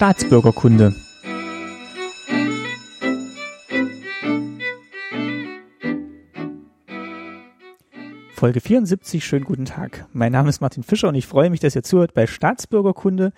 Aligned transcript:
Staatsbürgerkunde. 0.00 0.94
Folge 8.32 8.62
74, 8.62 9.22
schönen 9.22 9.44
guten 9.44 9.66
Tag. 9.66 10.06
Mein 10.14 10.32
Name 10.32 10.48
ist 10.48 10.62
Martin 10.62 10.84
Fischer 10.84 11.08
und 11.08 11.16
ich 11.16 11.26
freue 11.26 11.50
mich, 11.50 11.60
dass 11.60 11.76
ihr 11.76 11.82
zuhört 11.82 12.14
bei 12.14 12.26
Staatsbürgerkunde. 12.26 13.34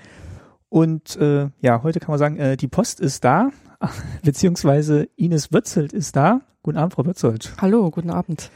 Und 0.69 1.17
äh, 1.17 1.49
ja, 1.61 1.83
heute 1.83 1.99
kann 1.99 2.13
man 2.13 2.21
sagen, 2.21 2.37
äh, 2.37 2.57
die 2.57 2.69
Post 2.69 3.01
ist 3.01 3.25
da, 3.25 3.51
beziehungsweise 4.23 5.09
Ines 5.17 5.53
Wötzelt 5.53 5.93
ist 5.93 6.15
da. 6.15 6.43
Guten 6.63 6.79
Abend, 6.79 6.95
Frau 6.95 7.05
Wötzelt. 7.05 7.55
Hallo, 7.61 7.91
guten 7.91 8.11
Abend. 8.11 8.53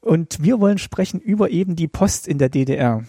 Und 0.00 0.40
wir 0.40 0.60
wollen 0.60 0.78
sprechen 0.78 1.18
über 1.18 1.50
eben 1.50 1.74
die 1.74 1.88
Post 1.88 2.28
in 2.28 2.38
der 2.38 2.48
DDR. 2.48 3.02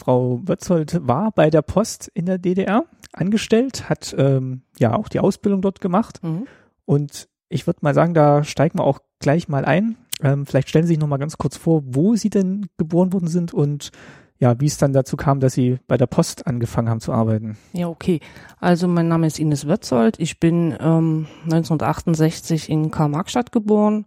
Frau 0.00 0.40
Wötzold 0.44 1.06
war 1.06 1.30
bei 1.30 1.50
der 1.50 1.62
Post 1.62 2.10
in 2.14 2.26
der 2.26 2.38
DDR 2.38 2.84
angestellt, 3.12 3.88
hat 3.88 4.14
ähm, 4.16 4.62
ja 4.78 4.94
auch 4.94 5.08
die 5.08 5.20
Ausbildung 5.20 5.60
dort 5.60 5.80
gemacht. 5.80 6.22
Mhm. 6.22 6.46
Und 6.86 7.28
ich 7.48 7.66
würde 7.66 7.80
mal 7.82 7.94
sagen, 7.94 8.14
da 8.14 8.42
steigen 8.42 8.78
wir 8.78 8.84
auch 8.84 9.00
gleich 9.18 9.48
mal 9.48 9.64
ein. 9.64 9.96
Ähm, 10.22 10.46
vielleicht 10.46 10.70
stellen 10.70 10.86
Sie 10.86 10.94
sich 10.94 10.98
noch 10.98 11.06
mal 11.06 11.18
ganz 11.18 11.36
kurz 11.36 11.56
vor, 11.56 11.82
wo 11.84 12.16
Sie 12.16 12.30
denn 12.30 12.66
geboren 12.78 13.12
worden 13.12 13.28
sind 13.28 13.52
und 13.52 13.90
ja, 14.38 14.58
wie 14.58 14.66
es 14.66 14.78
dann 14.78 14.94
dazu 14.94 15.18
kam, 15.18 15.38
dass 15.38 15.52
Sie 15.52 15.78
bei 15.86 15.98
der 15.98 16.06
Post 16.06 16.46
angefangen 16.46 16.88
haben 16.88 17.00
zu 17.00 17.12
arbeiten. 17.12 17.58
Ja, 17.74 17.88
okay. 17.88 18.20
Also 18.58 18.88
mein 18.88 19.08
Name 19.08 19.26
ist 19.26 19.38
Ines 19.38 19.68
Wötzold. 19.68 20.18
Ich 20.18 20.40
bin 20.40 20.74
ähm, 20.80 21.26
1968 21.44 22.70
in 22.70 22.90
Karl-Marx-Stadt 22.90 23.52
geboren 23.52 24.06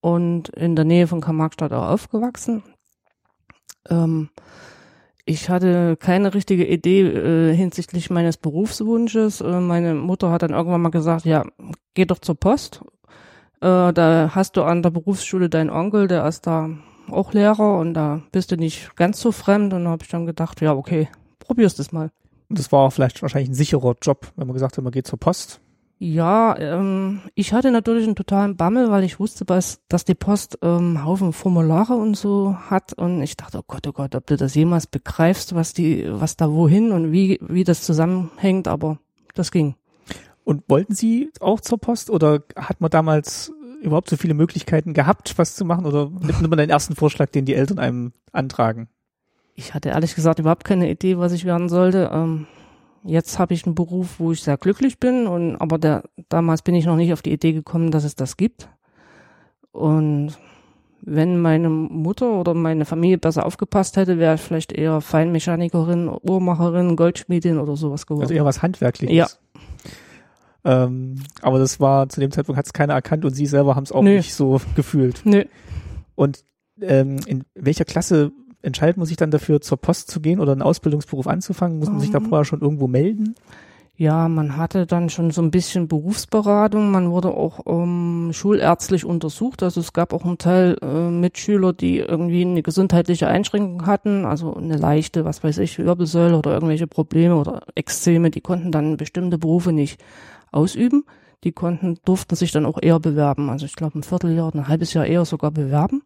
und 0.00 0.48
in 0.50 0.76
der 0.76 0.84
Nähe 0.84 1.08
von 1.08 1.20
Karl-Marx-Stadt 1.20 1.72
auch 1.72 1.88
aufgewachsen. 1.88 2.62
Ähm, 3.90 4.28
ich 5.28 5.50
hatte 5.50 5.96
keine 5.98 6.32
richtige 6.32 6.66
Idee 6.66 7.02
äh, 7.02 7.54
hinsichtlich 7.54 8.08
meines 8.08 8.38
Berufswunsches. 8.38 9.42
Äh, 9.42 9.60
meine 9.60 9.94
Mutter 9.94 10.30
hat 10.30 10.42
dann 10.42 10.52
irgendwann 10.52 10.80
mal 10.80 10.88
gesagt, 10.88 11.26
ja, 11.26 11.44
geh 11.92 12.06
doch 12.06 12.18
zur 12.18 12.34
Post. 12.34 12.80
Äh, 13.60 13.92
da 13.92 14.30
hast 14.34 14.56
du 14.56 14.62
an 14.62 14.82
der 14.82 14.90
Berufsschule 14.90 15.50
deinen 15.50 15.68
Onkel, 15.68 16.08
der 16.08 16.26
ist 16.26 16.46
da 16.46 16.70
auch 17.10 17.34
Lehrer 17.34 17.78
und 17.78 17.92
da 17.92 18.22
bist 18.32 18.52
du 18.52 18.56
nicht 18.56 18.96
ganz 18.96 19.20
so 19.20 19.30
fremd. 19.30 19.74
Und 19.74 19.84
da 19.84 19.90
habe 19.90 20.02
ich 20.02 20.08
dann 20.08 20.24
gedacht, 20.24 20.62
ja, 20.62 20.72
okay, 20.72 21.08
probierst 21.40 21.78
es 21.78 21.92
mal. 21.92 22.10
Das 22.48 22.72
war 22.72 22.90
vielleicht 22.90 23.20
wahrscheinlich 23.20 23.50
ein 23.50 23.54
sicherer 23.54 23.96
Job, 24.00 24.32
wenn 24.36 24.46
man 24.46 24.54
gesagt 24.54 24.78
hat, 24.78 24.84
man 24.84 24.92
geht 24.92 25.06
zur 25.06 25.20
Post. 25.20 25.60
Ja, 26.00 26.56
ähm, 26.58 27.22
ich 27.34 27.52
hatte 27.52 27.72
natürlich 27.72 28.04
einen 28.04 28.14
totalen 28.14 28.56
Bammel, 28.56 28.88
weil 28.90 29.02
ich 29.02 29.18
wusste, 29.18 29.44
dass, 29.44 29.80
dass 29.88 30.04
die 30.04 30.14
Post 30.14 30.58
ähm, 30.62 31.04
Haufen 31.04 31.32
Formulare 31.32 31.94
und 31.94 32.16
so 32.16 32.56
hat 32.56 32.92
und 32.92 33.20
ich 33.20 33.36
dachte, 33.36 33.58
oh 33.58 33.64
Gott, 33.66 33.84
oh 33.88 33.92
Gott, 33.92 34.14
ob 34.14 34.26
du 34.26 34.36
das 34.36 34.54
jemals 34.54 34.86
begreifst, 34.86 35.56
was 35.56 35.74
die, 35.74 36.06
was 36.08 36.36
da 36.36 36.52
wohin 36.52 36.92
und 36.92 37.10
wie, 37.10 37.40
wie 37.42 37.64
das 37.64 37.82
zusammenhängt, 37.82 38.68
aber 38.68 38.98
das 39.34 39.50
ging. 39.50 39.74
Und 40.44 40.62
wollten 40.68 40.94
Sie 40.94 41.30
auch 41.40 41.60
zur 41.60 41.78
Post 41.78 42.10
oder 42.10 42.44
hat 42.54 42.80
man 42.80 42.90
damals 42.90 43.52
überhaupt 43.82 44.08
so 44.08 44.16
viele 44.16 44.34
Möglichkeiten 44.34 44.94
gehabt, 44.94 45.36
was 45.36 45.56
zu 45.56 45.64
machen 45.64 45.84
oder 45.84 46.10
nimmt 46.10 46.48
man 46.48 46.58
den 46.58 46.70
ersten 46.70 46.94
Vorschlag, 46.94 47.30
den 47.30 47.44
die 47.44 47.54
Eltern 47.54 47.80
einem 47.80 48.12
antragen? 48.32 48.88
Ich 49.54 49.74
hatte 49.74 49.88
ehrlich 49.88 50.14
gesagt 50.14 50.38
überhaupt 50.38 50.64
keine 50.64 50.88
Idee, 50.88 51.18
was 51.18 51.32
ich 51.32 51.44
werden 51.44 51.68
sollte. 51.68 52.10
Ähm, 52.12 52.46
jetzt 53.04 53.38
habe 53.38 53.54
ich 53.54 53.66
einen 53.66 53.74
Beruf, 53.74 54.18
wo 54.18 54.32
ich 54.32 54.42
sehr 54.42 54.56
glücklich 54.56 54.98
bin 54.98 55.26
und 55.26 55.56
aber 55.56 55.78
der, 55.78 56.04
damals 56.28 56.62
bin 56.62 56.74
ich 56.74 56.86
noch 56.86 56.96
nicht 56.96 57.12
auf 57.12 57.22
die 57.22 57.32
Idee 57.32 57.52
gekommen, 57.52 57.90
dass 57.90 58.04
es 58.04 58.14
das 58.14 58.36
gibt. 58.36 58.68
Und 59.72 60.36
wenn 61.00 61.40
meine 61.40 61.68
Mutter 61.68 62.32
oder 62.32 62.54
meine 62.54 62.84
Familie 62.84 63.18
besser 63.18 63.46
aufgepasst 63.46 63.96
hätte, 63.96 64.18
wäre 64.18 64.34
ich 64.34 64.40
vielleicht 64.40 64.72
eher 64.72 65.00
Feinmechanikerin, 65.00 66.08
Uhrmacherin, 66.08 66.96
Goldschmiedin 66.96 67.58
oder 67.58 67.76
sowas 67.76 68.06
geworden. 68.06 68.22
Also 68.22 68.34
eher 68.34 68.44
was 68.44 68.62
Handwerkliches. 68.62 69.16
Ja. 69.16 69.28
Ähm, 70.64 71.22
aber 71.40 71.58
das 71.58 71.78
war, 71.78 72.08
zu 72.08 72.20
dem 72.20 72.30
Zeitpunkt 72.30 72.58
hat 72.58 72.66
es 72.66 72.72
keiner 72.72 72.94
erkannt 72.94 73.24
und 73.24 73.32
Sie 73.34 73.46
selber 73.46 73.76
haben 73.76 73.84
es 73.84 73.92
auch 73.92 74.02
Nö. 74.02 74.16
nicht 74.16 74.34
so 74.34 74.60
gefühlt. 74.74 75.22
Nö. 75.24 75.44
Und 76.14 76.44
ähm, 76.80 77.18
in 77.26 77.44
welcher 77.54 77.84
Klasse 77.84 78.32
entscheidet 78.62 78.96
man 78.96 79.06
sich 79.06 79.16
dann 79.16 79.30
dafür, 79.30 79.60
zur 79.60 79.78
Post 79.78 80.10
zu 80.10 80.20
gehen 80.20 80.40
oder 80.40 80.52
einen 80.52 80.62
Ausbildungsberuf 80.62 81.26
anzufangen? 81.26 81.78
Muss 81.78 81.88
man 81.90 82.00
sich 82.00 82.10
da 82.10 82.18
Ähm. 82.18 82.26
vorher 82.26 82.44
schon 82.44 82.60
irgendwo 82.60 82.86
melden? 82.88 83.34
Ja, 84.00 84.28
man 84.28 84.56
hatte 84.56 84.86
dann 84.86 85.10
schon 85.10 85.32
so 85.32 85.42
ein 85.42 85.50
bisschen 85.50 85.88
Berufsberatung. 85.88 86.92
Man 86.92 87.10
wurde 87.10 87.32
auch 87.32 87.58
ähm, 87.66 88.30
schulärztlich 88.32 89.04
untersucht. 89.04 89.60
Also 89.64 89.80
es 89.80 89.92
gab 89.92 90.12
auch 90.12 90.24
einen 90.24 90.38
Teil 90.38 90.76
äh, 90.82 91.10
Mitschüler, 91.10 91.72
die 91.72 91.98
irgendwie 91.98 92.42
eine 92.42 92.62
gesundheitliche 92.62 93.26
Einschränkung 93.26 93.86
hatten, 93.86 94.24
also 94.24 94.54
eine 94.54 94.76
leichte, 94.76 95.24
was 95.24 95.42
weiß 95.42 95.58
ich, 95.58 95.80
Wirbelsäule 95.80 96.38
oder 96.38 96.52
irgendwelche 96.54 96.86
Probleme 96.86 97.34
oder 97.34 97.62
Extreme. 97.74 98.30
Die 98.30 98.40
konnten 98.40 98.70
dann 98.70 98.96
bestimmte 98.96 99.36
Berufe 99.36 99.72
nicht 99.72 100.00
ausüben. 100.52 101.04
Die 101.42 101.50
konnten, 101.50 101.98
durften 102.04 102.36
sich 102.36 102.52
dann 102.52 102.66
auch 102.66 102.78
eher 102.80 103.00
bewerben. 103.00 103.50
Also 103.50 103.66
ich 103.66 103.74
glaube 103.74 103.98
ein 103.98 104.04
Vierteljahr, 104.04 104.54
ein 104.54 104.68
halbes 104.68 104.92
Jahr 104.94 105.06
eher 105.06 105.24
sogar 105.24 105.50
bewerben, 105.50 106.02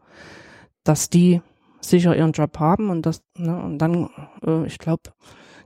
dass 0.82 1.10
die 1.10 1.42
sicher 1.82 2.16
ihren 2.16 2.32
Job 2.32 2.58
haben 2.58 2.90
und 2.90 3.04
das, 3.06 3.22
ne, 3.36 3.60
und 3.62 3.78
dann, 3.78 4.08
äh, 4.46 4.66
ich 4.66 4.78
glaube, 4.78 5.02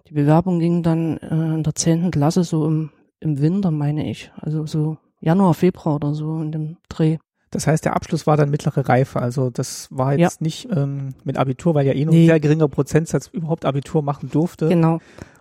die 0.09 0.15
Bewerbung 0.15 0.59
ging 0.59 0.82
dann 0.82 1.16
äh, 1.19 1.54
in 1.54 1.62
der 1.62 1.75
zehnten 1.75 2.10
Klasse 2.10 2.44
so 2.44 2.66
im, 2.66 2.91
im 3.21 3.41
Winter, 3.41 3.71
meine 3.71 4.09
ich. 4.10 4.31
Also 4.41 4.66
so 4.66 4.97
Januar, 5.21 5.55
Februar 5.55 5.97
oder 5.97 6.15
so 6.15 6.41
in 6.41 6.53
dem 6.53 6.76
Dreh. 6.88 7.19
Das 7.50 7.66
heißt, 7.66 7.84
der 7.84 7.97
Abschluss 7.97 8.26
war 8.26 8.37
dann 8.37 8.50
mittlere 8.50 8.88
Reife. 8.88 9.21
Also 9.21 9.50
das 9.50 9.88
war 9.91 10.12
jetzt 10.19 10.41
Ja. 10.41 10.44
nicht 10.44 10.69
ähm, 10.75 11.15
mit 11.25 11.38
Abitur, 11.38 11.75
weil 11.75 11.87
ja 11.87 11.93
eh 11.94 12.05
nur 12.05 12.12
Nee. 12.15 12.25
ein 12.25 12.26
sehr 12.26 12.41
geringer 12.41 12.69
Prozentsatz 12.69 13.28
überhaupt 13.28 13.65
Abitur 13.65 14.03
machen 14.03 14.31
durfte. 14.31 14.69
Genau. 14.69 14.99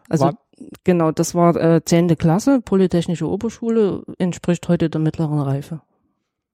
Also 0.09 0.25
War- 0.25 0.37
genau, 0.83 1.11
das 1.11 1.33
war 1.35 1.55
äh, 1.57 1.81
zehnte 1.83 2.15
Klasse, 2.15 2.61
Polytechnische 2.61 3.27
Oberschule, 3.27 4.03
entspricht 4.19 4.67
heute 4.69 4.89
der 4.89 5.01
mittleren 5.01 5.39
Reife. 5.39 5.81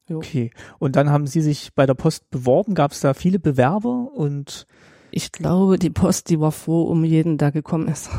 Okay. 0.10 0.52
Und 0.80 0.96
dann 0.96 1.10
haben 1.10 1.28
Sie 1.28 1.42
sich 1.42 1.74
bei 1.74 1.86
der 1.86 1.94
Post 1.94 2.30
beworben. 2.30 2.74
Gab 2.74 2.92
es 2.92 3.00
da 3.02 3.14
viele 3.14 3.40
Bewerber? 3.40 4.10
Und 4.14 4.66
Ich 5.12 5.32
glaube, 5.32 5.78
die 5.78 5.90
Post, 5.90 6.30
die 6.30 6.40
war 6.40 6.52
froh 6.52 6.84
um 6.84 7.04
jeden, 7.04 7.38
der 7.38 7.52
gekommen 7.52 7.88
ist. 7.88 8.10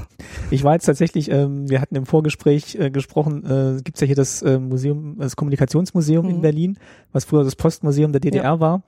ich 0.50 0.62
war 0.65 0.75
jetzt 0.75 0.84
tatsächlich, 0.87 1.31
ähm, 1.31 1.69
wir 1.69 1.81
hatten 1.81 1.97
im 1.97 2.06
Vorgespräch 2.06 2.75
äh, 2.76 2.91
gesprochen, 2.91 3.44
äh, 3.44 3.82
gibt 3.82 3.97
es 3.97 4.00
ja 4.00 4.06
hier 4.06 4.16
das 4.16 4.43
äh, 4.43 4.59
Museum, 4.59 5.16
das 5.19 5.37
Kommunikationsmuseum 5.37 6.28
in 6.28 6.37
Mhm. 6.37 6.43
Berlin, 6.43 6.78
was 7.12 7.25
früher 7.25 7.44
das 7.44 7.56
Postmuseum 7.56 8.12
der 8.12 8.20
DDR 8.20 8.60
war. 8.60 8.82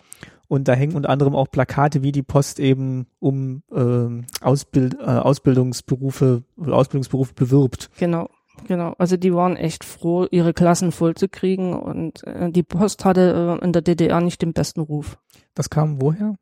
Und 0.47 0.69
da 0.69 0.75
hängen 0.75 0.95
unter 0.95 1.09
anderem 1.09 1.35
auch 1.35 1.51
Plakate, 1.51 2.03
wie 2.03 2.13
die 2.13 2.23
Post 2.23 2.61
eben 2.61 3.07
um 3.19 3.63
ähm, 3.75 4.27
Ausbild, 4.43 4.95
äh, 5.01 5.05
Ausbildungsberufe, 5.05 6.43
Ausbildungsberufe 6.59 7.33
bewirbt. 7.35 7.91
Genau, 7.99 8.29
genau. 8.67 8.95
Also 8.99 9.17
die 9.17 9.35
waren 9.35 9.57
echt 9.57 9.85
froh, 9.85 10.27
ihre 10.31 10.53
Klassen 10.55 10.93
voll 10.93 11.15
zu 11.15 11.29
kriegen 11.29 11.73
und 11.75 12.25
äh, 12.27 12.51
die 12.51 12.63
Post 12.63 13.05
hatte 13.05 13.59
äh, 13.61 13.65
in 13.65 13.73
der 13.73 13.83
DDR 13.83 14.21
nicht 14.21 14.43
den 14.43 14.53
besten 14.53 14.81
Ruf. 14.81 15.19
Das 15.55 15.71
kam 15.71 16.01
woher? 16.01 16.35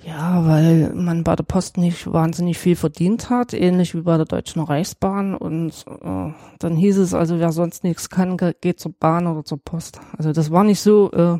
Ja, 0.00 0.46
weil 0.46 0.92
man 0.94 1.24
bei 1.24 1.34
der 1.34 1.42
Post 1.42 1.76
nicht 1.76 2.10
wahnsinnig 2.12 2.56
viel 2.56 2.76
verdient 2.76 3.30
hat, 3.30 3.52
ähnlich 3.52 3.96
wie 3.96 4.02
bei 4.02 4.16
der 4.16 4.26
Deutschen 4.26 4.62
Reichsbahn. 4.62 5.34
Und 5.34 5.84
äh, 6.02 6.30
dann 6.60 6.76
hieß 6.76 6.98
es 6.98 7.14
also, 7.14 7.40
wer 7.40 7.50
sonst 7.50 7.82
nichts 7.82 8.08
kann, 8.08 8.36
ge- 8.36 8.54
geht 8.60 8.78
zur 8.78 8.92
Bahn 8.92 9.26
oder 9.26 9.44
zur 9.44 9.58
Post. 9.58 10.00
Also 10.16 10.32
das 10.32 10.52
war 10.52 10.62
nicht 10.62 10.80
so, 10.80 11.10
äh, 11.10 11.38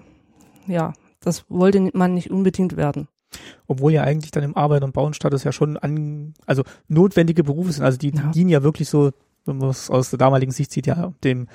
ja, 0.67 0.93
das 1.21 1.45
wollte 1.49 1.89
man 1.95 2.15
nicht 2.15 2.33
unbedingt 2.33 2.77
werden. 2.77 3.07
Obwohl 3.69 3.93
ja 3.93 4.03
eigentlich 4.03 4.33
dann 4.33 4.43
im 4.43 4.57
Arbeit- 4.57 4.83
und 4.83 4.93
Bauenstatus 4.93 5.45
ja 5.45 5.53
schon 5.53 5.77
an, 5.77 6.35
also 6.47 6.65
notwendige 6.89 7.45
Berufe 7.45 7.71
sind. 7.71 7.85
Also 7.85 7.97
die, 7.99 8.11
die 8.11 8.19
Ja. 8.19 8.31
dienen 8.33 8.51
ja 8.51 8.65
wirklich 8.65 8.89
so, 8.89 9.13
wenn 9.45 9.59
man 9.59 9.71
es 9.71 9.91
aus 9.91 10.11
der 10.11 10.19
damaligen 10.19 10.53
Sicht 10.53 10.71
sieht, 10.73 10.87
ja 10.87 11.13
dem, 11.25 11.49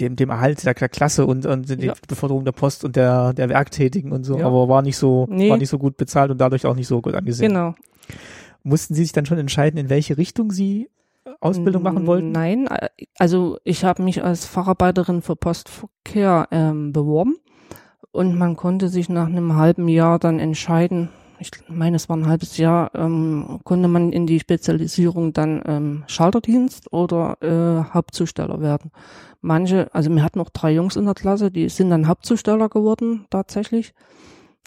dem, 0.00 0.16
dem 0.16 0.30
Erhalt 0.30 0.64
der, 0.64 0.74
Klasse 0.74 1.24
und, 1.26 1.46
und 1.46 1.68
die 1.80 1.86
Ja. 1.86 1.94
Beförderung 2.08 2.44
der 2.44 2.52
Post 2.52 2.84
und 2.84 2.96
der, 2.96 3.32
der 3.32 3.48
Werktätigen 3.48 4.12
und 4.12 4.24
so, 4.24 4.38
Ja. 4.38 4.46
aber 4.46 4.68
war 4.68 4.82
nicht 4.82 4.96
so, 4.96 5.26
Nee. 5.30 5.50
war 5.50 5.56
nicht 5.56 5.68
so 5.70 5.78
gut 5.78 5.96
bezahlt 5.96 6.30
und 6.30 6.38
dadurch 6.40 6.66
auch 6.66 6.74
nicht 6.74 6.88
so 6.88 7.00
gut 7.00 7.14
angesehen. 7.14 7.50
Genau. 7.50 7.74
Mussten 8.62 8.94
Sie 8.94 9.02
sich 9.02 9.12
dann 9.12 9.26
schon 9.26 9.38
entscheiden, 9.38 9.78
in 9.78 9.90
welche 9.90 10.16
Richtung 10.18 10.50
Sie 10.50 10.88
äh, 11.24 11.30
Ausbildung 11.40 11.82
machen 11.82 12.06
wollten? 12.06 12.32
Nein, 12.32 12.66
äh, 12.66 12.88
also 13.18 13.58
ich 13.62 13.84
habe 13.84 14.02
mich 14.02 14.24
als 14.24 14.46
Facharbeiterin 14.46 15.22
für 15.22 15.36
Postverkehr 15.36 16.48
ähm, 16.50 16.92
beworben 16.92 17.36
und 18.10 18.36
man 18.36 18.56
konnte 18.56 18.88
sich 18.88 19.08
nach 19.08 19.26
einem 19.26 19.54
halben 19.56 19.86
Jahr 19.88 20.18
dann 20.18 20.38
entscheiden, 20.40 21.08
ich 21.38 21.50
meine, 21.68 21.96
es 21.96 22.08
war 22.08 22.16
ein 22.16 22.26
halbes 22.26 22.56
Jahr, 22.56 22.94
ähm, 22.94 23.60
konnte 23.64 23.88
man 23.88 24.12
in 24.12 24.26
die 24.26 24.40
Spezialisierung 24.40 25.32
dann 25.32 25.62
ähm, 25.66 26.04
Schalterdienst 26.06 26.92
oder 26.92 27.36
äh, 27.42 27.92
Hauptzusteller 27.92 28.60
werden. 28.60 28.90
Manche, 29.40 29.92
also 29.92 30.10
wir 30.10 30.22
hatten 30.22 30.38
noch 30.38 30.50
drei 30.50 30.72
Jungs 30.72 30.96
in 30.96 31.04
der 31.04 31.14
Klasse, 31.14 31.50
die 31.50 31.68
sind 31.68 31.90
dann 31.90 32.08
Hauptzusteller 32.08 32.68
geworden 32.68 33.26
tatsächlich. 33.30 33.94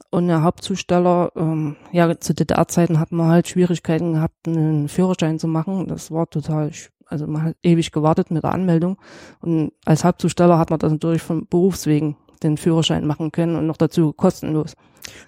Und 0.09 0.27
der 0.27 0.43
Hauptzusteller, 0.43 1.31
ähm, 1.35 1.75
ja, 1.91 2.19
zu 2.19 2.33
DDR-Zeiten 2.33 2.99
hatten 2.99 3.17
wir 3.17 3.25
halt 3.25 3.47
Schwierigkeiten 3.47 4.13
gehabt, 4.13 4.47
einen 4.47 4.87
Führerschein 4.87 5.39
zu 5.39 5.47
machen. 5.47 5.87
Das 5.87 6.11
war 6.11 6.29
total, 6.29 6.71
also 7.07 7.27
man 7.27 7.43
hat 7.43 7.55
ewig 7.63 7.91
gewartet 7.91 8.29
mit 8.29 8.43
der 8.43 8.53
Anmeldung. 8.53 8.97
Und 9.39 9.71
als 9.85 10.03
Hauptzusteller 10.03 10.59
hat 10.59 10.69
man 10.69 10.79
das 10.79 10.91
natürlich 10.91 11.23
von 11.23 11.47
Berufswegen 11.47 12.15
den 12.43 12.57
Führerschein 12.57 13.05
machen 13.05 13.31
können 13.31 13.55
und 13.55 13.67
noch 13.67 13.77
dazu 13.77 14.13
kostenlos. 14.13 14.73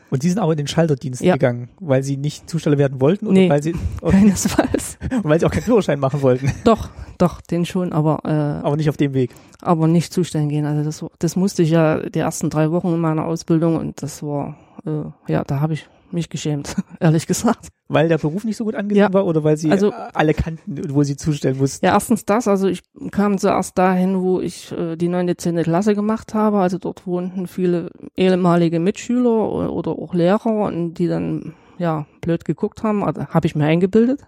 Und 0.10 0.24
Sie 0.24 0.30
sind 0.30 0.40
aber 0.40 0.52
in 0.54 0.58
den 0.58 0.68
Schalterdienst 0.68 1.22
Ja. 1.22 1.34
gegangen, 1.34 1.70
weil 1.80 2.04
Sie 2.04 2.18
nicht 2.18 2.50
Zusteller 2.50 2.78
werden 2.78 3.00
wollten 3.00 3.28
oder 3.28 3.34
Nee. 3.36 3.50
weil 3.50 3.64
Sie, 3.64 3.74
okay, 4.02 4.18
Keinesfalls. 4.18 4.98
weil 5.24 5.40
Sie 5.40 5.46
auch 5.46 5.52
keinen 5.52 5.64
Führerschein 5.64 6.00
machen 6.00 6.22
wollten? 6.22 6.52
Doch, 6.66 6.90
doch, 7.18 7.40
den 7.42 7.66
schon, 7.66 7.94
aber 7.94 8.20
äh, 8.26 8.66
Aber 8.66 8.76
nicht 8.76 8.90
auf 8.90 8.98
dem 8.98 9.14
Weg. 9.14 9.32
aber 9.62 9.88
nicht 9.88 10.12
zustellen 10.14 10.50
gehen. 10.50 10.66
Also 10.66 10.84
das, 10.84 11.06
das 11.20 11.36
musste 11.36 11.64
ich 11.64 11.70
ja 11.70 12.00
die 12.10 12.20
ersten 12.20 12.50
drei 12.50 12.72
Wochen 12.72 12.90
in 12.94 13.00
meiner 13.00 13.26
Ausbildung 13.26 13.78
und 13.78 14.02
das 14.02 14.22
war, 14.24 14.58
äh, 14.86 15.32
ja, 15.32 15.44
da 15.46 15.60
habe 15.62 15.74
ich 15.74 15.88
mich 16.14 16.30
geschämt, 16.30 16.76
ehrlich 17.00 17.28
gesagt. 17.28 17.70
Weil 17.88 18.08
der 18.08 18.18
Beruf 18.18 18.44
nicht 18.44 18.58
so 18.58 18.66
gut 18.66 18.76
angesehen 18.76 19.04
Ja. 19.08 19.14
war 19.14 19.26
oder 19.26 19.44
weil 19.44 19.58
sie 19.58 19.72
Also- 19.72 19.92
alle 20.14 20.34
kannten, 20.34 20.94
wo 20.94 21.04
sie 21.04 21.18
zustellen 21.18 21.58
mussten? 21.58 21.86
Ja, 21.86 21.94
erstens 21.94 22.26
das, 22.26 22.48
also 22.48 22.68
ich 22.68 22.82
kam 23.12 23.38
zuerst 23.38 23.78
dahin, 23.78 24.22
wo 24.22 24.40
ich 24.40 24.72
äh, 24.72 24.96
die 24.96 25.08
neunte, 25.08 25.38
zehnte 25.38 25.64
Klasse 25.64 25.96
gemacht 25.96 26.34
habe. 26.34 26.60
Also 26.60 26.78
dort 26.78 27.08
wohnten 27.08 27.48
viele 27.48 27.90
ehemalige 28.16 28.80
Mitschüler 28.80 29.72
oder 29.72 29.92
auch 29.92 30.14
Lehrer 30.14 30.66
und 30.68 30.96
die 30.96 31.08
dann 31.08 31.54
ja 31.78 32.06
blöd 32.22 32.46
geguckt 32.46 32.84
haben. 32.84 33.04
Also 33.04 33.26
habe 33.28 33.48
ich 33.48 33.56
mir 33.56 33.66
eingebildet, 33.66 34.28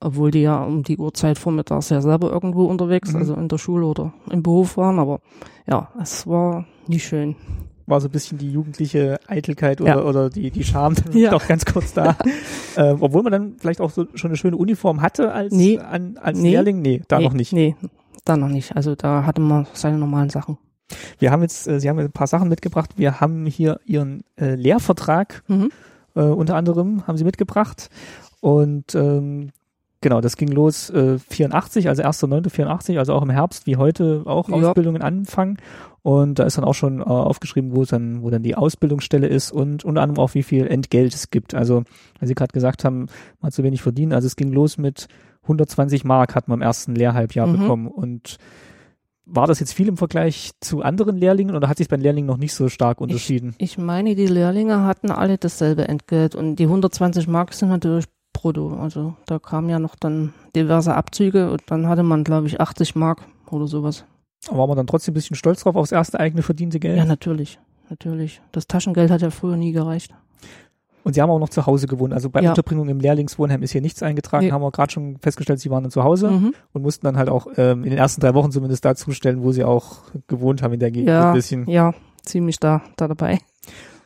obwohl 0.00 0.30
die 0.30 0.42
ja 0.42 0.62
um 0.64 0.82
die 0.82 0.96
Uhrzeit 0.96 1.38
vormittags 1.38 1.90
ja 1.90 2.00
selber 2.00 2.30
irgendwo 2.30 2.64
unterwegs, 2.64 3.12
Mhm. 3.12 3.18
also 3.18 3.34
in 3.34 3.48
der 3.48 3.58
Schule 3.58 3.86
oder 3.86 4.12
im 4.30 4.42
Beruf 4.42 4.76
waren. 4.76 4.98
Aber 4.98 5.20
ja, 5.66 5.90
es 6.00 6.26
war 6.26 6.66
nicht 6.86 7.04
schön. 7.06 7.36
War 7.90 8.00
so 8.00 8.08
ein 8.08 8.12
bisschen 8.12 8.38
die 8.38 8.50
jugendliche 8.50 9.18
Eitelkeit 9.26 9.80
oder, 9.80 9.90
Ja. 9.96 10.02
oder 10.02 10.30
die, 10.30 10.50
die 10.50 10.64
Scham 10.64 10.94
Ja. 11.12 11.30
doch 11.30 11.46
ganz 11.46 11.64
kurz 11.64 11.92
da. 11.92 12.16
ähm, 12.76 12.98
obwohl 13.00 13.22
man 13.22 13.32
dann 13.32 13.54
vielleicht 13.58 13.80
auch 13.80 13.90
so 13.90 14.06
schon 14.14 14.30
eine 14.30 14.36
schöne 14.36 14.56
Uniform 14.56 15.02
hatte 15.02 15.32
als, 15.32 15.52
Nee. 15.52 15.78
an, 15.78 16.16
als 16.22 16.38
Nee. 16.38 16.52
Lehrling. 16.52 16.80
Nee, 16.80 17.02
da 17.08 17.18
nee, 17.18 17.24
noch 17.24 17.32
nicht. 17.34 17.52
Nee, 17.52 17.76
da 18.24 18.36
noch 18.36 18.48
nicht. 18.48 18.76
Also 18.76 18.94
da 18.94 19.26
hatte 19.26 19.40
man 19.40 19.66
seine 19.74 19.98
normalen 19.98 20.30
Sachen. 20.30 20.56
Wir 21.18 21.30
haben 21.30 21.42
jetzt, 21.42 21.66
äh, 21.68 21.78
Sie 21.80 21.88
haben 21.88 21.98
ein 21.98 22.10
paar 22.12 22.26
Sachen 22.26 22.48
mitgebracht. 22.48 22.90
Wir 22.96 23.20
haben 23.20 23.44
hier 23.46 23.80
Ihren 23.84 24.22
äh, 24.40 24.54
Lehrvertrag 24.54 25.42
Mhm. 25.48 25.70
äh, 26.14 26.20
unter 26.22 26.56
anderem 26.56 27.06
haben 27.06 27.16
Sie 27.18 27.24
mitgebracht. 27.24 27.90
Und 28.40 28.94
ähm, 28.94 29.50
genau, 30.00 30.20
das 30.20 30.36
ging 30.36 30.48
los 30.48 30.90
äh, 30.90 31.18
84, 31.18 31.88
also 31.88 32.02
1.9.84, 32.02 32.98
also 32.98 33.14
auch 33.14 33.22
im 33.22 33.30
Herbst, 33.30 33.66
wie 33.66 33.76
heute 33.76 34.22
auch 34.26 34.48
Ja. 34.48 34.56
Ausbildungen 34.56 35.02
anfangen. 35.02 35.58
Und 36.02 36.38
da 36.38 36.44
ist 36.44 36.56
dann 36.56 36.64
auch 36.64 36.74
schon 36.74 37.00
äh, 37.00 37.04
aufgeschrieben, 37.04 37.76
wo 37.76 37.84
dann, 37.84 38.22
wo 38.22 38.30
dann 38.30 38.42
die 38.42 38.54
Ausbildungsstelle 38.54 39.26
ist 39.26 39.52
und 39.52 39.84
unter 39.84 40.00
anderem 40.02 40.18
auch, 40.24 40.34
wie 40.34 40.42
viel 40.42 40.66
Entgelt 40.66 41.14
es 41.14 41.30
gibt. 41.30 41.54
Also, 41.54 41.82
weil 42.18 42.26
Sie 42.28 42.34
gerade 42.34 42.52
gesagt 42.52 42.84
haben, 42.84 43.06
man 43.40 43.48
hat 43.48 43.52
zu 43.52 43.62
wenig 43.62 43.82
verdient. 43.82 44.14
Also 44.14 44.26
es 44.26 44.36
ging 44.36 44.50
los 44.52 44.78
mit 44.78 45.08
120 45.42 46.04
Mark 46.04 46.34
hat 46.34 46.48
man 46.48 46.58
im 46.60 46.62
ersten 46.62 46.94
Lehrhalbjahr 46.94 47.46
Mhm. 47.46 47.52
bekommen. 47.58 47.86
Und 47.88 48.36
war 49.26 49.46
das 49.46 49.60
jetzt 49.60 49.74
viel 49.74 49.88
im 49.88 49.96
Vergleich 49.96 50.52
zu 50.60 50.82
anderen 50.82 51.16
Lehrlingen 51.16 51.54
oder 51.54 51.68
hat 51.68 51.76
sich 51.78 51.88
bei 51.88 51.96
den 51.96 52.02
Lehrlingen 52.02 52.26
noch 52.26 52.36
nicht 52.38 52.54
so 52.54 52.68
stark 52.68 53.00
unterschieden? 53.00 53.54
Ich 53.58 53.76
meine, 53.78 54.14
die 54.14 54.26
Lehrlinge 54.26 54.84
hatten 54.84 55.10
alle 55.10 55.38
dasselbe 55.38 55.86
Entgelt 55.86 56.34
und 56.34 56.56
die 56.56 56.64
120 56.64 57.28
Mark 57.28 57.52
sind 57.52 57.68
natürlich 57.68 58.06
brutto. 58.40 58.74
Also 58.80 59.14
da 59.26 59.38
kamen 59.38 59.68
ja 59.68 59.78
noch 59.78 59.94
dann 59.96 60.32
diverse 60.56 60.94
Abzüge 60.94 61.50
und 61.50 61.62
dann 61.66 61.86
hatte 61.88 62.02
man, 62.02 62.24
glaube 62.24 62.46
ich, 62.46 62.60
80 62.60 62.94
Mark 62.96 63.22
oder 63.50 63.66
sowas. 63.66 64.04
War 64.50 64.66
man 64.66 64.76
dann 64.76 64.86
trotzdem 64.86 65.12
ein 65.12 65.14
bisschen 65.14 65.36
stolz 65.36 65.62
drauf 65.62 65.76
aufs 65.76 65.92
erste 65.92 66.18
eigene 66.18 66.42
verdiente 66.42 66.80
Geld? 66.80 66.96
Ja, 66.98 67.04
natürlich. 67.04 67.58
Natürlich. 67.90 68.40
Das 68.52 68.66
Taschengeld 68.66 69.10
hat 69.10 69.20
ja 69.20 69.30
früher 69.30 69.56
nie 69.56 69.72
gereicht. 69.72 70.14
Und 71.02 71.14
Sie 71.14 71.22
haben 71.22 71.30
auch 71.30 71.38
noch 71.38 71.48
zu 71.48 71.64
Hause 71.66 71.86
gewohnt. 71.86 72.12
Also 72.12 72.28
bei 72.30 72.40
Ja. 72.42 72.50
Unterbringung 72.50 72.88
im 72.88 73.00
Lehrlingswohnheim 73.00 73.62
ist 73.62 73.72
hier 73.72 73.80
nichts 73.80 74.02
eingetragen, 74.02 74.46
Nee. 74.46 74.52
haben 74.52 74.62
wir 74.62 74.70
gerade 74.70 74.92
schon 74.92 75.16
festgestellt, 75.18 75.58
Sie 75.58 75.70
waren 75.70 75.82
dann 75.82 75.90
zu 75.90 76.04
Hause 76.04 76.30
Mhm. 76.30 76.54
und 76.72 76.82
mussten 76.82 77.06
dann 77.06 77.16
halt 77.16 77.28
auch 77.30 77.46
ähm, 77.56 77.84
in 77.84 77.90
den 77.90 77.98
ersten 77.98 78.20
drei 78.20 78.34
Wochen 78.34 78.50
zumindest 78.52 78.84
da 78.84 78.94
zustellen, 78.94 79.42
wo 79.42 79.50
Sie 79.52 79.64
auch 79.64 79.98
gewohnt 80.28 80.62
haben 80.62 80.74
in 80.74 80.80
der 80.80 80.90
Gegend. 80.90 81.08
Ja, 81.08 81.28
Ein 81.30 81.34
bisschen. 81.34 81.68
ja, 81.68 81.92
ziemlich 82.22 82.60
da, 82.60 82.82
da 82.96 83.08
dabei. 83.08 83.38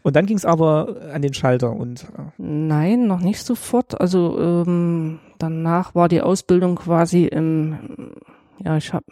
Und 0.05 0.17
dann 0.17 0.27
ging 0.27 0.37
es 0.37 0.45
aber 0.45 0.97
an 1.15 1.23
den 1.23 1.33
Schalter 1.33 1.73
und 1.73 2.03
äh, 2.03 2.31
Nein, 2.37 3.07
noch 3.07 3.21
nicht 3.21 3.43
sofort. 3.43 3.99
Also 3.99 4.39
ähm, 4.39 5.19
danach 5.39 5.95
war 5.95 6.11
die 6.11 6.21
Ausbildung 6.21 6.77
quasi 6.77 7.25
im, 7.25 8.13
ja, 8.63 8.77
ich 8.77 8.93
habe 8.93 9.07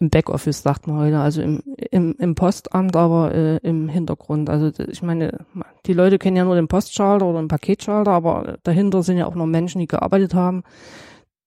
im 0.00 0.10
Backoffice, 0.10 0.60
sagt 0.60 0.86
man 0.86 0.98
heute, 0.98 1.18
also 1.20 1.40
im, 1.40 1.62
im, 1.90 2.14
im 2.18 2.34
Postamt, 2.34 2.94
aber 2.94 3.34
äh, 3.34 3.56
im 3.62 3.88
Hintergrund. 3.88 4.50
Also 4.50 4.72
ich 4.86 5.02
meine, 5.02 5.46
die 5.86 5.94
Leute 5.94 6.18
kennen 6.18 6.36
ja 6.36 6.44
nur 6.44 6.56
den 6.56 6.68
Postschalter 6.68 7.24
oder 7.24 7.40
den 7.40 7.48
Paketschalter, 7.48 8.10
aber 8.10 8.58
dahinter 8.62 9.02
sind 9.02 9.16
ja 9.16 9.24
auch 9.24 9.34
noch 9.34 9.46
Menschen, 9.46 9.78
die 9.78 9.86
gearbeitet 9.86 10.34
haben. 10.34 10.64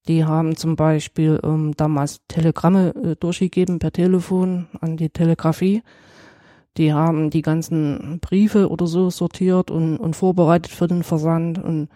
Die 0.08 0.26
haben 0.26 0.56
zum 0.56 0.76
Beispiel 0.76 1.40
ähm, 1.44 1.76
damals 1.78 2.22
Telegramme 2.28 2.96
äh, 2.96 3.16
durchgegeben 3.18 3.78
per 3.78 3.92
Telefon 3.92 4.66
an 4.82 4.98
die 4.98 5.10
Telegrafie. 5.10 5.84
Die 6.78 6.94
haben 6.94 7.30
die 7.30 7.42
ganzen 7.42 8.20
Briefe 8.22 8.70
oder 8.70 8.88
so 8.88 9.10
sortiert 9.10 9.72
und, 9.72 9.98
und 9.98 10.16
vorbereitet 10.16 10.72
für 10.72 10.88
den 10.88 11.04
Versand. 11.04 11.58
Und 11.64 11.90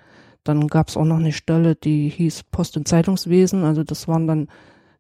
dann 0.44 0.68
gab 0.68 0.90
es 0.90 0.98
auch 0.98 1.06
noch 1.06 1.18
eine 1.18 1.32
Stelle, 1.32 1.76
die 1.76 2.10
hieß 2.10 2.44
Post- 2.52 2.78
und 2.78 2.88
Zeitungswesen. 2.88 3.64
Also 3.64 3.84
das 3.84 4.08
waren 4.08 4.28
dann 4.28 4.48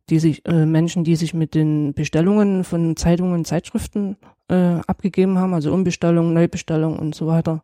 die 0.09 0.19
sich, 0.19 0.45
äh, 0.45 0.65
Menschen, 0.65 1.03
die 1.03 1.15
sich 1.15 1.33
mit 1.33 1.55
den 1.55 1.93
Bestellungen 1.93 2.63
von 2.63 2.95
Zeitungen 2.97 3.45
Zeitschriften 3.45 4.17
äh, 4.49 4.79
abgegeben 4.85 5.39
haben, 5.39 5.53
also 5.53 5.73
Umbestellung, 5.73 6.33
Neubestellung 6.33 6.99
und 6.99 7.15
so 7.15 7.27
weiter. 7.27 7.63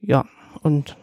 Ja, 0.00 0.24
und 0.62 0.96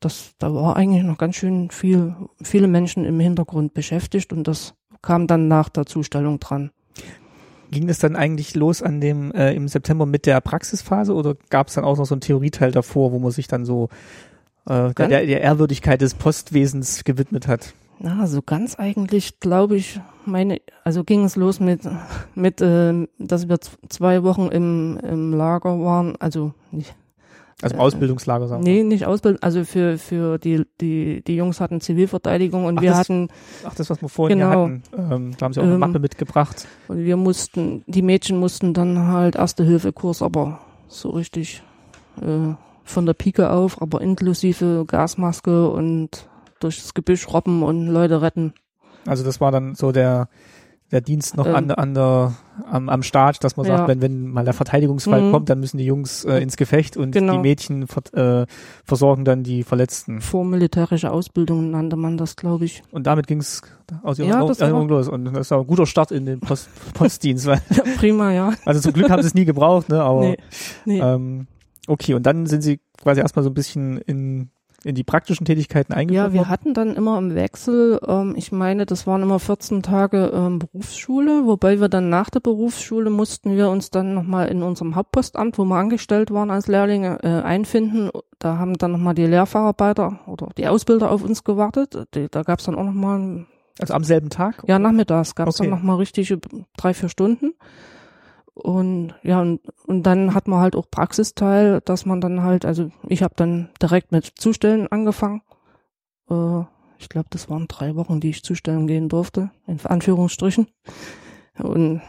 das, 0.00 0.34
da 0.38 0.54
war 0.54 0.76
eigentlich 0.76 1.02
noch 1.02 1.16
ganz 1.16 1.36
schön 1.36 1.70
viel, 1.70 2.14
viele 2.42 2.68
Menschen 2.68 3.04
im 3.06 3.18
Hintergrund 3.18 3.72
beschäftigt 3.72 4.32
und 4.32 4.46
das 4.46 4.74
kam 5.00 5.26
dann 5.26 5.48
nach 5.48 5.70
der 5.70 5.86
Zustellung 5.86 6.38
dran. 6.38 6.70
Ging 7.70 7.88
es 7.88 7.98
dann 7.98 8.16
eigentlich 8.16 8.54
los 8.54 8.82
an 8.82 9.00
dem 9.00 9.32
äh, 9.32 9.52
im 9.54 9.68
September 9.68 10.06
mit 10.06 10.26
der 10.26 10.40
Praxisphase 10.40 11.14
oder 11.14 11.36
gab 11.50 11.68
es 11.68 11.74
dann 11.74 11.84
auch 11.84 11.96
noch 11.96 12.06
so 12.06 12.14
einen 12.14 12.20
Theorieteil 12.20 12.72
davor, 12.72 13.12
wo 13.12 13.18
man 13.18 13.30
sich 13.30 13.48
dann 13.48 13.64
so 13.64 13.88
äh, 14.66 14.92
der, 14.94 15.08
der 15.08 15.40
Ehrwürdigkeit 15.40 16.00
des 16.00 16.14
Postwesens 16.14 17.04
gewidmet 17.04 17.46
hat? 17.48 17.74
Na, 17.98 18.26
so 18.26 18.42
ganz 18.42 18.74
eigentlich, 18.74 19.40
glaube 19.40 19.76
ich, 19.76 20.00
meine, 20.26 20.60
also 20.82 21.04
ging 21.04 21.24
es 21.24 21.36
los 21.36 21.60
mit, 21.60 21.80
mit, 22.34 22.60
äh, 22.60 23.06
dass 23.18 23.48
wir 23.48 23.58
zwei 23.88 24.22
Wochen 24.22 24.48
im, 24.48 24.98
im 25.02 25.32
Lager 25.32 25.80
waren, 25.80 26.16
also 26.18 26.52
nicht, 26.72 26.94
Also 27.62 27.76
Äh, 27.76 27.78
Ausbildungslager 27.78 28.48
sagen 28.48 28.62
nee, 28.62 28.82
nicht 28.82 29.06
Ausbildung, 29.06 29.42
also 29.42 29.64
für, 29.64 29.96
für 29.98 30.38
die, 30.38 30.64
die, 30.80 31.22
die 31.24 31.36
Jungs 31.36 31.60
hatten 31.60 31.80
Zivilverteidigung 31.80 32.64
und 32.66 32.78
Ach, 32.78 32.82
wir 32.82 32.90
das- 32.90 32.98
hatten, 33.00 33.28
Ach, 33.64 33.74
das, 33.74 33.88
was 33.90 34.02
wir 34.02 34.08
vorhin 34.08 34.38
Genau. 34.40 34.50
hatten. 34.50 34.82
Ähm, 34.96 35.34
da 35.38 35.44
haben 35.46 35.52
sie 35.52 35.60
auch 35.60 35.64
eine 35.64 35.74
Ähm, 35.74 35.80
Mappe 35.80 35.98
mitgebracht. 35.98 36.66
und 36.88 36.98
wir 37.04 37.16
mussten, 37.16 37.82
die 37.86 38.02
Mädchen 38.02 38.38
mussten 38.38 38.74
dann 38.74 39.06
halt 39.06 39.36
Erste-Hilfe-Kurs, 39.36 40.20
aber 40.22 40.60
so 40.88 41.10
richtig, 41.10 41.62
äh, 42.20 42.54
von 42.84 43.06
der 43.06 43.14
Pike 43.14 43.50
auf, 43.50 43.80
aber 43.80 44.00
inklusive 44.02 44.84
Gasmaske 44.86 45.70
und 45.70 46.28
durchs 46.60 46.92
Gebüsch 46.94 47.32
robben 47.32 47.62
und 47.62 47.86
Leute 47.88 48.20
retten. 48.20 48.52
Also 49.06 49.24
das 49.24 49.40
war 49.40 49.50
dann 49.52 49.74
so 49.74 49.90
der 49.92 50.28
der 50.92 51.00
Dienst 51.00 51.36
noch 51.36 51.46
Ähm. 51.46 51.54
an, 51.56 51.70
an 51.72 51.94
der 51.94 52.34
am, 52.70 52.88
am 52.88 53.02
Start, 53.02 53.42
dass 53.42 53.56
man 53.56 53.66
sagt, 53.66 53.80
Ja. 53.80 53.88
wenn 53.88 54.00
wenn 54.00 54.28
mal 54.28 54.44
der 54.44 54.54
Verteidigungsfall 54.54 55.22
Mhm. 55.22 55.32
kommt, 55.32 55.48
dann 55.48 55.58
müssen 55.58 55.78
die 55.78 55.84
Jungs 55.84 56.24
äh, 56.24 56.38
ins 56.38 56.56
Gefecht 56.56 56.96
und 56.96 57.10
Genau. 57.10 57.32
die 57.32 57.38
Mädchen 57.40 57.86
ver 57.88 58.02
äh, 58.42 58.46
versorgen 58.84 59.24
dann 59.24 59.42
die 59.42 59.64
Verletzten. 59.64 60.20
Vormilitärische 60.20 61.10
Ausbildung 61.10 61.70
nannte 61.72 61.96
man 61.96 62.16
das, 62.16 62.36
glaube 62.36 62.64
ich. 62.66 62.82
Und 62.92 63.06
damit 63.08 63.26
ging 63.26 63.38
es 63.40 63.62
aus 64.02 64.18
ihrer 64.18 64.28
Ja, 64.28 64.46
Erinnerung 64.46 64.88
los. 64.88 65.08
Und 65.08 65.24
das 65.34 65.50
war 65.50 65.58
ein 65.60 65.66
guter 65.66 65.86
Start 65.86 66.12
in 66.12 66.26
den 66.26 66.38
Post 66.40 66.68
Postdienst. 66.94 67.46
Weil, 67.46 67.60
Ja, 67.70 67.82
prima, 67.96 68.32
ja. 68.32 68.52
also 68.64 68.80
zum 68.80 68.92
Glück 68.92 69.10
haben 69.10 69.22
sie 69.22 69.28
es 69.28 69.34
nie 69.34 69.44
gebraucht, 69.46 69.88
ne? 69.88 70.00
Aber 70.02 70.20
Nee, 70.20 70.36
nee. 70.84 71.00
ähm, 71.00 71.48
okay, 71.88 72.14
und 72.14 72.24
dann 72.24 72.46
sind 72.46 72.60
sie 72.62 72.78
quasi 73.02 73.20
erstmal 73.20 73.42
so 73.42 73.50
ein 73.50 73.54
bisschen 73.54 73.98
in 73.98 74.50
in 74.84 74.94
die 74.94 75.04
praktischen 75.04 75.46
Tätigkeiten 75.46 75.92
eingeführt 75.92 76.26
Ja, 76.28 76.32
wir 76.32 76.48
hatten 76.48 76.74
dann 76.74 76.94
immer 76.94 77.18
im 77.18 77.34
Wechsel, 77.34 77.98
ähm, 78.06 78.34
ich 78.36 78.52
meine, 78.52 78.86
das 78.86 79.06
waren 79.06 79.22
immer 79.22 79.38
14 79.38 79.82
Tage 79.82 80.30
ähm, 80.34 80.58
Berufsschule, 80.58 81.46
wobei 81.46 81.80
wir 81.80 81.88
dann 81.88 82.10
nach 82.10 82.30
der 82.30 82.40
Berufsschule 82.40 83.10
mussten 83.10 83.56
wir 83.56 83.70
uns 83.70 83.90
dann 83.90 84.14
nochmal 84.14 84.48
in 84.48 84.62
unserem 84.62 84.94
Hauptpostamt, 84.94 85.58
wo 85.58 85.64
wir 85.64 85.76
angestellt 85.76 86.30
waren 86.30 86.50
als 86.50 86.66
Lehrlinge, 86.66 87.18
äh, 87.22 87.28
einfinden. 87.42 88.10
Da 88.38 88.58
haben 88.58 88.74
dann 88.76 88.92
nochmal 88.92 89.14
die 89.14 89.26
Lehrfacharbeiter 89.26 90.20
oder 90.26 90.48
die 90.58 90.68
Ausbilder 90.68 91.10
auf 91.10 91.24
uns 91.24 91.44
gewartet. 91.44 91.96
Die, 92.14 92.28
da 92.30 92.42
gab's 92.42 92.64
dann 92.64 92.74
auch 92.74 92.84
nochmal, 92.84 93.46
Also 93.80 93.94
am 93.94 94.04
selben 94.04 94.28
Tag? 94.28 94.62
ja, 94.66 94.78
nachmittags 94.78 95.34
gab's 95.34 95.58
Okay. 95.58 95.68
dann 95.70 95.78
nochmal 95.78 95.96
richtige 95.96 96.38
drei, 96.76 96.92
vier 96.92 97.08
Stunden. 97.08 97.54
Und 98.54 99.14
ja, 99.22 99.40
und, 99.40 99.60
und 99.86 100.04
dann 100.04 100.32
hat 100.32 100.46
man 100.46 100.60
halt 100.60 100.76
auch 100.76 100.88
Praxisteil, 100.90 101.80
dass 101.84 102.06
man 102.06 102.20
dann 102.20 102.42
halt, 102.42 102.64
also 102.64 102.90
ich 103.08 103.22
habe 103.22 103.34
dann 103.36 103.70
direkt 103.82 104.12
mit 104.12 104.26
Zustellen 104.36 104.86
angefangen. 104.86 105.42
Äh, 106.30 106.60
ich 106.98 107.08
glaube, 107.08 107.26
das 107.30 107.50
waren 107.50 107.66
drei 107.66 107.96
Wochen, 107.96 108.20
die 108.20 108.30
ich 108.30 108.44
zustellen 108.44 108.86
gehen 108.86 109.08
durfte, 109.08 109.50
in 109.66 109.78
Anführungsstrichen. 109.84 110.68
Und 111.58 112.00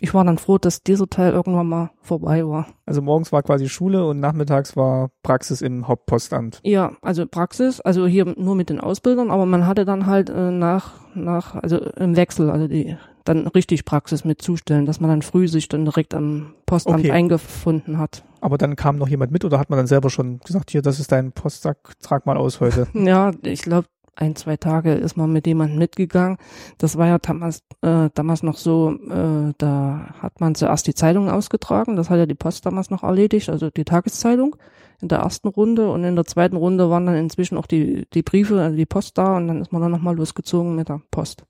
ich 0.00 0.14
war 0.14 0.24
dann 0.24 0.38
froh, 0.38 0.58
dass 0.58 0.82
dieser 0.82 1.08
Teil 1.08 1.32
irgendwann 1.32 1.68
mal 1.68 1.90
vorbei 2.00 2.46
war. 2.46 2.66
Also 2.86 3.02
morgens 3.02 3.32
war 3.32 3.42
quasi 3.42 3.68
Schule 3.68 4.06
und 4.06 4.20
nachmittags 4.20 4.76
war 4.76 5.10
Praxis 5.22 5.62
im 5.62 5.88
Hauptpostamt. 5.88 6.60
Ja, 6.64 6.92
also 7.02 7.26
Praxis, 7.26 7.80
also 7.80 8.06
hier 8.06 8.24
nur 8.36 8.54
mit 8.54 8.70
den 8.70 8.80
Ausbildern, 8.80 9.30
aber 9.30 9.46
man 9.46 9.66
hatte 9.66 9.84
dann 9.84 10.06
halt 10.06 10.30
äh, 10.30 10.50
nach, 10.50 10.92
nach, 11.14 11.54
also 11.56 11.78
im 11.78 12.16
Wechsel, 12.16 12.50
also 12.50 12.68
die 12.68 12.96
dann 13.24 13.46
richtig 13.46 13.86
Praxis 13.86 14.24
mit 14.24 14.42
zustellen, 14.42 14.84
dass 14.84 15.00
man 15.00 15.08
dann 15.08 15.22
früh 15.22 15.48
sich 15.48 15.68
dann 15.68 15.84
direkt 15.86 16.14
am 16.14 16.52
Postamt 16.66 16.98
Okay. 17.00 17.10
eingefunden 17.10 17.98
hat. 17.98 18.22
Aber 18.42 18.58
dann 18.58 18.76
kam 18.76 18.96
noch 18.96 19.08
jemand 19.08 19.32
mit 19.32 19.46
oder 19.46 19.58
hat 19.58 19.70
man 19.70 19.78
dann 19.78 19.86
selber 19.86 20.10
schon 20.10 20.40
gesagt, 20.40 20.70
hier, 20.70 20.82
das 20.82 21.00
ist 21.00 21.10
dein 21.10 21.32
Postsack, 21.32 21.78
trag 22.00 22.26
mal 22.26 22.36
aus 22.36 22.60
heute. 22.60 22.86
Ja, 22.94 23.30
ich 23.42 23.62
glaube, 23.62 23.86
ein, 24.16 24.36
zwei 24.36 24.56
Tage 24.56 24.92
ist 24.92 25.16
man 25.16 25.32
mit 25.32 25.46
jemandem 25.46 25.78
mitgegangen. 25.78 26.38
Das 26.78 26.96
war 26.96 27.06
ja 27.06 27.18
damals, 27.18 27.62
äh, 27.82 28.10
damals 28.14 28.42
noch 28.42 28.56
so, 28.56 28.92
äh, 28.92 29.52
da 29.58 30.14
hat 30.20 30.40
man 30.40 30.54
zuerst 30.54 30.86
die 30.86 30.94
Zeitung 30.94 31.30
ausgetragen, 31.30 31.96
das 31.96 32.10
hat 32.10 32.18
ja 32.18 32.26
die 32.26 32.34
Post 32.34 32.66
damals 32.66 32.90
noch 32.90 33.02
erledigt, 33.02 33.48
also 33.48 33.70
die 33.70 33.84
Tageszeitung 33.84 34.56
in 35.00 35.08
der 35.08 35.18
ersten 35.18 35.48
Runde 35.48 35.90
und 35.90 36.04
in 36.04 36.14
der 36.16 36.24
zweiten 36.24 36.56
Runde 36.56 36.90
waren 36.90 37.06
dann 37.06 37.16
inzwischen 37.16 37.58
auch 37.58 37.66
die, 37.66 38.06
die 38.14 38.22
Briefe, 38.22 38.60
also 38.60 38.76
die 38.76 38.86
Post 38.86 39.18
da 39.18 39.36
und 39.36 39.48
dann 39.48 39.60
ist 39.60 39.72
man 39.72 39.82
dann 39.82 39.90
nochmal 39.90 40.16
losgezogen 40.16 40.76
mit 40.76 40.88
der 40.88 41.00
Post. 41.10 41.44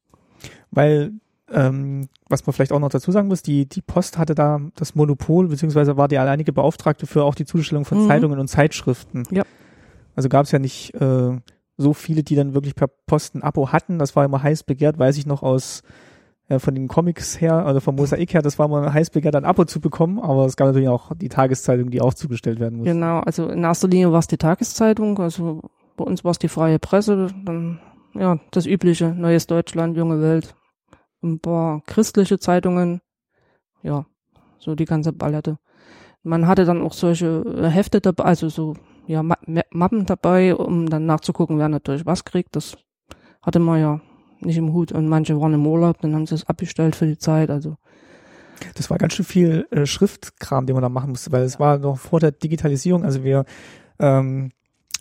Weil 0.70 1.12
ähm, 1.50 2.08
was 2.28 2.46
man 2.46 2.54
vielleicht 2.54 2.72
auch 2.72 2.80
noch 2.80 2.88
dazu 2.88 3.12
sagen 3.12 3.28
muss, 3.28 3.42
die, 3.42 3.68
die 3.68 3.82
Post 3.82 4.18
hatte 4.18 4.34
da 4.34 4.60
das 4.76 4.94
Monopol, 4.94 5.48
beziehungsweise 5.48 5.96
war 5.96 6.08
die 6.08 6.18
alleinige 6.18 6.52
Beauftragte 6.52 7.06
für 7.06 7.22
auch 7.24 7.34
die 7.34 7.44
Zustellung 7.44 7.84
von 7.84 8.02
mhm. 8.02 8.08
Zeitungen 8.08 8.38
und 8.38 8.48
Zeitschriften. 8.48 9.24
Ja. 9.30 9.44
Also 10.16 10.28
gab 10.28 10.46
es 10.46 10.52
ja 10.52 10.58
nicht 10.58 10.94
äh, 10.94 11.36
so 11.76 11.92
viele, 11.92 12.22
die 12.22 12.36
dann 12.36 12.54
wirklich 12.54 12.74
per 12.74 12.88
Post 12.88 13.34
ein 13.34 13.42
Abo 13.42 13.72
hatten. 13.72 13.98
Das 13.98 14.14
war 14.16 14.24
immer 14.24 14.42
heiß 14.42 14.62
begehrt, 14.62 14.98
weiß 14.98 15.16
ich 15.16 15.26
noch 15.26 15.42
aus 15.42 15.82
äh, 16.48 16.58
von 16.58 16.74
den 16.74 16.88
Comics 16.88 17.40
her, 17.40 17.64
also 17.64 17.80
vom 17.80 17.96
Mosaik 17.96 18.34
her, 18.34 18.42
das 18.42 18.58
war 18.58 18.68
mal 18.68 18.92
heiß 18.92 19.10
begehrt, 19.10 19.34
ein 19.34 19.46
Abo 19.46 19.64
zu 19.64 19.80
bekommen, 19.80 20.18
aber 20.18 20.44
es 20.44 20.56
gab 20.56 20.68
natürlich 20.68 20.88
auch 20.88 21.12
die 21.16 21.30
Tageszeitung, 21.30 21.90
die 21.90 22.02
auch 22.02 22.12
zugestellt 22.12 22.60
werden 22.60 22.78
musste. 22.78 22.92
Genau, 22.92 23.20
also 23.20 23.48
in 23.48 23.64
erster 23.64 23.88
Linie 23.88 24.12
war 24.12 24.18
es 24.18 24.26
die 24.26 24.36
Tageszeitung, 24.36 25.18
also 25.18 25.62
bei 25.96 26.04
uns 26.04 26.22
war 26.22 26.32
es 26.32 26.38
die 26.38 26.48
freie 26.48 26.78
Presse, 26.78 27.28
dann 27.44 27.80
ja, 28.14 28.38
das 28.50 28.66
übliche, 28.66 29.08
Neues 29.08 29.46
Deutschland, 29.46 29.96
Junge 29.96 30.20
Welt, 30.20 30.54
ein 31.22 31.40
paar 31.40 31.82
christliche 31.86 32.38
Zeitungen, 32.38 33.00
ja, 33.82 34.04
so 34.58 34.74
die 34.74 34.84
ganze 34.84 35.12
Ballette. 35.12 35.58
Man 36.22 36.46
hatte 36.46 36.64
dann 36.64 36.82
auch 36.82 36.92
solche 36.92 37.42
äh, 37.56 37.68
Hefte 37.68 38.00
dabei, 38.00 38.24
also 38.24 38.50
so 38.50 38.74
ja, 39.06 39.22
Mappen 39.22 40.06
dabei, 40.06 40.54
um 40.54 40.88
dann 40.88 41.06
nachzugucken, 41.06 41.58
wer 41.58 41.68
natürlich 41.68 42.06
was 42.06 42.24
kriegt. 42.24 42.56
Das 42.56 42.76
hatte 43.42 43.58
man 43.58 43.80
ja 43.80 44.00
nicht 44.40 44.56
im 44.56 44.72
Hut 44.72 44.92
und 44.92 45.08
manche 45.08 45.40
waren 45.40 45.54
im 45.54 45.66
Urlaub, 45.66 46.00
dann 46.00 46.14
haben 46.14 46.26
sie 46.26 46.34
es 46.34 46.48
abgestellt 46.48 46.96
für 46.96 47.06
die 47.06 47.18
Zeit, 47.18 47.50
also. 47.50 47.76
Das 48.76 48.88
war 48.88 48.98
ganz 48.98 49.14
schön 49.14 49.24
viel 49.24 49.66
äh, 49.70 49.84
Schriftkram, 49.84 50.66
den 50.66 50.74
man 50.74 50.82
da 50.82 50.88
machen 50.88 51.10
musste, 51.10 51.32
weil 51.32 51.42
es 51.42 51.58
war 51.58 51.78
noch 51.78 51.98
vor 51.98 52.20
der 52.20 52.30
Digitalisierung, 52.32 53.04
also 53.04 53.24
wir 53.24 53.44
ähm, 53.98 54.52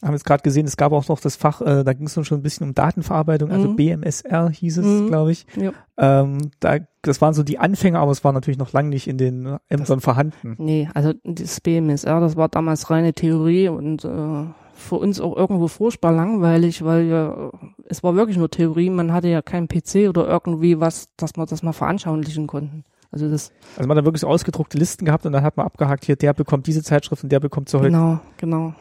haben 0.03 0.13
jetzt 0.13 0.25
gerade 0.25 0.43
gesehen, 0.43 0.65
es 0.65 0.77
gab 0.77 0.91
auch 0.91 1.07
noch 1.07 1.19
das 1.19 1.35
Fach, 1.35 1.61
äh, 1.61 1.83
da 1.83 1.93
ging 1.93 2.07
es 2.07 2.13
schon 2.13 2.39
ein 2.39 2.43
bisschen 2.43 2.67
um 2.67 2.75
Datenverarbeitung, 2.75 3.51
also 3.51 3.69
mhm. 3.69 3.75
BMSR 3.75 4.49
hieß 4.49 4.77
es, 4.79 4.85
mhm. 4.85 5.07
glaube 5.07 5.31
ich. 5.31 5.45
Ja. 5.55 5.71
Ähm, 5.97 6.51
da, 6.59 6.79
das 7.01 7.21
waren 7.21 7.33
so 7.33 7.43
die 7.43 7.59
Anfänger, 7.59 7.99
aber 7.99 8.11
es 8.11 8.23
war 8.23 8.33
natürlich 8.33 8.57
noch 8.57 8.73
lange 8.73 8.89
nicht 8.89 9.07
in 9.07 9.17
den 9.17 9.57
Ämtern 9.69 9.97
das, 9.97 10.03
vorhanden. 10.03 10.55
Nee, 10.57 10.89
also 10.93 11.13
das 11.23 11.61
BMSR, 11.61 12.19
das 12.19 12.35
war 12.35 12.49
damals 12.49 12.89
reine 12.89 13.13
Theorie 13.13 13.69
und 13.69 14.03
äh, 14.03 14.43
für 14.73 14.95
uns 14.95 15.21
auch 15.21 15.37
irgendwo 15.37 15.67
furchtbar 15.67 16.11
langweilig, 16.11 16.83
weil 16.83 17.05
ja, 17.05 17.51
es 17.85 18.03
war 18.03 18.15
wirklich 18.15 18.37
nur 18.37 18.49
Theorie, 18.49 18.89
man 18.89 19.13
hatte 19.13 19.29
ja 19.29 19.41
keinen 19.41 19.67
PC 19.67 20.09
oder 20.09 20.27
irgendwie 20.27 20.79
was, 20.79 21.07
dass 21.15 21.37
man 21.37 21.47
das 21.47 21.63
mal 21.63 21.73
veranschaulichen 21.73 22.47
konnten. 22.47 22.83
Also 23.11 23.29
das. 23.29 23.51
Also 23.77 23.87
man 23.87 23.95
hat 23.95 24.05
wirklich 24.05 24.21
so 24.21 24.27
ausgedruckte 24.27 24.77
Listen 24.77 25.05
gehabt 25.05 25.25
und 25.27 25.33
dann 25.33 25.43
hat 25.43 25.55
man 25.55 25.67
abgehakt, 25.67 26.03
hier, 26.03 26.15
der 26.15 26.33
bekommt 26.33 26.65
diese 26.65 26.81
Zeitschrift 26.81 27.23
und 27.23 27.31
der 27.31 27.39
bekommt 27.39 27.69
so 27.69 27.77
heute. 27.79 27.91
Genau, 27.91 28.19
genau 28.37 28.73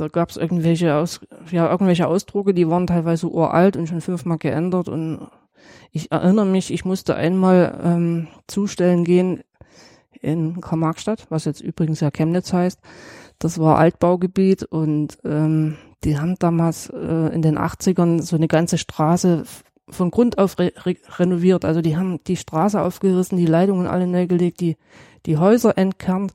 da 0.00 0.08
gab 0.08 0.30
es 0.30 0.36
irgendwelche 0.36 0.94
Aus, 0.94 1.20
ja, 1.50 1.70
irgendwelche 1.70 2.06
Ausdrucke, 2.06 2.54
die 2.54 2.68
waren 2.68 2.86
teilweise 2.86 3.28
uralt 3.28 3.76
und 3.76 3.88
schon 3.88 4.00
fünfmal 4.00 4.38
geändert. 4.38 4.88
Und 4.88 5.28
ich 5.92 6.10
erinnere 6.12 6.46
mich, 6.46 6.72
ich 6.72 6.84
musste 6.84 7.16
einmal 7.16 7.80
ähm, 7.82 8.28
zustellen 8.46 9.04
gehen 9.04 9.42
in 10.20 10.60
Karl-Marx-Stadt, 10.60 11.26
was 11.28 11.44
jetzt 11.44 11.60
übrigens 11.60 12.00
ja 12.00 12.10
Chemnitz 12.10 12.52
heißt. 12.52 12.80
Das 13.38 13.58
war 13.58 13.78
Altbaugebiet 13.78 14.64
und 14.64 15.18
ähm, 15.24 15.76
die 16.02 16.18
haben 16.18 16.36
damals 16.38 16.90
äh, 16.90 17.34
in 17.34 17.42
den 17.42 17.58
80ern 17.58 18.22
so 18.22 18.36
eine 18.36 18.48
ganze 18.48 18.78
Straße 18.78 19.44
von 19.88 20.10
Grund 20.10 20.38
auf 20.38 20.58
re 20.58 20.72
re 20.84 20.96
renoviert. 21.18 21.64
Also 21.64 21.82
die 21.82 21.96
haben 21.96 22.20
die 22.24 22.36
Straße 22.36 22.80
aufgerissen, 22.80 23.38
die 23.38 23.46
Leitungen 23.46 23.86
alle 23.86 24.06
neu 24.06 24.26
gelegt, 24.26 24.60
die, 24.60 24.76
die 25.26 25.36
Häuser 25.36 25.76
entkernt 25.76 26.32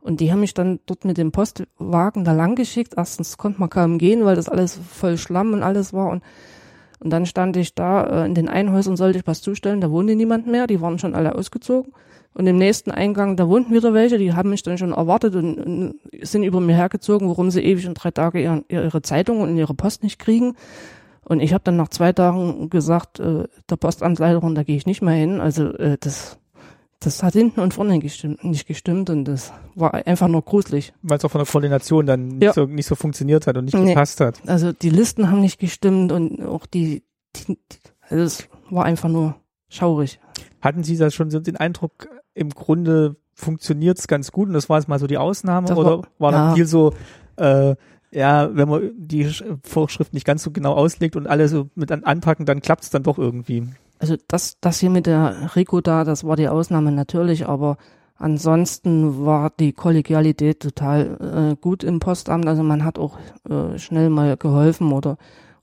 und 0.00 0.20
die 0.20 0.32
haben 0.32 0.40
mich 0.40 0.54
dann 0.54 0.80
dort 0.86 1.04
mit 1.04 1.18
dem 1.18 1.30
Postwagen 1.30 2.24
da 2.24 2.32
lang 2.32 2.54
geschickt. 2.54 2.94
Erstens 2.96 3.36
konnte 3.36 3.60
man 3.60 3.68
kaum 3.68 3.98
gehen, 3.98 4.24
weil 4.24 4.36
das 4.36 4.48
alles 4.48 4.78
voll 4.90 5.18
Schlamm 5.18 5.52
und 5.52 5.62
alles 5.62 5.92
war. 5.92 6.10
Und, 6.10 6.22
und 7.00 7.10
dann 7.10 7.26
stand 7.26 7.56
ich 7.56 7.74
da 7.74 8.04
äh, 8.04 8.26
in 8.26 8.34
den 8.34 8.48
Einhäusern, 8.48 8.96
sollte 8.96 9.18
ich 9.18 9.26
was 9.26 9.42
zustellen. 9.42 9.80
Da 9.80 9.90
wohnte 9.90 10.14
niemand 10.14 10.46
mehr, 10.46 10.66
die 10.66 10.80
waren 10.80 10.98
schon 10.98 11.14
alle 11.14 11.34
ausgezogen. 11.34 11.92
Und 12.32 12.46
im 12.46 12.56
nächsten 12.56 12.90
Eingang, 12.90 13.36
da 13.36 13.48
wohnten 13.48 13.74
wieder 13.74 13.92
welche, 13.92 14.16
die 14.16 14.32
haben 14.32 14.50
mich 14.50 14.62
dann 14.62 14.78
schon 14.78 14.92
erwartet 14.92 15.34
und, 15.34 15.58
und 15.58 15.94
sind 16.22 16.44
über 16.44 16.60
mir 16.60 16.76
hergezogen, 16.76 17.28
warum 17.28 17.50
sie 17.50 17.60
ewig 17.60 17.86
und 17.88 17.94
drei 17.94 18.12
Tage 18.12 18.40
ihre, 18.40 18.64
ihre 18.68 19.02
Zeitung 19.02 19.40
und 19.40 19.56
ihre 19.56 19.74
Post 19.74 20.02
nicht 20.02 20.18
kriegen. 20.18 20.54
Und 21.24 21.40
ich 21.40 21.52
habe 21.52 21.64
dann 21.64 21.76
nach 21.76 21.88
zwei 21.88 22.12
Tagen 22.12 22.70
gesagt, 22.70 23.20
äh, 23.20 23.44
der 23.68 23.76
Postamtsleiterin, 23.76 24.54
da 24.54 24.62
gehe 24.62 24.76
ich 24.76 24.86
nicht 24.86 25.02
mehr 25.02 25.14
hin. 25.14 25.40
Also 25.40 25.74
äh, 25.74 25.98
das 26.00 26.39
das 27.00 27.22
hat 27.22 27.32
hinten 27.32 27.60
und 27.60 27.72
vorne 27.72 27.98
gestimmt, 27.98 28.44
nicht 28.44 28.66
gestimmt 28.66 29.08
und 29.08 29.24
das 29.24 29.52
war 29.74 29.94
einfach 30.06 30.28
nur 30.28 30.42
gruselig. 30.42 30.92
Weil 31.02 31.16
es 31.16 31.24
auch 31.24 31.30
von 31.30 31.40
der 31.40 31.50
Koordination 31.50 32.04
dann 32.04 32.28
nicht, 32.28 32.42
ja. 32.42 32.52
so, 32.52 32.66
nicht 32.66 32.86
so 32.86 32.94
funktioniert 32.94 33.46
hat 33.46 33.56
und 33.56 33.64
nicht 33.64 33.74
nee. 33.74 33.88
gepasst 33.88 34.20
hat. 34.20 34.40
Also 34.46 34.72
die 34.72 34.90
Listen 34.90 35.30
haben 35.30 35.40
nicht 35.40 35.58
gestimmt 35.58 36.12
und 36.12 36.44
auch 36.44 36.66
die, 36.66 37.02
die 37.36 37.58
also 38.08 38.22
es 38.22 38.48
war 38.68 38.84
einfach 38.84 39.08
nur 39.08 39.36
schaurig. 39.68 40.20
Hatten 40.60 40.84
Sie 40.84 40.98
da 40.98 41.10
schon 41.10 41.30
so 41.30 41.40
den 41.40 41.56
Eindruck, 41.56 42.08
im 42.34 42.50
Grunde 42.50 43.16
funktioniert 43.32 43.98
es 43.98 44.06
ganz 44.06 44.30
gut 44.30 44.48
und 44.48 44.54
das 44.54 44.68
war 44.68 44.78
jetzt 44.78 44.88
mal 44.88 44.98
so 44.98 45.06
die 45.06 45.16
Ausnahme 45.16 45.68
das 45.68 45.78
oder 45.78 45.98
war, 45.98 46.08
war 46.18 46.32
dann 46.32 46.48
ja. 46.48 46.54
viel 46.54 46.66
so, 46.66 46.92
äh, 47.36 47.76
ja, 48.10 48.54
wenn 48.54 48.68
man 48.68 48.90
die 48.96 49.30
Vorschrift 49.62 50.12
nicht 50.12 50.26
ganz 50.26 50.42
so 50.42 50.50
genau 50.50 50.74
auslegt 50.74 51.16
und 51.16 51.26
alle 51.26 51.48
so 51.48 51.70
mit 51.74 51.90
anpacken, 51.92 52.44
dann 52.44 52.60
klappt 52.60 52.84
es 52.84 52.90
dann 52.90 53.04
doch 53.04 53.16
irgendwie. 53.18 53.68
Also 54.00 54.16
das, 54.28 54.56
das 54.60 54.80
hier 54.80 54.88
mit 54.88 55.06
der 55.06 55.54
Rico 55.54 55.82
da, 55.82 56.04
das 56.04 56.24
war 56.24 56.34
die 56.34 56.48
Ausnahme 56.48 56.90
natürlich, 56.90 57.46
aber 57.46 57.76
ansonsten 58.16 59.26
war 59.26 59.52
die 59.60 59.74
Kollegialität 59.74 60.60
total 60.60 61.52
äh, 61.52 61.56
gut 61.60 61.84
im 61.84 62.00
Postamt. 62.00 62.46
Also 62.46 62.62
man 62.62 62.82
hat 62.82 62.98
auch 62.98 63.18
äh, 63.48 63.78
schnell 63.78 64.08
mal 64.08 64.38
geholfen 64.38 64.90
oder 64.92 65.18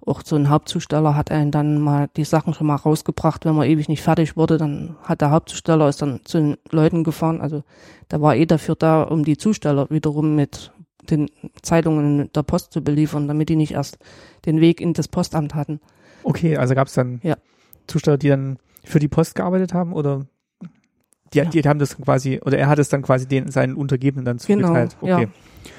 auch 0.05 0.21
so 0.23 0.35
ein 0.35 0.49
Hauptzusteller 0.49 1.15
hat 1.15 1.31
einen 1.31 1.49
dann 1.49 1.79
mal 1.79 2.09
die 2.15 2.23
Sachen 2.23 2.53
schon 2.53 2.67
mal 2.67 2.75
rausgebracht, 2.75 3.43
wenn 3.43 3.55
man 3.55 3.67
ewig 3.67 3.89
nicht 3.89 4.03
fertig 4.03 4.37
wurde, 4.37 4.57
dann 4.57 4.95
hat 5.03 5.21
der 5.21 5.31
Hauptzusteller 5.31 5.89
ist 5.89 6.01
dann 6.01 6.21
zu 6.23 6.37
den 6.37 6.57
Leuten 6.69 7.03
gefahren. 7.03 7.41
Also 7.41 7.63
der 8.11 8.21
war 8.21 8.35
eh 8.35 8.45
dafür 8.45 8.75
da, 8.75 9.01
um 9.01 9.25
die 9.25 9.37
Zusteller 9.37 9.89
wiederum 9.89 10.35
mit 10.35 10.71
den 11.09 11.29
Zeitungen 11.61 12.31
der 12.33 12.43
Post 12.43 12.71
zu 12.71 12.83
beliefern, 12.83 13.27
damit 13.27 13.49
die 13.49 13.55
nicht 13.55 13.73
erst 13.73 13.97
den 14.45 14.61
Weg 14.61 14.79
in 14.79 14.93
das 14.93 15.07
Postamt 15.07 15.55
hatten. 15.55 15.79
Okay, 16.23 16.55
also 16.55 16.75
gab 16.75 16.87
es 16.87 16.93
dann 16.93 17.19
ja. 17.23 17.35
Zusteller, 17.87 18.17
die 18.17 18.29
dann 18.29 18.57
für 18.83 18.99
die 18.99 19.07
Post 19.07 19.35
gearbeitet 19.35 19.73
haben 19.73 19.93
oder 19.93 20.25
die, 21.33 21.39
ja. 21.39 21.45
die 21.45 21.61
haben 21.63 21.79
das 21.79 21.97
quasi, 21.97 22.39
oder 22.45 22.57
er 22.57 22.67
hat 22.67 22.79
es 22.79 22.89
dann 22.89 23.01
quasi 23.01 23.27
den, 23.27 23.51
seinen 23.51 23.75
Untergebenen 23.75 24.25
dann 24.25 24.37
genau, 24.37 24.67
zugeteilt. 24.67 24.97
Genau, 25.01 25.13
okay. 25.13 25.23
Ja. 25.23 25.71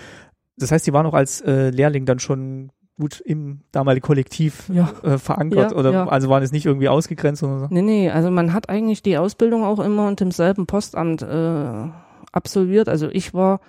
Das 0.56 0.72
heißt, 0.72 0.86
die 0.86 0.92
waren 0.92 1.06
auch 1.06 1.14
als 1.14 1.40
äh, 1.40 1.70
Lehrling 1.70 2.04
dann 2.04 2.18
schon 2.18 2.70
gut 2.98 3.20
im 3.20 3.60
damaligen 3.70 4.04
Kollektiv 4.04 4.68
ja. 4.72 4.92
äh, 5.02 5.18
verankert 5.18 5.72
oder 5.72 5.92
ja. 5.92 6.08
also 6.08 6.28
waren 6.28 6.42
es 6.42 6.50
nicht 6.50 6.66
irgendwie 6.66 6.88
ausgegrenzt 6.88 7.42
oder 7.44 7.60
so? 7.60 7.66
Nee, 7.70 7.82
nee, 7.82 8.10
also 8.10 8.30
man 8.30 8.52
hat 8.52 8.68
eigentlich 8.68 9.02
die 9.02 9.16
Ausbildung 9.16 9.64
auch 9.64 9.78
immer 9.78 10.08
unter 10.08 10.24
demselben 10.24 10.66
Postamt 10.66 11.22
äh, 11.22 11.88
absolviert. 12.32 12.88
Also 12.88 13.08
ich 13.08 13.34
war 13.34 13.60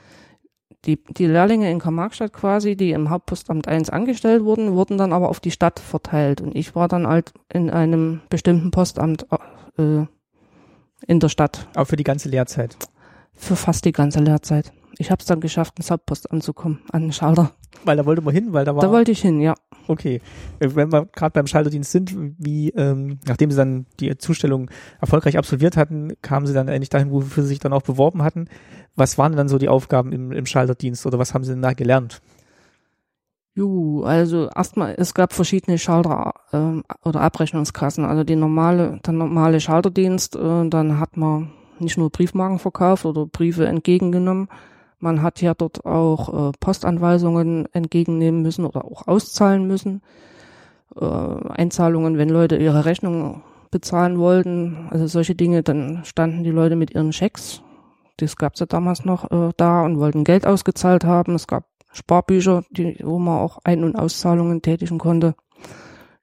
die, 0.85 1.03
die 1.03 1.25
Lehrlinge 1.25 1.69
in 1.69 1.79
Karl-Marx-Stadt 1.79 2.33
quasi, 2.33 2.75
die 2.75 2.91
im 2.91 3.09
Hauptpostamt 3.09 3.67
1 3.67 3.89
angestellt 3.89 4.43
wurden, 4.43 4.73
wurden 4.73 4.97
dann 4.97 5.13
aber 5.13 5.29
auf 5.29 5.39
die 5.39 5.51
Stadt 5.51 5.79
verteilt. 5.79 6.41
Und 6.41 6.55
ich 6.55 6.75
war 6.75 6.87
dann 6.87 7.07
halt 7.07 7.33
in 7.51 7.69
einem 7.69 8.21
bestimmten 8.29 8.71
Postamt 8.71 9.25
äh, 9.77 10.05
in 11.05 11.19
der 11.19 11.29
Stadt. 11.29 11.67
Auch 11.75 11.85
für 11.85 11.97
die 11.97 12.03
ganze 12.03 12.29
Lehrzeit? 12.29 12.77
Für 13.33 13.55
fast 13.55 13.85
die 13.85 13.91
ganze 13.91 14.19
Lehrzeit. 14.19 14.71
Ich 14.97 15.11
habe 15.11 15.19
es 15.19 15.25
dann 15.25 15.39
geschafft, 15.39 15.77
ins 15.77 15.91
Hauptpostamt 15.91 16.43
zu 16.43 16.53
kommen, 16.53 16.81
an 16.91 17.03
den 17.03 17.13
Schalter. 17.13 17.51
Weil 17.85 17.97
da 17.97 18.05
wollte 18.05 18.21
man 18.21 18.33
hin, 18.33 18.51
weil 18.51 18.65
da 18.65 18.75
war. 18.75 18.81
Da 18.81 18.91
wollte 18.91 19.11
ich 19.11 19.21
hin, 19.21 19.39
ja. 19.39 19.55
Okay. 19.87 20.21
Wenn 20.59 20.91
wir 20.91 21.05
gerade 21.05 21.31
beim 21.31 21.47
Schalterdienst 21.47 21.91
sind, 21.91 22.13
wie, 22.37 22.69
ähm, 22.69 23.19
nachdem 23.27 23.51
sie 23.51 23.57
dann 23.57 23.85
die 23.99 24.17
Zustellung 24.17 24.69
erfolgreich 24.99 25.37
absolviert 25.37 25.77
hatten, 25.77 26.13
kamen 26.21 26.45
sie 26.45 26.53
dann 26.53 26.67
endlich 26.67 26.89
dahin, 26.89 27.11
wofür 27.11 27.43
sie 27.43 27.49
sich 27.49 27.59
dann 27.59 27.73
auch 27.73 27.81
beworben 27.81 28.21
hatten. 28.23 28.47
Was 28.95 29.17
waren 29.17 29.35
dann 29.35 29.47
so 29.47 29.57
die 29.57 29.69
Aufgaben 29.69 30.11
im, 30.11 30.31
im 30.31 30.45
Schalterdienst 30.45 31.05
oder 31.05 31.19
was 31.19 31.33
haben 31.33 31.43
sie 31.43 31.53
denn 31.53 31.61
da 31.61 31.73
gelernt? 31.73 32.21
Juhu, 33.55 34.03
also 34.03 34.49
erstmal, 34.55 34.95
es 34.97 35.13
gab 35.13 35.33
verschiedene 35.33 35.77
Schalter 35.77 36.33
ähm, 36.53 36.83
oder 37.03 37.21
Abrechnungskassen. 37.21 38.05
Also 38.05 38.23
die 38.23 38.35
normale, 38.35 38.99
der 39.05 39.13
normale 39.13 39.59
Schalterdienst, 39.59 40.35
äh, 40.35 40.69
dann 40.69 40.99
hat 40.99 41.17
man 41.17 41.51
nicht 41.79 41.97
nur 41.97 42.09
Briefmarken 42.09 42.59
verkauft 42.59 43.05
oder 43.05 43.25
Briefe 43.25 43.65
entgegengenommen, 43.65 44.49
man 44.99 45.21
hat 45.21 45.41
ja 45.41 45.53
dort 45.53 45.85
auch 45.85 46.49
äh, 46.49 46.51
Postanweisungen 46.59 47.67
entgegennehmen 47.73 48.41
müssen 48.41 48.65
oder 48.65 48.85
auch 48.85 49.07
auszahlen 49.07 49.65
müssen. 49.67 50.01
Äh, 50.95 51.05
Einzahlungen, 51.05 52.17
wenn 52.17 52.29
Leute 52.29 52.57
ihre 52.57 52.85
Rechnung 52.85 53.43
bezahlen 53.71 54.17
wollten, 54.17 54.87
also 54.89 55.07
solche 55.07 55.35
Dinge, 55.35 55.63
dann 55.63 56.03
standen 56.03 56.43
die 56.43 56.51
Leute 56.51 56.75
mit 56.75 56.91
ihren 56.91 57.13
Schecks, 57.13 57.61
das 58.19 58.35
gab 58.35 58.55
es 58.55 58.59
ja 58.59 58.65
damals 58.65 59.05
noch 59.05 59.31
äh, 59.31 59.53
da 59.55 59.83
und 59.85 59.99
wollten 59.99 60.23
Geld 60.23 60.45
ausgezahlt 60.45 61.05
haben. 61.05 61.35
Es 61.35 61.47
gab 61.47 61.65
Sparbücher, 61.91 62.63
die, 62.69 62.97
wo 63.01 63.17
man 63.17 63.39
auch 63.39 63.59
Ein- 63.63 63.83
und 63.83 63.95
Auszahlungen 63.95 64.61
tätigen 64.61 64.97
konnte. 64.97 65.35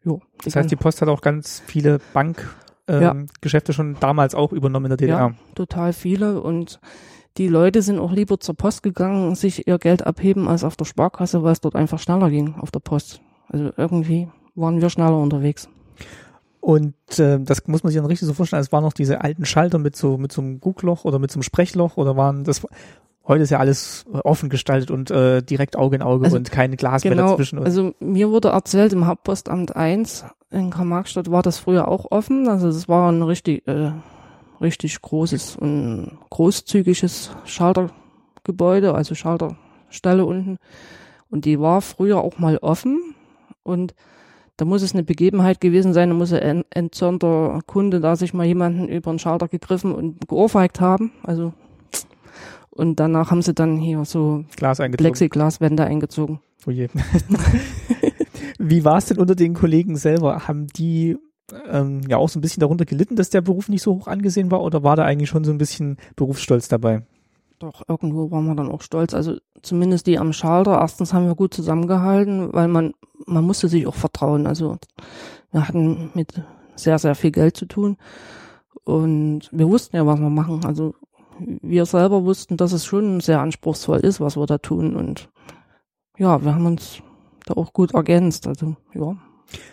Jo, 0.04 0.20
Das 0.44 0.54
heißt, 0.54 0.70
die 0.70 0.76
Post 0.76 1.02
hat 1.02 1.08
auch 1.08 1.20
ganz 1.20 1.62
viele 1.66 1.98
Bankgeschäfte 2.12 3.72
ähm, 3.72 3.74
schon 3.74 3.96
damals 3.98 4.34
auch 4.34 4.52
übernommen 4.52 4.86
in 4.86 4.90
der 4.90 4.96
DDR. 4.98 5.18
Ja, 5.18 5.34
total 5.54 5.92
viele 5.92 6.40
und 6.40 6.80
die 7.36 7.48
Leute 7.48 7.82
sind 7.82 7.98
auch 7.98 8.12
lieber 8.12 8.40
zur 8.40 8.56
Post 8.56 8.82
gegangen, 8.82 9.34
sich 9.34 9.66
ihr 9.66 9.78
Geld 9.78 10.06
abheben 10.06 10.48
als 10.48 10.64
auf 10.64 10.76
der 10.76 10.84
Sparkasse, 10.84 11.42
weil 11.42 11.52
es 11.52 11.60
dort 11.60 11.76
einfach 11.76 11.98
schneller 11.98 12.30
ging 12.30 12.54
auf 12.54 12.70
der 12.70 12.80
Post. 12.80 13.20
Also 13.48 13.70
irgendwie 13.76 14.28
waren 14.54 14.80
wir 14.80 14.90
schneller 14.90 15.18
unterwegs. 15.18 15.68
Und 16.60 16.94
äh, 17.18 17.38
das 17.38 17.66
muss 17.66 17.84
man 17.84 17.92
sich 17.92 18.00
dann 18.00 18.06
richtig 18.06 18.26
so 18.26 18.34
vorstellen, 18.34 18.62
es 18.62 18.72
waren 18.72 18.82
noch 18.82 18.92
diese 18.92 19.20
alten 19.20 19.44
Schalter 19.44 19.78
mit 19.78 19.94
so 19.94 20.18
mit 20.18 20.32
so 20.32 20.40
einem 20.40 20.60
Guckloch 20.60 21.04
oder 21.04 21.18
mit 21.18 21.30
so 21.30 21.36
einem 21.36 21.44
Sprechloch 21.44 21.96
oder 21.96 22.16
waren 22.16 22.42
das 22.42 22.66
heute 23.28 23.42
ist 23.42 23.50
ja 23.50 23.58
alles 23.58 24.04
offen 24.24 24.48
gestaltet 24.48 24.90
und 24.90 25.10
äh, 25.10 25.42
direkt 25.42 25.76
Auge 25.76 25.96
in 25.96 26.02
Auge 26.02 26.24
also, 26.24 26.36
und 26.36 26.50
kein 26.50 26.76
Glas 26.76 27.02
genau, 27.02 27.16
mehr 27.16 27.24
dazwischen. 27.26 27.58
Also 27.58 27.94
mir 28.00 28.30
wurde 28.30 28.48
erzählt, 28.48 28.92
im 28.92 29.06
Hauptpostamt 29.06 29.74
1 29.74 30.24
in 30.50 30.70
Karl-Marx-Stadt 30.70 31.30
war 31.30 31.42
das 31.42 31.58
früher 31.58 31.88
auch 31.88 32.10
offen. 32.10 32.48
Also 32.48 32.68
es 32.68 32.88
war 32.88 33.10
ein 33.10 33.22
richtig, 33.22 33.66
äh, 33.66 33.90
richtig 34.60 35.00
großes 35.00 35.56
und 35.56 36.18
großzügiges 36.30 37.30
Schaltergebäude, 37.44 38.94
also 38.94 39.14
Schalterstelle 39.14 40.24
unten. 40.24 40.58
Und 41.30 41.44
die 41.44 41.60
war 41.60 41.80
früher 41.80 42.18
auch 42.18 42.38
mal 42.38 42.58
offen 42.58 43.14
und 43.62 43.94
da 44.56 44.64
muss 44.64 44.82
es 44.82 44.94
eine 44.94 45.02
Begebenheit 45.02 45.60
gewesen 45.60 45.92
sein, 45.92 46.08
da 46.08 46.14
muss 46.14 46.32
ein 46.32 46.64
entzürnter 46.70 47.60
Kunde 47.66 48.00
da 48.00 48.16
sich 48.16 48.32
mal 48.32 48.46
jemanden 48.46 48.88
über 48.88 49.12
den 49.12 49.18
Schalter 49.18 49.48
gegriffen 49.48 49.92
und 49.92 50.28
geohrfeigt 50.28 50.80
haben. 50.80 51.12
Also 51.22 51.52
und 52.70 53.00
danach 53.00 53.30
haben 53.30 53.42
sie 53.42 53.54
dann 53.54 53.78
hier 53.78 54.04
so 54.04 54.44
Glas 54.54 54.78
Plexiglaswände 54.78 55.84
eingezogen. 55.84 56.40
Oh 56.66 56.70
je. 56.70 56.88
Wie 58.58 58.84
war 58.84 58.98
es 58.98 59.06
denn 59.06 59.18
unter 59.18 59.34
den 59.34 59.54
Kollegen 59.54 59.96
selber? 59.96 60.46
Haben 60.46 60.66
die 60.68 61.16
ähm, 61.68 62.02
ja 62.08 62.16
auch 62.16 62.28
so 62.28 62.38
ein 62.38 62.42
bisschen 62.42 62.60
darunter 62.60 62.84
gelitten, 62.84 63.16
dass 63.16 63.30
der 63.30 63.40
Beruf 63.40 63.68
nicht 63.68 63.82
so 63.82 63.94
hoch 63.94 64.08
angesehen 64.08 64.50
war 64.50 64.62
oder 64.62 64.82
war 64.82 64.96
da 64.96 65.04
eigentlich 65.04 65.28
schon 65.28 65.44
so 65.44 65.50
ein 65.50 65.58
bisschen 65.58 65.96
Berufsstolz 66.16 66.68
dabei? 66.68 67.02
Doch, 67.58 67.82
irgendwo 67.88 68.30
waren 68.30 68.44
wir 68.46 68.54
dann 68.54 68.70
auch 68.70 68.82
stolz. 68.82 69.14
Also 69.14 69.36
zumindest 69.62 70.06
die 70.06 70.18
am 70.18 70.32
Schalter. 70.32 70.78
Erstens 70.78 71.14
haben 71.14 71.26
wir 71.26 71.34
gut 71.34 71.54
zusammengehalten, 71.54 72.52
weil 72.52 72.68
man, 72.68 72.92
man 73.26 73.44
musste 73.44 73.68
sich 73.68 73.86
auch 73.86 73.94
vertrauen. 73.94 74.46
Also 74.46 74.76
wir 75.52 75.66
hatten 75.66 76.10
mit 76.14 76.42
sehr, 76.74 76.98
sehr 76.98 77.14
viel 77.14 77.30
Geld 77.30 77.56
zu 77.56 77.66
tun. 77.66 77.96
Und 78.84 79.48
wir 79.52 79.68
wussten 79.68 79.96
ja, 79.96 80.06
was 80.06 80.20
wir 80.20 80.28
machen. 80.28 80.64
Also 80.66 80.94
wir 81.38 81.86
selber 81.86 82.24
wussten, 82.24 82.56
dass 82.56 82.72
es 82.72 82.84
schon 82.84 83.20
sehr 83.20 83.40
anspruchsvoll 83.40 84.00
ist, 84.00 84.20
was 84.20 84.36
wir 84.36 84.46
da 84.46 84.58
tun. 84.58 84.94
Und 84.94 85.30
ja, 86.18 86.44
wir 86.44 86.54
haben 86.54 86.66
uns 86.66 87.00
da 87.46 87.54
auch 87.54 87.72
gut 87.72 87.94
ergänzt. 87.94 88.46
Also 88.46 88.76
ja. 88.94 89.16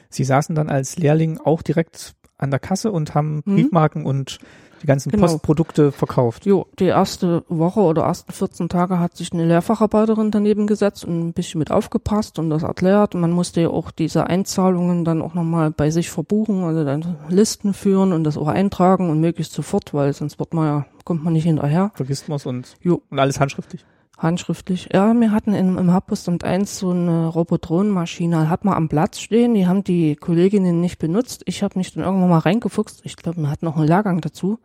Sie 0.09 0.23
saßen 0.23 0.55
dann 0.55 0.69
als 0.69 0.97
Lehrling 0.97 1.39
auch 1.39 1.61
direkt 1.61 2.15
an 2.37 2.51
der 2.51 2.59
Kasse 2.59 2.91
und 2.91 3.15
haben 3.15 3.41
mhm. 3.45 3.55
Briefmarken 3.55 4.05
und 4.05 4.39
die 4.83 4.87
ganzen 4.87 5.11
genau. 5.11 5.27
Postprodukte 5.27 5.93
verkauft. 5.93 6.45
Jo, 6.45 6.67
die 6.77 6.85
erste 6.85 7.45
Woche 7.47 7.79
oder 7.79 8.03
ersten 8.03 8.33
14 8.33 8.67
Tage 8.67 8.99
hat 8.99 9.15
sich 9.15 9.31
eine 9.31 9.45
Lehrfacharbeiterin 9.45 10.29
daneben 10.29 10.67
gesetzt 10.67 11.05
und 11.05 11.27
ein 11.27 11.33
bisschen 11.33 11.59
mit 11.59 11.71
aufgepasst 11.71 12.37
und 12.37 12.49
das 12.49 12.63
erklärt. 12.63 13.15
Und 13.15 13.21
man 13.21 13.31
musste 13.31 13.61
ja 13.61 13.69
auch 13.69 13.91
diese 13.91 14.27
Einzahlungen 14.27 15.05
dann 15.05 15.21
auch 15.21 15.33
nochmal 15.33 15.71
bei 15.71 15.89
sich 15.89 16.09
verbuchen, 16.09 16.65
also 16.65 16.83
dann 16.83 17.15
Listen 17.29 17.73
führen 17.73 18.11
und 18.11 18.25
das 18.25 18.37
auch 18.37 18.49
eintragen 18.49 19.09
und 19.09 19.21
möglichst 19.21 19.53
sofort, 19.53 19.93
weil 19.93 20.11
sonst 20.11 20.37
wird 20.37 20.53
man 20.53 20.65
ja, 20.65 20.85
kommt 21.05 21.23
man 21.23 21.31
nicht 21.31 21.45
hinterher. 21.45 21.91
Vergisst 21.95 22.27
man 22.27 22.35
es 22.35 22.45
und, 22.45 22.75
jo. 22.81 23.01
und 23.09 23.19
alles 23.19 23.39
handschriftlich. 23.39 23.85
Handschriftlich. 24.23 24.89
Ja, 24.93 25.13
wir 25.13 25.31
hatten 25.31 25.53
im, 25.53 25.77
im 25.77 25.93
Hauptpostamt 25.93 26.43
1 26.43 26.79
so 26.79 26.91
eine 26.91 27.27
Robotronenmaschine, 27.27 28.49
hat 28.49 28.65
man 28.65 28.73
am 28.73 28.89
Platz 28.89 29.19
stehen, 29.19 29.53
die 29.53 29.67
haben 29.67 29.83
die 29.83 30.15
Kolleginnen 30.15 30.81
nicht 30.81 30.97
benutzt. 30.97 31.43
Ich 31.45 31.61
habe 31.61 31.77
mich 31.77 31.93
dann 31.93 32.03
irgendwann 32.03 32.29
mal 32.29 32.39
reingefuchst. 32.39 33.01
Ich 33.03 33.17
glaube, 33.17 33.41
wir 33.41 33.49
hatten 33.49 33.65
noch 33.65 33.77
einen 33.77 33.87
Lehrgang 33.87 34.21
dazu. 34.21 34.59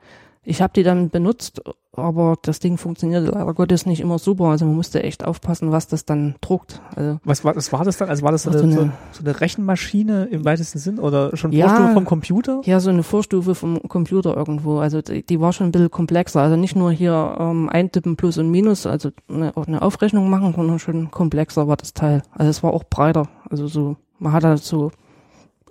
Ich 0.45 0.63
habe 0.63 0.73
die 0.75 0.83
dann 0.83 1.11
benutzt, 1.11 1.61
aber 1.93 2.37
das 2.43 2.61
Ding 2.61 2.79
funktionierte 2.79 3.31
leider 3.33 3.53
Gottes 3.55 3.87
nicht 3.87 4.01
immer 4.01 4.19
super. 4.19 4.45
Also 4.45 4.65
man 4.65 4.77
musste 4.77 5.03
echt 5.03 5.25
aufpassen, 5.25 5.73
was 5.73 5.89
das 5.89 6.05
dann 6.05 6.37
druckt. 6.41 6.81
Also 6.95 7.19
was 7.25 7.45
war, 7.45 7.57
was 7.57 7.73
war 7.73 7.85
das 7.85 7.97
dann? 7.97 8.09
Also 8.09 8.23
war 8.23 8.33
das 8.33 8.45
so, 8.45 8.51
eine, 8.51 8.59
so, 8.59 8.65
eine, 8.65 8.93
so 9.13 9.25
eine 9.25 9.41
Rechenmaschine 9.41 10.27
im 10.27 10.45
weitesten 10.45 10.79
Sinn 10.79 10.99
oder 10.99 11.37
schon 11.37 11.53
ja, 11.53 11.69
Vorstufe 11.69 11.95
vom 11.95 12.05
Computer? 12.05 12.61
Ja, 12.65 12.81
so 12.81 12.91
eine 12.91 13.03
Vorstufe 13.03 13.55
vom 13.55 13.83
Computer 13.89 14.37
irgendwo. 14.37 14.79
Also 14.79 15.03
die, 15.03 15.25
die 15.25 15.41
war 15.41 15.53
schon 15.53 15.69
ein 15.69 15.73
bisschen 15.73 15.91
komplexer. 15.91 16.41
Also 16.41 16.57
nicht 16.57 16.77
nur 16.77 16.93
hier 16.93 17.37
ähm, 17.39 17.69
eintippen 17.69 18.17
Plus 18.17 18.39
und 18.39 18.51
Minus, 18.51 18.87
also 18.87 19.11
eine, 19.29 19.53
eine 19.57 19.83
Aufrechnung 19.83 20.31
machen, 20.31 20.55
sondern 20.55 20.79
schon 20.79 21.11
komplexer 21.11 21.69
war 21.69 21.77
das 21.77 21.95
Teil. 21.95 22.23
Also 22.31 22.51
es 22.51 22.63
war 22.63 22.73
auch 22.73 22.85
breiter. 22.85 23.29
Also 23.51 23.67
so, 23.67 23.97
man 24.19 24.33
hat 24.33 24.45
halt 24.45 24.63
so 24.63 24.93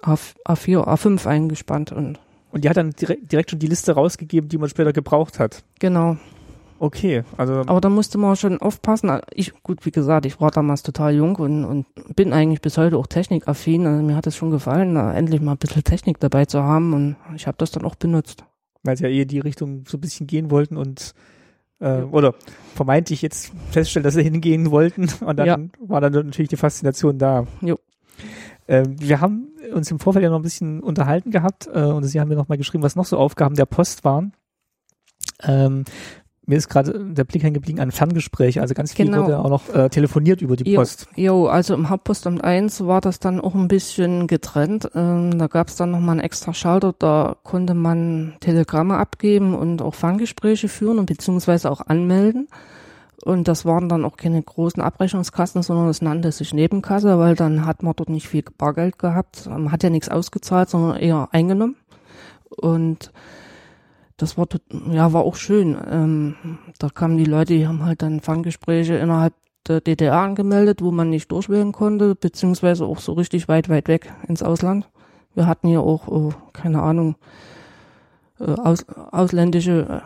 A4, 0.01 0.85
A5 0.85 1.25
eingespannt 1.25 1.91
und 1.91 2.19
und 2.51 2.63
die 2.63 2.69
hat 2.69 2.77
dann 2.77 2.91
direkt, 2.91 3.31
direkt 3.31 3.51
schon 3.51 3.59
die 3.59 3.67
Liste 3.67 3.93
rausgegeben, 3.93 4.49
die 4.49 4.57
man 4.57 4.69
später 4.69 4.93
gebraucht 4.93 5.39
hat. 5.39 5.63
Genau. 5.79 6.17
Okay, 6.79 7.23
also. 7.37 7.61
Aber 7.65 7.81
da 7.81 7.89
musste 7.89 8.17
man 8.17 8.35
schon 8.35 8.59
aufpassen. 8.59 9.19
Ich, 9.33 9.53
gut, 9.63 9.85
wie 9.85 9.91
gesagt, 9.91 10.25
ich 10.25 10.39
war 10.39 10.51
damals 10.51 10.83
total 10.83 11.15
jung 11.15 11.35
und, 11.37 11.65
und 11.65 11.85
bin 12.15 12.33
eigentlich 12.33 12.61
bis 12.61 12.77
heute 12.77 12.97
auch 12.97 13.07
technikaffin. 13.07 13.85
Also 13.87 14.03
mir 14.03 14.15
hat 14.15 14.27
es 14.27 14.35
schon 14.35 14.51
gefallen, 14.51 14.95
endlich 14.95 15.41
mal 15.41 15.53
ein 15.53 15.57
bisschen 15.57 15.83
Technik 15.83 16.19
dabei 16.19 16.45
zu 16.45 16.61
haben 16.61 16.93
und 16.93 17.15
ich 17.35 17.47
habe 17.47 17.57
das 17.57 17.71
dann 17.71 17.85
auch 17.85 17.95
benutzt. 17.95 18.43
Weil 18.83 18.95
sie 18.95 19.05
ja 19.05 19.09
eh 19.09 19.25
die 19.25 19.39
Richtung 19.39 19.85
so 19.87 19.97
ein 19.97 20.01
bisschen 20.01 20.27
gehen 20.27 20.51
wollten 20.51 20.77
und 20.77 21.13
äh, 21.81 21.99
ja. 21.99 22.05
oder 22.05 22.35
vermeintlich 22.75 23.21
jetzt 23.21 23.51
feststellen, 23.71 24.03
dass 24.03 24.13
sie 24.13 24.23
hingehen 24.23 24.71
wollten 24.71 25.09
und 25.21 25.37
dann 25.37 25.47
ja. 25.47 25.57
war 25.79 26.01
dann 26.01 26.13
natürlich 26.13 26.49
die 26.49 26.57
Faszination 26.57 27.17
da. 27.17 27.47
Jo. 27.61 27.77
Ähm, 28.67 28.95
wir 28.99 29.21
haben 29.21 29.49
uns 29.73 29.89
im 29.91 29.99
Vorfeld 29.99 30.23
ja 30.23 30.29
noch 30.29 30.39
ein 30.39 30.43
bisschen 30.43 30.81
unterhalten 30.81 31.31
gehabt 31.31 31.67
äh, 31.71 31.83
und 31.83 32.03
Sie 32.03 32.19
haben 32.19 32.27
mir 32.27 32.35
noch 32.35 32.49
mal 32.49 32.57
geschrieben, 32.57 32.83
was 32.83 32.95
noch 32.95 33.05
so 33.05 33.17
Aufgaben 33.17 33.55
der 33.55 33.65
Post 33.65 34.03
waren. 34.03 34.33
Ähm, 35.43 35.85
mir 36.47 36.57
ist 36.57 36.69
gerade 36.69 36.97
der 36.97 37.25
Blick 37.25 37.43
hängen 37.43 37.55
geblieben 37.55 37.81
an 37.81 37.91
Ferngespräche, 37.91 38.61
also 38.61 38.73
ganz 38.73 38.93
viel 38.93 39.07
genau. 39.07 39.25
wurde 39.25 39.39
auch 39.39 39.49
noch 39.49 39.73
äh, 39.73 39.89
telefoniert 39.89 40.41
über 40.41 40.55
die 40.55 40.75
Post. 40.75 41.07
Jo, 41.15 41.47
also 41.47 41.73
im 41.73 41.89
Hauptpostamt 41.89 42.41
1 42.41 42.87
war 42.87 43.01
das 43.01 43.19
dann 43.19 43.41
auch 43.41 43.53
ein 43.53 43.67
bisschen 43.67 44.27
getrennt. 44.27 44.89
Ähm, 44.95 45.37
da 45.37 45.47
gab 45.47 45.67
es 45.67 45.75
dann 45.75 45.91
nochmal 45.91 46.11
einen 46.11 46.21
extra 46.21 46.53
Schalter, 46.53 46.95
da 46.97 47.35
konnte 47.43 47.73
man 47.73 48.35
Telegramme 48.39 48.97
abgeben 48.97 49.55
und 49.55 49.81
auch 49.81 49.93
Ferngespräche 49.93 50.69
führen 50.69 50.99
und 50.99 51.07
beziehungsweise 51.07 51.69
auch 51.69 51.81
anmelden. 51.81 52.47
Und 53.23 53.47
das 53.47 53.65
waren 53.65 53.89
dann 53.89 54.05
auch 54.05 54.15
keine 54.15 54.41
großen 54.41 54.81
Abrechnungskassen, 54.81 55.63
sondern 55.63 55.89
es 55.89 56.01
nannte 56.01 56.31
sich 56.31 56.53
Nebenkasse, 56.53 57.17
weil 57.17 57.35
dann 57.35 57.65
hat 57.65 57.81
man 57.81 57.93
dort 57.95 58.09
nicht 58.09 58.27
viel 58.27 58.43
Bargeld 58.57 58.99
gehabt. 58.99 59.47
Man 59.47 59.71
hat 59.71 59.83
ja 59.83 59.89
nichts 59.89 60.09
ausgezahlt, 60.09 60.69
sondern 60.69 60.97
eher 60.97 61.29
eingenommen. 61.31 61.77
Und 62.49 63.11
das 64.17 64.37
war, 64.37 64.47
ja, 64.91 65.13
war 65.13 65.23
auch 65.23 65.35
schön. 65.35 65.77
Ähm, 65.89 66.35
da 66.79 66.89
kamen 66.89 67.17
die 67.17 67.25
Leute, 67.25 67.53
die 67.53 67.67
haben 67.67 67.85
halt 67.85 68.01
dann 68.01 68.19
Fanggespräche 68.19 68.95
innerhalb 68.95 69.33
der 69.67 69.81
DDR 69.81 70.17
angemeldet, 70.17 70.81
wo 70.81 70.91
man 70.91 71.09
nicht 71.09 71.31
durchwählen 71.31 71.71
konnte, 71.71 72.15
beziehungsweise 72.15 72.85
auch 72.85 72.99
so 72.99 73.13
richtig 73.13 73.47
weit, 73.47 73.69
weit 73.69 73.87
weg 73.87 74.13
ins 74.27 74.43
Ausland. 74.43 74.89
Wir 75.33 75.45
hatten 75.45 75.67
hier 75.67 75.81
auch, 75.81 76.07
oh, 76.07 76.33
keine 76.53 76.81
Ahnung, 76.81 77.15
äh, 78.39 78.51
aus, 78.51 78.85
ausländische, 78.89 80.01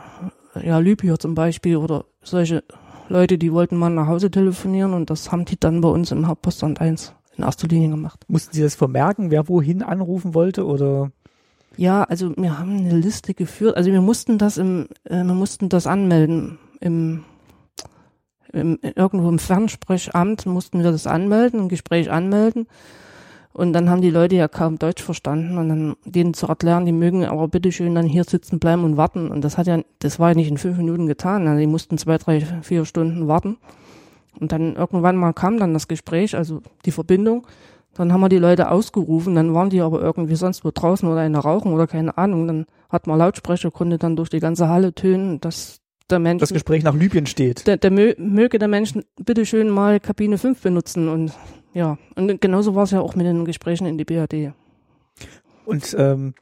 äh, 0.55 0.67
ja, 0.67 0.79
Libyer 0.79 1.19
zum 1.19 1.35
Beispiel 1.35 1.77
oder 1.77 2.05
solche 2.21 2.63
Leute, 3.11 3.37
die 3.37 3.51
wollten 3.53 3.77
mal 3.77 3.89
nach 3.89 4.07
Hause 4.07 4.31
telefonieren 4.31 4.93
und 4.93 5.09
das 5.09 5.31
haben 5.31 5.45
die 5.45 5.59
dann 5.59 5.81
bei 5.81 5.89
uns 5.89 6.11
im 6.11 6.27
Hauptpostamt 6.27 6.81
1 6.81 7.13
in 7.37 7.43
erster 7.43 7.67
Linie 7.67 7.89
gemacht. 7.89 8.23
Mussten 8.27 8.53
Sie 8.53 8.61
das 8.61 8.75
vermerken, 8.75 9.31
wer 9.31 9.47
wohin 9.47 9.83
anrufen 9.83 10.33
wollte 10.33 10.65
oder? 10.65 11.11
Ja, 11.77 12.03
also 12.03 12.35
wir 12.35 12.59
haben 12.59 12.77
eine 12.77 12.97
Liste 12.97 13.33
geführt. 13.33 13.77
Also 13.77 13.91
wir 13.91 14.01
mussten 14.01 14.37
das 14.37 14.57
im, 14.57 14.87
äh, 15.03 15.23
wir 15.23 15.33
mussten 15.33 15.69
das 15.69 15.87
anmelden 15.87 16.59
im, 16.81 17.23
im 18.51 18.79
irgendwo 18.81 19.29
im 19.29 19.39
Fernsprechamt 19.39 20.45
mussten 20.45 20.83
wir 20.83 20.91
das 20.91 21.07
anmelden, 21.07 21.61
ein 21.61 21.69
Gespräch 21.69 22.11
anmelden. 22.11 22.67
Und 23.53 23.73
dann 23.73 23.89
haben 23.89 24.01
die 24.01 24.09
Leute 24.09 24.35
ja 24.35 24.47
kaum 24.47 24.79
Deutsch 24.79 25.03
verstanden 25.03 25.57
und 25.57 25.69
dann 25.69 25.95
denen 26.05 26.33
zu 26.33 26.47
erklären, 26.47 26.85
die 26.85 26.93
mögen 26.93 27.25
aber 27.25 27.47
bitteschön 27.47 27.95
dann 27.95 28.05
hier 28.05 28.23
sitzen 28.23 28.59
bleiben 28.59 28.83
und 28.83 28.95
warten. 28.95 29.29
Und 29.29 29.43
das 29.43 29.57
hat 29.57 29.67
ja, 29.67 29.81
das 29.99 30.19
war 30.19 30.29
ja 30.29 30.35
nicht 30.35 30.49
in 30.49 30.57
fünf 30.57 30.77
Minuten 30.77 31.05
getan. 31.05 31.47
Also 31.47 31.59
die 31.59 31.67
mussten 31.67 31.97
zwei, 31.97 32.17
drei, 32.17 32.41
vier 32.61 32.85
Stunden 32.85 33.27
warten. 33.27 33.57
Und 34.39 34.53
dann 34.53 34.75
irgendwann 34.75 35.17
mal 35.17 35.33
kam 35.33 35.59
dann 35.59 35.73
das 35.73 35.87
Gespräch, 35.89 36.35
also 36.35 36.61
die 36.85 36.91
Verbindung. 36.91 37.45
Dann 37.93 38.13
haben 38.13 38.21
wir 38.21 38.29
die 38.29 38.37
Leute 38.37 38.71
ausgerufen, 38.71 39.35
dann 39.35 39.53
waren 39.53 39.69
die 39.69 39.81
aber 39.81 40.01
irgendwie 40.01 40.35
sonst 40.35 40.63
wo 40.63 40.71
draußen 40.73 41.07
oder 41.09 41.25
in 41.25 41.33
der 41.33 41.41
Rauchen 41.41 41.73
oder 41.73 41.87
keine 41.87 42.17
Ahnung. 42.17 42.47
Dann 42.47 42.65
hat 42.89 43.05
man 43.05 43.19
Lautsprecher, 43.19 43.69
konnte 43.69 43.97
dann 43.97 44.15
durch 44.15 44.29
die 44.29 44.39
ganze 44.39 44.69
Halle 44.69 44.93
tönen, 44.93 45.41
dass 45.41 45.81
der 46.09 46.19
Mensch. 46.19 46.39
Das 46.39 46.53
Gespräch 46.53 46.83
nach 46.83 46.95
Libyen 46.95 47.25
steht. 47.25 47.67
Der, 47.67 47.75
der 47.75 47.91
möge 47.91 48.59
der 48.59 48.69
Mensch 48.69 48.93
bitteschön 49.17 49.69
mal 49.69 49.99
Kabine 49.99 50.37
5 50.37 50.61
benutzen 50.61 51.09
und 51.09 51.33
ja, 51.73 51.97
und 52.15 52.41
genauso 52.41 52.75
war 52.75 52.83
es 52.83 52.91
ja 52.91 53.01
auch 53.01 53.15
mit 53.15 53.25
den 53.25 53.45
Gesprächen 53.45 53.85
in 53.87 53.97
die 53.97 54.05
BRD. 54.05 54.53
Und 55.65 55.95
ähm, 55.97 56.33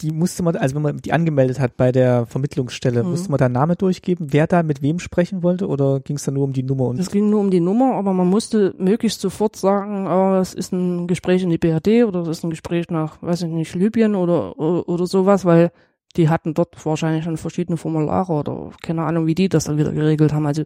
die 0.00 0.12
musste 0.12 0.42
man, 0.42 0.56
also 0.56 0.74
wenn 0.76 0.82
man 0.82 0.96
die 0.98 1.12
angemeldet 1.12 1.60
hat 1.60 1.76
bei 1.76 1.92
der 1.92 2.24
Vermittlungsstelle, 2.24 3.02
Mhm. 3.04 3.10
musste 3.10 3.30
man 3.30 3.36
da 3.38 3.44
einen 3.46 3.54
Namen 3.54 3.76
durchgeben, 3.76 4.28
wer 4.32 4.46
da 4.46 4.62
mit 4.62 4.80
wem 4.80 4.98
sprechen 4.98 5.42
wollte 5.42 5.66
oder 5.68 6.00
ging 6.00 6.16
es 6.16 6.24
da 6.24 6.30
nur 6.32 6.44
um 6.44 6.54
die 6.54 6.62
Nummer 6.62 6.86
und 6.86 6.98
Es 6.98 7.10
ging 7.10 7.28
nur 7.28 7.40
um 7.40 7.50
die 7.50 7.60
Nummer, 7.60 7.96
aber 7.96 8.14
man 8.14 8.26
musste 8.28 8.74
möglichst 8.78 9.20
sofort 9.20 9.56
sagen, 9.56 10.06
oh, 10.06 10.36
es 10.40 10.54
ist 10.54 10.72
ein 10.72 11.06
Gespräch 11.06 11.42
in 11.42 11.50
die 11.50 11.58
BRD 11.58 12.04
oder 12.06 12.20
es 12.22 12.28
ist 12.38 12.44
ein 12.44 12.50
Gespräch 12.50 12.88
nach, 12.88 13.20
weiß 13.20 13.42
ich 13.42 13.48
nicht, 13.48 13.74
Libyen 13.74 14.14
oder, 14.14 14.58
oder, 14.58 14.88
oder 14.88 15.06
sowas, 15.06 15.44
weil 15.44 15.70
die 16.16 16.28
hatten 16.30 16.54
dort 16.54 16.84
wahrscheinlich 16.86 17.24
schon 17.24 17.36
verschiedene 17.36 17.76
Formulare 17.76 18.32
oder 18.32 18.70
keine 18.82 19.02
Ahnung, 19.04 19.26
wie 19.26 19.34
die 19.34 19.48
das 19.50 19.64
dann 19.64 19.76
wieder 19.76 19.92
geregelt 19.92 20.32
haben. 20.32 20.46
Also 20.46 20.62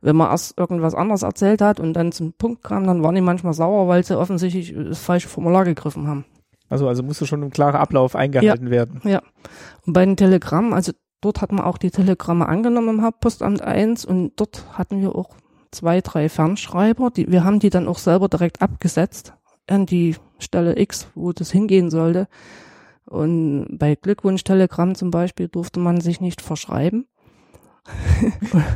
wenn 0.00 0.16
man 0.16 0.30
erst 0.30 0.58
irgendwas 0.58 0.94
anderes 0.94 1.22
erzählt 1.22 1.60
hat 1.60 1.80
und 1.80 1.92
dann 1.94 2.12
zum 2.12 2.32
Punkt 2.32 2.62
kam, 2.62 2.86
dann 2.86 3.02
waren 3.02 3.14
die 3.14 3.20
manchmal 3.20 3.52
sauer, 3.52 3.88
weil 3.88 4.04
sie 4.04 4.18
offensichtlich 4.18 4.74
das 4.74 5.00
falsche 5.00 5.28
Formular 5.28 5.64
gegriffen 5.64 6.06
haben. 6.06 6.24
also 6.68 6.88
also 6.88 7.02
musste 7.02 7.26
schon 7.26 7.42
ein 7.42 7.50
klarer 7.50 7.80
Ablauf 7.80 8.16
eingehalten 8.16 8.70
werden. 8.70 9.00
Und 9.86 9.92
bei 9.92 10.04
den 10.04 10.16
Telegrammen, 10.16 10.72
also 10.72 10.92
dort 11.20 11.42
hat 11.42 11.52
man 11.52 11.64
auch 11.64 11.78
die 11.78 11.90
Telegramme 11.90 12.48
angenommen 12.48 12.88
im 12.88 13.02
Hauptpostamt 13.02 13.62
1 13.62 14.04
und 14.04 14.32
dort 14.36 14.64
hatten 14.72 15.00
wir 15.02 15.14
auch 15.14 15.36
zwei, 15.70 16.00
drei 16.00 16.28
Fernschreiber. 16.28 17.10
Die, 17.10 17.30
wir 17.30 17.44
haben 17.44 17.60
die 17.60 17.70
dann 17.70 17.88
auch 17.88 17.98
selber 17.98 18.28
direkt 18.28 18.62
abgesetzt 18.62 19.34
an 19.66 19.86
die 19.86 20.16
Stelle 20.38 20.78
X, 20.78 21.08
wo 21.14 21.32
das 21.32 21.50
hingehen 21.50 21.90
sollte. 21.90 22.26
Und 23.04 23.78
bei 23.78 23.96
Glückwunsch-Telegramm 23.96 24.94
zum 24.94 25.10
Beispiel 25.10 25.48
durfte 25.48 25.80
man 25.80 26.00
sich 26.00 26.20
nicht 26.20 26.40
verschreiben. 26.40 27.06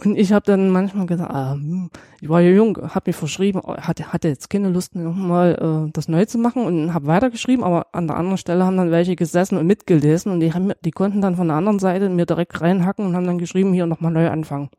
und 0.00 0.16
ich 0.16 0.32
habe 0.32 0.44
dann 0.46 0.70
manchmal 0.70 1.06
gesagt, 1.06 1.30
ah, 1.30 1.52
hm, 1.52 1.90
ich 2.20 2.28
war 2.28 2.40
ja 2.40 2.50
jung, 2.50 2.76
habe 2.76 3.10
mich 3.10 3.16
verschrieben, 3.16 3.60
hatte, 3.62 4.12
hatte 4.12 4.28
jetzt 4.28 4.48
keine 4.48 4.70
Lust 4.70 4.94
nochmal 4.96 5.86
äh, 5.88 5.90
das 5.92 6.08
neu 6.08 6.24
zu 6.24 6.38
machen 6.38 6.64
und 6.64 6.94
habe 6.94 7.06
weitergeschrieben, 7.06 7.64
aber 7.64 7.88
an 7.92 8.06
der 8.06 8.16
anderen 8.16 8.38
Stelle 8.38 8.64
haben 8.64 8.76
dann 8.76 8.90
welche 8.90 9.16
gesessen 9.16 9.58
und 9.58 9.66
mitgelesen 9.66 10.32
und 10.32 10.40
die, 10.40 10.52
haben, 10.52 10.72
die 10.84 10.90
konnten 10.90 11.20
dann 11.20 11.36
von 11.36 11.48
der 11.48 11.56
anderen 11.56 11.78
Seite 11.78 12.08
mir 12.08 12.26
direkt 12.26 12.60
reinhacken 12.60 13.06
und 13.06 13.14
haben 13.14 13.26
dann 13.26 13.38
geschrieben, 13.38 13.72
hier 13.72 13.86
nochmal 13.86 14.12
neu 14.12 14.28
anfangen. 14.30 14.70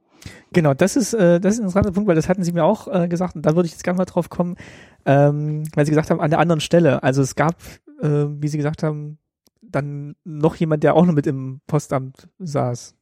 Genau, 0.51 0.73
das 0.73 0.95
ist, 0.95 1.13
äh, 1.13 1.39
das 1.39 1.53
ist 1.53 1.59
ein 1.59 1.65
interessanter 1.65 1.91
Punkt, 1.91 2.07
weil 2.07 2.15
das 2.15 2.27
hatten 2.27 2.43
Sie 2.43 2.51
mir 2.51 2.63
auch 2.63 2.87
äh, 2.87 3.07
gesagt 3.07 3.35
und 3.35 3.45
da 3.45 3.55
würde 3.55 3.67
ich 3.67 3.73
jetzt 3.73 3.83
gerne 3.83 3.97
mal 3.97 4.05
drauf 4.05 4.29
kommen, 4.29 4.55
ähm, 5.05 5.63
weil 5.75 5.85
Sie 5.85 5.91
gesagt 5.91 6.09
haben, 6.09 6.21
an 6.21 6.31
der 6.31 6.39
anderen 6.39 6.61
Stelle. 6.61 7.03
Also 7.03 7.21
es 7.21 7.35
gab, 7.35 7.55
äh, 8.01 8.25
wie 8.29 8.47
Sie 8.47 8.57
gesagt 8.57 8.83
haben, 8.83 9.19
dann 9.61 10.15
noch 10.23 10.55
jemand, 10.55 10.83
der 10.83 10.95
auch 10.95 11.05
noch 11.05 11.13
mit 11.13 11.27
im 11.27 11.61
Postamt 11.67 12.27
saß. 12.39 12.95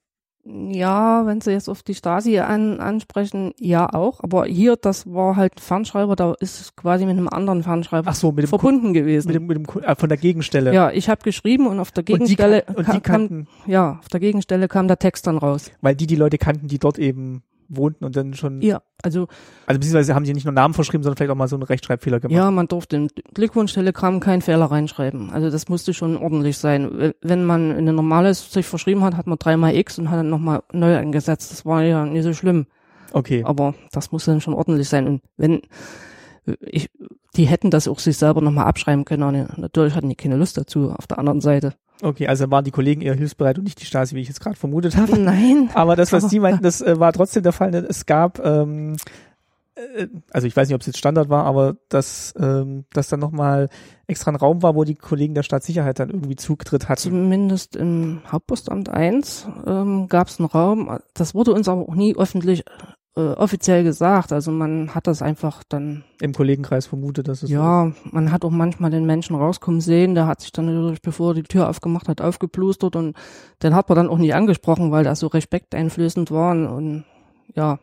Ja, 0.43 1.25
wenn 1.27 1.39
Sie 1.39 1.51
jetzt 1.51 1.69
auf 1.69 1.84
die 1.84 1.93
Stasi 1.93 2.39
an, 2.39 2.80
ansprechen, 2.80 3.54
ja 3.60 3.93
auch, 3.93 4.21
aber 4.23 4.45
hier, 4.45 4.75
das 4.75 5.12
war 5.12 5.36
halt 5.36 5.58
ein 5.58 5.62
Fernschreiber, 5.62 6.15
da 6.15 6.34
ist 6.39 6.60
es 6.62 6.75
quasi 6.75 7.06
mit 7.06 7.15
einem 7.17 7.27
anderen 7.27 7.62
Fernschreiber 7.62 8.10
Ach 8.10 8.15
so, 8.15 8.32
mit 8.32 8.45
dem, 8.45 8.47
verbunden 8.49 8.93
gewesen. 8.93 9.27
mit 9.27 9.36
dem, 9.36 9.45
mit 9.45 9.58
dem 9.58 9.84
äh, 9.84 9.95
von 9.95 10.10
der 10.10 10.17
Gegenstelle. 10.17 10.73
ja, 10.73 10.89
ich 10.91 11.10
habe 11.10 11.21
geschrieben 11.21 11.67
und 11.67 11.80
auf 11.80 11.91
der 11.91 12.01
und 12.01 12.08
die, 12.08 12.36
Gegenstelle 12.36 12.63
und 12.75 12.88
die 12.88 13.01
kam, 13.01 13.01
kannten, 13.01 13.47
ja, 13.67 13.99
auf 13.99 14.08
der 14.08 14.19
Gegenstelle 14.19 14.67
kam 14.67 14.88
der 14.88 14.97
Text 14.97 15.27
dann 15.27 15.38
raus. 15.38 15.71
weil 15.82 15.95
die 15.95 16.08
die 16.08 16.15
Leute 16.15 16.39
kannten, 16.39 16.67
die 16.67 16.80
dort 16.80 16.97
eben 16.97 17.43
wohnten 17.76 18.06
und 18.06 18.16
dann 18.16 18.34
schon, 18.34 18.62
Ja, 18.62 18.82
also 19.02 19.28
also 19.66 19.80
beziehungsweise 19.80 20.14
haben 20.16 20.26
sie 20.26 20.34
nicht 20.34 20.46
nur 20.46 20.54
Namen 20.54 20.74
verschrieben, 20.74 21.04
sondern 21.04 21.18
vielleicht 21.18 21.32
auch 21.32 21.36
mal 21.36 21.48
so 21.48 21.56
einen 21.56 21.64
Rechtschreibfehler 21.64 22.20
gemacht. 22.20 22.36
Ja, 22.36 22.52
man 22.52 22.68
durfte 22.68 22.96
im 22.98 23.08
Glückwunsch-Telegramm 23.34 24.20
keinen 24.20 24.42
Fehler 24.42 24.66
reinschreiben. 24.66 25.32
Also 25.32 25.50
das 25.50 25.70
musste 25.70 25.94
schon 25.94 26.18
ordentlich 26.18 26.58
sein. 26.58 27.14
Wenn- 27.22 27.46
man 27.46 27.72
in 27.78 27.88
ein 27.90 27.96
normales 27.96 28.52
sich 28.52 28.66
verschrieben 28.68 29.04
hat, 29.04 29.16
hat 29.18 29.26
man 29.28 29.40
dreimal 29.40 29.76
X 29.76 29.98
und 29.98 30.10
hat 30.12 30.20
dann 30.20 30.30
nochmal 30.30 30.64
neu 30.74 30.98
angesetzt. 30.98 31.52
Das 31.52 31.66
war 31.66 31.84
ja 31.84 32.06
nicht 32.06 32.24
so 32.24 32.34
schlimm. 32.34 32.68
Okay. 33.14 33.44
Aber 33.46 33.74
das 33.92 34.12
musste 34.12 34.32
dann 34.32 34.42
schon 34.42 34.54
ordentlich 34.54 34.88
sein. 34.88 35.08
Und 35.08 35.22
wenn 35.38 35.62
ich, 36.60 36.90
die 37.36 37.46
hätten 37.46 37.70
das 37.70 37.88
auch 37.88 38.00
sich 38.00 38.18
selber 38.18 38.42
nochmal 38.42 38.66
abschreiben 38.66 39.06
können. 39.06 39.48
Natürlich 39.58 39.96
hatten 39.96 40.10
die 40.10 40.16
keine 40.16 40.38
Lust 40.38 40.58
dazu 40.58 40.92
auf 40.92 41.08
der 41.08 41.20
anderen 41.20 41.42
Seite. 41.42 41.74
Okay, 42.02 42.28
also 42.28 42.50
waren 42.50 42.64
die 42.64 42.72
Kollegen 42.72 43.02
eher 43.02 43.14
hilfsbereit 43.14 43.58
und 43.58 43.64
nicht 43.64 43.80
die 43.80 43.86
Stasi, 43.86 44.16
wie 44.16 44.22
ich 44.22 44.28
jetzt 44.28 44.42
gerade 44.42 44.56
vermutet 44.56 44.98
habe. 44.98 45.18
Nein. 45.20 45.70
Aber 45.74 45.96
das, 45.96 46.12
was 46.12 46.30
Sie 46.30 46.40
meinten, 46.40 46.64
das 46.64 46.82
äh, 46.82 47.00
war 47.00 47.14
trotzdem 47.14 47.44
der 47.44 47.52
Fall. 47.52 47.72
ne? 47.72 47.86
Es 47.88 48.06
gab, 48.06 48.44
ähm, 48.44 48.96
äh, 49.76 50.08
also 50.32 50.48
ich 50.48 50.56
weiß 50.56 50.68
nicht, 50.68 50.76
ob 50.76 50.82
es 50.82 50.88
jetzt 50.88 50.98
Standard 50.98 51.30
war, 51.30 51.46
aber 51.46 51.76
dass, 51.90 52.34
ähm, 52.40 52.86
dass 52.94 53.10
dann 53.10 53.20
nochmal 53.20 53.70
extra 54.08 54.32
ein 54.32 54.36
Raum 54.36 54.64
war, 54.64 54.76
wo 54.76 54.84
die 54.84 54.96
Kollegen 54.96 55.36
der 55.36 55.44
Staatssicherheit 55.44 56.00
dann 56.00 56.10
irgendwie 56.10 56.36
Zutritt 56.36 56.90
hatten. 56.90 57.02
Zumindest 57.02 57.76
im 57.76 58.22
Hauptpostamt 58.32 58.90
1 58.90 59.48
ähm, 59.68 60.08
gab 60.08 60.28
es 60.28 60.40
einen 60.40 60.50
Raum. 60.50 61.00
Das 61.14 61.36
wurde 61.36 61.54
uns 61.54 61.68
aber 61.68 61.82
auch 61.82 61.96
nie 61.96 62.16
öffentlich 62.16 62.64
äh, 63.15 63.21
offiziell 63.21 63.84
gesagt. 63.84 64.32
Also 64.32 64.52
man 64.52 64.95
hat 64.95 65.08
das 65.08 65.21
einfach 65.21 65.63
dann 65.67 66.04
Im 66.21 66.34
Kollegenkreis 66.34 66.86
vermutet, 66.88 67.28
dass 67.28 67.43
es 67.43 67.50
so 67.50 67.56
Ja, 67.56 67.91
man 68.12 68.32
hat 68.32 68.45
auch 68.45 68.52
manchmal 68.52 68.91
den 68.91 69.06
Menschen 69.06 69.36
rauskommen 69.36 69.82
sehen, 69.82 70.15
der 70.15 70.28
hat 70.28 70.41
sich 70.41 70.52
dann 70.52 70.65
natürlich, 70.65 71.02
bevor 71.02 71.32
er 71.32 71.36
die 71.36 71.43
Tür 71.43 71.69
aufgemacht 71.69 72.08
hat, 72.08 72.21
aufgeplustert 72.21 72.95
und 72.95 73.15
den 73.63 73.76
hat 73.76 73.89
man 73.89 73.97
dann 73.97 74.10
auch 74.10 74.17
nicht 74.17 74.36
angesprochen, 74.36 74.91
weil 74.91 75.04
das 75.04 75.19
so 75.19 75.28
respekteinflößend 75.28 76.32
war 76.32 76.52
und, 76.52 76.67
und 76.67 77.04
ja, 77.56 77.80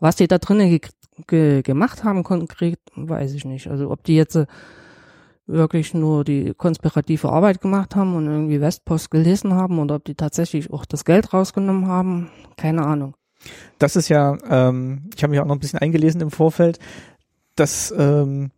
was 0.00 0.16
die 0.16 0.28
da 0.28 0.38
drinnen 0.38 0.70
ge 0.70 0.80
ge 1.26 1.62
gemacht 1.62 2.04
haben 2.04 2.22
konkret, 2.22 2.78
weiß 2.94 3.34
ich 3.34 3.44
nicht. 3.44 3.66
Also 3.68 3.90
ob 3.90 4.04
die 4.04 4.14
jetzt 4.14 4.36
äh, 4.36 4.46
wirklich 5.48 5.94
nur 5.94 6.24
die 6.24 6.54
konspirative 6.54 7.30
Arbeit 7.30 7.60
gemacht 7.60 7.96
haben 7.96 8.14
und 8.14 8.26
irgendwie 8.26 8.60
Westpost 8.60 9.10
gelesen 9.10 9.54
haben 9.54 9.78
oder 9.78 9.96
ob 9.96 10.04
die 10.04 10.14
tatsächlich 10.14 10.72
auch 10.72 10.84
das 10.84 11.04
Geld 11.04 11.32
rausgenommen 11.32 11.88
haben, 11.88 12.30
keine 12.56 12.84
Ahnung. 12.84 13.14
Das 13.78 13.96
ist 13.96 14.08
ja, 14.08 14.36
ähm, 14.48 15.10
ich 15.16 15.22
habe 15.22 15.30
mich 15.30 15.40
auch 15.40 15.46
noch 15.46 15.54
ein 15.54 15.60
bisschen 15.60 15.78
eingelesen 15.78 16.20
im 16.20 16.30
Vorfeld, 16.30 16.78
dass, 17.56 17.92
ähm, 17.96 18.50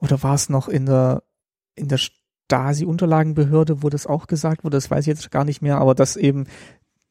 oder 0.00 0.22
war 0.22 0.34
es 0.34 0.48
noch 0.48 0.68
in 0.68 0.86
der, 0.86 1.22
in 1.74 1.88
der 1.88 1.98
Stasi-Unterlagenbehörde, 1.98 3.82
wo 3.82 3.88
das 3.88 4.06
auch 4.06 4.26
gesagt 4.26 4.64
wurde, 4.64 4.76
das 4.76 4.90
weiß 4.90 5.00
ich 5.04 5.06
jetzt 5.08 5.30
gar 5.30 5.44
nicht 5.44 5.62
mehr, 5.62 5.78
aber 5.78 5.94
dass 5.94 6.16
eben 6.16 6.46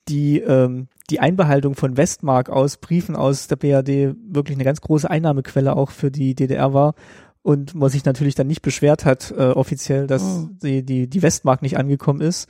die, 0.07 0.39
ähm, 0.39 0.87
die 1.09 1.19
Einbehaltung 1.19 1.75
von 1.75 1.97
Westmark 1.97 2.49
aus 2.49 2.77
Briefen 2.77 3.15
aus 3.15 3.47
der 3.47 3.55
BRD 3.55 4.15
wirklich 4.27 4.57
eine 4.57 4.63
ganz 4.63 4.81
große 4.81 5.09
Einnahmequelle 5.09 5.75
auch 5.75 5.91
für 5.91 6.11
die 6.11 6.35
DDR 6.35 6.73
war 6.73 6.95
und 7.41 7.75
man 7.75 7.89
sich 7.89 8.05
natürlich 8.05 8.35
dann 8.35 8.47
nicht 8.47 8.61
beschwert 8.61 9.05
hat, 9.05 9.31
äh, 9.31 9.51
offiziell, 9.51 10.07
dass 10.07 10.23
Oh. 10.23 10.49
die, 10.63 10.83
die, 10.83 11.07
die 11.07 11.21
Westmark 11.21 11.61
nicht 11.61 11.77
angekommen 11.77 12.21
ist. 12.21 12.47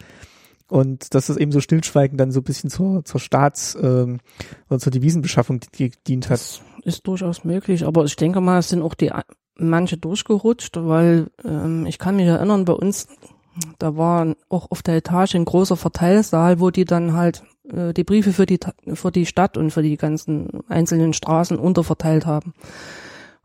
Und 0.70 1.14
dass 1.16 1.28
das 1.28 1.38
eben 1.38 1.52
so 1.52 1.60
stillschweigend 1.60 2.20
dann 2.20 2.32
so 2.32 2.42
ein 2.42 2.44
bisschen 2.44 2.70
zur, 2.70 3.04
zur 3.04 3.20
Staats- 3.20 3.78
ähm, 3.82 4.20
oder 4.70 4.80
zur 4.80 4.92
Devisenbeschaffung 4.92 5.62
gedient 5.72 6.30
hat. 6.30 6.40
Das 6.40 6.62
ist 6.84 7.08
durchaus 7.08 7.44
möglich, 7.44 7.86
aber 7.86 8.06
ich 8.06 8.16
denke 8.16 8.40
mal, 8.40 8.60
es 8.60 8.70
sind 8.70 8.82
auch 8.82 8.94
die 8.94 9.12
manche 9.56 9.98
durchgerutscht, 9.98 10.78
weil 10.78 11.28
ähm, 11.44 11.86
ich 11.86 12.00
kann 12.00 12.16
mich 12.16 12.28
erinnern, 12.28 12.66
bei 12.66 12.74
uns, 12.74 13.08
da 13.78 13.98
war 13.98 14.36
auch 14.48 14.72
auf 14.72 14.82
der 14.82 14.98
Etage 14.98 15.36
ein 15.36 15.46
großer 15.46 15.76
Verteilsaal, 15.76 16.60
wo 16.60 16.70
die 16.70 16.86
dann 16.86 17.14
halt 17.14 17.44
äh, 17.72 17.94
die 17.94 18.04
Briefe 18.04 18.32
für 18.32 18.46
die 18.46 18.60
für 18.94 19.12
die 19.12 19.26
Stadt 19.26 19.58
und 19.58 19.72
für 19.72 19.84
die 19.84 19.98
ganzen 19.98 20.62
einzelnen 20.70 21.14
Straßen 21.14 21.58
unterverteilt 21.58 22.26
haben. 22.26 22.54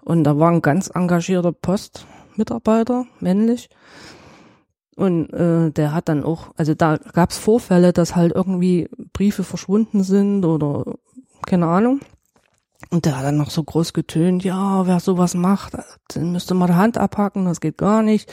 Und 0.03 0.25
da 0.25 0.39
war 0.39 0.51
ein 0.51 0.63
ganz 0.63 0.91
engagierter 0.95 1.53
Postmitarbeiter, 1.53 3.07
männlich. 3.21 3.71
Und 4.97 5.31
äh, 5.33 5.71
der 5.71 5.93
hat 5.93 6.09
dann 6.09 6.23
auch, 6.25 6.49
also 6.57 6.75
da 6.75 6.97
gab 6.99 7.31
es 7.31 7.39
Vorfälle, 7.39 7.93
dass 7.93 8.15
halt 8.15 8.33
irgendwie 8.33 8.89
Briefe 9.13 9.43
verschwunden 9.43 10.03
sind 10.05 10.45
oder 10.45 10.85
keine 11.47 11.67
Ahnung. 11.67 12.01
Und 12.91 13.05
der 13.07 13.17
hat 13.19 13.25
dann 13.25 13.37
noch 13.39 13.51
so 13.51 13.63
groß 13.65 13.93
getönt, 13.93 14.45
ja, 14.45 14.87
wer 14.87 15.01
sowas 15.01 15.35
macht, 15.35 15.73
den 16.15 16.33
müsste 16.33 16.55
mal 16.55 16.67
die 16.69 16.75
Hand 16.75 16.99
abhacken, 16.99 17.47
das 17.47 17.61
geht 17.61 17.79
gar 17.79 18.03
nicht. 18.03 18.33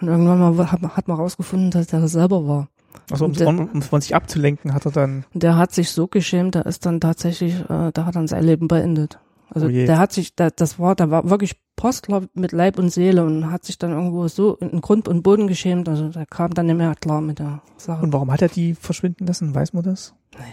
Und 0.00 0.08
irgendwann 0.08 0.38
mal 0.40 0.72
hat, 0.72 0.82
man- 0.82 0.96
hat 0.96 1.08
man 1.08 1.16
rausgefunden, 1.18 1.70
dass 1.70 1.86
der 1.88 2.00
das 2.00 2.12
selber 2.12 2.46
war. 2.48 2.68
Also 3.10 3.26
um, 3.26 3.32
der- 3.34 3.46
um, 3.48 3.68
um 3.74 3.82
von 3.82 4.00
sich 4.00 4.14
abzulenken, 4.14 4.74
hat 4.74 4.86
er 4.86 4.92
dann, 4.92 5.24
der 5.34 5.56
hat 5.56 5.72
sich 5.72 5.90
so 5.90 6.06
geschämt, 6.08 6.54
der 6.54 6.66
ist 6.66 6.84
dann 6.86 7.00
tatsächlich, 7.00 7.54
äh, 7.70 7.92
der 7.92 8.06
hat 8.06 8.16
dann 8.16 8.26
sein 8.26 8.42
Leben 8.44 8.66
beendet. 8.66 9.18
Also 9.50 9.66
Oh 9.66 9.70
der 9.70 9.98
hat 9.98 10.12
sich, 10.12 10.34
der, 10.34 10.50
das 10.50 10.78
war, 10.78 10.94
der 10.96 11.10
war 11.10 11.30
wirklich 11.30 11.56
Postler 11.76 12.22
mit 12.34 12.52
Leib 12.52 12.78
und 12.78 12.90
Seele 12.90 13.24
und 13.24 13.50
hat 13.50 13.64
sich 13.64 13.78
dann 13.78 13.92
irgendwo 13.92 14.26
so 14.28 14.56
in 14.56 14.80
Grund 14.80 15.08
und 15.08 15.22
Boden 15.22 15.46
geschämt. 15.46 15.88
Also 15.88 16.08
der 16.08 16.26
kam 16.26 16.52
dann 16.54 16.66
nicht 16.66 16.76
mehr 16.76 16.94
klar 16.94 17.20
mit 17.20 17.38
der 17.38 17.62
Sache. 17.76 18.02
und 18.02 18.12
warum 18.12 18.32
hat 18.32 18.42
er 18.42 18.48
die 18.48 18.74
verschwinden 18.74 19.26
lassen? 19.26 19.54
Weiß 19.54 19.72
man 19.72 19.84
das? 19.84 20.14
Naja. 20.34 20.46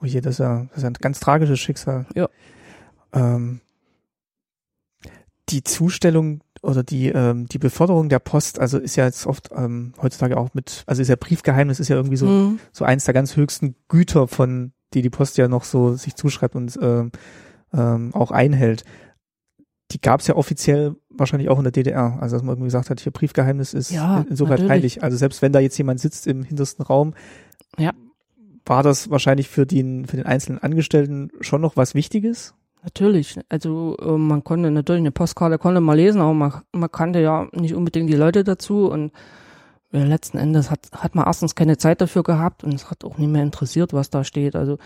Oh 0.00 0.06
je, 0.06 0.20
das 0.20 0.34
ist 0.34 0.38
ja, 0.40 0.64
das 0.68 0.78
ist 0.78 0.82
ja 0.82 0.90
ein 0.90 0.94
ganz 0.94 1.20
tragisches 1.20 1.58
Schicksal. 1.60 2.06
Ja. 2.14 2.28
Ähm, 3.12 3.60
die 5.48 5.62
Zustellung 5.62 6.40
oder 6.62 6.82
die, 6.82 7.08
ähm, 7.08 7.46
die 7.46 7.58
Beförderung 7.58 8.08
der 8.08 8.18
Post, 8.18 8.58
also 8.58 8.78
ist 8.78 8.96
ja 8.96 9.04
jetzt 9.04 9.26
oft 9.26 9.50
ähm, 9.54 9.92
heutzutage 10.02 10.36
auch 10.36 10.52
mit, 10.54 10.82
also 10.86 11.00
ist 11.02 11.08
ja 11.08 11.16
Briefgeheimnis, 11.16 11.78
ist 11.78 11.88
ja 11.88 11.96
irgendwie 11.96 12.16
so, 12.16 12.26
Mhm. 12.26 12.58
so 12.72 12.84
eins 12.84 13.04
der 13.04 13.14
ganz 13.14 13.36
höchsten 13.36 13.76
Güter 13.88 14.26
von, 14.26 14.72
die 14.94 15.02
die 15.02 15.10
Post 15.10 15.36
ja 15.38 15.48
noch 15.48 15.64
so 15.64 15.94
sich 15.94 16.14
zuschreibt 16.14 16.54
und 16.54 16.78
ähm, 16.80 17.10
ähm, 17.72 18.14
auch 18.14 18.30
einhält. 18.30 18.84
Die 19.92 20.00
gab 20.00 20.20
es 20.20 20.26
ja 20.26 20.34
offiziell 20.36 20.96
wahrscheinlich 21.10 21.48
auch 21.48 21.58
in 21.58 21.64
der 21.64 21.72
DDR. 21.72 22.18
Also 22.20 22.36
dass 22.36 22.42
man 22.42 22.54
irgendwie 22.54 22.66
gesagt 22.66 22.90
hat, 22.90 23.00
hier 23.00 23.12
Briefgeheimnis 23.12 23.72
ist 23.74 23.90
Ja, 23.90 24.24
insoweit 24.28 24.68
heilig. 24.68 25.02
Also 25.02 25.16
selbst 25.16 25.42
wenn 25.42 25.52
da 25.52 25.60
jetzt 25.60 25.78
jemand 25.78 26.00
sitzt 26.00 26.26
im 26.26 26.42
hintersten 26.42 26.84
Raum, 26.84 27.14
Ja. 27.78 27.92
war 28.64 28.82
das 28.82 29.10
wahrscheinlich 29.10 29.48
für 29.48 29.64
den, 29.66 30.06
für 30.06 30.16
den 30.16 30.26
einzelnen 30.26 30.58
Angestellten 30.58 31.30
schon 31.40 31.60
noch 31.60 31.76
was 31.76 31.94
Wichtiges. 31.94 32.54
Natürlich. 32.82 33.38
Also 33.48 33.96
äh, 34.00 34.10
man 34.16 34.44
konnte 34.44 34.70
natürlich 34.70 35.00
eine 35.00 35.12
Postkarte 35.12 35.58
konnte 35.58 35.80
man 35.80 35.96
lesen, 35.96 36.20
aber 36.20 36.34
man, 36.34 36.52
man 36.72 36.90
kannte 36.90 37.20
ja 37.20 37.48
nicht 37.52 37.74
unbedingt 37.74 38.08
die 38.10 38.14
Leute 38.16 38.44
dazu 38.44 38.88
und 38.90 39.12
letzten 39.92 40.38
Endes 40.38 40.70
hat, 40.70 40.80
hat 40.92 41.14
man 41.14 41.26
erstens 41.26 41.54
keine 41.54 41.78
Zeit 41.78 42.00
dafür 42.00 42.22
gehabt 42.22 42.64
und 42.64 42.74
es 42.74 42.90
hat 42.90 43.04
auch 43.04 43.18
nicht 43.18 43.30
mehr 43.30 43.42
interessiert, 43.42 43.92
was 43.92 44.10
da 44.10 44.24
steht. 44.24 44.56
Also, 44.56 44.78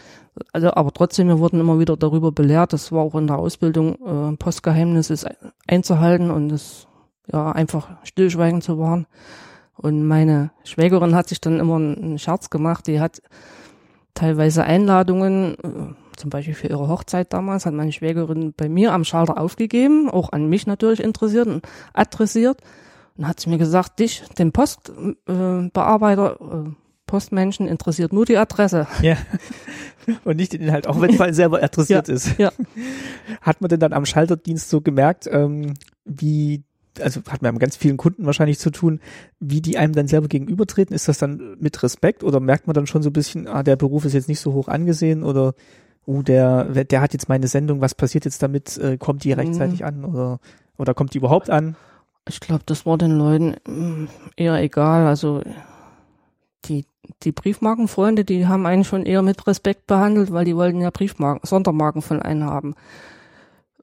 also 0.53 0.73
aber 0.75 0.93
trotzdem, 0.93 1.29
wir 1.29 1.39
wurden 1.39 1.61
immer 1.61 1.79
wieder 1.79 1.97
darüber 1.97 2.33
belehrt, 2.33 2.73
das 2.73 2.93
war 2.93 3.03
auch 3.03 3.15
in 3.15 3.27
der 3.27 3.39
Ausbildung, 3.39 3.95
äh, 4.33 4.37
Postgeheimnis 4.37 5.11
ist 5.11 5.27
einzuhalten 5.67 6.31
und 6.31 6.53
es 6.53 6.87
ja 7.33 7.51
einfach 7.53 7.89
stillschweigend 8.05 8.63
zu 8.63 8.79
wahren. 8.79 9.07
Und 9.77 10.07
meine 10.07 10.51
Schwägerin 10.65 11.15
hat 11.15 11.29
sich 11.29 11.41
dann 11.41 11.59
immer 11.59 11.77
einen 11.77 12.19
Scherz 12.19 12.51
gemacht, 12.51 12.87
die 12.87 13.01
hat 13.01 13.23
teilweise 14.15 14.65
Einladungen, 14.65 15.55
äh, 15.55 16.19
zum 16.19 16.29
Beispiel 16.29 16.55
für 16.55 16.67
ihre 16.67 16.89
Hochzeit 16.89 17.33
damals, 17.33 17.65
hat 17.65 17.73
meine 17.73 17.93
Schwägerin 17.93 18.53
bei 18.55 18.69
mir 18.69 18.93
am 18.93 19.05
Schalter 19.05 19.41
aufgegeben, 19.41 20.11
auch 20.11 20.33
an 20.33 20.49
mich 20.49 20.67
natürlich 20.67 21.03
interessiert 21.03 21.47
und 21.47 21.67
adressiert. 21.95 22.61
Und 23.21 23.29
hat 23.29 23.39
sie 23.39 23.51
mir 23.51 23.59
gesagt, 23.59 23.99
dich, 23.99 24.23
den 24.39 24.51
Postbearbeiter, 24.51 26.39
äh, 26.41 26.71
Postmenschen 27.05 27.69
interessiert 27.69 28.15
nur 28.15 28.25
die 28.25 28.39
Adresse. 28.39 28.87
Ja. 29.03 29.19
Und 30.25 30.39
nicht 30.39 30.55
den 30.55 30.63
Inhalt, 30.63 30.87
auch 30.87 31.03
wenn 31.03 31.11
es 31.21 31.37
selber 31.37 31.63
adressiert 31.63 32.09
ja, 32.09 32.15
ist. 32.15 32.39
Ja. 32.39 32.51
Hat 33.43 33.61
man 33.61 33.69
denn 33.69 33.79
dann 33.79 33.93
am 33.93 34.07
Schalterdienst 34.07 34.71
so 34.71 34.81
gemerkt, 34.81 35.29
ähm, 35.31 35.75
wie, 36.07 36.63
also 36.99 37.21
hat 37.29 37.43
man 37.43 37.53
mit 37.53 37.61
ganz 37.61 37.77
vielen 37.77 37.99
Kunden 37.99 38.25
wahrscheinlich 38.25 38.59
zu 38.59 38.71
tun, 38.71 39.01
wie 39.39 39.61
die 39.61 39.77
einem 39.77 39.93
dann 39.93 40.09
selber 40.09 40.29
gegenübertreten? 40.29 40.97
Ist 40.97 41.07
das 41.07 41.19
dann 41.19 41.59
mit 41.61 41.83
Respekt 41.83 42.25
oder 42.25 42.41
merkt 42.41 42.67
man 42.67 42.75
dann 42.75 42.87
schon 42.87 43.03
so 43.03 43.11
ein 43.11 43.13
bisschen, 43.13 43.47
ah, 43.47 43.63
der 43.63 43.77
Beruf 43.77 44.07
ist 44.07 44.15
jetzt 44.15 44.29
nicht 44.29 44.41
so 44.41 44.55
hoch 44.55 44.69
angesehen 44.69 45.23
oder 45.23 45.53
uh, 46.07 46.23
der, 46.23 46.65
der 46.85 47.03
hat 47.03 47.13
jetzt 47.13 47.29
meine 47.29 47.49
Sendung, 47.49 47.83
was 47.83 47.95
passiert 47.95 48.25
jetzt 48.25 48.43
damit? 48.43 48.79
Äh, 48.79 48.97
kommt 48.97 49.25
die 49.25 49.33
rechtzeitig 49.33 49.81
mhm. 49.81 49.87
an 49.87 50.05
oder, 50.07 50.41
oder 50.79 50.95
kommt 50.95 51.13
die 51.13 51.19
überhaupt 51.19 51.51
an? 51.51 51.77
Ich 52.29 52.41
glaube, 52.41 52.63
das 52.67 52.87
war 52.87 52.99
den 52.99 53.19
Leuten 53.19 53.57
mm, 53.67 54.09
eher 54.37 54.61
egal. 54.63 55.07
Also 55.07 55.43
die, 56.67 56.85
die 57.23 57.33
Briefmarkenfreunde, 57.33 58.25
die 58.25 58.47
haben 58.47 58.67
einen 58.67 58.85
schon 58.85 59.07
eher 59.07 59.23
mit 59.23 59.47
Respekt 59.47 59.87
behandelt, 59.87 60.33
weil 60.33 60.45
die 60.45 60.57
wollten 60.57 60.81
ja 60.81 60.91
Briefmarken, 60.91 61.47
Sondermarken 61.47 62.03
von 62.03 62.21
einem 62.23 62.45
haben. 62.45 62.75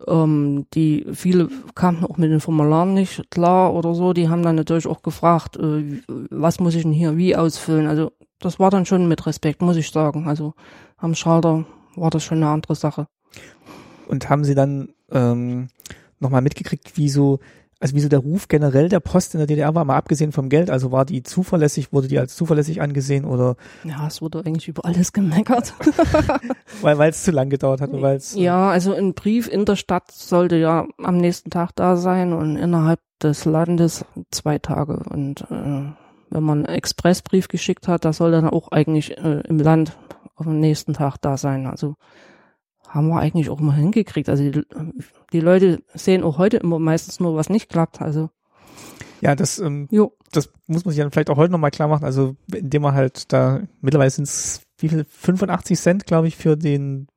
Ähm, 0.06 0.67
die 0.73 1.08
viele 1.13 1.50
kamen 1.73 2.06
auch 2.06 2.17
mit 2.17 2.30
den 2.30 2.39
Formularen 2.39 2.93
nicht 2.93 3.32
klar 3.32 3.73
oder 3.73 3.95
so, 3.95 4.13
die 4.13 4.30
haben 4.30 4.43
dann 4.43 4.56
natürlich 4.56 4.86
auch 4.86 5.02
gefragt, 5.02 5.58
äh, 5.58 6.02
was 6.30 6.60
muss 6.60 6.76
ich 6.76 6.84
denn 6.84 6.91
hier 6.91 7.17
wie 7.17 7.36
ausfüllen. 7.36 7.88
Also 7.88 8.12
das 8.39 8.60
war 8.60 8.69
dann 8.69 8.86
schon 8.86 9.08
mit 9.08 9.26
Respekt, 9.26 9.62
muss 9.62 9.78
ich 9.78 9.89
sagen. 9.89 10.28
Also 10.28 10.54
am 10.97 11.15
Schalter 11.15 11.65
war 11.95 12.12
das 12.12 12.23
schon 12.23 12.38
eine 12.38 12.50
andere 12.50 12.76
Sache. 12.76 13.08
Und 14.08 14.30
haben 14.30 14.43
Sie 14.43 14.56
dann 14.56 14.89
ähm, 15.12 15.69
nochmal 16.19 16.41
mitgekriegt, 16.41 16.95
wie 16.95 17.10
so 17.10 17.39
also 17.80 17.96
wie 17.96 18.00
so 18.00 18.10
der 18.10 18.20
Ruf 18.20 18.48
generell 18.48 18.90
der 18.90 19.00
Post 19.00 19.34
in 19.34 19.40
der 19.40 19.48
DDR 19.48 19.76
war, 19.76 19.86
mal 19.86 19.98
abgesehen 19.98 20.32
vom 20.32 20.50
Geld, 20.50 20.70
also 20.70 20.92
war 20.92 21.06
die 21.06 21.24
zuverlässig, 21.24 21.94
wurde 21.94 22.08
die 22.08 22.20
als 22.20 22.36
zuverlässig 22.36 22.82
angesehen 22.82 23.26
oder? 23.26 23.56
Ja, 23.84 24.08
es 24.08 24.22
wurde 24.22 24.44
eigentlich 24.46 24.68
über 24.68 24.86
alles 24.86 25.13
gemeckert. 25.13 25.74
weil 26.82 27.10
es 27.10 27.24
zu 27.24 27.32
lang 27.32 27.50
gedauert 27.50 27.82
hat, 27.82 27.92
weil 27.94 28.18
es. 28.18 28.36
Äh, 28.36 28.42
ja, 28.42 28.70
also 28.70 28.94
ein 28.94 29.13
Brief 29.13 29.48
in 29.48 29.66
der 29.66 29.76
Stadt 29.76 30.12
sollte 30.12 30.58
ja 30.58 30.88
am 31.04 31.18
nächsten 31.18 31.50
Tag 31.50 31.72
da 31.76 31.96
sein 31.96 32.34
und 32.34 32.56
innerhalb 32.56 33.00
des 33.22 33.46
Landes 33.46 34.06
zwei 34.32 34.60
Tage 34.60 35.04
und 35.10 35.42
äh, 35.50 35.92
wenn 36.30 36.44
man 36.44 36.66
einen 36.66 36.76
Expressbrief 36.76 37.48
geschickt 37.48 37.88
hat, 37.88 38.06
das 38.06 38.18
soll 38.18 38.32
dann 38.32 38.50
auch 38.50 38.72
eigentlich 38.72 39.18
äh, 39.18 39.42
im 39.48 39.60
Land 39.60 39.98
dem 40.48 40.60
nächsten 40.60 40.94
Tag 40.94 41.18
da 41.18 41.38
sein. 41.38 41.68
Also 41.68 41.96
haben 42.88 43.10
wir 43.10 43.20
eigentlich 43.20 43.50
auch 43.50 43.60
mal 43.60 43.76
hingekriegt. 43.76 44.30
Also 44.30 44.50
die, 45.32 45.38
die 45.38 45.40
Leute 45.40 45.84
sehen 45.94 46.24
auch 46.24 46.38
heute 46.38 46.58
immer 46.58 46.80
meistens 46.80 47.20
nur, 47.20 47.36
was 47.36 47.50
nicht 47.50 47.70
klappt. 47.70 48.02
Also 48.02 48.30
ja, 49.22 49.36
das, 49.36 49.60
ähm, 49.60 49.88
jo. 49.92 50.13
das 50.32 50.52
muss 50.68 50.86
man 50.86 50.94
sich 50.94 51.02
dann 51.02 51.12
vielleicht 51.12 51.30
auch 51.30 51.38
heute 51.38 51.52
nochmal 51.52 51.72
klar 51.72 51.88
machen. 51.88 52.06
Also 52.06 52.36
indem 52.54 52.84
man 52.84 52.94
halt 52.94 53.32
da 53.34 53.62
mittlerweile 53.82 54.12
sind 54.12 54.26
es 54.26 54.62
wie 54.80 54.90
viel 54.90 55.06
85 55.06 55.80
Cent, 55.80 56.06
glaube 56.06 56.28
ich, 56.28 56.36
für 56.36 56.56
den 56.56 57.08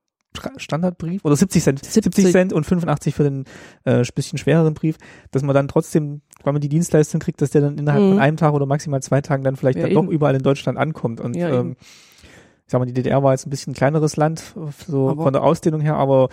Standardbrief 0.56 1.24
oder 1.24 1.34
70 1.34 1.62
Cent, 1.62 1.84
70, 1.84 2.04
70 2.04 2.32
Cent 2.32 2.52
und 2.52 2.64
85 2.64 3.14
für 3.14 3.24
den 3.24 3.44
äh, 3.84 4.04
bisschen 4.14 4.38
schwereren 4.38 4.74
Brief, 4.74 4.96
dass 5.32 5.42
man 5.42 5.54
dann 5.54 5.68
trotzdem, 5.68 6.22
weil 6.44 6.52
man 6.52 6.62
die 6.62 6.68
Dienstleistung 6.68 7.20
kriegt, 7.20 7.42
dass 7.42 7.50
der 7.50 7.62
dann 7.62 7.78
innerhalb 7.78 8.02
mhm. 8.02 8.08
von 8.10 8.18
einem 8.20 8.36
Tag 8.36 8.54
oder 8.54 8.64
maximal 8.64 9.02
zwei 9.02 9.20
Tagen 9.20 9.42
dann 9.42 9.56
vielleicht 9.56 9.78
ja, 9.78 9.88
dann 9.88 9.94
doch 9.94 10.06
überall 10.06 10.36
in 10.36 10.42
Deutschland 10.42 10.78
ankommt 10.78 11.20
und 11.20 11.34
ja, 11.34 11.50
ähm, 11.50 11.76
ich 11.80 12.72
sag 12.72 12.78
mal, 12.78 12.86
die 12.86 12.94
DDR 12.94 13.24
war 13.24 13.32
jetzt 13.32 13.48
ein 13.48 13.50
bisschen 13.50 13.72
ein 13.72 13.76
kleineres 13.76 14.16
Land, 14.16 14.54
so 14.86 15.10
aber 15.10 15.24
von 15.24 15.32
der 15.32 15.42
Ausdehnung 15.42 15.80
her, 15.80 15.96
aber 15.96 16.28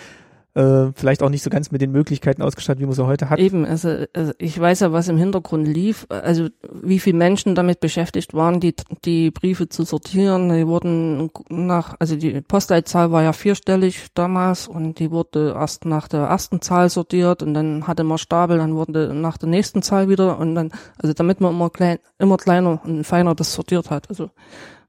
äh, 0.57 0.91
vielleicht 0.95 1.21
auch 1.21 1.29
nicht 1.29 1.43
so 1.43 1.51
ganz 1.51 1.71
mit 1.71 1.81
den 1.81 1.91
Möglichkeiten 1.91 2.41
ausgestattet, 2.41 2.81
wie 2.81 2.85
man 2.85 2.95
sie 2.95 3.05
heute 3.05 3.29
hat. 3.29 3.37
Eben, 3.37 3.63
also, 3.63 4.05
also 4.13 4.33
ich 4.39 4.59
weiß 4.59 4.79
ja, 4.79 4.91
was 4.91 5.07
im 5.07 5.17
Hintergrund 5.17 5.67
lief, 5.67 6.07
also 6.09 6.47
wie 6.81 6.99
viele 6.99 7.17
Menschen 7.17 7.53
damit 7.53 7.79
beschäftigt 7.79 8.33
waren, 8.33 8.59
die 8.59 8.73
die 9.05 9.29
Briefe 9.29 9.69
zu 9.69 9.83
sortieren. 9.83 10.49
Die 10.49 10.65
wurden 10.65 11.29
nach, 11.49 11.95
also 11.99 12.15
die 12.15 12.41
Postleitzahl 12.41 13.11
war 13.11 13.21
ja 13.21 13.33
vierstellig 13.33 14.07
damals 14.15 14.67
und 14.67 14.97
die 14.97 15.11
wurde 15.11 15.53
erst 15.55 15.85
nach 15.85 16.07
der 16.07 16.21
ersten 16.21 16.59
Zahl 16.61 16.89
sortiert 16.89 17.43
und 17.43 17.53
dann 17.53 17.85
hatte 17.85 18.03
man 18.03 18.17
Stapel, 18.17 18.57
dann 18.57 18.73
wurde 18.73 19.13
nach 19.13 19.37
der 19.37 19.49
nächsten 19.49 19.83
Zahl 19.83 20.09
wieder 20.09 20.39
und 20.39 20.55
dann, 20.55 20.71
also 20.97 21.13
damit 21.13 21.39
man 21.39 21.53
immer 21.53 21.69
klein, 21.69 21.99
immer 22.17 22.37
kleiner 22.37 22.81
und 22.83 23.03
feiner 23.03 23.35
das 23.35 23.53
sortiert 23.53 23.91
hat. 23.91 24.09
Also 24.09 24.31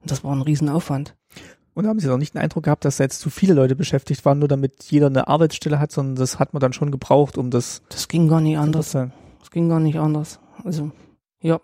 das 0.03 0.23
war 0.23 0.35
ein 0.35 0.41
Riesenaufwand. 0.41 1.15
Und 1.79 1.87
haben 1.87 2.01
Sie 2.01 2.09
auch 2.09 2.17
nicht 2.17 2.33
den 2.33 2.41
Eindruck 2.41 2.65
gehabt, 2.65 2.83
dass 2.83 2.97
da 2.97 3.05
jetzt 3.05 3.21
zu 3.21 3.29
viele 3.29 3.53
Leute 3.53 3.73
beschäftigt 3.73 4.25
waren, 4.25 4.39
nur 4.39 4.49
damit 4.49 4.83
jeder 4.89 5.07
eine 5.07 5.29
Arbeitsstelle 5.29 5.79
hat, 5.79 5.93
sondern 5.93 6.17
das 6.17 6.37
hat 6.37 6.51
man 6.51 6.59
dann 6.59 6.73
schon 6.73 6.91
gebraucht, 6.91 7.37
um 7.37 7.51
das. 7.51 7.83
Das 7.87 8.09
ging 8.09 8.27
gar 8.27 8.41
nicht 8.41 8.57
anders. 8.57 8.91
Das 8.91 9.49
ging 9.49 9.69
gar 9.69 9.79
nicht 9.79 9.97
anders. 9.97 10.41
Also, 10.65 10.91
ja. 11.41 11.61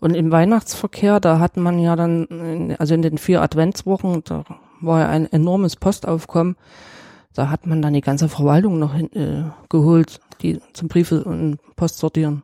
Und 0.00 0.12
im 0.16 0.30
Weihnachtsverkehr, 0.30 1.18
da 1.18 1.38
hat 1.38 1.56
man 1.56 1.78
ja 1.78 1.96
dann, 1.96 2.26
in, 2.26 2.76
also 2.76 2.92
in 2.92 3.00
den 3.00 3.16
vier 3.16 3.40
Adventswochen, 3.40 4.20
da 4.24 4.44
war 4.82 5.00
ja 5.00 5.08
ein 5.08 5.32
enormes 5.32 5.76
Postaufkommen. 5.76 6.56
Da 7.32 7.48
hat 7.48 7.64
man 7.64 7.80
dann 7.80 7.94
die 7.94 8.02
ganze 8.02 8.28
Verwaltung 8.28 8.78
noch 8.78 8.92
hin, 8.92 9.10
äh, 9.14 9.44
geholt, 9.70 10.20
die 10.42 10.60
zum 10.74 10.88
Briefe 10.88 11.24
und 11.24 11.56
Post 11.74 11.96
sortieren 11.96 12.42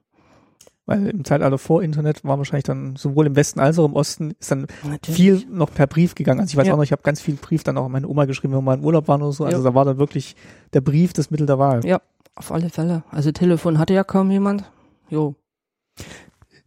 weil 0.90 1.06
im 1.06 1.24
Zeitalter 1.24 1.56
vor 1.56 1.84
Internet 1.84 2.24
war 2.24 2.36
wahrscheinlich 2.36 2.64
dann 2.64 2.96
sowohl 2.96 3.28
im 3.28 3.36
Westen 3.36 3.60
als 3.60 3.78
auch 3.78 3.84
im 3.84 3.94
Osten 3.94 4.32
ist 4.40 4.50
dann 4.50 4.66
Natürlich. 4.82 5.16
viel 5.16 5.46
noch 5.48 5.72
per 5.72 5.86
Brief 5.86 6.16
gegangen. 6.16 6.40
Also 6.40 6.50
ich 6.50 6.56
weiß 6.56 6.66
ja. 6.66 6.72
auch 6.72 6.78
noch, 6.78 6.82
ich 6.82 6.90
habe 6.90 7.02
ganz 7.02 7.20
viel 7.20 7.34
Brief 7.34 7.62
dann 7.62 7.78
auch 7.78 7.84
an 7.84 7.92
meine 7.92 8.08
Oma 8.08 8.24
geschrieben, 8.24 8.52
wenn 8.52 8.58
wir 8.58 8.62
mal 8.62 8.78
im 8.78 8.84
Urlaub 8.84 9.06
waren 9.06 9.22
oder 9.22 9.30
so. 9.30 9.44
Also 9.44 9.58
ja. 9.58 9.62
da 9.62 9.72
war 9.72 9.84
dann 9.84 9.98
wirklich 9.98 10.34
der 10.72 10.80
Brief 10.80 11.12
das 11.12 11.30
Mittel 11.30 11.46
der 11.46 11.60
Wahl. 11.60 11.86
Ja, 11.86 12.00
auf 12.34 12.50
alle 12.50 12.70
Fälle. 12.70 13.04
Also 13.12 13.30
Telefon 13.30 13.78
hatte 13.78 13.94
ja 13.94 14.02
kaum 14.02 14.32
jemand. 14.32 14.68
Jo. 15.10 15.36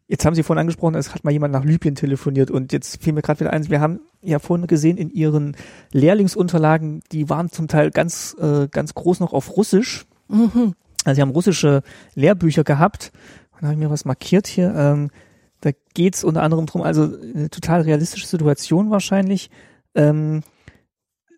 Jetzt 0.07 0.23
haben 0.23 0.35
Sie 0.35 0.43
vorhin 0.43 0.61
angesprochen, 0.61 0.95
es 0.95 1.13
hat 1.13 1.25
mal 1.25 1.31
jemand 1.31 1.51
nach 1.51 1.65
Libyen 1.65 1.95
telefoniert 1.95 2.49
und 2.49 2.71
jetzt 2.71 3.03
fiel 3.03 3.11
mir 3.11 3.21
gerade 3.21 3.41
wieder 3.41 3.51
eins, 3.51 3.69
wir 3.69 3.81
haben 3.81 3.99
ja 4.21 4.39
vorhin 4.39 4.67
gesehen 4.67 4.95
in 4.95 5.09
Ihren 5.09 5.57
Lehrlingsunterlagen, 5.91 7.01
die 7.11 7.29
waren 7.29 7.51
zum 7.51 7.67
Teil 7.67 7.91
ganz, 7.91 8.37
äh, 8.39 8.69
ganz 8.69 8.93
groß 8.93 9.19
noch 9.19 9.33
auf 9.33 9.57
Russisch. 9.57 10.05
Mhm. 10.29 10.75
Also 11.03 11.15
Sie 11.15 11.21
haben 11.21 11.31
russische 11.31 11.83
Lehrbücher 12.15 12.63
gehabt 12.63 13.11
dann 13.63 13.69
habe 13.69 13.79
ich 13.79 13.85
mir 13.87 13.89
was 13.89 14.03
markiert 14.03 14.45
hier. 14.45 14.75
Ähm, 14.75 15.09
da 15.61 15.69
geht's 15.93 16.25
unter 16.25 16.43
anderem 16.43 16.65
drum, 16.65 16.81
also 16.81 17.03
eine 17.03 17.49
total 17.49 17.79
realistische 17.79 18.27
Situation 18.27 18.91
wahrscheinlich. 18.91 19.49
Ähm, 19.95 20.41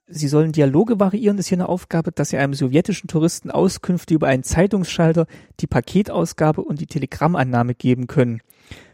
Sie 0.08 0.28
sollen 0.28 0.52
Dialoge 0.52 1.00
variieren, 1.00 1.38
ist 1.38 1.50
hier 1.50 1.58
eine 1.58 1.70
Aufgabe, 1.70 2.12
dass 2.12 2.30
Sie 2.30 2.38
einem 2.38 2.56
sowjetischen 2.56 3.08
Touristen 3.08 3.52
Auskünfte 3.52 4.16
über 4.16 4.26
einen 4.26 4.42
Zeitungsschalter, 4.42 5.28
die 5.60 5.68
Paketausgabe 5.68 6.64
und 6.64 6.82
die 6.82 6.88
Telegrammannahme 6.88 7.76
geben 7.76 8.08
können. 8.08 8.42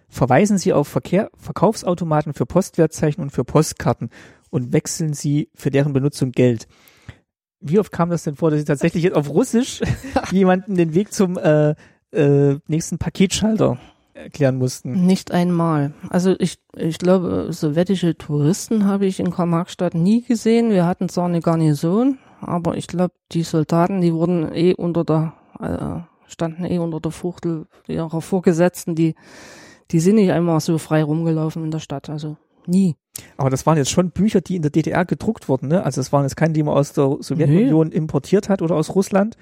Verweisen 0.09 0.57
Sie 0.57 0.73
auf 0.73 0.89
Verkehr, 0.89 1.31
Verkaufsautomaten 1.37 2.33
für 2.33 2.45
Postwertzeichen 2.45 3.21
und 3.21 3.29
für 3.29 3.45
Postkarten 3.45 4.09
und 4.49 4.73
wechseln 4.73 5.13
Sie 5.13 5.47
für 5.55 5.71
deren 5.71 5.93
Benutzung 5.93 6.33
Geld. 6.33 6.67
Wie 7.61 7.79
oft 7.79 7.93
kam 7.93 8.09
das 8.09 8.23
denn 8.23 8.35
vor, 8.35 8.51
dass 8.51 8.59
Sie 8.59 8.65
tatsächlich 8.65 9.03
jetzt 9.03 9.15
auf 9.15 9.29
Russisch 9.29 9.79
jemanden 10.31 10.75
den 10.75 10.93
Weg 10.93 11.13
zum 11.13 11.37
äh, 11.37 11.75
äh, 12.11 12.55
nächsten 12.67 12.97
Paketschalter 12.97 13.77
erklären 14.13 14.57
mussten. 14.57 15.05
Nicht 15.05 15.31
einmal. 15.31 15.93
Also 16.09 16.35
ich, 16.39 16.59
ich 16.75 16.97
glaube, 16.97 17.47
sowjetische 17.51 18.17
Touristen 18.17 18.85
habe 18.85 19.05
ich 19.05 19.19
in 19.19 19.31
Karl-Marx-Stadt 19.31 19.95
nie 19.95 20.21
gesehen. 20.21 20.69
Wir 20.71 20.85
hatten 20.85 21.09
zwar 21.09 21.25
eine 21.25 21.41
Garnison, 21.41 22.17
aber 22.39 22.77
ich 22.77 22.87
glaube, 22.87 23.13
die 23.31 23.43
Soldaten, 23.43 24.01
die 24.01 24.13
wurden 24.13 24.53
eh 24.53 24.73
unter 24.73 25.03
der, 25.03 25.33
äh, 25.59 26.29
standen 26.29 26.65
eh 26.65 26.77
unter 26.77 26.99
der 26.99 27.11
Fuchtel 27.11 27.67
ihrer 27.87 28.21
Vorgesetzten, 28.21 28.95
die, 28.95 29.15
die 29.91 29.99
sind 29.99 30.15
nicht 30.15 30.31
einmal 30.31 30.59
so 30.59 30.77
frei 30.77 31.03
rumgelaufen 31.03 31.63
in 31.63 31.71
der 31.71 31.79
Stadt. 31.79 32.09
Also 32.09 32.37
nie. 32.65 32.95
Aber 33.37 33.49
das 33.49 33.65
waren 33.65 33.77
jetzt 33.77 33.91
schon 33.91 34.11
Bücher, 34.11 34.41
die 34.41 34.55
in 34.55 34.61
der 34.61 34.71
DDR 34.71 35.05
gedruckt 35.05 35.49
wurden, 35.49 35.67
ne? 35.67 35.83
Also 35.83 36.01
es 36.01 36.13
waren 36.13 36.23
jetzt 36.23 36.37
keine, 36.37 36.53
die 36.53 36.63
man 36.63 36.75
aus 36.75 36.93
der 36.93 37.17
Sowjetunion 37.19 37.89
nee. 37.89 37.95
importiert 37.95 38.49
hat 38.49 38.61
oder 38.61 38.75
aus 38.75 38.95
Russland, 38.95 39.35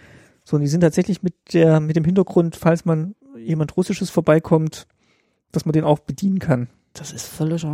sondern 0.50 0.64
die 0.66 0.72
sind 0.72 0.82
tatsächlich 0.82 1.22
mit 1.22 1.36
der, 1.54 1.80
mit 1.80 1.96
dem 1.96 2.04
Hintergrund, 2.04 2.56
falls 2.56 2.84
man 2.84 3.16
jemand 3.38 3.78
Russisches 3.78 4.10
vorbeikommt, 4.10 4.88
dass 5.52 5.66
man 5.66 5.74
den 5.74 5.84
auch 5.84 6.00
bedienen 6.00 6.40
kann. 6.40 6.70
Das 6.94 7.14
ist 7.14 7.28
völlig, 7.28 7.66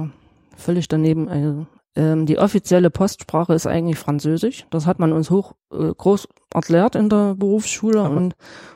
völlig 0.57 0.87
daneben. 0.89 1.29
Also 1.29 1.67
Ähm, 1.97 2.25
die 2.25 2.37
offizielle 2.37 2.89
Postsprache 2.89 3.53
ist 3.53 3.65
eigentlich 3.67 3.97
Französisch. 3.97 4.65
Das 4.69 4.85
hat 4.85 4.99
man 4.99 5.13
uns 5.13 5.29
hoch 5.29 5.53
äh, 5.71 5.93
groß 5.95 6.27
erklärt 6.53 6.95
in 6.95 7.07
der 7.07 7.35
Berufsschule 7.35 8.03
und, 8.03 8.35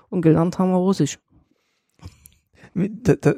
und 0.10 0.22
gelernt 0.22 0.58
haben 0.58 0.72
wir 0.72 0.78
Russisch. 0.78 1.20
Da, 2.74 3.16
da, 3.16 3.34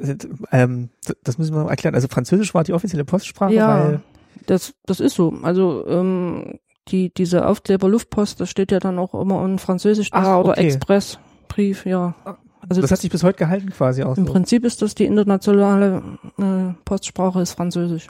ähm, 0.52 0.90
das 1.24 1.38
müssen 1.38 1.54
wir 1.54 1.64
mal 1.64 1.70
erklären. 1.70 1.96
Also 1.96 2.06
Französisch 2.06 2.54
war 2.54 2.62
die 2.62 2.72
offizielle 2.72 3.04
Postsprache, 3.04 3.54
Ja, 3.54 4.00
das, 4.46 4.74
das 4.86 5.00
ist 5.00 5.16
so. 5.16 5.34
Also 5.42 5.84
ähm, 5.88 6.60
die, 6.88 7.12
diese 7.14 7.46
Aufkleber 7.46 7.88
Luftpost, 7.88 8.40
das 8.40 8.50
steht 8.50 8.72
ja 8.72 8.78
dann 8.80 8.98
auch 8.98 9.14
immer 9.14 9.44
in 9.44 9.58
Französisch 9.58 10.10
da 10.10 10.18
Ach, 10.18 10.40
oder 10.40 10.50
okay. 10.52 10.66
Expressbrief, 10.66 11.86
ja. 11.86 12.14
Also 12.68 12.80
das 12.80 12.90
hat 12.90 13.00
sich 13.00 13.10
bis 13.10 13.22
heute 13.24 13.38
gehalten 13.38 13.70
quasi 13.70 14.02
auch 14.04 14.16
im 14.16 14.26
so. 14.26 14.32
Prinzip 14.32 14.64
ist 14.64 14.82
das 14.82 14.94
die 14.94 15.04
internationale 15.04 16.02
äh, 16.38 16.74
Postsprache 16.84 17.40
ist 17.40 17.52
Französisch. 17.52 18.08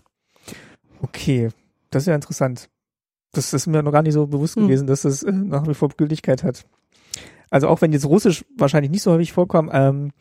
Okay, 1.00 1.48
das 1.90 2.02
ist 2.04 2.06
ja 2.08 2.14
interessant. 2.14 2.68
Das 3.32 3.52
ist 3.54 3.66
mir 3.66 3.82
noch 3.82 3.92
gar 3.92 4.02
nicht 4.02 4.12
so 4.12 4.26
bewusst 4.26 4.56
Hm. 4.56 4.64
gewesen, 4.64 4.86
dass 4.86 5.02
das 5.02 5.22
äh, 5.22 5.32
nach 5.32 5.66
wie 5.66 5.74
vor 5.74 5.88
Gültigkeit 5.88 6.42
hat. 6.42 6.64
Also 7.50 7.68
auch 7.68 7.80
wenn 7.80 7.92
jetzt 7.92 8.06
Russisch 8.06 8.44
wahrscheinlich 8.56 8.90
nicht 8.90 9.02
so 9.02 9.12
häufig 9.12 9.32
vorkam, 9.32 9.70
ähm, 9.72 10.12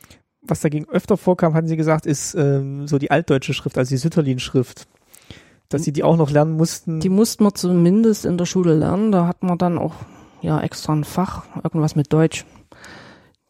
was 0.42 0.62
dagegen 0.62 0.88
öfter 0.90 1.18
vorkam, 1.18 1.54
hatten 1.54 1.68
sie 1.68 1.78
gesagt, 1.78 2.06
ist 2.06 2.34
ähm, 2.36 2.88
so 2.88 2.98
die 2.98 3.12
altdeutsche 3.12 3.54
Schrift, 3.54 3.78
also 3.78 3.90
die 3.90 3.98
Sütterlin-Schrift. 3.98 4.88
Dass 5.72 5.84
sie 5.84 5.92
die 5.94 6.04
auch 6.04 6.18
noch 6.18 6.30
lernen 6.30 6.58
mussten. 6.58 7.00
Die 7.00 7.10
mussten 7.10 7.44
wir 7.44 7.54
zumindest 7.54 8.26
in 8.26 8.38
der 8.38 8.46
Schule 8.46 8.76
lernen. 8.76 9.12
Da 9.12 9.26
hatten 9.28 9.48
wir 9.48 9.56
dann 9.58 9.78
auch 9.78 9.96
ja 10.42 10.60
extra 10.62 10.94
ein 10.94 11.04
Fach, 11.04 11.44
irgendwas 11.64 11.96
mit 11.96 12.12
Deutsch. 12.14 12.46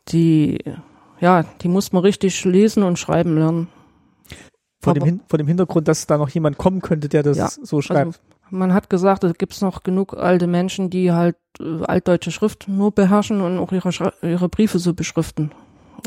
Die 0.10 0.60
ja, 1.20 1.44
die 1.62 1.68
mussten 1.68 1.96
wir 1.96 2.04
richtig 2.04 2.44
lesen 2.46 2.84
und 2.84 2.98
schreiben 2.98 3.36
lernen. 3.36 3.68
vor, 4.82 4.94
dem 4.96 5.04
aber- 5.04 5.20
vor 5.28 5.38
dem 5.38 5.48
Hintergrund, 5.48 5.88
dass 5.88 6.08
da 6.08 6.18
noch 6.18 6.30
jemand 6.30 6.58
kommen 6.58 6.82
könnte, 6.82 7.08
der 7.10 7.22
das 7.22 7.38
Ja, 7.38 7.50
so 7.50 7.82
schreibt. 7.82 8.20
Man 8.50 8.74
hat 8.74 8.90
gesagt, 8.90 9.24
es 9.24 9.38
gibt 9.38 9.62
noch 9.62 9.84
genug 9.84 10.16
alte 10.18 10.48
Menschen, 10.48 10.90
die 10.90 11.12
halt 11.12 11.38
äh, 11.60 11.84
altdeutsche 11.86 12.32
Schrift 12.32 12.68
nur 12.68 12.92
beherrschen 12.92 13.40
und 13.42 13.60
auch 13.60 13.72
ihre, 13.72 13.92
Schra 13.92 14.12
ihre 14.22 14.50
Briefe 14.50 14.80
so 14.80 14.94
beschriften. 14.94 15.52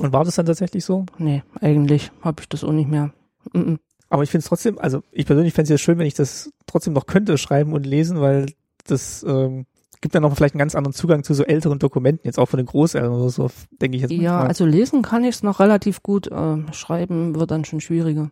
Und 0.00 0.12
war 0.12 0.24
das 0.24 0.35
dann 0.35 0.46
tatsächlich 0.46 0.85
so? 0.85 1.07
Nee, 1.18 1.42
eigentlich 1.61 2.11
habe 2.22 2.42
ich 2.42 2.48
das 2.48 2.64
auch 2.64 2.72
nicht 2.72 2.90
mehr. 2.90 3.12
Mhm. 3.53 3.79
Aber 4.14 4.22
ich 4.22 4.31
finde 4.31 4.44
es 4.44 4.48
trotzdem, 4.48 4.79
also 4.79 5.03
ich 5.11 5.27
persönlich 5.27 5.55
fände 5.55 5.64
es 5.64 5.70
ja 5.70 5.85
schön, 5.85 5.98
wenn 5.98 6.07
ich 6.07 6.14
das 6.14 6.53
trotzdem 6.66 6.92
noch 6.92 7.07
könnte, 7.07 7.37
schreiben 7.37 7.72
und 7.72 7.85
lesen, 7.85 8.20
weil 8.20 8.46
das 8.87 9.24
ähm, 9.27 9.66
gibt 10.00 10.14
dann 10.14 10.22
noch 10.22 10.37
vielleicht 10.37 10.55
einen 10.55 10.61
ganz 10.61 10.77
anderen 10.77 10.94
Zugang 10.94 11.24
zu 11.24 11.35
so 11.35 11.42
älteren 11.42 11.81
Dokumenten, 11.81 12.24
jetzt 12.24 12.38
auch 12.38 12.48
von 12.48 12.59
den 12.59 12.66
Großeltern 12.66 13.11
oder 13.12 13.29
so, 13.29 13.50
denke 13.83 13.96
ich 13.96 14.03
jetzt 14.03 14.12
Ja, 14.12 14.18
manchmal. 14.35 14.46
also 14.46 14.66
lesen 14.66 15.03
kann 15.03 15.24
ich 15.24 15.35
es 15.35 15.42
noch 15.42 15.59
relativ 15.59 16.05
gut, 16.05 16.29
äh, 16.29 16.59
schreiben 16.72 17.35
wird 17.35 17.50
dann 17.50 17.64
schon 17.64 17.81
schwieriger. 17.81 18.31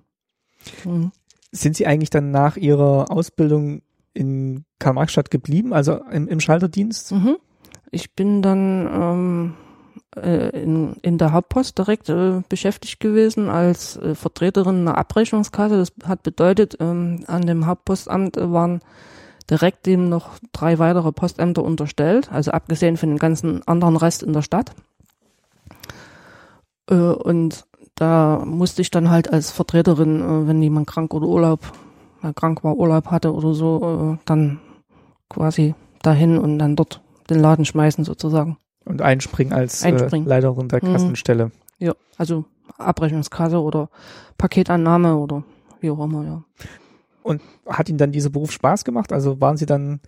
Mhm. 0.85 1.11
Sind 1.51 1.75
Sie 1.75 1.85
eigentlich 1.88 2.11
dann 2.11 2.31
nach 2.31 2.57
Ihrer 2.57 3.11
Ausbildung 3.11 3.83
in 4.14 4.64
Karl-Marx-Stadt 4.79 5.33
geblieben, 5.33 5.73
also 5.75 5.97
im, 6.12 6.29
im 6.29 6.38
Schalterdienst? 6.38 7.11
Mhm. 7.11 7.38
Ich 7.90 8.14
bin 8.14 8.40
dann 8.40 8.87
ähm, 8.87 9.55
äh, 9.55 9.62
in, 10.20 10.94
in 11.03 11.16
der 11.16 11.33
Hauptpost 11.33 11.79
direkt 11.79 12.09
äh, 12.09 12.42
beschäftigt 12.48 13.01
gewesen 13.01 13.48
als 13.48 13.96
äh, 13.96 14.14
Vertreterin 14.14 14.81
einer 14.81 14.98
Abrechnungskasse. 14.98 15.79
Das 15.79 15.92
hat 16.05 16.22
bedeutet, 16.22 16.77
ähm, 16.81 17.25
an 17.27 17.46
dem 17.46 17.66
Hauptpostamt 17.66 18.37
äh, 18.37 18.53
waren 18.53 18.81
direkt 19.48 19.87
dem 19.87 20.09
noch 20.09 20.31
drei 20.53 20.79
weitere 20.79 21.12
Postämter 21.12 21.62
unterstellt, 21.62 22.31
also 22.31 22.51
abgesehen 22.51 22.96
von 22.96 23.09
dem 23.11 23.18
ganzen 23.18 23.66
anderen 23.66 23.96
Rest 23.96 24.22
in 24.22 24.33
der 24.33 24.42
Stadt. 24.42 24.72
Äh, 26.90 26.94
und 26.94 27.64
da 27.94 28.42
musste 28.44 28.83
ich 28.83 28.90
dann 28.90 29.11
halt 29.11 29.33
als 29.33 29.51
Vertreterin, 29.51 30.20
äh, 30.20 30.46
wenn 30.46 30.62
jemand 30.62 30.87
krank 30.87 31.14
oder 31.14 31.27
Urlaub, 31.27 31.72
äh, 32.22 32.33
krank 32.35 32.64
war, 32.64 32.77
Urlaub 32.77 33.07
hatte 33.07 33.33
oder 33.33 33.55
so, 33.55 34.16
äh, 34.18 34.22
dann 34.27 34.61
quasi 35.29 35.75
dahin 36.03 36.38
und 36.38 36.59
dann 36.59 36.77
dort 36.77 37.01
den 37.31 37.40
Laden 37.40 37.64
schmeißen 37.64 38.05
sozusagen. 38.05 38.59
Und 38.85 39.03
einspringen 39.03 39.53
als 39.53 39.83
Einspringen. 39.85 40.27
Äh, 40.27 40.31
Leiterin 40.31 40.68
der 40.68 40.83
Mhm. 40.85 40.92
Kassenstelle. 40.92 41.51
Ja, 41.79 41.95
also 42.16 42.45
Abrechnungskasse 42.79 43.61
oder 43.61 43.88
Paketannahme 44.38 45.16
oder 45.16 45.45
wie 45.81 45.90
auch 45.90 46.05
immer, 46.05 46.25
ja. 46.25 46.45
Hat 47.66 47.88
Ihnen 47.88 47.99
dann 47.99 48.11
dieser 48.12 48.31
Beruf 48.31 48.51
Spaß 48.51 48.85
gemacht? 48.85 49.12
Also 49.12 49.40
waren 49.40 49.57
Sie 49.57 49.66
dann 49.66 50.01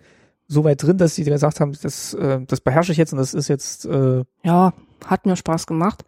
so 0.47 0.63
weit 0.63 0.83
drin, 0.83 0.97
dass 0.97 1.15
Sie 1.15 1.23
gesagt 1.23 1.59
haben, 1.59 1.73
das, 1.81 2.13
äh, 2.13 2.41
das 2.45 2.59
beherrsche 2.61 2.91
ich 2.91 2.97
jetzt 2.97 3.13
und 3.13 3.17
das 3.19 3.33
ist 3.33 3.47
jetzt 3.47 3.85
äh, 3.85 4.23
Ja, 4.43 4.73
hat 5.05 5.25
mir 5.25 5.35
Spaß 5.35 5.65
gemacht. 5.65 6.03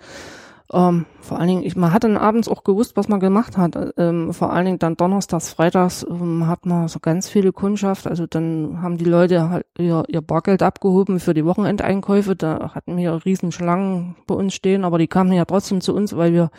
Ähm, 0.73 1.05
vor 1.21 1.39
allen 1.39 1.47
Dingen, 1.47 1.63
ich, 1.63 1.75
man 1.77 1.93
hat 1.93 2.03
dann 2.03 2.17
abends 2.17 2.49
auch 2.49 2.63
gewusst, 2.63 2.97
was 2.97 3.07
man 3.07 3.19
gemacht 3.19 3.57
hat. 3.57 3.77
Ähm, 3.97 4.33
vor 4.33 4.51
allen 4.51 4.65
Dingen 4.65 4.79
dann 4.79 4.97
donnerstags, 4.97 5.49
freitags 5.53 6.05
ähm, 6.09 6.47
hat 6.47 6.65
man 6.65 6.89
so 6.89 6.99
ganz 6.99 7.29
viele 7.29 7.53
Kundschaft. 7.53 8.05
Also 8.07 8.27
dann 8.27 8.81
haben 8.81 8.97
die 8.97 9.05
Leute 9.05 9.49
halt 9.49 9.65
ihr, 9.77 10.03
ihr 10.07 10.21
Bargeld 10.21 10.61
abgehoben 10.63 11.19
für 11.19 11.33
die 11.33 11.45
Wochenendeinkäufe. 11.45 12.35
Da 12.35 12.73
hatten 12.75 12.97
wir 12.97 13.25
riesen 13.25 13.51
Schlangen 13.51 14.17
bei 14.27 14.35
uns 14.35 14.53
stehen, 14.53 14.83
aber 14.83 14.97
die 14.97 15.07
kamen 15.07 15.31
ja 15.31 15.45
trotzdem 15.45 15.79
zu 15.79 15.95
uns, 15.95 16.15
weil 16.15 16.33
wir 16.33 16.49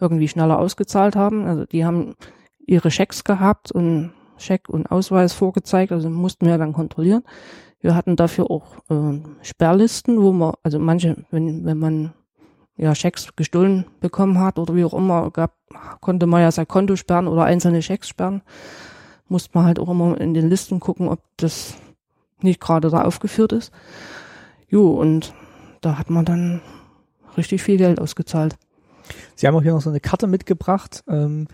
irgendwie 0.00 0.28
schneller 0.28 0.58
ausgezahlt 0.58 1.14
haben. 1.14 1.46
Also 1.46 1.66
die 1.66 1.84
haben 1.84 2.16
ihre 2.66 2.90
Schecks 2.90 3.22
gehabt 3.22 3.70
und 3.70 4.12
Scheck 4.38 4.68
und 4.68 4.90
Ausweis 4.90 5.32
vorgezeigt, 5.32 5.92
also 5.92 6.10
mussten 6.10 6.46
wir 6.46 6.58
dann 6.58 6.72
kontrollieren. 6.72 7.22
Wir 7.80 7.94
hatten 7.94 8.16
dafür 8.16 8.50
auch 8.50 8.76
äh, 8.90 9.20
Sperrlisten, 9.42 10.20
wo 10.20 10.32
man, 10.32 10.54
also 10.62 10.78
manche, 10.78 11.24
wenn, 11.30 11.64
wenn 11.64 11.78
man 11.78 12.12
ja 12.76 12.94
Schecks 12.94 13.34
gestohlen 13.36 13.86
bekommen 14.00 14.38
hat 14.38 14.58
oder 14.58 14.74
wie 14.74 14.84
auch 14.84 14.94
immer, 14.94 15.30
gab, 15.30 15.54
konnte 16.00 16.26
man 16.26 16.42
ja 16.42 16.50
sein 16.50 16.68
Konto 16.68 16.96
sperren 16.96 17.28
oder 17.28 17.44
einzelne 17.44 17.82
Schecks 17.82 18.08
sperren. 18.08 18.42
Musste 19.28 19.50
man 19.54 19.64
halt 19.64 19.78
auch 19.78 19.88
immer 19.88 20.20
in 20.20 20.34
den 20.34 20.48
Listen 20.48 20.78
gucken, 20.78 21.08
ob 21.08 21.20
das 21.36 21.74
nicht 22.40 22.60
gerade 22.60 22.90
da 22.90 23.02
aufgeführt 23.02 23.52
ist. 23.52 23.72
Jo, 24.68 24.90
und 24.90 25.32
da 25.80 25.98
hat 25.98 26.10
man 26.10 26.24
dann 26.24 26.60
richtig 27.36 27.62
viel 27.62 27.78
Geld 27.78 28.00
ausgezahlt. 28.00 28.56
Sie 29.34 29.46
haben 29.46 29.54
auch 29.54 29.62
hier 29.62 29.72
noch 29.72 29.80
so 29.80 29.90
eine 29.90 30.00
Karte 30.00 30.26
mitgebracht. 30.26 31.04
Ähm, 31.08 31.48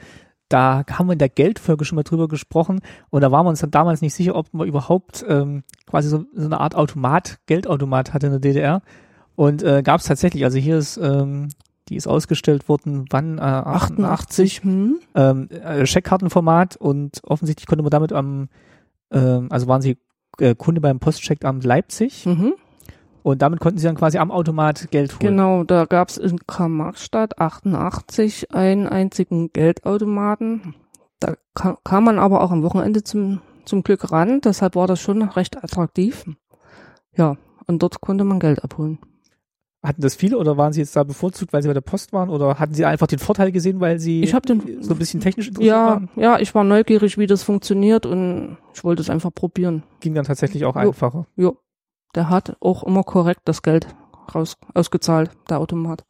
da 0.48 0.84
haben 0.90 1.06
wir 1.06 1.14
in 1.14 1.18
der 1.18 1.28
Geldfolge 1.28 1.84
schon 1.84 1.96
mal 1.96 2.02
drüber 2.02 2.28
gesprochen 2.28 2.80
und 3.08 3.22
da 3.22 3.32
waren 3.32 3.46
wir 3.46 3.50
uns 3.50 3.60
dann 3.60 3.70
damals 3.70 4.02
nicht 4.02 4.12
sicher, 4.12 4.34
ob 4.34 4.52
man 4.52 4.68
überhaupt 4.68 5.24
ähm, 5.26 5.64
quasi 5.86 6.10
so, 6.10 6.26
so 6.34 6.44
eine 6.44 6.60
Art 6.60 6.74
Automat, 6.74 7.38
Geldautomat 7.46 8.12
hatte 8.12 8.26
in 8.26 8.32
der 8.32 8.40
DDR. 8.40 8.82
Und 9.36 9.62
äh, 9.62 9.82
gab 9.82 10.00
es 10.00 10.06
tatsächlich, 10.06 10.44
also 10.44 10.58
hier 10.58 10.78
ist, 10.78 10.96
ähm, 10.98 11.48
die 11.88 11.96
ist 11.96 12.06
ausgestellt 12.06 12.68
worden, 12.68 13.06
wann? 13.10 13.38
Äh, 13.38 13.42
88. 13.42 14.58
88, 14.58 14.62
hm? 14.62 14.98
Ähm, 15.14 15.48
äh, 15.50 15.86
Scheckkartenformat 15.86 16.76
und 16.76 17.20
offensichtlich 17.24 17.66
konnte 17.66 17.82
man 17.82 17.90
damit 17.90 18.12
am, 18.12 18.48
ähm, 19.10 19.48
also 19.50 19.66
waren 19.68 19.82
sie 19.82 19.98
äh, 20.38 20.54
Kunde 20.54 20.80
beim 20.80 20.98
Postcheckamt 21.00 21.64
Leipzig 21.64 22.24
Mhm. 22.26 22.54
und 23.22 23.42
damit 23.42 23.60
konnten 23.60 23.78
sie 23.78 23.86
dann 23.86 23.96
quasi 23.96 24.18
am 24.18 24.30
Automat 24.30 24.90
Geld 24.90 25.12
holen. 25.12 25.20
Genau, 25.20 25.64
da 25.64 25.84
gab 25.86 26.08
es 26.08 26.18
in 26.18 26.38
Karl-Marx-Stadt 26.46 27.38
88 27.38 28.54
einen 28.54 28.86
einzigen 28.86 29.52
Geldautomaten. 29.52 30.74
Da 31.20 31.34
ka 31.54 31.78
kam 31.84 32.04
man 32.04 32.18
aber 32.18 32.42
auch 32.42 32.50
am 32.50 32.62
Wochenende 32.62 33.02
zum, 33.04 33.40
zum 33.64 33.82
Glück 33.82 34.10
ran, 34.12 34.40
deshalb 34.40 34.74
war 34.76 34.86
das 34.86 35.00
schon 35.00 35.22
recht 35.22 35.62
attraktiv. 35.62 36.24
Ja, 37.16 37.36
und 37.66 37.82
dort 37.82 38.00
konnte 38.00 38.24
man 38.24 38.40
Geld 38.40 38.64
abholen. 38.64 38.98
Hatten 39.82 40.00
das 40.00 40.14
viele 40.14 40.38
oder 40.38 40.56
waren 40.56 40.72
Sie 40.72 40.80
jetzt 40.80 40.94
da 40.94 41.02
bevorzugt, 41.02 41.52
weil 41.52 41.60
Sie 41.62 41.68
bei 41.68 41.74
der 41.74 41.80
Post 41.80 42.12
waren 42.12 42.28
oder 42.30 42.60
hatten 42.60 42.72
Sie 42.72 42.84
einfach 42.84 43.08
den 43.08 43.18
Vorteil 43.18 43.50
gesehen, 43.50 43.80
weil 43.80 43.98
Sie 43.98 44.22
Ich 44.22 44.32
hab 44.32 44.46
den- 44.46 44.80
so 44.82 44.92
ein 44.94 44.98
bisschen 44.98 45.18
technisch 45.20 45.48
interessiert 45.48 45.74
Ja, 45.74 45.86
waren? 45.86 46.08
ja, 46.14 46.38
ich 46.38 46.54
war 46.54 46.62
neugierig, 46.62 47.18
wie 47.18 47.26
das 47.26 47.42
funktioniert 47.42 48.06
und 48.06 48.58
ich 48.74 48.84
wollte 48.84 49.02
es 49.02 49.10
einfach 49.10 49.34
probieren. 49.34 49.82
Ging 49.98 50.14
dann 50.14 50.24
tatsächlich 50.24 50.64
auch 50.64 50.76
Jo. 50.76 50.80
einfacher. 50.80 51.26
Jo, 51.34 51.56
der 52.14 52.28
hat 52.30 52.56
auch 52.60 52.84
immer 52.84 53.02
korrekt 53.02 53.40
das 53.46 53.62
Geld 53.62 53.88
raus, 54.32 54.56
ausgezahlt, 54.72 55.30
der 55.50 55.58
Automat. 55.58 56.04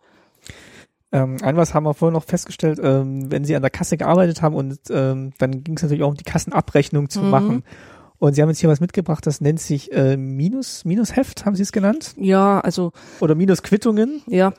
Ähm, 1.14 1.36
ein 1.42 1.56
was 1.56 1.74
haben 1.74 1.84
wir 1.84 1.92
vorhin 1.94 2.14
noch 2.14 2.24
festgestellt, 2.24 2.78
ähm, 2.82 3.30
wenn 3.30 3.44
Sie 3.44 3.54
an 3.54 3.60
der 3.62 3.70
Kasse 3.70 3.96
gearbeitet 3.98 4.40
haben 4.40 4.54
und 4.54 4.78
ähm, 4.90 5.32
dann 5.38 5.62
ging 5.62 5.76
es 5.76 5.82
natürlich 5.82 6.02
auch 6.04 6.08
um 6.08 6.14
die 6.14 6.24
Kassenabrechnung 6.24 7.10
zu 7.10 7.22
Mhm. 7.22 7.30
machen. 7.30 7.64
Und 8.22 8.34
Sie 8.34 8.42
haben 8.42 8.50
jetzt 8.50 8.60
hier 8.60 8.70
was 8.70 8.78
mitgebracht, 8.78 9.26
das 9.26 9.40
nennt 9.40 9.58
sich 9.58 9.90
äh, 9.90 10.16
Minus, 10.16 10.84
Minusheft, 10.84 11.44
haben 11.44 11.56
Sie 11.56 11.64
es 11.64 11.72
genannt? 11.72 12.14
Ja, 12.16 12.60
also 12.60 12.92
Oder 13.18 13.34
Minusquittungen. 13.34 14.22
Ja. 14.28 14.52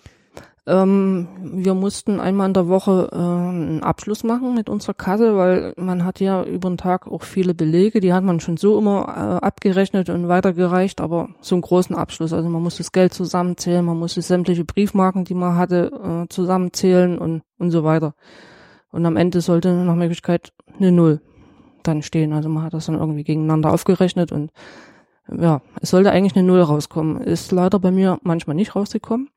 Ähm, 0.68 1.30
wir 1.42 1.74
mussten 1.74 2.20
einmal 2.20 2.50
in 2.50 2.54
der 2.54 2.68
Woche 2.68 3.08
äh, 3.14 3.16
einen 3.16 3.82
Abschluss 3.82 4.26
machen 4.26 4.54
mit 4.54 4.68
unserer 4.68 4.96
Kasse, 4.96 5.38
weil 5.38 5.74
man 5.78 6.04
hat 6.04 6.20
ja 6.20 6.44
über 6.44 6.70
den 6.70 6.78
Tag 6.78 7.08
auch 7.08 7.24
viele 7.24 7.54
Belege, 7.54 8.02
die 8.02 8.12
hat 8.12 8.26
man 8.26 8.42
schon 8.42 8.58
so 8.58 8.78
immer 8.78 9.04
äh, 9.08 9.46
abgerechnet 9.46 10.10
und 10.10 10.28
weitergereicht, 10.28 11.00
aber 11.00 11.30
so 11.40 11.56
einen 11.56 11.62
großen 11.62 11.96
Abschluss. 11.96 12.34
Also 12.34 12.50
man 12.50 12.62
muss 12.62 12.76
das 12.76 12.92
Geld 12.92 13.14
zusammenzählen, 13.14 13.86
man 13.86 13.98
musste 13.98 14.22
sämtliche 14.22 14.66
Briefmarken, 14.66 15.24
die 15.24 15.36
man 15.36 15.56
hatte, 15.56 16.26
äh, 16.26 16.28
zusammenzählen 16.28 17.18
und, 17.18 17.44
und 17.60 17.72
so 17.72 17.86
weiter. 17.86 18.14
Und 18.92 19.06
am 19.06 19.16
Ende 19.16 19.40
sollte 19.40 19.72
nach 19.72 19.96
Möglichkeit 19.96 20.52
eine 20.78 20.92
Null 20.92 21.22
dann 21.88 22.02
stehen. 22.02 22.34
Also 22.34 22.50
man 22.50 22.64
hat 22.64 22.74
das 22.74 22.86
dann 22.88 22.96
irgendwie 22.96 23.24
gegeneinander 23.24 23.72
aufgerechnet 23.74 24.32
und 24.32 24.52
ja, 25.32 25.62
es 25.82 25.90
sollte 25.92 26.12
eigentlich 26.12 26.36
eine 26.36 26.46
Null 26.46 26.62
rauskommen. 26.62 27.22
Ist 27.22 27.52
leider 27.52 27.80
bei 27.80 27.92
mir 27.92 28.20
manchmal 28.24 28.56
nicht 28.56 28.76
rausgekommen. 28.76 29.30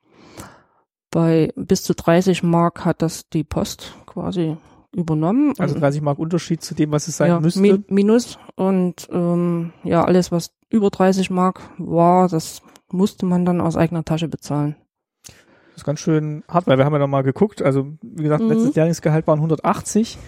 Bei 1.10 1.52
bis 1.56 1.82
zu 1.84 1.94
30 1.94 2.42
Mark 2.42 2.84
hat 2.84 3.02
das 3.02 3.28
die 3.28 3.44
Post 3.44 3.94
quasi 4.06 4.56
übernommen. 4.92 5.52
Also 5.58 5.78
30 5.78 6.02
Mark 6.02 6.18
Unterschied 6.18 6.62
zu 6.62 6.74
dem, 6.74 6.90
was 6.90 7.06
es 7.08 7.16
sein 7.16 7.28
ja, 7.28 7.40
müsste. 7.40 7.60
Mi 7.60 7.84
Minus 7.88 8.38
und 8.56 9.08
ähm, 9.12 9.72
ja, 9.84 10.04
alles, 10.04 10.32
was 10.32 10.52
über 10.70 10.90
30 10.90 11.30
Mark 11.30 11.60
war, 11.78 12.28
das 12.28 12.62
musste 12.90 13.26
man 13.26 13.44
dann 13.44 13.60
aus 13.60 13.76
eigener 13.76 14.04
Tasche 14.04 14.28
bezahlen. 14.28 14.76
Das 15.24 15.82
ist 15.82 15.84
ganz 15.84 16.00
schön 16.00 16.42
hart, 16.48 16.66
weil 16.66 16.78
wir 16.78 16.84
haben 16.86 16.94
ja 16.94 16.98
noch 16.98 17.06
mal 17.06 17.22
geguckt. 17.22 17.60
Also 17.62 17.92
wie 18.02 18.22
gesagt, 18.22 18.42
Mhm. 18.42 18.48
letztes 18.48 18.74
Lehrlingsgehalt 18.74 19.26
waren 19.26 19.40
180. 19.40 20.18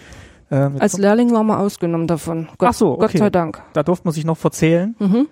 Ähm, 0.51 0.75
Als 0.79 0.97
Lehrling 0.97 1.31
war 1.31 1.43
man 1.43 1.59
ausgenommen 1.59 2.07
davon. 2.07 2.47
Gott, 2.57 2.69
Ach 2.69 2.73
so, 2.73 2.95
Gott 2.97 3.09
okay. 3.09 3.17
sei 3.19 3.29
Dank. 3.29 3.61
da 3.73 3.83
durfte 3.83 4.05
man 4.07 4.13
sich 4.13 4.25
noch 4.25 4.37
verzählen. 4.37 4.95
Mhm. 4.99 5.27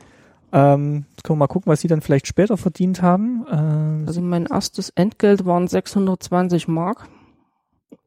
Ähm, 0.54 1.06
jetzt 1.10 1.24
können 1.24 1.38
wir 1.40 1.44
mal 1.44 1.48
gucken, 1.48 1.72
was 1.72 1.82
sie 1.82 1.88
dann 1.88 2.02
vielleicht 2.02 2.28
später 2.28 2.56
verdient 2.58 3.02
haben. 3.02 3.46
Ähm, 3.52 4.04
Also 4.08 4.22
mein 4.22 4.46
erstes 4.46 4.90
Entgelt 4.92 5.46
waren 5.46 5.68
620 5.68 6.68
Mark. 6.68 7.08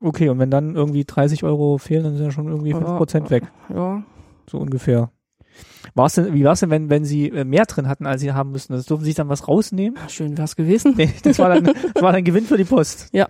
okay, 0.00 0.28
und 0.28 0.38
wenn 0.38 0.50
dann 0.50 0.74
irgendwie 0.74 1.04
30 1.04 1.44
Euro 1.44 1.78
fehlen, 1.78 2.04
dann 2.04 2.16
sind 2.16 2.24
ja 2.26 2.30
schon 2.30 2.48
irgendwie 2.48 2.74
5% 2.74 3.28
weg, 3.30 3.44
Ja, 3.74 4.02
so 4.50 4.58
ungefähr. 4.58 5.10
War's 5.94 6.14
denn, 6.14 6.32
wie 6.32 6.44
war 6.44 6.52
es 6.52 6.60
denn, 6.60 6.70
wenn, 6.70 6.88
wenn 6.88 7.04
sie 7.04 7.28
äh, 7.28 7.44
mehr 7.44 7.66
drin 7.66 7.88
hatten, 7.88 8.06
als 8.06 8.20
sie 8.22 8.32
haben 8.32 8.52
müssten? 8.52 8.72
Das 8.72 8.86
durften 8.86 9.04
sie 9.04 9.10
sich 9.10 9.16
dann 9.16 9.28
was 9.28 9.48
rausnehmen? 9.48 9.98
schön 10.08 10.38
wär's 10.38 10.56
gewesen. 10.56 10.94
Nee, 10.96 11.12
das 11.22 11.38
war 11.38 11.48
dann, 11.48 11.64
das 11.94 12.02
war 12.02 12.12
dann 12.12 12.24
Gewinn 12.24 12.44
für 12.46 12.56
die 12.56 12.64
Post. 12.64 13.08
Ja. 13.12 13.26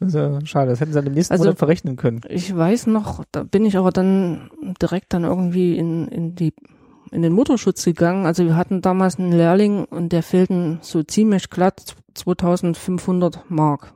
Das 0.00 0.08
ist 0.08 0.14
ja 0.14 0.38
schade, 0.46 0.70
das 0.70 0.80
hätten 0.80 0.92
sie 0.92 0.98
dann 0.98 1.06
im 1.06 1.14
nächsten 1.14 1.32
Also- 1.32 1.44
Monat 1.44 1.58
verrechnen 1.58 1.96
können. 1.96 2.20
Ich 2.28 2.54
weiß 2.54 2.86
noch, 2.86 3.24
da 3.32 3.42
bin 3.42 3.66
ich 3.66 3.76
aber 3.76 3.90
dann 3.90 4.50
direkt 4.80 5.12
dann 5.12 5.24
irgendwie 5.24 5.76
in, 5.76 6.08
in 6.08 6.34
die 6.34 6.54
in 7.10 7.22
den 7.22 7.32
Mutterschutz 7.32 7.84
gegangen. 7.84 8.26
Also 8.26 8.44
wir 8.44 8.54
hatten 8.56 8.82
damals 8.82 9.18
einen 9.18 9.32
Lehrling 9.32 9.84
und 9.86 10.12
der 10.12 10.22
fehlten 10.22 10.78
so 10.82 11.02
ziemlich 11.02 11.48
glatt 11.48 11.96
2500 12.14 13.50
Mark. 13.50 13.94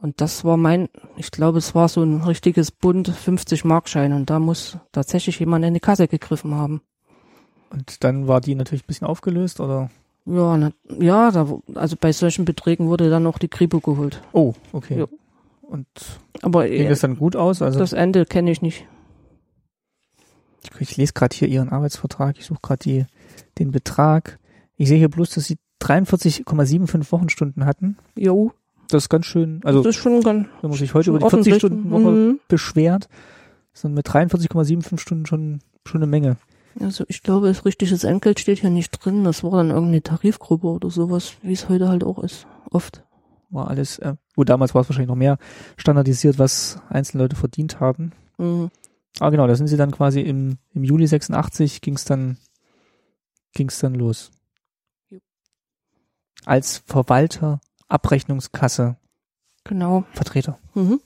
Und 0.00 0.20
das 0.20 0.44
war 0.44 0.56
mein, 0.56 0.88
ich 1.16 1.30
glaube, 1.30 1.58
es 1.58 1.74
war 1.74 1.88
so 1.88 2.02
ein 2.02 2.22
richtiges 2.22 2.70
Bund 2.70 3.08
50 3.08 3.64
Markschein 3.64 4.12
und 4.12 4.28
da 4.30 4.38
muss 4.38 4.78
tatsächlich 4.92 5.38
jemand 5.38 5.64
in 5.64 5.74
die 5.74 5.80
Kasse 5.80 6.08
gegriffen 6.08 6.54
haben. 6.54 6.82
Und 7.70 8.04
dann 8.04 8.28
war 8.28 8.40
die 8.40 8.54
natürlich 8.54 8.84
ein 8.84 8.86
bisschen 8.86 9.06
aufgelöst, 9.06 9.60
oder? 9.60 9.90
Ja, 10.26 10.56
na, 10.56 10.72
ja, 10.98 11.30
da, 11.30 11.46
also 11.74 11.96
bei 12.00 12.12
solchen 12.12 12.44
Beträgen 12.44 12.88
wurde 12.88 13.10
dann 13.10 13.26
auch 13.26 13.38
die 13.38 13.48
Kripo 13.48 13.80
geholt. 13.80 14.22
Oh, 14.32 14.54
okay. 14.72 14.98
Ja. 15.00 15.06
Und 15.62 15.86
Aber 16.42 16.66
ging 16.68 16.86
äh, 16.86 16.88
das 16.88 17.00
dann 17.00 17.16
gut 17.18 17.36
aus? 17.36 17.60
Also 17.62 17.78
das 17.78 17.92
Ende 17.92 18.24
kenne 18.24 18.50
ich 18.50 18.62
nicht. 18.62 18.86
ich, 20.74 20.80
ich 20.80 20.96
lese 20.96 21.12
gerade 21.12 21.34
hier 21.36 21.48
ihren 21.48 21.68
Arbeitsvertrag, 21.68 22.36
ich 22.38 22.46
suche 22.46 22.60
gerade 22.62 22.78
die 22.84 23.06
den 23.58 23.70
Betrag. 23.70 24.38
Ich 24.76 24.88
sehe 24.88 24.98
hier 24.98 25.08
bloß, 25.10 25.30
dass 25.30 25.44
sie 25.44 25.58
43,75 25.82 27.12
Wochenstunden 27.12 27.64
hatten. 27.66 27.96
Jo, 28.16 28.52
Das 28.88 29.04
ist 29.04 29.08
ganz 29.08 29.26
schön, 29.26 29.60
also 29.64 29.82
das 29.82 29.96
ist 29.96 30.02
schon 30.02 30.20
ganz 30.22 30.48
wenn 30.62 30.70
man 30.70 30.78
sich 30.78 30.94
heute 30.94 31.10
über 31.10 31.18
die 31.18 31.24
ordentlich. 31.24 31.54
40-Stunden-Woche 31.54 32.10
Mhm. 32.10 32.40
beschwert, 32.48 33.08
sind 33.72 33.94
mit 33.94 34.06
43,75 34.08 34.98
Stunden 34.98 35.26
schon, 35.26 35.60
schon 35.86 36.00
eine 36.02 36.10
Menge. 36.10 36.36
Also 36.80 37.04
ich 37.08 37.22
glaube, 37.22 37.48
das 37.48 37.64
richtiges 37.64 38.04
Entgelt 38.04 38.40
steht 38.40 38.60
hier 38.60 38.70
nicht 38.70 38.90
drin. 38.90 39.24
Das 39.24 39.44
war 39.44 39.52
dann 39.52 39.70
irgendeine 39.70 40.02
Tarifgruppe 40.02 40.66
oder 40.66 40.90
sowas, 40.90 41.34
wie 41.42 41.52
es 41.52 41.68
heute 41.68 41.88
halt 41.88 42.04
auch 42.04 42.18
ist. 42.18 42.46
Oft. 42.70 43.04
War 43.50 43.68
alles, 43.68 43.98
äh, 44.00 44.14
gut, 44.34 44.48
damals 44.48 44.74
war 44.74 44.82
es 44.82 44.88
wahrscheinlich 44.88 45.08
noch 45.08 45.14
mehr 45.14 45.38
standardisiert, 45.76 46.38
was 46.38 46.80
einzelne 46.88 47.22
Leute 47.22 47.36
verdient 47.36 47.78
haben. 47.80 48.12
Mhm. 48.38 48.70
Ah, 49.20 49.30
genau, 49.30 49.46
da 49.46 49.54
sind 49.54 49.68
sie 49.68 49.76
dann 49.76 49.92
quasi 49.92 50.20
im, 50.20 50.58
im 50.72 50.82
Juli 50.82 51.06
86 51.06 51.80
ging's 51.80 52.04
dann, 52.04 52.36
ging's 53.52 53.78
dann 53.78 53.94
los. 53.94 54.32
Jo. 55.08 55.20
Als 56.44 56.82
Verwalter, 56.86 57.60
Abrechnungskasse, 57.88 58.96
Genau. 59.64 60.04
Vertreter. 60.12 60.58
Mhm. 60.74 61.00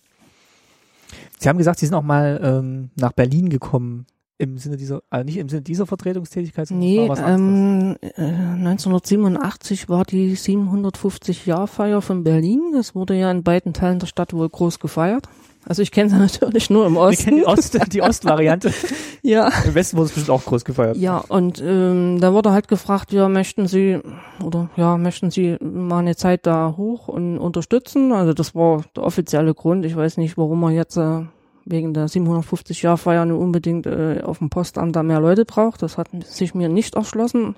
Sie 1.39 1.49
haben 1.49 1.59
gesagt, 1.59 1.79
Sie 1.79 1.87
sind 1.87 1.95
auch 1.95 2.03
mal 2.03 2.41
ähm, 2.43 2.91
nach 2.97 3.12
Berlin 3.12 3.49
gekommen. 3.49 4.07
Im 4.41 4.57
Sinne 4.57 4.76
dieser, 4.76 5.03
also 5.11 5.24
nicht 5.24 5.36
im 5.39 5.49
Sinne 5.49 5.62
dieser 5.62 5.84
Vertretungstätigkeit, 5.86 6.68
sondern 6.68 6.86
Nee, 6.89 7.09
was 7.09 7.18
anderes. 7.20 7.41
ähm, 7.41 7.97
äh, 8.16 8.22
1987 8.22 9.89
war 9.89 10.05
die 10.05 10.36
750-Jahr-Feier 10.36 12.03
von 12.03 12.22
Berlin. 12.24 12.61
Das 12.72 12.95
wurde 12.95 13.14
ja 13.14 13.30
in 13.30 13.43
beiden 13.43 13.72
Teilen 13.72 13.99
der 13.99 14.07
Stadt 14.07 14.32
wohl 14.32 14.49
groß 14.49 14.78
gefeiert. 14.78 15.28
Also 15.66 15.82
ich 15.82 15.91
kenne 15.91 16.09
sie 16.11 16.16
natürlich 16.18 16.70
nur 16.70 16.86
im 16.86 16.95
Wir 16.95 17.01
Osten. 17.01 17.24
kennen 17.24 17.36
die, 17.39 17.47
Ost, 17.47 17.93
die 17.93 18.01
Ostvariante. 18.03 18.72
ja. 19.22 19.51
Im 19.66 19.74
Westen 19.74 19.97
wurde 19.97 20.07
es 20.07 20.12
bestimmt 20.14 20.30
auch 20.30 20.45
groß 20.45 20.64
gefeiert. 20.64 20.97
Ja, 20.97 21.18
und 21.18 21.61
ähm, 21.64 22.20
da 22.20 22.32
wurde 22.32 22.53
halt 22.53 22.68
gefragt, 22.68 23.12
ja, 23.12 23.28
möchten 23.28 23.66
Sie 23.66 23.99
oder 24.45 24.70
ja, 24.76 24.97
möchten 24.97 25.30
Sie 25.30 25.57
mal 25.61 25.99
eine 25.99 26.16
Zeit 26.16 26.47
da 26.47 26.74
hoch 26.76 27.09
und 27.09 27.39
unterstützen? 27.39 28.12
Also 28.12 28.32
das 28.34 28.55
war 28.55 28.84
der 28.97 29.03
offizielle 29.03 29.53
Grund. 29.55 29.84
Ich 29.84 29.97
weiß 29.97 30.16
nicht, 30.16 30.39
warum 30.39 30.61
man 30.61 30.74
jetzt 30.74 30.97
äh, 30.97 31.22
wegen 31.71 31.95
der 31.95 32.09
750 32.09 32.83
Jahr 32.83 32.97
Feier 32.99 33.25
nur 33.25 33.39
unbedingt 33.39 33.87
äh, 33.87 34.21
auf 34.23 34.39
dem 34.39 34.51
Postamt 34.51 34.97
da 34.97 35.03
mehr 35.03 35.21
Leute 35.21 35.45
braucht. 35.45 35.83
Das 35.83 35.99
hat 35.99 36.09
sich 36.25 36.55
mir 36.55 36.69
nicht 36.69 36.95
erschlossen. 36.97 37.57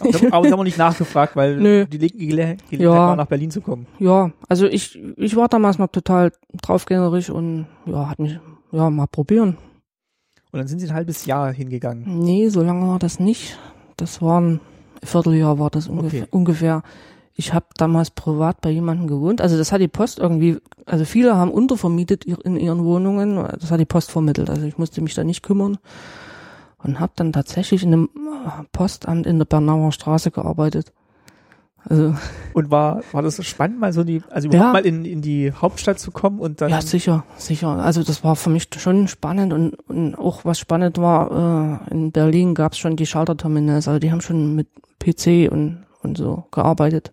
Aber, 0.00 0.10
da- 0.12 0.30
haben 0.52 0.58
wir 0.58 0.64
nicht 0.64 0.76
nachgefragt, 0.78 1.34
weil 1.36 1.56
Nö. 1.60 1.86
die 1.86 1.98
Ge- 1.98 2.08
Gele 2.08 2.56
Gelegenheit 2.68 2.80
Ja. 2.80 2.90
war, 2.90 3.16
nach 3.16 3.26
Berlin 3.26 3.50
zu 3.50 3.60
kommen. 3.60 3.86
Ja, 3.98 4.30
also 4.48 4.66
ich 4.66 4.98
ich 5.16 5.34
war 5.36 5.48
damals 5.48 5.78
noch 5.78 5.88
total 5.88 6.32
draufgängerisch 6.60 7.30
und 7.30 7.66
ja, 7.86 8.08
hat 8.08 8.18
mich 8.18 8.38
ja 8.72 8.90
mal 8.90 9.06
probieren. 9.06 9.56
Und 10.52 10.58
dann 10.58 10.66
sind 10.68 10.78
Sie 10.80 10.88
ein 10.88 10.94
halbes 10.94 11.24
Jahr 11.26 11.52
hingegangen. 11.52 12.04
Nee, 12.20 12.48
so 12.48 12.62
lange 12.62 12.86
war 12.88 12.98
das 12.98 13.18
nicht. 13.20 13.58
Das 13.96 14.20
war 14.22 14.40
ein 14.40 14.60
Vierteljahr 15.02 15.58
war 15.58 15.70
das 15.70 15.88
ungefähr. 15.88 16.22
Okay. 16.24 16.30
ungefähr. 16.32 16.82
Ich 17.40 17.54
habe 17.54 17.66
damals 17.76 18.10
privat 18.10 18.60
bei 18.60 18.70
jemandem 18.70 19.06
gewohnt. 19.06 19.40
Also 19.40 19.56
das 19.56 19.70
hat 19.70 19.80
die 19.80 19.86
Post 19.86 20.18
irgendwie, 20.18 20.58
also 20.86 21.04
viele 21.04 21.36
haben 21.36 21.52
untervermietet 21.52 22.24
in 22.24 22.56
ihren 22.56 22.82
Wohnungen. 22.84 23.36
Das 23.60 23.70
hat 23.70 23.78
die 23.78 23.84
Post 23.84 24.10
vermittelt. 24.10 24.50
Also 24.50 24.66
ich 24.66 24.76
musste 24.76 25.00
mich 25.00 25.14
da 25.14 25.22
nicht 25.22 25.44
kümmern. 25.44 25.78
Und 26.82 26.98
habe 26.98 27.12
dann 27.14 27.32
tatsächlich 27.32 27.84
in 27.84 27.92
einem 27.92 28.10
äh, 28.16 28.64
Postamt 28.72 29.24
in 29.24 29.38
der 29.38 29.44
Bernauer 29.44 29.92
Straße 29.92 30.32
gearbeitet. 30.32 30.92
Also 31.84 32.16
Und 32.54 32.72
war, 32.72 33.02
war 33.12 33.22
das 33.22 33.44
spannend, 33.46 33.78
mal 33.78 33.92
so 33.92 34.02
die, 34.02 34.20
also 34.30 34.48
Ja. 34.48 34.54
überhaupt 34.56 34.72
mal 34.72 34.86
in, 34.86 35.04
in 35.04 35.22
die 35.22 35.52
Hauptstadt 35.52 36.00
zu 36.00 36.10
kommen 36.10 36.40
und 36.40 36.60
dann. 36.60 36.70
ja, 36.70 36.80
sicher, 36.82 37.22
sicher. 37.36 37.68
Also 37.68 38.02
das 38.02 38.24
war 38.24 38.34
für 38.34 38.50
mich 38.50 38.66
schon 38.78 39.06
spannend 39.06 39.52
und, 39.52 39.74
und 39.88 40.16
auch 40.16 40.44
was 40.44 40.58
spannend 40.58 40.98
war, 40.98 41.80
äh, 41.88 41.94
in 41.94 42.10
Berlin 42.10 42.56
gab 42.56 42.72
es 42.72 42.78
schon 42.78 42.96
die 42.96 43.06
Schalterterminals, 43.06 43.86
also 43.86 44.00
die 44.00 44.10
haben 44.10 44.20
schon 44.22 44.56
mit 44.56 44.66
PC 44.98 45.48
und, 45.52 45.84
und 46.02 46.18
so 46.18 46.46
gearbeitet. 46.50 47.12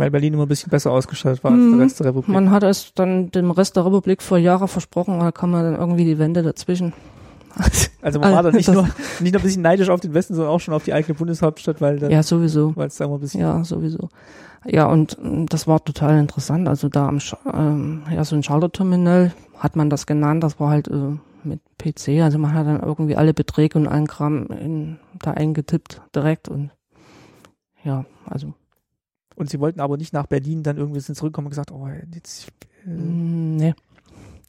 Weil 0.00 0.10
Berlin 0.10 0.34
immer 0.34 0.46
ein 0.46 0.48
bisschen 0.48 0.70
besser 0.70 0.90
ausgestattet 0.90 1.44
war 1.44 1.52
als 1.52 1.60
Mhm. 1.60 1.76
der 1.76 1.80
Rest 1.86 2.00
der 2.00 2.06
Republik. 2.06 2.28
Man 2.34 2.50
hat 2.50 2.62
es 2.64 2.92
dann 2.94 3.30
dem 3.30 3.50
Rest 3.50 3.76
der 3.76 3.84
Republik 3.86 4.22
vor 4.22 4.38
Jahren 4.38 4.66
versprochen, 4.68 5.20
da 5.20 5.30
kam 5.32 5.50
man 5.52 5.62
dann 5.64 5.76
irgendwie 5.80 6.04
die 6.04 6.18
Wände 6.18 6.42
dazwischen. 6.42 6.92
also 8.02 8.20
man 8.20 8.32
war 8.32 8.42
da 8.44 8.50
nicht 8.52 8.68
das- 8.68 8.74
nur, 8.74 8.88
nicht 9.20 9.32
nur 9.32 9.40
ein 9.40 9.44
bisschen 9.44 9.62
neidisch 9.62 9.88
auf 9.90 10.00
den 10.00 10.14
Westen, 10.14 10.34
sondern 10.34 10.52
auch 10.54 10.60
schon 10.60 10.72
auf 10.74 10.84
die 10.84 10.92
eigene 10.92 11.14
Bundeshauptstadt, 11.14 11.80
weil 11.80 11.98
dann, 11.98 12.10
Ja, 12.10 12.22
sowieso. 12.22 12.74
weil 12.76 12.86
es 12.88 12.96
da 12.96 13.04
immer 13.06 13.14
ein 13.14 13.20
bisschen, 13.20 13.40
Ja, 13.40 13.62
sowieso. 13.64 14.08
Ja, 14.66 14.86
und 14.86 15.16
ähm, 15.22 15.46
das 15.46 15.66
war 15.66 15.82
total 15.84 16.18
interessant. 16.18 16.68
Also 16.68 16.88
da 16.88 17.08
am 17.08 17.18
ähm, 17.52 18.02
ja, 18.14 18.24
so 18.24 18.36
ein 18.36 18.42
Schalterterminal 18.42 19.32
hat 19.58 19.74
man 19.74 19.90
das 19.90 20.06
genannt, 20.06 20.44
das 20.44 20.60
war 20.60 20.70
halt 20.70 20.88
äh, 20.88 21.16
mit 21.42 21.60
PC, 21.78 22.20
also 22.22 22.38
man 22.38 22.52
hat 22.54 22.66
dann 22.66 22.80
irgendwie 22.82 23.16
alle 23.16 23.32
Beträge 23.34 23.78
und 23.78 23.88
allen 23.88 24.06
Kram 24.06 24.46
in, 24.48 24.98
da 25.18 25.30
eingetippt 25.32 26.02
direkt 26.14 26.48
und 26.48 26.70
ja, 27.82 28.04
also 28.26 28.52
und 29.40 29.48
sie 29.48 29.58
wollten 29.58 29.80
aber 29.80 29.96
nicht 29.96 30.12
nach 30.12 30.26
Berlin 30.26 30.62
dann 30.62 30.76
irgendwie 30.76 31.00
sind 31.00 31.14
zurückkommen 31.14 31.46
und 31.46 31.50
gesagt, 31.50 31.72
oh, 31.72 31.88
jetzt, 32.14 32.48
äh, 32.86 32.90
mm, 32.90 33.56
nee. 33.56 33.74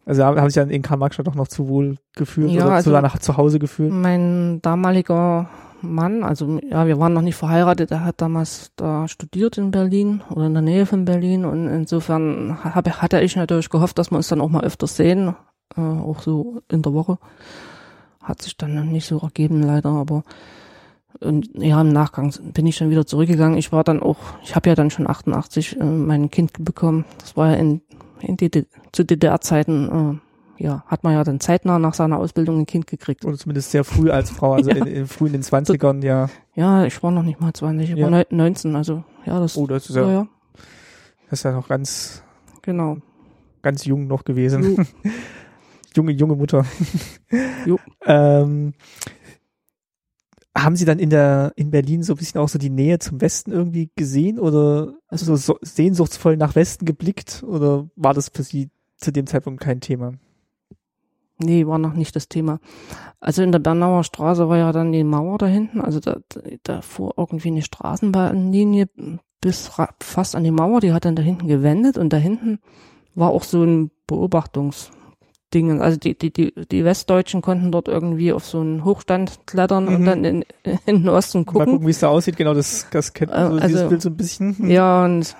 also 0.05 0.25
haben 0.25 0.49
sich 0.49 0.55
dann 0.55 0.69
in 0.69 0.81
Karl-Marx-Stadt 0.81 1.25
doch 1.25 1.35
noch 1.35 1.47
zu 1.47 1.69
wohl 1.69 1.97
gefühlt 2.13 2.51
Ja, 2.51 2.65
oder 2.65 2.75
also- 2.75 2.89
zu 2.89 2.91
seiner 2.91 3.19
zu 3.19 3.37
Hause 3.37 3.57
gefühlt. 3.57 3.93
Mein 3.93 4.61
damaliger 4.61 5.49
Mann, 5.81 6.23
also 6.23 6.59
ja, 6.69 6.85
wir 6.85 6.99
waren 6.99 7.13
noch 7.13 7.21
nicht 7.21 7.37
verheiratet, 7.37 7.89
er 7.89 8.03
hat 8.03 8.19
damals 8.21 8.71
da 8.75 9.07
studiert 9.07 9.57
in 9.57 9.71
Berlin 9.71 10.21
oder 10.29 10.47
in 10.47 10.53
der 10.53 10.61
Nähe 10.61 10.85
von 10.85 11.05
Berlin 11.05 11.45
und 11.45 11.69
insofern 11.69 12.63
habe, 12.63 13.01
hatte 13.01 13.21
ich 13.21 13.37
natürlich 13.37 13.69
gehofft, 13.69 13.97
dass 13.97 14.11
wir 14.11 14.17
uns 14.17 14.27
dann 14.27 14.41
auch 14.41 14.49
mal 14.49 14.63
öfters 14.63 14.97
sehen, 14.97 15.33
äh, 15.77 15.81
auch 15.81 16.21
so 16.21 16.61
in 16.69 16.81
der 16.81 16.93
Woche. 16.93 17.17
Hat 18.21 18.41
sich 18.41 18.57
dann 18.57 18.91
nicht 18.91 19.07
so 19.07 19.19
ergeben 19.19 19.63
leider, 19.63 19.89
aber 19.89 20.23
und 21.19 21.49
ja, 21.53 21.79
im 21.81 21.89
Nachgang 21.89 22.33
bin 22.53 22.65
ich 22.65 22.77
dann 22.79 22.89
wieder 22.89 23.05
zurückgegangen. 23.05 23.57
Ich 23.57 23.71
war 23.71 23.83
dann 23.83 24.01
auch, 24.01 24.17
ich 24.43 24.55
habe 24.55 24.69
ja 24.69 24.75
dann 24.75 24.89
schon 24.89 25.07
88 25.07 25.79
äh, 25.79 25.83
mein 25.83 26.29
Kind 26.31 26.53
bekommen. 26.63 27.05
Das 27.19 27.35
war 27.37 27.49
ja 27.51 27.55
in, 27.55 27.81
in 28.21 28.37
DD, 28.37 28.65
zu 28.91 29.03
DDR-Zeiten, 29.03 30.19
äh, 30.59 30.63
ja, 30.63 30.83
hat 30.87 31.03
man 31.03 31.13
ja 31.13 31.23
dann 31.23 31.39
zeitnah 31.39 31.79
nach 31.79 31.93
seiner 31.95 32.17
Ausbildung 32.17 32.59
ein 32.59 32.65
Kind 32.65 32.87
gekriegt. 32.87 33.25
Oder 33.25 33.37
zumindest 33.37 33.71
sehr 33.71 33.83
früh 33.83 34.09
als 34.11 34.29
Frau, 34.29 34.53
also 34.53 34.69
Ja. 34.71 34.77
in, 34.77 34.87
in 34.87 35.07
früh 35.07 35.27
in 35.27 35.33
den 35.33 35.41
20ern, 35.43 36.03
ja. 36.03 36.29
Ja, 36.55 36.85
ich 36.85 37.01
war 37.03 37.11
noch 37.11 37.23
nicht 37.23 37.39
mal 37.41 37.53
20, 37.53 37.89
ich 37.91 37.97
Ja. 37.97 38.03
war 38.05 38.11
neun- 38.11 38.25
19, 38.29 38.75
also 38.75 39.03
ja, 39.25 39.39
das, 39.39 39.57
Oh, 39.57 39.67
das 39.67 39.89
ist 39.89 39.95
ja, 39.95 40.03
ja, 40.03 40.11
ja, 40.11 40.27
das 41.29 41.39
ist 41.39 41.43
ja 41.43 41.51
noch 41.51 41.67
ganz, 41.67 42.23
genau. 42.61 42.97
ganz 43.61 43.85
jung 43.85 44.07
noch 44.07 44.23
gewesen. 44.23 44.75
Jo. 44.75 44.83
junge, 45.95 46.11
junge 46.13 46.35
Mutter. 46.35 46.65
Jo. 47.65 47.79
ähm, 48.05 48.73
haben 50.63 50.75
Sie 50.75 50.85
dann 50.85 50.99
in 50.99 51.09
der, 51.09 51.53
in 51.55 51.71
Berlin 51.71 52.03
so 52.03 52.13
ein 52.13 52.17
bisschen 52.17 52.39
auch 52.41 52.49
so 52.49 52.59
die 52.59 52.69
Nähe 52.69 52.99
zum 52.99 53.21
Westen 53.21 53.51
irgendwie 53.51 53.89
gesehen 53.95 54.39
oder 54.39 54.93
also 55.07 55.35
so 55.35 55.57
sehnsuchtsvoll 55.61 56.37
nach 56.37 56.55
Westen 56.55 56.85
geblickt 56.85 57.43
oder 57.43 57.89
war 57.95 58.13
das 58.13 58.29
für 58.29 58.43
Sie 58.43 58.69
zu 58.97 59.11
dem 59.11 59.27
Zeitpunkt 59.27 59.61
kein 59.61 59.81
Thema? 59.81 60.13
Nee, 61.43 61.65
war 61.65 61.79
noch 61.79 61.93
nicht 61.93 62.15
das 62.15 62.29
Thema. 62.29 62.59
Also 63.19 63.41
in 63.41 63.51
der 63.51 63.59
Bernauer 63.59 64.03
Straße 64.03 64.47
war 64.47 64.57
ja 64.57 64.71
dann 64.71 64.91
die 64.91 65.03
Mauer 65.03 65.37
da 65.37 65.47
hinten. 65.47 65.81
Also 65.81 65.99
da, 65.99 66.17
da 66.63 66.81
fuhr 66.81 67.15
irgendwie 67.17 67.49
eine 67.49 67.63
Straßenbahnlinie 67.63 68.87
bis 69.41 69.71
fast 69.99 70.35
an 70.35 70.43
die 70.43 70.51
Mauer. 70.51 70.81
Die 70.81 70.93
hat 70.93 71.05
dann 71.05 71.15
da 71.15 71.23
hinten 71.23 71.47
gewendet 71.47 71.97
und 71.97 72.13
da 72.13 72.17
hinten 72.17 72.59
war 73.15 73.31
auch 73.31 73.43
so 73.43 73.63
ein 73.63 73.89
Beobachtungsding. 75.51 75.81
Also 75.81 75.97
die, 75.97 76.17
die, 76.17 76.31
die, 76.31 76.53
die 76.71 76.85
Westdeutschen 76.85 77.41
konnten 77.41 77.71
dort 77.71 77.87
irgendwie 77.87 78.33
auf 78.33 78.45
so 78.45 78.59
einen 78.61 78.83
Hochstand 78.83 79.39
klettern 79.45 79.85
mhm. 79.85 79.95
und 79.95 80.05
dann 80.05 80.25
in, 80.25 80.45
in 80.85 81.03
den 81.03 81.09
Osten 81.09 81.45
gucken. 81.45 81.65
Mal 81.65 81.71
gucken, 81.71 81.87
wie 81.87 81.91
es 81.91 81.99
da 81.99 82.09
aussieht. 82.09 82.37
Genau, 82.37 82.53
das, 82.53 82.87
das 82.91 83.13
kennt 83.13 83.31
man 83.31 83.47
so, 83.47 83.53
also, 83.55 83.67
dieses 83.67 83.89
Bild 83.89 84.01
so 84.01 84.09
ein 84.09 84.17
bisschen. 84.17 84.57
Hm. 84.57 84.69
Ja, 84.69 85.05
und 85.05 85.35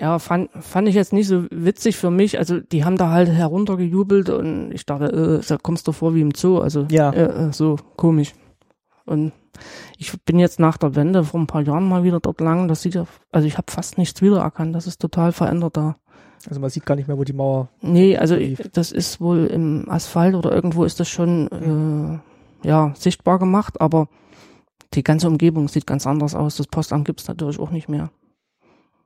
ja, 0.00 0.18
fand, 0.18 0.50
fand 0.60 0.88
ich 0.88 0.94
jetzt 0.94 1.12
nicht 1.12 1.28
so 1.28 1.44
witzig 1.50 1.96
für 1.96 2.10
mich. 2.10 2.38
Also 2.38 2.60
die 2.60 2.84
haben 2.84 2.96
da 2.96 3.10
halt 3.10 3.28
heruntergejubelt 3.28 4.30
und 4.30 4.72
ich 4.72 4.84
dachte, 4.86 5.40
äh, 5.42 5.46
da 5.46 5.56
kommst 5.56 5.88
du 5.88 5.92
vor 5.92 6.14
wie 6.14 6.20
im 6.20 6.34
Zoo. 6.34 6.58
Also 6.58 6.86
ja. 6.90 7.10
äh, 7.10 7.48
äh 7.48 7.52
so 7.52 7.76
komisch. 7.96 8.34
Und 9.06 9.32
ich 9.96 10.12
bin 10.24 10.38
jetzt 10.38 10.58
nach 10.58 10.76
der 10.76 10.96
Wende 10.96 11.24
vor 11.24 11.40
ein 11.40 11.46
paar 11.46 11.62
Jahren 11.62 11.88
mal 11.88 12.02
wieder 12.02 12.20
dort 12.20 12.40
lang. 12.40 12.68
Das 12.68 12.82
sieht 12.82 12.94
ja, 12.94 13.06
also 13.30 13.46
ich 13.46 13.56
habe 13.56 13.70
fast 13.70 13.98
nichts 13.98 14.20
wiedererkannt. 14.20 14.74
Das 14.74 14.86
ist 14.86 15.00
total 15.00 15.32
verändert 15.32 15.76
da. 15.76 15.96
Also 16.48 16.60
man 16.60 16.70
sieht 16.70 16.86
gar 16.86 16.94
nicht 16.94 17.08
mehr, 17.08 17.18
wo 17.18 17.24
die 17.24 17.32
Mauer. 17.32 17.68
Nee, 17.80 18.16
also 18.16 18.36
ich, 18.36 18.58
das 18.72 18.92
ist 18.92 19.20
wohl 19.20 19.46
im 19.46 19.88
Asphalt 19.88 20.34
oder 20.34 20.52
irgendwo 20.52 20.84
ist 20.84 21.00
das 21.00 21.08
schon 21.08 22.22
äh, 22.62 22.68
ja 22.68 22.94
sichtbar 22.96 23.38
gemacht, 23.38 23.80
aber 23.80 24.08
die 24.94 25.02
ganze 25.02 25.26
Umgebung 25.26 25.68
sieht 25.68 25.86
ganz 25.86 26.06
anders 26.06 26.34
aus. 26.34 26.56
Das 26.56 26.68
Postamt 26.68 27.04
gibt's 27.04 27.28
natürlich 27.28 27.58
auch 27.58 27.70
nicht 27.70 27.88
mehr. 27.88 28.10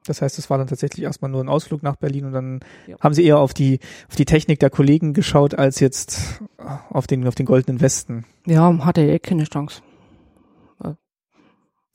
Das 0.07 0.23
heißt, 0.23 0.39
es 0.39 0.49
war 0.49 0.59
dann 0.59 0.67
tatsächlich 0.67 1.05
erstmal 1.05 1.31
nur 1.31 1.43
ein 1.43 1.49
Ausflug 1.49 1.83
nach 1.83 1.97
Berlin 1.97 2.25
und 2.25 2.33
dann 2.33 2.61
ja. 2.87 2.97
haben 3.01 3.15
sie 3.15 3.25
eher 3.25 3.39
auf 3.39 3.53
die, 3.53 3.81
auf 4.09 4.17
die 4.17 4.25
Technik 4.25 4.59
der 4.59 4.71
Kollegen 4.71 5.13
geschaut, 5.13 5.55
als 5.55 5.79
jetzt 5.79 6.43
auf 6.91 7.07
den, 7.07 7.27
auf 7.27 7.35
den 7.35 7.47
goldenen 7.47 7.81
Westen. 7.81 8.25
Ja, 8.47 8.85
hatte 8.85 9.03
er 9.03 9.15
eh 9.15 9.19
keine 9.19 9.45
Chance. 9.45 9.83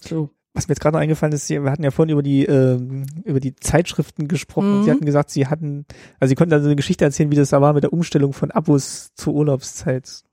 So. 0.02 0.30
Was 0.56 0.68
mir 0.68 0.72
jetzt 0.72 0.80
gerade 0.80 0.96
noch 0.96 1.02
eingefallen 1.02 1.34
ist, 1.34 1.50
wir 1.50 1.70
hatten 1.70 1.84
ja 1.84 1.92
vorhin 1.92 2.14
über 2.14 2.24
die, 2.24 2.46
äh, 2.46 2.80
über 3.26 3.40
die 3.40 3.56
Zeitschriften 3.56 4.28
gesprochen. 4.28 4.80
Mhm. 4.80 4.84
Sie 4.84 4.92
hatten 4.92 5.06
gesagt, 5.06 5.30
sie 5.30 5.48
hatten, 5.48 5.86
also 6.20 6.30
sie 6.30 6.36
konnten 6.36 6.54
also 6.54 6.66
eine 6.66 6.76
Geschichte 6.76 7.06
erzählen, 7.06 7.30
wie 7.30 7.36
das 7.36 7.50
da 7.50 7.62
war 7.62 7.74
mit 7.74 7.84
der 7.84 7.94
Umstellung 7.94 8.34
von 8.34 8.52
Abos 8.52 9.12
zur 9.16 9.34
Urlaubszeit. 9.34 10.24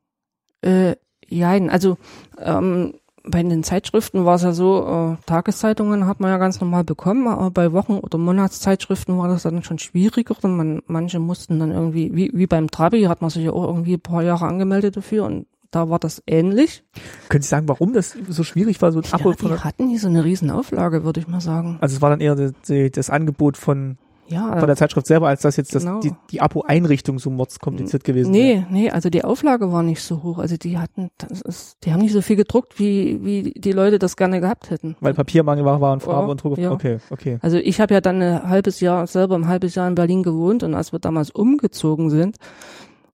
Äh, 0.63 0.95
ja, 1.29 1.51
also 1.51 1.99
ähm, 2.39 2.95
bei 3.25 3.43
den 3.43 3.63
Zeitschriften 3.63 4.25
war 4.25 4.37
es 4.37 4.43
ja 4.43 4.53
so, 4.53 5.17
äh, 5.19 5.25
Tageszeitungen 5.27 6.07
hat 6.07 6.21
man 6.21 6.31
ja 6.31 6.39
ganz 6.39 6.61
normal 6.61 6.85
bekommen, 6.85 7.29
aber 7.29 7.51
bei 7.51 7.73
Wochen- 7.73 7.99
oder 7.99 8.19
Monatszeitschriften 8.19 9.17
war 9.19 9.29
das 9.29 9.43
dann 9.43 9.63
schon 9.63 9.79
schwieriger. 9.79 10.35
Und 10.43 10.57
man, 10.57 10.83
manche 10.87 11.19
mussten 11.19 11.59
dann 11.59 11.71
irgendwie, 11.71 12.15
wie, 12.15 12.31
wie 12.35 12.47
beim 12.47 12.71
Trabi, 12.71 13.03
hat 13.05 13.21
man 13.21 13.31
sich 13.31 13.45
ja 13.45 13.53
auch 13.53 13.67
irgendwie 13.67 13.95
ein 13.95 14.01
paar 14.01 14.23
Jahre 14.23 14.47
angemeldet 14.47 14.97
dafür 14.97 15.25
und 15.25 15.47
da 15.73 15.89
war 15.91 15.99
das 15.99 16.23
ähnlich. 16.27 16.85
Können 17.29 17.43
Sie 17.43 17.49
sagen, 17.49 17.67
warum 17.67 17.93
das 17.93 18.17
so 18.29 18.45
schwierig 18.45 18.81
war, 18.81 18.93
so 18.93 19.01
ein 19.01 19.05
ja, 19.05 19.15
Abo? 19.15 19.33
Die 19.33 19.49
hatten 19.49 19.87
nie 19.87 19.99
so 19.99 20.07
eine 20.07 20.25
riesen 20.25 20.51
Auflage, 20.51 21.03
würde 21.03 21.19
ich 21.19 21.27
mal 21.27 21.41
sagen. 21.41 21.79
Also 21.81 21.97
es 21.97 22.03
war 22.03 22.11
dann 22.11 22.21
eher 22.21 22.37
das, 22.37 22.53
das 22.93 23.11
Angebot 23.11 23.57
von 23.57 23.99
ja, 24.29 24.57
von 24.59 24.67
der 24.67 24.77
Zeitschrift 24.77 25.07
selber, 25.07 25.29
als 25.29 25.43
das 25.43 25.57
jetzt 25.57 25.73
genau. 25.73 25.97
das, 25.97 26.05
die, 26.05 26.13
die 26.31 26.41
Abo-Einrichtung 26.41 27.19
so 27.19 27.29
mordskompliziert 27.29 28.05
gewesen 28.05 28.31
Nee, 28.31 28.55
wäre. 28.55 28.67
nee, 28.71 28.91
also 28.91 29.11
die 29.11 29.25
Auflage 29.25 29.73
war 29.73 29.83
nicht 29.83 30.01
so 30.01 30.23
hoch. 30.23 30.39
Also 30.39 30.57
die 30.57 30.79
hatten, 30.79 31.11
ist, 31.45 31.77
die 31.85 31.93
haben 31.93 32.01
nicht 32.01 32.13
so 32.13 32.23
viel 32.23 32.37
gedruckt, 32.37 32.79
wie, 32.79 33.21
wie 33.25 33.53
die 33.53 33.73
Leute 33.73 33.99
das 33.99 34.17
gerne 34.17 34.41
gehabt 34.41 34.71
hätten. 34.71 34.97
Weil 35.01 35.15
Papiermangel 35.15 35.65
war, 35.65 35.81
war 35.81 35.93
und 35.93 36.03
Farbe 36.03 36.29
oh, 36.29 36.31
und 36.31 36.43
Druck. 36.43 36.59
Ja. 36.59 36.73
Okay, 36.73 36.99
okay. 37.11 37.39
Also 37.43 37.59
ich 37.59 37.81
habe 37.81 37.95
ja 37.95 38.01
dann 38.01 38.23
ein 38.23 38.49
halbes 38.49 38.81
Jahr, 38.81 39.07
selber 39.07 39.35
ein 39.35 39.49
halbes 39.49 39.75
Jahr 39.75 39.89
in 39.89 39.95
Berlin 39.95 40.23
gewohnt 40.23 40.63
und 40.63 40.75
als 40.75 40.93
wir 40.93 40.99
damals 40.99 41.31
umgezogen 41.31 42.09
sind, 42.09 42.37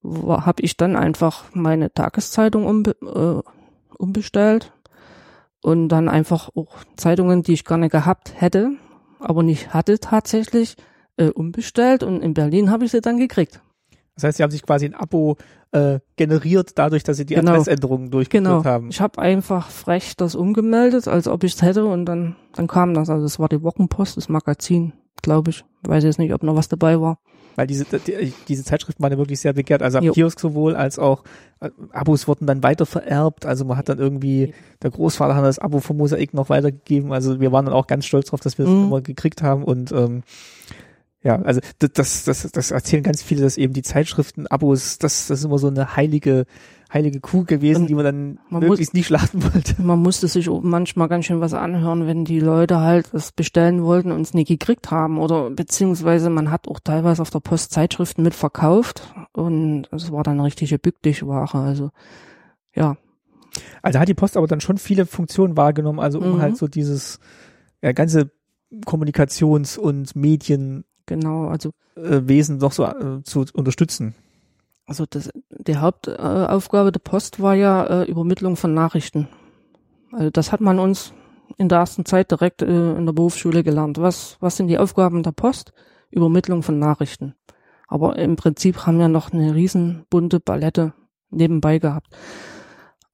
habe 0.05 0.62
ich 0.62 0.76
dann 0.76 0.96
einfach 0.96 1.44
meine 1.53 1.92
Tageszeitung 1.92 2.66
umbe 2.66 2.96
äh, 3.03 3.42
umbestellt 3.99 4.72
und 5.62 5.88
dann 5.88 6.09
einfach 6.09 6.51
auch 6.55 6.84
Zeitungen, 6.96 7.42
die 7.42 7.55
ich 7.55 7.64
gerne 7.64 7.88
gehabt 7.88 8.32
hätte, 8.36 8.72
aber 9.18 9.42
nicht 9.42 9.74
hatte 9.74 9.99
tatsächlich, 9.99 10.76
äh, 11.16 11.30
umbestellt 11.30 12.03
und 12.03 12.22
in 12.22 12.32
Berlin 12.32 12.70
habe 12.70 12.84
ich 12.84 12.92
sie 12.92 13.01
dann 13.01 13.18
gekriegt. 13.18 13.61
Das 14.14 14.24
heißt, 14.24 14.36
sie 14.38 14.42
haben 14.42 14.51
sich 14.51 14.62
quasi 14.62 14.86
ein 14.86 14.94
Abo 14.94 15.36
äh, 15.70 16.01
generiert, 16.16 16.72
dadurch, 16.76 17.05
dass 17.05 17.18
sie 17.18 17.26
die 17.26 17.34
genau. 17.34 17.53
Adressänderungen 17.53 18.11
durchgeführt 18.11 18.44
genau. 18.44 18.64
haben. 18.64 18.88
Ich 18.90 19.01
habe 19.01 19.20
einfach 19.20 19.68
frech 19.70 20.16
das 20.16 20.34
umgemeldet, 20.34 21.07
als 21.07 21.28
ob 21.28 21.44
ich 21.44 21.55
es 21.55 21.62
hätte 21.62 21.84
und 21.84 22.05
dann, 22.07 22.36
dann 22.55 22.66
kam 22.66 22.94
das. 22.94 23.11
Also 23.11 23.22
das 23.24 23.38
war 23.38 23.49
die 23.49 23.62
Wochenpost, 23.62 24.16
das 24.16 24.28
Magazin, 24.28 24.92
glaube 25.22 25.51
ich. 25.51 25.64
Weiß 25.82 26.05
jetzt 26.05 26.18
nicht, 26.18 26.32
ob 26.32 26.42
noch 26.42 26.57
was 26.57 26.68
dabei 26.68 27.01
war. 27.01 27.18
Weil 27.59 27.66
diese, 27.66 27.86
die, 27.86 28.32
diese 28.46 28.62
Zeitschriften 28.62 29.02
waren 29.02 29.11
ja 29.11 29.18
wirklich 29.18 29.40
sehr 29.40 29.52
begehrt. 29.52 29.82
Also 29.82 29.98
am 29.98 30.04
jo. 30.04 30.12
Kiosk 30.12 30.38
sowohl 30.38 30.76
als 30.76 30.96
auch 30.96 31.24
äh, 31.59 31.70
Abos 31.90 32.28
wurden 32.28 32.46
dann 32.46 32.62
weiter 32.62 32.86
vererbt. 32.86 33.46
Also 33.46 33.64
man 33.64 33.76
hat 33.76 33.88
dann 33.88 33.98
irgendwie, 33.98 34.54
der 34.80 34.92
Großvater 34.92 35.34
hat 35.34 35.42
das 35.42 35.59
Abo 35.59 35.80
vom 35.80 35.96
Mosaik 35.96 36.34
noch 36.34 36.50
weitergegeben. 36.50 37.12
Also 37.12 37.40
wir 37.40 37.50
waren 37.50 37.64
dann 37.64 37.74
auch 37.74 37.88
ganz 37.88 38.06
stolz 38.06 38.28
drauf, 38.28 38.38
dass 38.38 38.59
wir 38.59 38.64
es 38.64 38.70
mhm. 38.70 38.84
immer 38.84 39.00
gekriegt 39.00 39.42
haben 39.42 39.64
und 39.64 39.90
ähm, 39.90 40.22
ja, 41.24 41.42
also 41.42 41.61
das, 41.80 42.22
das, 42.22 42.48
das 42.52 42.70
erzählen 42.70 43.02
ganz 43.02 43.24
viele, 43.24 43.42
dass 43.42 43.56
eben 43.56 43.72
die 43.72 43.82
Zeitschriften, 43.82 44.46
Abos, 44.46 44.98
das, 44.98 45.26
das 45.26 45.40
ist 45.40 45.44
immer 45.44 45.59
so 45.59 45.66
eine 45.66 45.96
heilige, 45.96 46.46
heilige 46.93 47.20
Kuh 47.20 47.45
gewesen, 47.45 47.82
Und 47.82 47.86
die 47.89 47.95
man 47.95 48.05
dann 48.05 48.39
man 48.49 48.61
möglichst 48.61 48.95
muss, 48.95 48.99
nie 48.99 49.05
schlachten 49.05 49.43
wollte. 49.43 49.74
Man 49.82 50.01
musste 50.01 50.26
sich 50.26 50.49
manchmal 50.49 51.09
ganz 51.09 51.26
schön 51.26 51.41
was 51.41 51.53
anhören, 51.53 52.07
wenn 52.07 52.24
die 52.24 52.41
Leute 52.41 52.80
halt 52.80 53.09
das 53.12 53.32
bestellen 53.32 53.82
wollten 53.82 54.11
und 54.11 54.22
es 54.22 54.34
nie 54.34 54.45
gekriegt 54.45 54.91
haben. 54.91 55.18
Oder 55.18 55.51
beziehungsweise 55.51 56.30
man 56.30 56.51
hat 56.51 56.66
auch 56.68 56.80
teilweise 56.80 57.20
auf 57.20 57.30
der 57.30 57.41
Post 57.41 57.72
Zeitschriften 57.72 58.22
mitverkauft 58.22 59.03
und 59.32 59.89
es 59.93 60.11
war 60.11 60.22
dann 60.22 60.34
eine 60.34 60.45
richtige 60.45 60.78
Bückdichware. 60.78 61.55
Also 61.55 61.91
ja. 62.74 62.97
Also 63.82 63.99
hat 63.99 64.09
die 64.09 64.14
Post 64.14 64.36
aber 64.36 64.47
dann 64.47 64.61
schon 64.61 64.78
viele 64.78 65.05
Funktionen 65.05 65.57
wahrgenommen, 65.57 66.01
also 66.01 66.20
um 66.20 66.36
mhm. 66.36 66.41
halt 66.41 66.57
so 66.57 66.68
dieses 66.68 67.18
ja, 67.82 67.93
ganze 67.93 68.30
Kommunikations- 68.84 69.78
und 69.78 70.16
Medien 70.16 70.84
Genau, 71.09 71.49
also 71.49 71.70
äh, 71.97 72.20
Wesen 72.24 72.59
doch 72.59 72.72
so 72.72 72.84
äh, 72.84 73.22
zu 73.24 73.47
unterstützen. 73.55 74.14
Also 74.84 75.07
das, 75.09 75.30
die 75.68 75.76
Hauptaufgabe 75.76 76.92
der 76.92 77.00
Post 77.00 77.40
war 77.40 77.54
ja 77.54 77.84
äh, 77.84 78.04
Übermittlung 78.04 78.56
von 78.56 78.74
Nachrichten. 78.74 79.28
Also 80.12 80.30
das 80.30 80.50
hat 80.50 80.60
man 80.60 80.78
uns 80.78 81.12
in 81.58 81.68
der 81.68 81.78
ersten 81.78 82.04
Zeit 82.04 82.30
direkt 82.30 82.62
äh, 82.62 82.96
in 82.96 83.06
der 83.06 83.12
Berufsschule 83.12 83.62
gelernt. 83.62 83.98
Was, 83.98 84.38
was 84.40 84.56
sind 84.56 84.68
die 84.68 84.78
Aufgaben 84.78 85.22
der 85.22 85.32
Post? 85.32 85.72
Übermittlung 86.10 86.62
von 86.62 86.78
Nachrichten. 86.78 87.34
Aber 87.86 88.18
im 88.18 88.36
Prinzip 88.36 88.86
haben 88.86 88.98
wir 88.98 89.08
noch 89.08 89.32
eine 89.32 89.54
riesen 89.54 90.06
bunte 90.08 90.40
Palette 90.40 90.94
nebenbei 91.30 91.78
gehabt. 91.78 92.08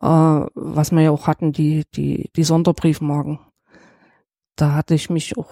Äh, 0.01 0.07
was 0.07 0.93
wir 0.93 1.01
ja 1.01 1.11
auch 1.11 1.27
hatten, 1.27 1.53
die, 1.53 1.85
die, 1.95 2.31
die 2.37 2.45
Sonderbriefmarken. 2.45 3.41
Da 4.55 4.75
hatte 4.75 4.95
ich 4.95 5.11
mich 5.11 5.37
auch 5.37 5.51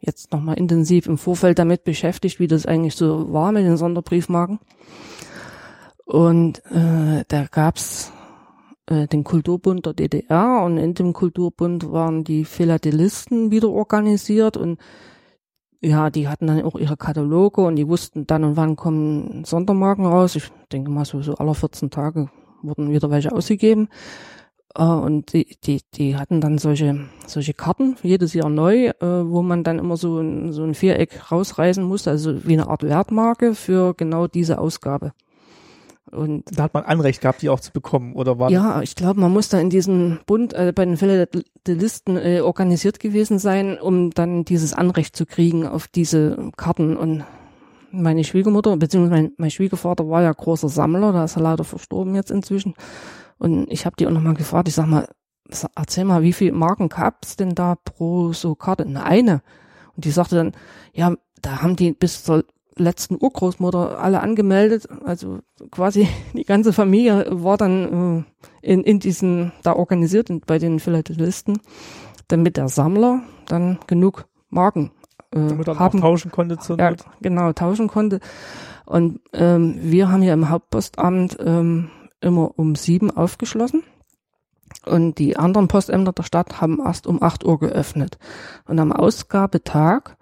jetzt 0.00 0.32
nochmal 0.32 0.56
intensiv 0.56 1.06
im 1.06 1.18
Vorfeld 1.18 1.58
damit 1.58 1.84
beschäftigt, 1.84 2.40
wie 2.40 2.46
das 2.46 2.64
eigentlich 2.64 2.94
so 2.94 3.32
war 3.32 3.52
mit 3.52 3.64
den 3.64 3.76
Sonderbriefmarken. 3.76 4.58
Und 6.08 6.64
äh, 6.70 7.22
da 7.28 7.44
gab's 7.50 8.10
äh, 8.86 9.06
den 9.08 9.24
Kulturbund 9.24 9.84
der 9.84 9.92
DDR 9.92 10.62
und 10.64 10.78
in 10.78 10.94
dem 10.94 11.12
Kulturbund 11.12 11.92
waren 11.92 12.24
die 12.24 12.46
Philatelisten 12.46 13.50
wieder 13.50 13.68
organisiert 13.68 14.56
und 14.56 14.80
ja, 15.82 16.08
die 16.08 16.26
hatten 16.26 16.46
dann 16.46 16.62
auch 16.62 16.76
ihre 16.76 16.96
Kataloge 16.96 17.60
und 17.60 17.76
die 17.76 17.86
wussten 17.86 18.26
dann 18.26 18.42
und 18.44 18.56
wann 18.56 18.74
kommen 18.74 19.44
Sondermarken 19.44 20.06
raus. 20.06 20.34
Ich 20.34 20.50
denke 20.72 20.90
mal 20.90 21.04
so, 21.04 21.20
so 21.20 21.34
alle 21.34 21.54
14 21.54 21.90
Tage 21.90 22.30
wurden 22.62 22.90
wieder 22.90 23.10
welche 23.10 23.30
ausgegeben. 23.30 23.90
Äh, 24.74 24.84
und 24.84 25.34
die, 25.34 25.58
die, 25.62 25.82
die 25.92 26.16
hatten 26.16 26.40
dann 26.40 26.56
solche, 26.56 27.06
solche 27.26 27.52
Karten, 27.52 27.96
jedes 28.02 28.32
Jahr 28.32 28.48
neu, 28.48 28.86
äh, 28.86 28.94
wo 29.28 29.42
man 29.42 29.62
dann 29.62 29.78
immer 29.78 29.98
so 29.98 30.20
ein, 30.20 30.54
so 30.54 30.64
ein 30.64 30.72
Viereck 30.72 31.30
rausreißen 31.30 31.84
musste, 31.84 32.08
also 32.08 32.46
wie 32.46 32.54
eine 32.54 32.68
Art 32.68 32.82
Wertmarke 32.82 33.54
für 33.54 33.92
genau 33.92 34.26
diese 34.26 34.58
Ausgabe. 34.58 35.12
Und 36.10 36.44
da 36.56 36.64
hat 36.64 36.74
man 36.74 36.84
Anrecht 36.84 37.20
gehabt, 37.20 37.42
die 37.42 37.48
auch 37.48 37.60
zu 37.60 37.72
bekommen, 37.72 38.14
oder 38.14 38.38
war? 38.38 38.50
Ja, 38.50 38.80
ich 38.82 38.94
glaube, 38.94 39.20
man 39.20 39.32
muss 39.32 39.48
da 39.48 39.58
in 39.58 39.70
diesem 39.70 40.18
Bund 40.26 40.52
äh, 40.54 40.72
bei 40.74 40.84
den 40.84 40.96
Philatelisten 40.96 42.16
äh, 42.16 42.40
organisiert 42.40 43.00
gewesen 43.00 43.38
sein, 43.38 43.78
um 43.78 44.10
dann 44.10 44.44
dieses 44.44 44.72
Anrecht 44.72 45.16
zu 45.16 45.26
kriegen 45.26 45.66
auf 45.66 45.88
diese 45.88 46.50
Karten. 46.56 46.96
Und 46.96 47.24
meine 47.90 48.24
Schwiegermutter, 48.24 48.76
beziehungsweise 48.76 49.22
mein, 49.22 49.32
mein 49.36 49.50
Schwiegervater 49.50 50.08
war 50.08 50.22
ja 50.22 50.32
großer 50.32 50.68
Sammler, 50.68 51.12
da 51.12 51.24
ist 51.24 51.36
er 51.36 51.42
leider 51.42 51.64
verstorben 51.64 52.14
jetzt 52.14 52.30
inzwischen. 52.30 52.74
Und 53.38 53.70
ich 53.70 53.86
habe 53.86 53.96
die 53.96 54.06
auch 54.06 54.12
nochmal 54.12 54.34
gefragt, 54.34 54.68
ich 54.68 54.74
sag 54.74 54.86
mal, 54.86 55.08
erzähl 55.74 56.04
mal, 56.04 56.22
wie 56.22 56.32
viele 56.32 56.52
Marken 56.52 56.88
gab's 56.88 57.36
denn 57.36 57.54
da 57.54 57.76
pro 57.76 58.32
so 58.32 58.54
Karte? 58.54 58.86
Eine. 58.86 59.42
Und 59.96 60.04
die 60.04 60.10
sagte 60.10 60.36
dann, 60.36 60.52
ja, 60.92 61.14
da 61.40 61.62
haben 61.62 61.76
die 61.76 61.92
bis 61.92 62.24
zur 62.24 62.44
letzten 62.78 63.16
Urgroßmutter 63.20 63.98
alle 64.00 64.20
angemeldet. 64.20 64.88
Also 65.04 65.40
quasi 65.70 66.08
die 66.34 66.44
ganze 66.44 66.72
Familie 66.72 67.26
war 67.30 67.56
dann 67.56 68.24
äh, 68.62 68.72
in, 68.72 68.82
in 68.82 68.98
diesen, 69.00 69.52
da 69.62 69.74
organisiert 69.74 70.30
bei 70.46 70.58
den 70.58 70.80
Philatelisten, 70.80 71.60
damit 72.28 72.56
der 72.56 72.68
Sammler 72.68 73.22
dann 73.46 73.78
genug 73.86 74.26
Marken 74.50 74.90
äh, 75.30 75.48
Damit 75.48 75.68
er 75.68 75.78
haben 75.78 76.00
tauschen 76.00 76.30
konnte 76.30 76.58
zur 76.58 76.78
ja, 76.78 76.94
genau, 77.20 77.52
tauschen 77.52 77.88
konnte. 77.88 78.20
Und 78.86 79.20
ähm, 79.32 79.78
wir 79.82 80.10
haben 80.10 80.22
ja 80.22 80.32
im 80.32 80.48
Hauptpostamt 80.48 81.36
ähm, 81.40 81.90
immer 82.20 82.58
um 82.58 82.74
sieben 82.74 83.10
aufgeschlossen. 83.10 83.82
Und 84.86 85.18
die 85.18 85.36
anderen 85.36 85.68
Postämter 85.68 86.12
der 86.12 86.22
Stadt 86.22 86.60
haben 86.60 86.80
erst 86.84 87.06
um 87.06 87.22
acht 87.22 87.44
Uhr 87.44 87.58
geöffnet. 87.58 88.18
Und 88.66 88.78
am 88.78 88.92
Ausgabetag 88.92 90.16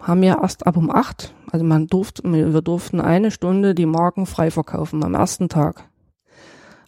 haben 0.00 0.22
wir 0.22 0.38
erst 0.42 0.66
ab 0.66 0.76
um 0.76 0.90
acht, 0.90 1.34
also 1.50 1.64
man 1.64 1.86
durfte, 1.86 2.22
wir 2.24 2.62
durften 2.62 3.00
eine 3.00 3.30
Stunde 3.30 3.74
die 3.74 3.86
Marken 3.86 4.26
frei 4.26 4.50
verkaufen 4.50 5.04
am 5.04 5.14
ersten 5.14 5.48
Tag. 5.48 5.84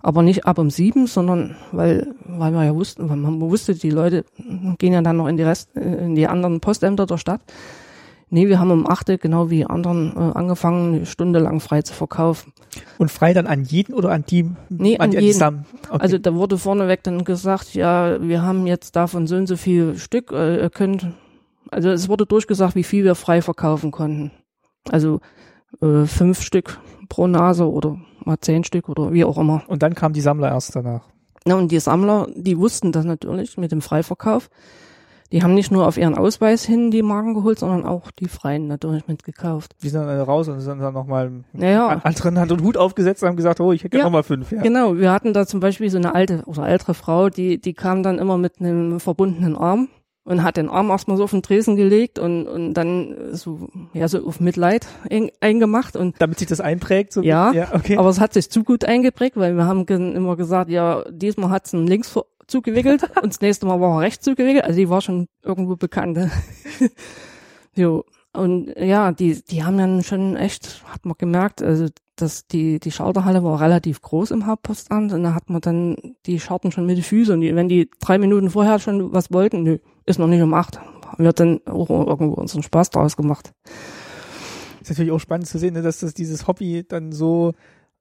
Aber 0.05 0.23
nicht 0.23 0.47
ab 0.47 0.59
um 0.59 0.69
sieben, 0.69 1.07
sondern 1.07 1.55
weil, 1.71 2.15
weil 2.25 2.53
wir 2.53 2.65
ja 2.65 2.75
wussten, 2.75 3.09
weil 3.09 3.17
man 3.17 3.41
wusste, 3.41 3.75
die 3.75 3.91
Leute 3.91 4.25
gehen 4.79 4.93
ja 4.93 5.01
dann 5.01 5.17
noch 5.17 5.29
in 5.29 5.37
die 5.37 5.45
Rest, 5.45 5.77
in 5.77 6.17
die 6.17 6.27
anderen 6.27 6.61
Postämter 6.61 7.07
der 7.07 7.19
Stadt. 7.19 7.41
Nee, 8.35 8.49
wir 8.49 8.59
haben 8.59 8.71
um 8.71 8.89
acht, 8.89 9.09
genau 9.21 9.51
wie 9.51 9.67
anderen, 9.67 10.17
äh, 10.17 10.33
angefangen, 10.39 10.95
eine 10.95 11.07
Stunde 11.07 11.39
lang 11.39 11.61
frei 11.61 11.83
zu 11.83 11.93
verkaufen. 11.93 12.55
Und 12.97 13.11
frei 13.11 13.35
dann 13.35 13.47
an 13.47 13.63
jeden 13.63 13.93
oder 13.93 14.11
an 14.11 14.25
die? 14.27 14.51
Nee, 14.71 14.97
an 14.97 15.11
die, 15.11 15.19
jeden. 15.19 15.67
Okay. 15.91 15.99
Also 15.99 16.17
da 16.17 16.35
wurde 16.35 16.57
vorneweg 16.57 17.03
dann 17.03 17.25
gesagt, 17.25 17.75
ja, 17.75 18.23
wir 18.23 18.41
haben 18.41 18.67
jetzt 18.67 18.97
davon 18.97 19.27
so 19.27 19.37
und 19.37 19.47
so 19.47 19.59
viel 19.59 19.99
Stück, 19.99 20.33
äh, 20.33 20.63
ihr 20.63 20.71
könnt, 20.71 21.09
also 21.73 21.91
es 21.91 22.09
wurde 22.09 22.27
durchgesagt, 22.27 22.75
wie 22.75 22.85
viel 22.85 23.05
wir 23.05 23.15
frei 23.15 23.43
verkaufen 23.43 23.91
konnten. 23.91 24.31
Also 24.91 25.21
äh, 25.81 26.05
fünf 26.07 26.43
Stück 26.43 26.79
pro 27.09 27.27
Nase 27.27 27.71
oder 27.71 27.99
mal 28.25 28.39
zehn 28.41 28.65
Stück 28.65 28.89
oder 28.89 29.13
wie 29.13 29.25
auch 29.25 29.39
immer. 29.39 29.63
und 29.67 29.83
dann 29.83 29.95
kamen 29.95 30.15
die 30.15 30.21
Sammler 30.21 30.51
erst 30.51 30.77
danach. 30.77 31.03
Ja, 31.47 31.57
und 31.57 31.73
die 31.73 31.81
Sammler, 31.81 32.29
die 32.35 32.59
wussten 32.59 32.93
das 32.93 33.05
natürlich 33.05 33.59
mit 33.59 33.73
dem 33.73 33.81
Freiverkauf. 33.83 34.49
Die 35.33 35.43
haben 35.43 35.55
nicht 35.55 35.73
nur 35.73 35.87
auf 35.89 35.97
ihren 35.97 36.15
Ausweis 36.15 36.63
hin 36.63 36.91
die 36.91 37.01
Marken 37.01 37.33
geholt, 37.33 37.59
sondern 37.59 37.87
auch 37.87 38.11
die 38.11 38.29
Freien 38.29 38.69
natürlich 38.69 39.09
mitgekauft. 39.09 39.75
Die 39.83 39.89
sind 39.89 40.07
dann 40.07 40.21
raus 40.21 40.47
und 40.49 40.61
sind 40.61 40.79
dann 40.81 40.93
nochmal 40.93 41.33
Naja. 41.55 41.89
an 41.89 42.03
anderen 42.03 42.39
Hand 42.39 42.53
und 42.53 42.63
Hut 42.63 42.77
aufgesetzt 42.77 43.23
und 43.23 43.31
haben 43.31 43.37
gesagt, 43.37 43.59
oh, 43.59 43.73
ich 43.73 43.83
hätte 43.83 43.97
ja. 43.97 44.05
nochmal 44.05 44.25
fünf. 44.25 44.53
Ja. 44.53 44.61
Genau, 44.61 44.99
wir 44.99 45.11
hatten 45.11 45.33
da 45.33 45.47
zum 45.47 45.61
Beispiel 45.61 45.89
so 45.89 45.97
eine 45.97 46.15
alte 46.15 46.43
oder 46.45 46.69
ältere 46.69 46.93
Frau, 46.93 47.31
die, 47.31 47.59
die 47.59 47.73
kam 47.73 48.03
dann 48.03 48.19
immer 48.19 48.37
mit 48.37 48.61
einem 48.61 49.01
verbundenen 49.01 49.57
Arm 49.57 49.89
und 50.25 50.43
hat 50.43 50.57
den 50.57 50.69
Arm 50.69 50.91
erstmal 50.91 51.17
so 51.17 51.25
auf 51.25 51.33
den 51.33 51.43
Tresen 51.43 51.77
gelegt 51.77 52.19
und, 52.19 52.47
und 52.47 52.75
dann 52.75 53.35
so, 53.35 53.69
ja, 53.93 54.07
so 54.07 54.25
auf 54.27 54.41
Mitleid 54.41 54.87
ein, 55.11 55.31
eingemacht 55.41 55.97
und 55.97 56.15
Damit 56.21 56.39
sich 56.39 56.49
das 56.49 56.61
einprägt. 56.61 57.13
So 57.13 57.23
Ja, 57.23 57.53
ja 57.53 57.75
okay. 57.75 57.97
aber 57.97 58.09
es 58.09 58.21
hat 58.21 58.33
sich 58.33 58.51
zu 58.51 58.63
gut 58.63 58.85
eingeprägt, 58.85 59.37
weil 59.37 59.57
wir 59.57 59.67
haben 59.67 59.85
immer 59.87 60.37
gesagt, 60.37 60.71
ja, 60.71 61.05
diesmal 61.11 61.51
hat 61.51 61.67
es 61.67 61.73
links 61.73 62.09
vor- 62.09 62.27
zugewickelt 62.47 63.03
und 63.23 63.33
das 63.33 63.41
nächste 63.41 63.67
Mal 63.67 63.81
war 63.81 63.97
er 63.99 64.01
rechts 64.03 64.25
zugewickelt, 64.25 64.65
also 64.65 64.79
die 64.79 64.89
war 64.89 65.01
schon 65.01 65.27
irgendwo 65.43 65.77
bekannt. 65.77 66.19
jo. 67.75 68.05
Und 68.35 68.73
ja, 68.79 69.13
die, 69.13 69.43
die 69.45 69.63
haben 69.63 69.77
dann 69.77 70.03
schon 70.03 70.37
echt, 70.37 70.83
hat 70.87 71.05
man 71.05 71.17
gemerkt, 71.19 71.61
also 71.61 71.89
dass 72.17 72.47
die, 72.47 72.79
die 72.79 72.91
Schalterhalle 72.91 73.43
war 73.43 73.61
relativ 73.61 74.03
groß 74.03 74.31
im 74.33 74.47
Hauptpostamt 74.47 75.13
und 75.13 75.23
da 75.23 75.35
hat 75.35 75.49
man 75.49 75.61
dann 75.61 75.97
die 76.27 76.41
Scharten 76.41 76.71
schon 76.71 76.87
mit 76.87 76.97
den 76.97 77.05
Füßen 77.05 77.35
und 77.35 77.41
die, 77.41 77.55
wenn 77.55 77.69
die 77.69 77.91
drei 78.01 78.19
Minuten 78.19 78.51
vorher 78.51 78.79
schon 78.79 79.13
was 79.13 79.33
wollten, 79.33 79.63
nö, 79.63 79.79
ist 80.05 80.19
noch 80.19 80.27
nicht 80.27 80.43
um 80.43 80.55
acht. 80.55 80.81
Haben 80.81 81.25
wir 81.25 81.33
dann 81.33 81.61
auch 81.67 81.91
irgendwo 81.91 82.35
unseren 82.35 82.63
Spaß 82.63 82.91
draus 82.91 83.17
gemacht. 83.17 83.53
ist 84.81 84.91
natürlich 84.91 85.13
auch 85.13 85.21
spannend 85.21 85.47
zu 85.47 85.59
sehen, 85.59 85.75
ne, 85.75 85.83
dass 85.83 86.01
das 86.01 86.15
dieses 86.15 86.47
Hobby 86.47 86.85
dann 86.87 87.13
so 87.13 87.53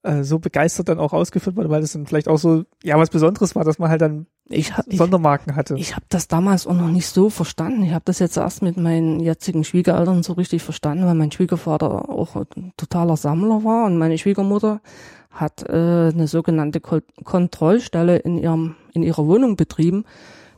äh, 0.04 0.24
so 0.24 0.40
begeistert 0.40 0.90
dann 0.90 1.00
auch 1.00 1.14
ausgeführt 1.14 1.56
wurde, 1.56 1.70
weil 1.70 1.82
das 1.82 1.94
dann 1.94 2.06
vielleicht 2.06 2.28
auch 2.28 2.38
so 2.38 2.64
ja 2.84 2.98
was 2.98 3.10
Besonderes 3.10 3.56
war, 3.56 3.64
dass 3.64 3.78
man 3.80 3.90
halt 3.90 4.02
dann 4.02 4.26
Ich, 4.50 4.76
hab- 4.76 4.88
ich, 4.88 4.98
Sondermarken 4.98 5.56
hatte. 5.56 5.76
Ich 5.78 5.96
habe 5.96 6.06
das 6.10 6.28
damals 6.28 6.66
auch 6.68 6.74
noch 6.74 6.90
nicht 6.90 7.08
so 7.08 7.30
verstanden. 7.30 7.84
Ich 7.84 7.94
habe 7.94 8.04
das 8.06 8.20
jetzt 8.20 8.38
erst 8.38 8.62
mit 8.64 8.78
meinen 8.78 9.20
jetzigen 9.20 9.64
Schwiegereltern 9.64 10.24
so 10.24 10.34
richtig 10.34 10.64
verstanden, 10.64 11.06
weil 11.06 11.16
mein 11.16 11.32
Schwiegervater 11.32 12.10
auch 12.10 12.36
ein 12.36 12.74
totaler 12.78 13.18
Sammler 13.18 13.64
war 13.64 13.86
und 13.86 13.98
meine 13.98 14.18
Schwiegermutter 14.18 14.82
hat 15.30 15.64
äh, 15.70 16.10
eine 16.14 16.28
sogenannte 16.28 16.82
Kontrollstelle 16.82 18.18
in 18.18 18.38
ihrem 18.38 18.76
in 18.94 19.04
ihrer 19.04 19.26
Wohnung 19.26 19.56
betrieben. 19.56 20.04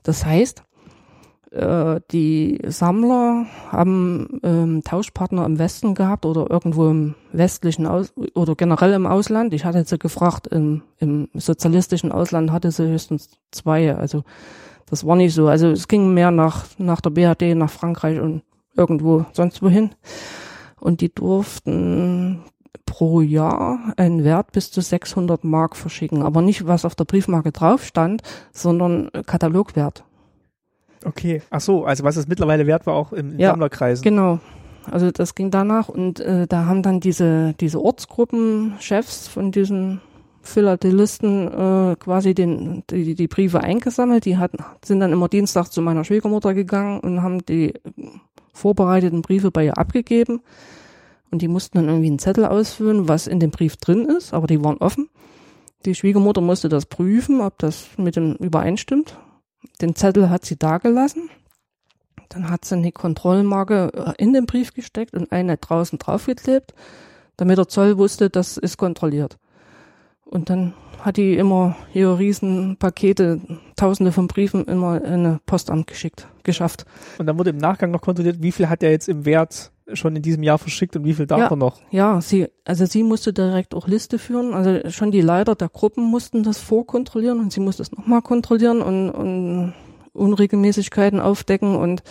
Das 0.04 0.26
heißt, 0.26 0.64
äh, 1.54 2.02
die 2.12 2.60
Sammler 2.66 3.46
haben 3.70 4.40
ähm, 4.44 4.84
Tauschpartner 4.84 5.46
im 5.46 5.60
Westen 5.60 5.94
gehabt 5.94 6.26
oder 6.26 6.50
irgendwo 6.50 6.90
im 6.90 7.14
westlichen 7.32 7.86
Aus 7.86 8.12
oder 8.34 8.56
generell 8.56 8.94
im 8.94 9.06
Ausland. 9.06 9.54
Ich 9.54 9.64
hatte 9.64 9.86
sie 9.86 10.00
gefragt, 10.00 10.48
im, 10.48 10.82
im 10.98 11.30
sozialistischen 11.36 12.12
Ausland 12.12 12.52
hatte 12.52 12.72
sie 12.72 12.88
höchstens 12.88 13.30
zwei. 13.52 13.96
Also 13.96 14.24
das 14.90 15.06
war 15.06 15.16
nicht 15.16 15.34
so. 15.36 15.48
Also 15.48 15.68
es 15.68 15.88
ging 15.88 16.14
mehr 16.14 16.32
nach, 16.32 16.66
nach 16.80 17.02
der 17.02 17.12
BRD, 17.12 17.56
nach 17.56 17.70
Frankreich 17.70 18.20
und 18.20 18.42
irgendwo 18.76 19.26
sonst 19.34 19.62
wohin. 19.62 19.92
Und 20.80 21.02
die 21.02 21.14
durften 21.14 22.42
pro 22.86 23.22
Jahr 23.22 23.94
einen 23.98 24.24
Wert 24.24 24.52
bis 24.52 24.72
zu 24.72 24.82
600 24.82 25.44
Mark 25.44 25.76
verschicken. 25.76 26.24
Aber 26.24 26.42
nicht, 26.42 26.66
was 26.66 26.84
auf 26.84 26.96
der 26.96 27.06
Briefmarke 27.06 27.52
drauf 27.52 27.86
stand, 27.86 28.24
sondern 28.52 29.12
Katalogwert. 29.26 30.04
Okay. 31.06 31.42
Ach 31.50 31.62
so, 31.62 31.86
also 31.86 32.04
was 32.04 32.18
es 32.18 32.28
mittlerweile 32.28 32.68
wert 32.68 32.86
war 32.86 32.96
auch 32.96 33.14
in, 33.14 33.34
in 33.34 33.40
Ja, 33.40 33.52
Sammlerkreisen. 33.52 34.04
Genau. 34.04 34.40
Also 34.90 35.12
das 35.12 35.36
ging 35.36 35.50
danach 35.50 35.88
und 35.88 36.20
äh, 36.20 36.46
da 36.48 36.66
haben 36.66 36.84
dann 36.84 37.00
diese 37.00 37.54
diese 37.60 37.82
Ortsgruppenchefs 37.82 39.30
von 39.30 39.52
diesen 39.52 40.02
Philatelisten 40.42 41.48
äh, 41.48 41.96
quasi 41.96 42.34
den 42.34 42.84
die, 42.90 43.16
die 43.16 43.28
Briefe 43.28 43.62
eingesammelt. 43.62 44.26
Die 44.26 44.38
hatten 44.38 44.58
sind 44.84 45.00
dann 45.00 45.14
immer 45.14 45.30
Dienstag 45.30 45.68
zu 45.68 45.82
meiner 45.82 46.04
Schwiegermutter 46.04 46.54
gegangen 46.54 47.00
und 47.00 47.22
haben 47.22 47.46
die 47.46 47.74
vorbereiteten 48.54 49.22
Briefe 49.22 49.52
bei 49.52 49.66
ihr 49.66 49.78
abgegeben 49.78 50.42
und 51.32 51.42
die 51.42 51.48
mussten 51.48 51.78
dann 51.78 51.88
irgendwie 51.88 52.10
einen 52.10 52.20
Zettel 52.20 52.46
ausfüllen, 52.46 53.08
was 53.08 53.26
in 53.26 53.40
dem 53.40 53.50
Brief 53.50 53.78
drin 53.78 54.06
ist, 54.06 54.34
aber 54.34 54.48
die 54.48 54.64
waren 54.64 54.78
offen. 54.78 55.10
Die 55.86 55.96
Schwiegermutter 55.96 56.42
musste 56.42 56.70
das 56.70 56.86
prüfen, 56.86 57.42
ob 57.42 57.58
das 57.58 57.88
mit 57.98 58.16
dem 58.16 58.36
übereinstimmt. 58.36 59.18
Den 59.82 59.96
Zettel 59.96 60.30
hat 60.30 60.46
sie 60.46 60.58
dagelassen. 60.58 61.30
Dann 62.30 62.50
hat 62.50 62.66
sie 62.66 62.76
eine 62.76 62.92
Kontrollmarke 62.92 63.92
äh, 63.94 64.14
in 64.18 64.34
den 64.34 64.46
Brief 64.46 64.74
gesteckt 64.74 65.14
und 65.14 65.32
eine 65.32 65.58
draußen 65.58 66.00
draufgeklebt, 66.00 66.74
damit 67.38 67.58
der 67.58 67.68
Zoll 67.68 67.98
wusste, 67.98 68.30
das 68.30 68.58
ist 68.58 68.78
kontrolliert. 68.78 69.38
Und 70.26 70.50
dann 70.50 70.74
hat 71.00 71.18
die 71.18 71.36
immer 71.36 71.76
ihre 71.94 72.18
riesen 72.18 72.78
Pakete, 72.78 73.42
tausende 73.76 74.12
von 74.12 74.28
Briefen 74.28 74.66
immer 74.66 75.04
in 75.04 75.14
eine 75.14 75.40
Postamt 75.46 75.86
geschickt, 75.86 76.28
geschafft. 76.44 76.86
Und 77.18 77.26
dann 77.26 77.38
wurde 77.38 77.50
im 77.50 77.58
Nachgang 77.58 77.92
noch 77.92 78.02
kontrolliert, 78.02 78.42
wie 78.42 78.54
viel 78.54 78.70
hat 78.70 78.84
er 78.84 78.92
jetzt 78.92 79.10
im 79.10 79.26
Wert 79.26 79.73
schon 79.94 80.16
in 80.16 80.22
diesem 80.22 80.44
Jahr 80.44 80.58
verschickt 80.58 80.96
und 80.96 81.04
wie 81.04 81.14
viel 81.14 81.28
darf 81.28 81.40
Ja. 81.40 81.48
er 81.50 81.56
noch? 81.56 81.82
Ja, 81.92 82.22
sie, 82.22 82.48
also 82.66 82.86
sie 82.86 83.04
musste 83.04 83.34
direkt 83.34 83.76
auch 83.76 83.88
Liste 83.88 84.18
führen. 84.20 84.54
Also 84.54 84.90
schon 84.90 85.12
die 85.12 85.22
Leiter 85.22 85.56
der 85.56 85.70
Gruppen 85.70 86.04
mussten 86.06 86.44
das 86.44 86.58
vorkontrollieren 86.60 87.40
und 87.40 87.52
sie 87.52 87.60
musste 87.60 87.82
es 87.84 87.92
nochmal 87.92 88.22
kontrollieren 88.22 88.82
und, 88.82 89.10
und 89.12 89.74
Unregelmäßigkeiten 90.14 91.20
aufdecken 91.20 91.76
und 91.76 92.04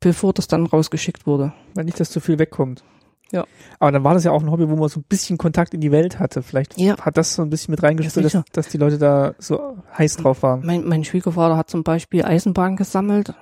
bevor 0.00 0.32
das 0.32 0.46
dann 0.48 0.66
rausgeschickt 0.66 1.26
wurde. 1.26 1.52
Weil 1.74 1.84
nicht, 1.84 1.98
dass 1.98 2.10
zu 2.10 2.20
viel 2.20 2.38
wegkommt. 2.38 2.84
Ja. 3.30 3.44
Aber 3.78 3.92
dann 3.92 4.04
war 4.04 4.14
das 4.14 4.24
ja 4.24 4.30
auch 4.30 4.42
ein 4.42 4.50
Hobby, 4.50 4.68
wo 4.70 4.76
man 4.76 4.88
so 4.88 5.00
ein 5.00 5.04
bisschen 5.06 5.36
Kontakt 5.36 5.74
in 5.74 5.80
die 5.82 5.90
Welt 5.92 6.18
hatte. 6.18 6.42
Vielleicht 6.42 6.78
Ja. 6.80 6.96
hat 6.98 7.18
das 7.18 7.34
so 7.34 7.42
ein 7.42 7.50
bisschen 7.50 7.72
mit 7.72 7.82
reingespielt, 7.82 8.32
Ja, 8.32 8.40
dass, 8.40 8.52
dass 8.52 8.68
die 8.68 8.78
Leute 8.78 8.96
da 8.96 9.34
so 9.38 9.76
heiß 9.98 10.16
drauf 10.16 10.42
waren. 10.42 10.64
Mein, 10.64 10.86
mein 10.88 11.04
Schwiegervater 11.04 11.56
hat 11.56 11.68
zum 11.68 11.82
Beispiel 11.82 12.24
Eisenbahn 12.24 12.76
gesammelt 12.76 13.34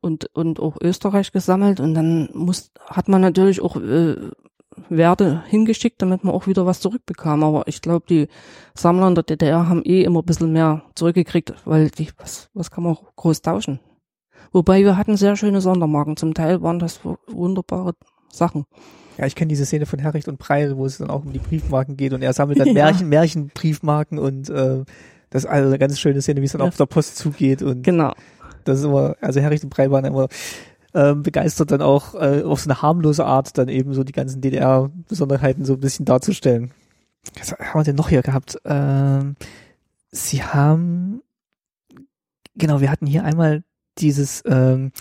und, 0.00 0.26
und 0.34 0.60
auch 0.60 0.76
Österreich 0.82 1.32
gesammelt 1.32 1.80
und 1.80 1.94
dann 1.94 2.28
muss, 2.32 2.72
hat 2.86 3.08
man 3.08 3.20
natürlich 3.20 3.60
auch 3.60 3.76
äh, 3.76 4.16
Werte 4.88 5.42
hingeschickt, 5.48 6.00
damit 6.00 6.24
man 6.24 6.34
auch 6.34 6.46
wieder 6.46 6.64
was 6.64 6.80
zurückbekam. 6.80 7.42
Aber 7.42 7.66
ich 7.68 7.82
glaube, 7.82 8.06
die 8.08 8.28
Sammler 8.74 9.08
in 9.08 9.14
der 9.14 9.24
DDR 9.24 9.68
haben 9.68 9.82
eh 9.84 10.02
immer 10.02 10.20
ein 10.20 10.26
bisschen 10.26 10.52
mehr 10.52 10.82
zurückgekriegt, 10.94 11.52
weil 11.64 11.90
die, 11.90 12.08
was, 12.18 12.48
was 12.54 12.70
kann 12.70 12.84
man 12.84 12.94
auch 12.94 13.14
groß 13.16 13.42
tauschen? 13.42 13.80
Wobei 14.52 14.82
wir 14.82 14.96
hatten 14.96 15.16
sehr 15.16 15.36
schöne 15.36 15.60
Sondermarken. 15.60 16.16
Zum 16.16 16.34
Teil 16.34 16.62
waren 16.62 16.78
das 16.78 17.00
wunderbare 17.26 17.94
Sachen. 18.32 18.64
Ja, 19.18 19.26
ich 19.26 19.34
kenne 19.34 19.48
diese 19.48 19.66
Szene 19.66 19.86
von 19.86 19.98
Herricht 19.98 20.28
und 20.28 20.38
Preil, 20.38 20.76
wo 20.76 20.86
es 20.86 20.98
dann 20.98 21.10
auch 21.10 21.24
um 21.24 21.32
die 21.32 21.38
Briefmarken 21.40 21.96
geht 21.96 22.12
und 22.12 22.22
er 22.22 22.32
sammelt 22.32 22.58
dann 22.58 22.66
Ja. 22.68 22.72
Märchen, 22.72 23.08
Märchenbriefmarken 23.08 24.18
und 24.18 24.48
äh, 24.48 24.84
das 25.30 25.44
ist 25.44 25.50
also 25.50 25.68
eine 25.68 25.78
ganz 25.78 25.98
schöne 26.00 26.22
Szene, 26.22 26.40
wie 26.40 26.46
es 26.46 26.52
dann 26.52 26.62
Ja. 26.62 26.68
auf 26.68 26.76
der 26.76 26.86
Post 26.86 27.16
zugeht 27.16 27.62
und 27.62 27.82
Genau. 27.82 28.12
Das 28.64 28.80
ist 28.80 28.84
immer, 28.84 29.16
also 29.20 29.40
Herricht 29.40 29.64
und 29.64 29.70
Preil 29.70 29.90
waren 29.90 30.04
immer 30.04 30.28
ähm, 30.94 31.22
begeistert 31.22 31.70
dann 31.70 31.82
auch 31.82 32.14
äh, 32.14 32.42
auf 32.42 32.60
so 32.60 32.70
eine 32.70 32.82
harmlose 32.82 33.24
Art 33.24 33.56
dann 33.56 33.68
eben 33.68 33.94
so 33.94 34.04
die 34.04 34.12
ganzen 34.12 34.40
DDR-Besonderheiten 34.40 35.64
so 35.64 35.74
ein 35.74 35.80
bisschen 35.80 36.04
darzustellen. 36.04 36.72
Was 37.38 37.52
haben 37.52 37.80
wir 37.80 37.84
denn 37.84 37.96
noch 37.96 38.08
hier 38.08 38.22
gehabt? 38.22 38.58
Ähm, 38.64 39.36
sie 40.10 40.42
haben, 40.42 41.22
genau, 42.56 42.80
wir 42.80 42.90
hatten 42.90 43.06
hier 43.06 43.24
einmal 43.24 43.62
dieses, 43.98 44.42
ähm, 44.46 44.92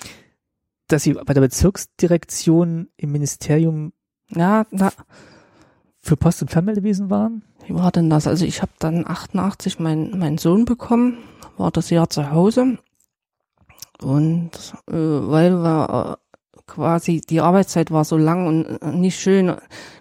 dass 0.88 1.04
sie 1.04 1.14
bei 1.14 1.34
der 1.34 1.42
Bezirksdirektion 1.42 2.90
im 2.98 3.12
Ministerium 3.12 3.94
Ja, 4.30 4.66
da, 4.72 4.92
für 6.02 6.18
Post- 6.18 6.42
und 6.42 6.52
Fernmeldewesen 6.52 7.10
waren. 7.10 7.44
Wie 7.66 7.74
war 7.74 7.92
denn 7.92 8.10
das? 8.10 8.28
Also 8.28 8.46
ich 8.46 8.62
habe 8.62 8.72
dann 8.80 9.08
88 9.08 9.80
meinen 9.80 10.18
meinen 10.18 10.38
Sohn 10.38 10.66
bekommen, 10.66 11.18
war 11.58 11.72
das 11.72 11.90
Jahr 11.90 12.10
zu 12.10 12.32
Hause 12.32 12.78
und 14.02 14.52
äh, 14.90 14.94
weil 14.94 15.52
wir 15.54 16.18
äh, 16.18 16.62
quasi, 16.68 17.22
die 17.22 17.42
Arbeitszeit 17.42 17.92
war 17.92 18.04
so 18.06 18.16
lang 18.18 18.48
und 18.48 18.66
äh, 18.82 18.92
nicht 18.96 19.20
schön. 19.20 19.54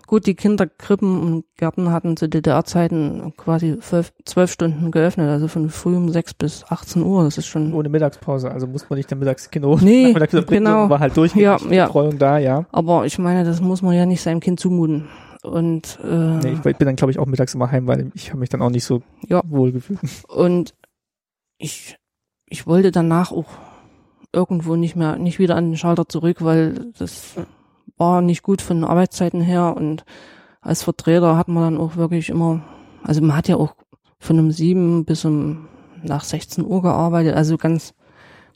Gut, 0.06 0.26
die 0.26 0.34
Kinderkrippen 0.34 1.20
und 1.20 1.44
Gärten 1.56 1.90
hatten 1.92 2.16
zu 2.16 2.28
DDR-Zeiten 2.28 3.34
quasi 3.36 3.78
zwölf, 3.80 4.12
zwölf 4.24 4.50
Stunden 4.52 4.90
geöffnet, 4.90 5.28
also 5.28 5.48
von 5.48 5.68
früh 5.68 5.96
um 5.96 6.08
sechs 6.10 6.32
bis 6.32 6.64
18 6.68 7.02
Uhr. 7.02 7.24
Das 7.24 7.36
ist 7.36 7.46
schon. 7.46 7.74
Ohne 7.74 7.88
Mittagspause, 7.90 8.50
also 8.50 8.66
muss 8.66 8.88
man 8.88 8.96
nicht 8.98 9.10
dann 9.12 9.18
mittags 9.18 9.50
Kinder 9.50 9.76
Nee, 9.82 10.14
genau. 10.46 10.88
war 10.88 11.00
halt 11.00 11.14
durchgehend 11.16 11.62
Ja, 11.62 11.70
ja. 11.70 11.86
Betreuung 11.86 12.18
da, 12.18 12.38
ja. 12.38 12.64
Aber 12.72 13.04
ich 13.04 13.18
meine, 13.18 13.44
das 13.44 13.60
muss 13.60 13.82
man 13.82 13.94
ja 13.94 14.06
nicht 14.06 14.22
seinem 14.22 14.40
Kind 14.40 14.60
zumuten. 14.60 15.08
Und, 15.42 15.98
äh, 16.02 16.06
Nee, 16.38 16.52
ich 16.54 16.62
bin 16.62 16.86
dann, 16.86 16.96
glaube 16.96 17.10
ich, 17.10 17.18
auch 17.18 17.26
mittags 17.26 17.54
immer 17.54 17.70
heim, 17.70 17.86
weil 17.86 18.10
ich 18.14 18.30
habe 18.30 18.40
mich 18.40 18.48
dann 18.48 18.62
auch 18.62 18.70
nicht 18.70 18.84
so 18.84 19.02
Ja. 19.28 19.42
wohl 19.46 19.72
gefühlt. 19.72 20.00
Und 20.28 20.74
ich, 21.58 21.96
ich 22.46 22.66
wollte 22.66 22.92
danach 22.92 23.30
auch 23.30 23.46
irgendwo 24.32 24.76
nicht 24.76 24.96
mehr, 24.96 25.16
nicht 25.16 25.38
wieder 25.38 25.56
an 25.56 25.70
den 25.70 25.76
Schalter 25.76 26.08
zurück, 26.08 26.38
weil 26.44 26.92
das 26.98 27.36
war 27.96 28.22
nicht 28.22 28.42
gut 28.42 28.62
von 28.62 28.78
den 28.78 28.84
Arbeitszeiten 28.84 29.40
her 29.40 29.76
und 29.76 30.04
als 30.60 30.82
Vertreter 30.82 31.36
hat 31.36 31.48
man 31.48 31.74
dann 31.74 31.82
auch 31.82 31.96
wirklich 31.96 32.28
immer, 32.28 32.62
also 33.02 33.20
man 33.20 33.36
hat 33.36 33.48
ja 33.48 33.56
auch 33.56 33.74
von 34.18 34.38
um 34.38 34.50
sieben 34.50 35.04
bis 35.04 35.24
um 35.24 35.68
nach 36.02 36.24
16 36.24 36.64
Uhr 36.64 36.82
gearbeitet, 36.82 37.34
also 37.34 37.56
ganz 37.56 37.94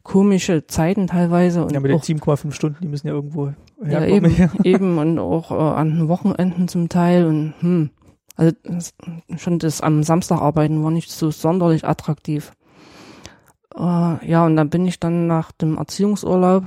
komische 0.02 0.66
Zeiten 0.66 1.06
teilweise 1.06 1.64
und 1.64 1.72
Ja, 1.72 1.80
mit 1.80 1.90
den 1.90 1.98
auch 1.98 2.04
7,5 2.04 2.52
Stunden, 2.52 2.78
die 2.82 2.88
müssen 2.88 3.06
ja 3.06 3.14
irgendwo 3.14 3.52
ja, 3.84 4.00
herkommen. 4.00 4.36
eben, 4.36 4.50
eben 4.64 4.98
und 4.98 5.18
auch 5.18 5.50
äh, 5.50 5.54
an 5.54 5.90
den 5.96 6.08
Wochenenden 6.08 6.68
zum 6.68 6.88
Teil 6.88 7.26
und 7.26 7.54
hm, 7.60 7.90
also 8.36 8.52
schon 9.36 9.58
das 9.58 9.80
am 9.80 10.02
Samstag 10.02 10.40
arbeiten 10.40 10.82
war 10.82 10.90
nicht 10.90 11.10
so 11.10 11.30
sonderlich 11.30 11.84
attraktiv. 11.84 12.52
Äh, 13.76 14.30
ja, 14.30 14.44
und 14.46 14.56
dann 14.56 14.70
bin 14.70 14.86
ich 14.86 15.00
dann 15.00 15.26
nach 15.26 15.52
dem 15.52 15.78
Erziehungsurlaub 15.78 16.64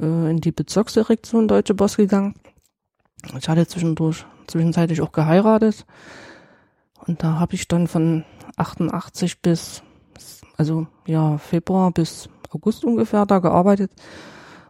äh, 0.00 0.30
in 0.30 0.40
die 0.40 0.52
Bezirksdirektion 0.52 1.48
Deutsche 1.48 1.74
Post 1.74 1.96
gegangen. 1.96 2.34
Ich 3.38 3.48
hatte 3.48 3.66
zwischendurch 3.66 4.24
zwischenzeitlich 4.46 5.00
auch 5.00 5.12
geheiratet 5.12 5.86
und 7.06 7.22
da 7.22 7.38
habe 7.38 7.54
ich 7.54 7.68
dann 7.68 7.86
von 7.86 8.24
88 8.56 9.40
bis 9.40 9.82
also 10.56 10.86
ja 11.06 11.38
Februar 11.38 11.92
bis 11.92 12.28
August 12.50 12.84
ungefähr 12.84 13.24
da 13.26 13.38
gearbeitet. 13.38 13.90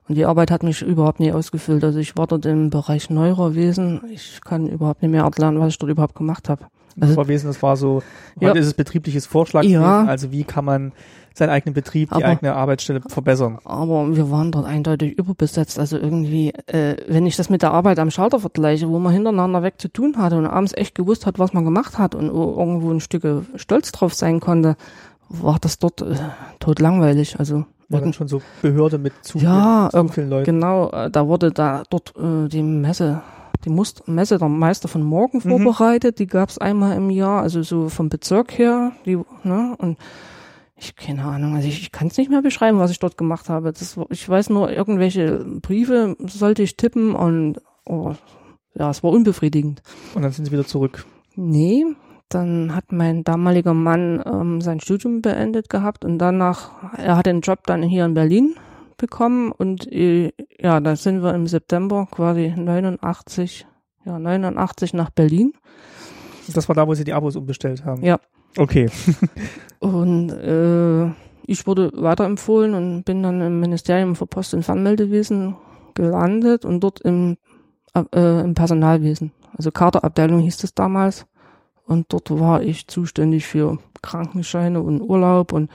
Und 0.09 0.17
die 0.17 0.27
Arbeit 0.27 0.51
hat 0.51 0.63
mich 0.63 0.83
überhaupt 0.83 1.21
nie 1.21 1.33
ausgefüllt. 1.33 1.83
Also 1.85 1.99
ich 1.99 2.17
war 2.17 2.27
dort 2.27 2.45
im 2.45 2.71
Bereich 2.71 3.09
Neurowesen. 3.09 4.03
Ich 4.11 4.41
kann 4.43 4.69
überhaupt 4.69 5.01
nicht 5.03 5.11
mehr 5.11 5.23
erklären, 5.25 5.59
was 5.61 5.69
ich 5.71 5.79
dort 5.79 5.91
überhaupt 5.91 6.15
gemacht 6.15 6.49
habe. 6.49 6.67
Also- 7.01 7.17
war 7.17 7.29
Wesen, 7.29 7.47
das 7.49 7.63
war 7.63 7.77
so, 7.77 8.03
Ja. 8.39 8.51
heute 8.51 8.59
ist 8.59 8.67
es 8.67 8.75
betriebliches 8.75 9.27
Vorschlag, 9.27 9.63
Ja. 9.65 10.05
also 10.05 10.31
wie 10.31 10.45
kann 10.45 10.65
man 10.65 10.93
seinen 11.35 11.51
eigenen 11.51 11.75
Betrieb, 11.75 12.09
die 12.11 12.17
Aber- 12.17 12.27
eigene 12.27 12.55
Arbeitsstelle 12.55 13.01
verbessern. 13.09 13.59
Aber 13.65 14.15
wir 14.17 14.31
waren 14.31 14.53
dort 14.53 14.67
eindeutig 14.67 15.19
überbesetzt. 15.19 15.79
Also 15.79 15.99
irgendwie, 15.99 16.51
äh, 16.67 16.97
wenn 17.09 17.27
ich 17.27 17.37
das 17.37 17.51
mit 17.51 17.63
der 17.63 17.73
Arbeit 17.73 17.99
am 17.99 18.11
Schalter 18.11 18.41
vergleiche, 18.41 18.89
wo 18.89 18.99
man 18.99 19.13
hintereinander 19.13 19.63
weg 19.63 19.75
zu 19.79 19.89
tun 19.89 20.17
hatte 20.19 20.37
und 20.39 20.47
abends 20.47 20.73
echt 20.75 20.95
gewusst 20.95 21.27
hat, 21.27 21.39
was 21.39 21.53
man 21.53 21.65
gemacht 21.65 21.99
hat 21.99 22.15
und 22.15 22.33
wo 22.33 22.55
irgendwo 22.59 22.91
ein 22.91 23.01
Stück 23.01 23.23
stolz 23.57 23.93
drauf 23.93 24.15
sein 24.15 24.41
konnte, 24.41 24.77
war 25.29 25.59
das 25.61 25.79
dort 25.79 26.03
äh, 26.03 26.15
tot 26.61 26.79
langweilig. 26.81 27.39
Also 27.39 27.65
War 27.89 28.01
dann 28.01 28.13
schon 28.13 28.29
so 28.29 28.43
Behörde 28.63 28.99
mit 28.99 29.13
zu, 29.23 29.39
Ja, 29.39 29.89
viel, 29.91 30.01
zu 30.07 30.09
vielen 30.13 30.31
Leuten. 30.31 30.45
Genau, 30.45 30.91
äh, 30.91 31.11
da 31.11 31.27
wurde 31.27 31.51
da 31.53 31.83
dort 31.91 32.15
äh, 32.17 32.49
die 32.49 32.63
Messe, 32.63 33.23
die 33.65 33.71
Must 33.71 34.07
Messe 34.09 34.39
der 34.39 34.49
Meister 34.49 34.89
von 34.89 35.03
Morgen 35.03 35.39
Mhm. 35.39 35.51
vorbereitet. 35.65 36.19
Die 36.19 36.27
gab's 36.27 36.59
einmal 36.59 36.97
im 36.97 37.11
Jahr, 37.11 37.43
also 37.43 37.63
so 37.63 37.89
vom 37.89 38.09
Bezirk 38.09 38.59
her. 38.59 38.93
Die, 39.07 39.17
ne, 39.45 39.75
und 39.79 39.97
ich 40.83 40.97
keine 40.97 41.25
Ahnung, 41.25 41.55
also 41.55 41.69
ich, 41.69 41.81
ich 41.83 41.93
kann 41.93 42.09
es 42.09 42.17
nicht 42.17 42.31
mehr 42.31 42.43
beschreiben, 42.43 42.79
was 42.79 42.91
ich 42.91 42.99
dort 42.99 43.17
gemacht 43.17 43.49
habe. 43.49 43.73
Das, 43.73 43.99
ich 44.11 44.29
weiß 44.29 44.51
nur, 44.51 44.71
irgendwelche 44.71 45.45
Briefe 45.61 46.17
sollte 46.19 46.63
ich 46.63 46.77
tippen 46.77 47.15
und 47.15 47.61
oh, 47.85 48.15
ja, 48.75 48.91
es 48.91 49.03
war 49.03 49.11
unbefriedigend. 49.11 49.83
Und 50.15 50.23
dann 50.23 50.33
sind 50.33 50.47
sie 50.47 50.53
wieder 50.53 50.67
zurück. 50.67 51.05
Nee, 51.35 51.85
dann 52.29 52.75
hat 52.75 52.93
mein 52.93 53.25
damaliger 53.25 53.75
Mann 53.75 54.23
ähm, 54.25 54.61
sein 54.61 54.81
Studium 54.81 55.23
beendet 55.23 55.69
gehabt 55.69 56.05
und 56.05 56.19
danach, 56.19 56.95
er 56.97 57.17
hat 57.17 57.27
den 57.27 57.41
Job 57.41 57.67
dann 57.67 57.83
hier 57.83 58.05
in 58.05 58.15
Berlin 58.15 58.55
bekommen 58.97 59.53
und 59.53 59.91
äh, 59.93 60.33
ja, 60.59 60.81
dann 60.81 60.97
sind 60.97 61.23
wir 61.23 61.35
im 61.35 61.47
September 61.47 62.07
quasi 62.11 62.53
89, 62.57 63.67
ja 64.05 64.19
89 64.19 64.95
nach 64.95 65.11
Berlin 65.11 65.53
Das 66.53 66.69
war 66.69 66.77
da, 66.77 66.87
wo 66.87 66.95
sie 66.95 67.05
die 67.05 67.13
Abos 67.13 67.37
umbestellt 67.37 67.85
haben. 67.85 68.03
Ja. 68.03 68.19
Okay. 68.57 68.89
und 69.81 70.31
äh, 70.31 71.07
ich 71.47 71.67
wurde 71.67 71.91
weiterempfohlen 71.95 72.75
und 72.75 73.05
bin 73.05 73.23
dann 73.23 73.41
im 73.41 73.61
Ministerium 73.61 74.15
für 74.17 74.27
Post- 74.27 74.55
und 74.55 74.63
Fernmeldewesen 74.63 75.57
gelandet 75.95 76.65
und 76.65 76.81
dort 76.81 77.01
im, 77.01 77.37
äh, 77.95 78.41
im 78.41 78.55
Personalwesen. 78.55 79.33
Also 79.57 79.71
Kaderabteilung 79.71 80.41
hieß 80.41 80.65
es 80.65 80.75
damals. 80.75 81.27
Und 81.85 82.13
dort 82.13 82.31
war 82.31 82.63
ich 82.63 82.87
zuständig 82.87 83.47
für 83.47 83.79
Krankenscheine 84.03 84.81
und 84.81 85.01
Urlaub. 85.01 85.53
Und 85.53 85.71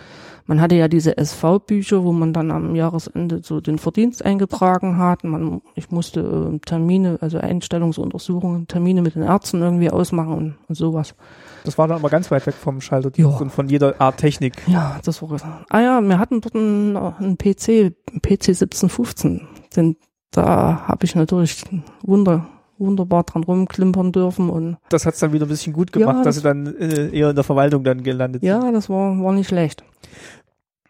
man 0.48 0.60
hatte 0.62 0.76
ja 0.76 0.88
diese 0.88 1.18
SV-Bücher, 1.18 2.04
wo 2.04 2.12
man 2.14 2.34
dann 2.34 2.52
am 2.52 2.74
Jahresende 2.76 3.42
so 3.44 3.60
den 3.62 3.78
Verdienst 3.78 4.24
eingetragen 4.26 4.98
hat. 4.98 5.24
Man, 5.24 5.62
ich 5.76 5.92
musste 5.92 6.22
äh, 6.56 6.60
Termine, 6.66 7.18
also 7.22 7.38
Einstellungsuntersuchungen, 7.38 8.68
Termine 8.68 9.02
mit 9.02 9.16
den 9.16 9.24
Ärzten 9.24 9.62
irgendwie 9.62 9.90
ausmachen 9.90 10.34
und, 10.34 10.56
und 10.68 10.76
sowas. 10.76 11.16
Das 11.64 11.78
war 11.78 11.88
dann 11.88 11.98
aber 11.98 12.10
ganz 12.10 12.32
weit 12.32 12.46
weg 12.48 12.56
vom 12.56 12.80
Schalterdienst 12.82 13.32
Ja. 13.32 13.38
und 13.40 13.52
von 13.52 13.68
jeder 13.70 14.00
Art 14.00 14.18
Technik. 14.18 14.54
Ja, 14.68 15.00
das 15.04 15.22
war. 15.22 15.66
Ah 15.70 15.82
ja, 15.82 16.02
wir 16.02 16.18
hatten 16.20 16.42
dort 16.42 16.56
einen, 16.56 16.96
einen 16.96 17.38
PC, 17.38 17.70
einen 18.10 18.22
PC 18.22 18.50
1715. 18.50 19.48
Den, 19.76 19.98
da 20.32 20.88
habe 20.88 21.06
ich 21.06 21.14
natürlich 21.16 21.64
wunder, 22.04 22.48
wunderbar 22.78 23.24
dran 23.24 23.44
rumklimpern 23.44 24.12
dürfen 24.12 24.50
und 24.50 24.78
Das 24.90 25.06
hat's 25.06 25.20
dann 25.20 25.34
wieder 25.34 25.46
ein 25.46 25.50
bisschen 25.50 25.74
gut 25.74 25.92
gemacht, 25.92 26.18
Ja, 26.18 26.24
dass 26.24 26.36
sie 26.36 26.42
dann 26.42 26.68
äh, 26.78 27.10
eher 27.10 27.32
in 27.32 27.36
der 27.36 27.44
Verwaltung 27.44 27.84
dann 27.84 28.04
gelandet 28.04 28.42
sind. 28.42 28.48
ja, 28.50 28.72
das 28.72 28.90
war, 28.90 29.22
war 29.22 29.34
nicht 29.34 29.48
schlecht. 29.48 29.84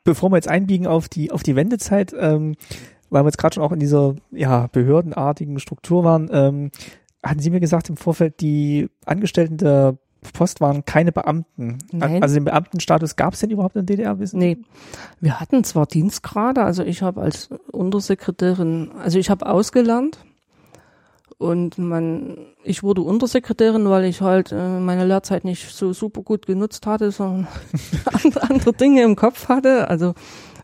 Bevor 0.07 0.31
wir 0.31 0.37
jetzt 0.37 0.47
einbiegen 0.47 0.87
auf 0.87 1.09
die, 1.09 1.33
auf 1.33 1.43
die 1.43 1.57
Wendezeit, 1.57 2.15
ähm, 2.17 2.55
weil 3.09 3.23
wir 3.23 3.27
jetzt 3.27 3.37
gerade 3.37 3.55
schon 3.55 3.63
auch 3.63 3.73
in 3.73 3.79
dieser 3.81 4.15
ja, 4.31 4.67
behördenartigen 4.67 5.59
Struktur 5.59 6.05
waren, 6.05 6.29
ähm, 6.31 6.71
hatten 7.21 7.41
Sie 7.41 7.49
mir 7.49 7.59
gesagt 7.59 7.89
im 7.89 7.97
Vorfeld, 7.97 8.39
die 8.39 8.87
Angestellten 9.05 9.57
der 9.57 9.97
Post 10.31 10.61
waren 10.61 10.85
keine 10.85 11.11
Beamten. 11.11 11.79
Nein. 11.91 12.23
Also 12.23 12.35
den 12.35 12.45
Beamtenstatus 12.45 13.17
gab 13.17 13.33
es 13.33 13.41
denn 13.41 13.49
überhaupt 13.49 13.75
in 13.75 13.85
der 13.85 13.97
DDR? 13.97 14.17
Wissen 14.17 14.39
Sie? 14.39 14.47
Nee, 14.47 14.57
wir 15.19 15.41
hatten 15.41 15.65
zwar 15.65 15.87
Dienstgrade, 15.87 16.63
also 16.63 16.83
ich 16.83 17.01
habe 17.01 17.19
als 17.19 17.49
Untersekretärin, 17.73 18.91
also 19.03 19.19
ich 19.19 19.29
habe 19.29 19.45
ausgelernt 19.45 20.19
und 21.39 21.77
man, 21.77 22.37
ich 22.63 22.81
wurde 22.81 23.01
Untersekretärin, 23.01 23.89
weil 23.89 24.05
ich 24.05 24.21
halt 24.21 24.51
äh, 24.51 24.79
meine 24.79 25.05
Lehrzeit 25.05 25.45
nicht 25.45 25.75
so 25.75 25.93
super 25.93 26.23
gut 26.23 26.47
genutzt 26.47 26.87
hatte, 26.87 27.11
sondern 27.11 27.47
andere, 28.41 28.73
Dinge 28.73 29.03
im 29.03 29.15
Kopf 29.15 29.47
hatte. 29.47 29.87
Also 29.87 30.15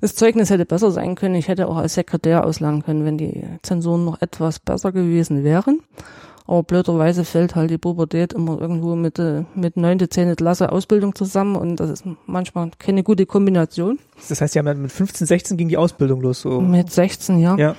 das 0.01 0.15
Zeugnis 0.15 0.49
hätte 0.49 0.65
besser 0.65 0.91
sein 0.91 1.13
können. 1.15 1.36
Ich 1.36 1.47
hätte 1.47 1.67
auch 1.67 1.78
als 1.78 1.93
Sekretär 1.93 2.43
auslernen 2.45 2.84
können, 2.84 3.05
wenn 3.05 3.19
die 3.19 3.43
Zensuren 3.61 4.03
noch 4.03 4.21
etwas 4.21 4.59
besser 4.59 4.91
gewesen 4.91 5.43
wären. 5.43 5.82
Aber 6.45 6.63
blöderweise 6.63 7.24
fällt 7.24 7.55
halt 7.55 7.69
die 7.69 7.78
Pubertät 7.78 8.34
immer 8.34 8.59
irgendwo 8.59 8.95
mit, 8.95 9.17
äh, 9.19 9.43
mit 9.55 9.78
neunte, 9.78 10.09
zehnte 10.09 10.36
Klasse 10.36 10.71
Ausbildung 10.71 11.15
zusammen 11.15 11.55
und 11.55 11.80
das 11.80 11.89
ist 11.89 12.05
manchmal 12.26 12.71
keine 12.80 13.03
gute 13.03 13.26
Kombination. 13.26 13.99
Das 14.28 14.41
heißt, 14.41 14.55
dann 14.55 14.82
mit 14.82 14.91
15, 14.91 15.28
16 15.28 15.55
ging 15.55 15.69
die 15.69 15.78
Ausbildung 15.78 16.19
los. 16.21 16.41
So. 16.41 16.59
Mit 16.59 16.91
16, 16.91 17.39
ja. 17.39 17.55
Ja. 17.57 17.76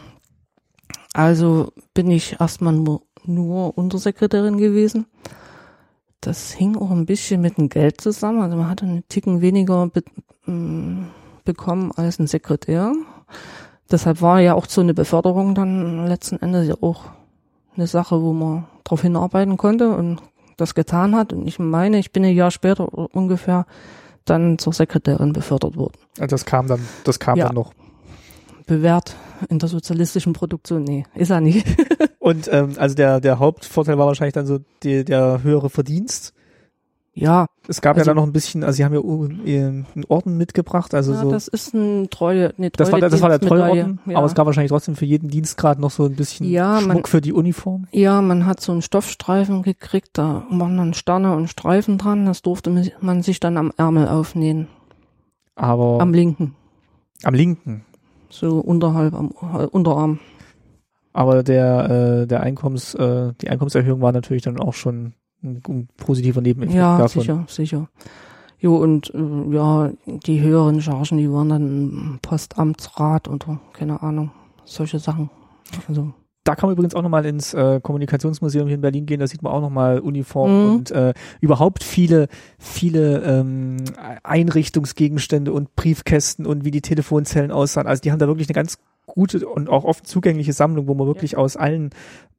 Also 1.15 1.73
bin 1.95 2.11
ich 2.11 2.39
erstmal 2.41 2.73
nur, 2.75 3.03
nur 3.25 3.79
Untersekretärin 3.79 4.59
gewesen. 4.59 5.07
Das 6.21 6.53
hing 6.53 6.77
auch 6.77 6.91
ein 6.91 7.07
bisschen 7.07 7.41
mit 7.41 7.57
dem 7.57 7.69
Geld 7.69 8.01
zusammen. 8.01 8.43
Also 8.43 8.57
man 8.57 8.69
hatte 8.69 8.85
einen 8.85 9.09
Ticken 9.09 9.41
weniger 9.41 9.87
be 9.87 10.03
m, 10.47 11.07
bekommen 11.45 11.93
als 11.97 12.19
ein 12.19 12.27
Sekretär. 12.27 12.93
Deshalb 13.91 14.21
war 14.23 14.41
ja 14.41 14.55
auch 14.55 14.67
so 14.67 14.81
eine 14.81 14.93
Beförderung 14.95 15.55
dann 15.55 16.07
letzten 16.07 16.41
Endes 16.43 16.67
ja 16.67 16.75
auch 16.81 17.05
eine 17.77 17.87
Sache, 17.87 18.21
wo 18.21 18.33
man 18.33 18.67
darauf 18.83 19.03
hinarbeiten 19.03 19.57
konnte 19.57 19.95
und 19.95 20.21
das 20.57 20.75
getan 20.75 21.15
hat. 21.15 21.33
Und 21.33 21.47
ich 21.47 21.59
meine, 21.59 21.99
ich 21.99 22.11
bin 22.13 22.25
ein 22.25 22.35
Jahr 22.35 22.51
später 22.51 22.93
ungefähr 23.15 23.67
dann 24.25 24.59
zur 24.59 24.73
Sekretärin 24.73 25.33
befördert 25.33 25.77
worden. 25.77 25.95
Also 26.19 26.35
das 26.35 26.45
kam 26.45 26.67
dann, 26.67 26.81
das 27.05 27.21
kam 27.21 27.37
Ja. 27.39 27.47
dann 27.47 27.55
noch. 27.55 27.73
Bewährt 28.67 29.15
in 29.49 29.59
der 29.59 29.69
sozialistischen 29.69 30.33
Produktion. 30.33 30.85
Nee, 30.85 31.05
ist 31.15 31.31
er 31.31 31.41
nicht. 31.41 31.67
Und 32.19 32.49
ähm, 32.53 32.73
also 32.79 32.95
der, 32.95 33.21
der 33.21 33.39
Hauptvorteil 33.39 33.99
war 33.99 34.07
wahrscheinlich 34.07 34.35
dann 34.35 34.47
so 34.47 34.59
die, 34.83 35.05
der 35.05 35.43
höhere 35.43 35.69
Verdienst. 35.71 36.33
ja, 37.13 37.47
Es 37.69 37.81
gab 37.83 37.97
ja 37.97 38.01
Also- 38.01 38.11
dann 38.11 38.17
noch 38.17 38.25
ein 38.25 38.33
bisschen, 38.33 38.65
also 38.65 38.77
sie 38.77 38.85
haben 38.85 38.95
ja 38.95 39.01
ihren 39.45 39.87
einen 39.95 40.05
Orden 40.09 40.37
mitgebracht, 40.39 40.95
also 40.95 41.13
ja 41.13 41.21
so. 41.21 41.31
das 41.31 41.49
ist 41.49 41.75
ein 41.75 42.09
treue, 42.11 42.55
eine 42.57 42.73
treue 42.73 42.85
Das 42.85 42.93
war, 42.93 43.01
der- 43.01 43.09
das 43.11 43.21
war 43.21 43.29
der 43.29 43.41
treue 43.41 43.59
Dienstmedaille. 43.61 43.83
Orden, 43.83 44.01
Ja. 44.11 44.17
aber 44.19 44.27
es 44.27 44.35
gab 44.35 44.47
wahrscheinlich 44.47 44.71
trotzdem 44.71 44.97
für 44.97 45.05
jeden 45.05 45.29
Dienstgrad 45.29 45.79
noch 45.79 45.91
so 45.91 46.05
ein 46.07 46.17
bisschen 46.17 46.49
Ja, 46.51 46.81
man- 46.81 46.93
Schmuck 46.93 47.09
für 47.09 47.21
die 47.21 47.33
Uniform. 47.35 47.87
ja, 47.93 48.21
man 48.23 48.47
hat 48.47 48.61
so 48.61 48.73
einen 48.73 48.83
Stoffstreifen 48.83 49.63
gekriegt, 49.63 50.11
da 50.15 50.45
waren 50.51 50.77
dann 50.79 50.95
Sterne 50.95 51.37
und 51.37 51.49
Streifen 51.49 51.99
dran, 51.99 52.25
das 52.27 52.41
durfte 52.43 52.71
man 53.01 53.23
sich 53.23 53.39
dann 53.39 53.59
am 53.59 53.71
Ärmel 53.77 54.09
aufnähen. 54.09 54.67
Aber 55.57 56.01
Am 56.01 56.13
linken, 56.15 56.55
am 57.23 57.35
linken. 57.35 57.85
So 58.31 58.59
unterhalb 58.59 59.15
am 59.15 59.29
Unterarm. 59.31 60.19
aber 61.13 61.43
der, 61.43 62.23
äh, 62.23 62.27
der 62.27 62.43
Einkommens, 62.43 62.95
äh, 62.95 63.33
die 63.41 63.49
Einkommenserhöhung 63.49 64.01
war 64.01 64.13
natürlich 64.13 64.43
dann 64.43 64.59
auch 64.59 64.75
schon 64.75 65.15
ein, 65.43 65.63
ein 65.69 65.89
positiver 65.97 66.41
Nebeneffekt 66.41 66.77
Ja, 66.77 66.99
davon. 66.99 67.23
sicher, 67.23 67.45
sicher. 67.49 67.89
Jo, 68.59 68.77
und 68.77 69.13
äh, 69.15 69.55
ja, 69.55 69.91
die 70.07 70.41
höheren 70.41 70.81
Chargen, 70.81 71.19
die 71.19 71.31
waren 71.31 71.49
dann 71.51 71.67
im 71.67 72.19
Postamtsrat 72.23 73.29
oder 73.29 73.61
keine 73.75 74.03
Ahnung, 74.03 74.31
solche 74.65 74.99
Sachen. 74.99 75.29
Also, 75.87 76.13
Da 76.45 76.55
kann 76.55 76.69
man 76.69 76.75
übrigens 76.75 76.95
auch 76.95 77.01
nochmal 77.03 77.25
ins 77.25 77.55
äh, 77.55 77.81
Kommunikationsmuseum 77.81 78.67
hier 78.67 78.75
in 78.75 78.83
Berlin 78.83 79.07
gehen, 79.07 79.19
da 79.21 79.27
sieht 79.27 79.43
man 79.43 79.51
auch 79.53 79.63
nochmal 79.63 79.99
Uniform 79.99 80.51
Mhm. 80.69 80.75
und 80.75 80.91
äh, 80.91 81.15
überhaupt 81.41 81.83
viele, 81.83 82.29
viele 82.59 83.23
ähm, 83.23 83.79
Einrichtungsgegenstände 84.23 85.53
und 85.53 85.75
Briefkästen 85.75 86.45
und 86.47 86.65
wie 86.65 86.71
die 86.71 86.83
Telefonzellen 86.83 87.51
aussahen. 87.51 87.87
Also 87.87 88.03
die 88.03 88.13
haben 88.13 88.19
da 88.19 88.27
wirklich 88.27 88.49
eine 88.49 88.55
ganz 88.55 88.79
gute 89.07 89.47
und 89.49 89.69
auch 89.69 89.85
oft 89.85 90.07
zugängliche 90.07 90.53
Sammlung, 90.53 90.87
wo 90.87 90.95
man 90.95 91.07
wirklich 91.07 91.37
aus 91.37 91.57
allen 91.57 91.91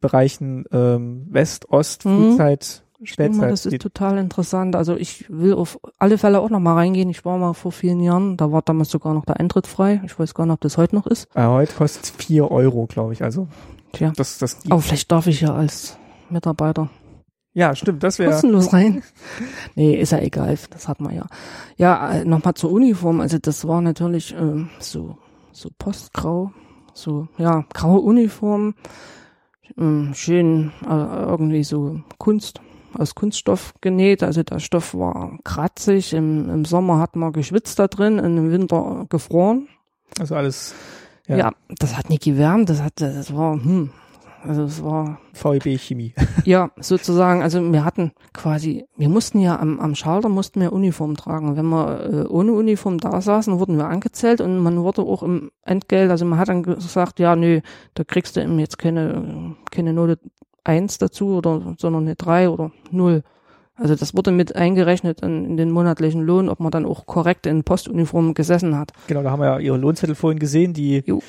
Bereichen 0.01 0.65
ähm, 0.71 1.25
West, 1.29 1.69
Ost, 1.71 2.05
Mhm. 2.05 2.31
Frühzeit, 2.31 2.83
ich 2.99 3.15
denke 3.15 3.37
mal, 3.37 3.49
das 3.49 3.65
ist 3.65 3.81
total 3.81 4.17
interessant. 4.17 4.75
Also 4.75 4.95
ich 4.95 5.25
will 5.29 5.53
auf 5.53 5.79
alle 5.97 6.17
Fälle 6.17 6.39
auch 6.39 6.49
noch 6.49 6.59
mal 6.59 6.75
reingehen. 6.75 7.09
Ich 7.09 7.25
war 7.25 7.37
mal 7.37 7.53
vor 7.53 7.71
vielen 7.71 7.99
Jahren, 7.99 8.37
da 8.37 8.51
war 8.51 8.61
damals 8.61 8.89
sogar 8.89 9.13
noch 9.13 9.25
der 9.25 9.39
Eintritt 9.39 9.67
frei. 9.67 10.01
Ich 10.05 10.17
weiß 10.17 10.33
gar 10.33 10.45
nicht, 10.45 10.53
ob 10.53 10.61
das 10.61 10.77
heute 10.77 10.95
noch 10.95 11.07
ist. 11.07 11.27
äh, 11.35 11.45
heute 11.45 11.73
kostet 11.73 12.03
es 12.05 12.09
vier 12.11 12.51
Euro, 12.51 12.85
glaube 12.87 13.13
ich. 13.13 13.23
Also 13.23 13.47
Tja, 13.91 14.13
das, 14.15 14.37
das 14.37 14.59
aber 14.69 14.81
vielleicht 14.81 15.11
darf 15.11 15.27
ich 15.27 15.41
ja 15.41 15.53
als 15.53 15.97
Mitarbeiter 16.29 16.89
ja 17.55 17.73
stimmt, 17.73 18.03
das 18.03 18.19
wäre 18.19 18.31
kostenlos 18.31 18.73
rein. 18.73 19.01
Nee, 19.75 19.95
ist 19.95 20.11
ja 20.11 20.19
egal, 20.19 20.57
das 20.69 20.87
hat 20.87 21.01
man 21.01 21.15
ja. 21.15 21.25
Ja, 21.77 22.11
äh, 22.11 22.25
nochmal 22.25 22.53
zur 22.53 22.71
Uniform. 22.71 23.21
Also 23.21 23.39
das 23.39 23.67
war 23.67 23.81
natürlich 23.81 24.35
ähm, 24.37 24.69
so, 24.79 25.17
so 25.51 25.69
postgrau, 25.77 26.51
so, 26.93 27.27
ja, 27.37 27.65
graue 27.73 28.01
Uniform, 28.01 28.75
ähm, 29.77 30.11
schön 30.13 30.71
äh, 30.85 30.89
irgendwie 30.93 31.63
so 31.63 32.01
Kunst, 32.17 32.61
aus 32.97 33.15
Kunststoff 33.15 33.73
genäht. 33.81 34.23
Also 34.23 34.43
der 34.43 34.59
Stoff 34.59 34.93
war 34.93 35.37
kratzig. 35.43 36.13
Im, 36.13 36.49
im 36.49 36.65
Sommer 36.65 36.99
hat 36.99 37.15
man 37.15 37.33
geschwitzt 37.33 37.79
da 37.79 37.87
drin, 37.87 38.19
im 38.19 38.51
Winter 38.51 39.05
gefroren. 39.09 39.67
also 40.19 40.35
alles 40.35 40.73
Ja. 41.27 41.37
Ja. 41.37 41.51
das 41.69 41.97
hat 41.97 42.09
nicht 42.09 42.23
gewärmt, 42.23 42.69
das 42.69 42.81
hat, 42.81 43.01
das 43.01 43.33
war, 43.35 43.53
hm, 43.53 43.89
also 44.43 44.63
es 44.63 44.83
war 44.83 45.19
VEB 45.33 45.79
Chemie. 45.79 46.13
ja, 46.45 46.69
sozusagen, 46.79 47.41
also 47.41 47.61
wir 47.71 47.83
hatten 47.83 48.11
quasi, 48.33 48.85
wir 48.95 49.09
mussten 49.09 49.39
ja 49.39 49.59
am, 49.59 49.79
am 49.79 49.95
Schalter 49.95 50.29
mussten 50.29 50.61
wir 50.61 50.71
Uniform 50.71 51.17
tragen. 51.17 51.57
Wenn 51.57 51.65
wir 51.65 52.09
äh, 52.11 52.27
ohne 52.27 52.53
Uniform 52.53 52.99
da 52.99 53.21
saßen, 53.21 53.59
wurden 53.59 53.77
wir 53.77 53.87
angezählt 53.87 54.41
und 54.41 54.59
man 54.59 54.83
wurde 54.83 55.01
auch 55.01 55.23
im 55.23 55.51
Entgelt, 55.63 56.11
also 56.11 56.25
man 56.25 56.37
hat 56.37 56.49
dann 56.49 56.63
gesagt, 56.63 57.19
ja, 57.19 57.35
nö, 57.35 57.61
da 57.95 58.03
kriegst 58.03 58.35
du 58.35 58.41
eben 58.41 58.59
jetzt 58.59 58.77
keine, 58.77 59.55
keine 59.71 59.93
Note 59.93 60.19
eins 60.65 60.97
dazu 60.97 61.37
oder, 61.37 61.75
sondern 61.77 62.03
eine 62.03 62.15
drei 62.15 62.49
oder 62.49 62.71
null. 62.91 63.23
Also 63.75 63.95
das 63.95 64.15
wurde 64.15 64.31
mit 64.31 64.55
eingerechnet 64.55 65.21
in, 65.21 65.45
in 65.45 65.57
den 65.57 65.71
monatlichen 65.71 66.21
Lohn, 66.21 66.47
ob 66.49 66.59
man 66.59 66.71
dann 66.71 66.85
auch 66.85 67.05
korrekt 67.05 67.45
in 67.45 67.63
Postuniform 67.63 68.33
gesessen 68.33 68.77
hat. 68.77 68.91
Genau, 69.07 69.21
da 69.21 69.31
haben 69.31 69.41
wir 69.41 69.47
ja 69.47 69.59
ihre 69.59 69.77
Lohnzettel 69.77 70.15
vorhin 70.15 70.39
gesehen, 70.39 70.73
die 70.73 71.03
Jo. 71.05 71.21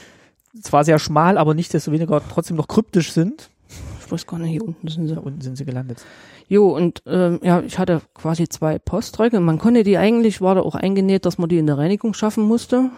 zwar 0.62 0.84
sehr 0.84 0.98
schmal, 0.98 1.38
aber 1.38 1.54
nichtsdestoweniger 1.54 2.22
trotzdem 2.28 2.56
noch 2.56 2.68
kryptisch 2.68 3.12
sind. 3.12 3.50
Ich 4.04 4.12
weiß 4.12 4.28
gar 4.28 4.38
nicht, 4.38 4.52
hier 4.52 4.62
unten 4.64 4.86
sind 4.86 5.08
sie. 5.08 5.14
Da 5.16 5.20
unten 5.20 5.40
sind 5.40 5.56
sie 5.56 5.64
gelandet. 5.64 6.04
Jo, 6.48 6.68
und 6.68 7.02
ähm, 7.06 7.40
ja, 7.42 7.60
ich 7.60 7.80
hatte 7.80 8.02
quasi 8.14 8.48
zwei 8.48 8.78
Posträuge. 8.78 9.40
Man 9.40 9.58
konnte 9.58 9.82
die 9.82 9.98
eigentlich, 9.98 10.40
war 10.40 10.54
da 10.54 10.60
auch 10.60 10.76
eingenäht, 10.76 11.26
dass 11.26 11.38
man 11.38 11.48
die 11.48 11.58
in 11.58 11.66
der 11.66 11.76
Reinigung 11.76 12.14
schaffen 12.14 12.44
musste. 12.44 12.90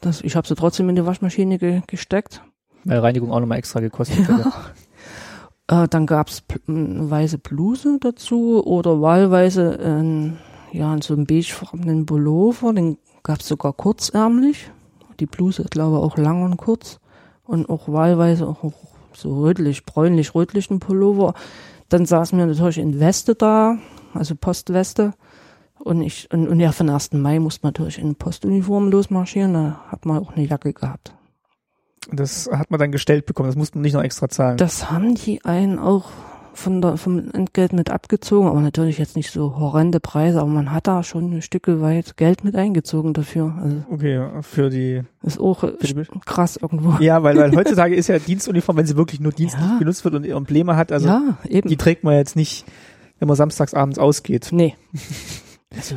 Das, 0.00 0.22
ich 0.22 0.34
habe 0.36 0.48
sie 0.48 0.54
trotzdem 0.54 0.88
in 0.88 0.96
die 0.96 1.04
Waschmaschine 1.04 1.58
ge 1.58 1.82
gesteckt. 1.86 2.42
Weil 2.84 3.00
Reinigung 3.00 3.30
auch 3.30 3.40
nochmal 3.40 3.58
extra 3.58 3.80
gekostet 3.80 4.20
hätte. 4.20 4.50
Äh, 5.68 5.86
dann 5.88 6.06
gab's 6.06 6.42
eine 6.66 7.10
weiße 7.10 7.38
Bluse 7.38 7.98
dazu 8.00 8.64
oder 8.64 9.00
wahlweise 9.00 9.78
ein, 9.78 10.38
ja, 10.72 10.96
so 11.00 11.14
einen 11.14 11.26
beigefarbenen 11.26 12.06
Pullover. 12.06 12.72
Den 12.72 12.98
gab's 13.22 13.46
sogar 13.46 13.74
kurzärmlich. 13.74 14.70
Die 15.20 15.26
Bluse, 15.26 15.62
ich 15.62 15.70
glaube, 15.70 15.98
auch 15.98 16.16
lang 16.16 16.42
und 16.42 16.56
kurz. 16.56 16.98
Und 17.44 17.68
auch 17.68 17.88
wahlweise 17.88 18.46
auch 18.46 18.72
so 19.12 19.42
rötlich, 19.42 19.84
bräunlich, 19.84 20.34
rötlichen 20.34 20.80
Pullover. 20.80 21.34
Dann 21.88 22.06
saßen 22.06 22.38
wir 22.38 22.46
natürlich 22.46 22.78
in 22.78 23.00
Weste 23.00 23.34
da, 23.34 23.78
also 24.14 24.34
Postweste. 24.34 25.12
Und 25.78 26.02
ich, 26.02 26.30
und, 26.32 26.48
und 26.48 26.60
ja, 26.60 26.72
von 26.72 26.90
1. 26.90 27.12
Mai 27.14 27.38
musste 27.38 27.60
man 27.62 27.72
natürlich 27.72 27.98
in 27.98 28.14
Postuniform 28.14 28.90
losmarschieren. 28.90 29.54
Da 29.54 29.80
hat 29.88 30.06
man 30.06 30.18
auch 30.18 30.32
eine 30.32 30.46
Jacke 30.46 30.72
gehabt. 30.72 31.14
Das 32.10 32.48
hat 32.52 32.70
man 32.70 32.80
dann 32.80 32.92
gestellt 32.92 33.26
bekommen, 33.26 33.48
das 33.48 33.56
musste 33.56 33.76
man 33.78 33.82
nicht 33.82 33.94
noch 33.94 34.02
extra 34.02 34.28
zahlen. 34.28 34.56
Das 34.56 34.90
haben 34.90 35.14
die 35.14 35.44
einen 35.44 35.78
auch 35.78 36.10
von 36.54 36.80
der, 36.82 36.96
vom 36.96 37.30
Entgelt 37.32 37.72
mit 37.72 37.88
abgezogen, 37.88 38.48
aber 38.48 38.60
natürlich 38.60 38.98
jetzt 38.98 39.14
nicht 39.14 39.30
so 39.30 39.58
horrende 39.58 40.00
Preise, 40.00 40.40
aber 40.40 40.50
man 40.50 40.72
hat 40.72 40.88
da 40.88 41.04
schon 41.04 41.32
ein 41.32 41.42
Stücke 41.42 41.80
weit 41.80 42.16
Geld 42.16 42.42
mit 42.42 42.56
eingezogen 42.56 43.12
dafür. 43.14 43.54
Also 43.62 43.76
okay, 43.92 44.26
für 44.42 44.68
die, 44.68 45.02
ist 45.22 45.38
auch 45.38 45.62
die 45.80 45.94
krass 46.26 46.58
irgendwo. 46.60 46.96
Ja, 47.00 47.22
weil, 47.22 47.36
weil 47.36 47.54
heutzutage 47.54 47.94
ist 47.94 48.08
ja 48.08 48.18
Dienstuniform, 48.18 48.76
wenn 48.76 48.86
sie 48.86 48.96
wirklich 48.96 49.20
nur 49.20 49.30
dienstlich 49.30 49.64
Ja. 49.64 49.78
genutzt 49.78 50.04
wird 50.04 50.14
und 50.16 50.24
Embleme 50.26 50.74
hat, 50.74 50.90
also 50.90 51.06
ja, 51.06 51.38
eben. 51.48 51.68
die 51.68 51.76
trägt 51.76 52.02
man 52.02 52.14
jetzt 52.14 52.34
nicht, 52.34 52.64
wenn 53.20 53.28
man 53.28 53.36
samstags 53.36 53.72
abends 53.74 53.98
ausgeht. 53.98 54.48
nee. 54.50 54.74
Also, 55.76 55.96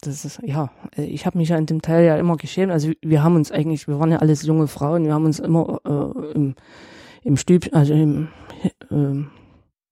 das 0.00 0.24
ist, 0.24 0.40
ja, 0.42 0.70
äh, 0.96 1.04
ich 1.04 1.26
habe 1.26 1.38
mich 1.38 1.48
ja 1.50 1.56
in 1.56 1.66
dem 1.66 1.82
Teil 1.82 2.04
ja 2.04 2.16
immer 2.16 2.36
geschämt. 2.36 2.72
Also 2.72 2.90
wir 3.02 3.22
haben 3.22 3.36
uns 3.36 3.52
eigentlich, 3.52 3.88
wir 3.88 3.98
waren 3.98 4.10
ja 4.10 4.18
alles 4.18 4.42
junge 4.44 4.66
Frauen, 4.68 5.04
wir 5.04 5.14
haben 5.14 5.24
uns 5.24 5.38
immer 5.38 5.80
äh, 5.84 6.32
im, 6.34 6.54
im 7.22 7.36
Stüb, 7.36 7.68
also 7.72 7.92
im, 7.94 8.28
ähm, 8.90 9.30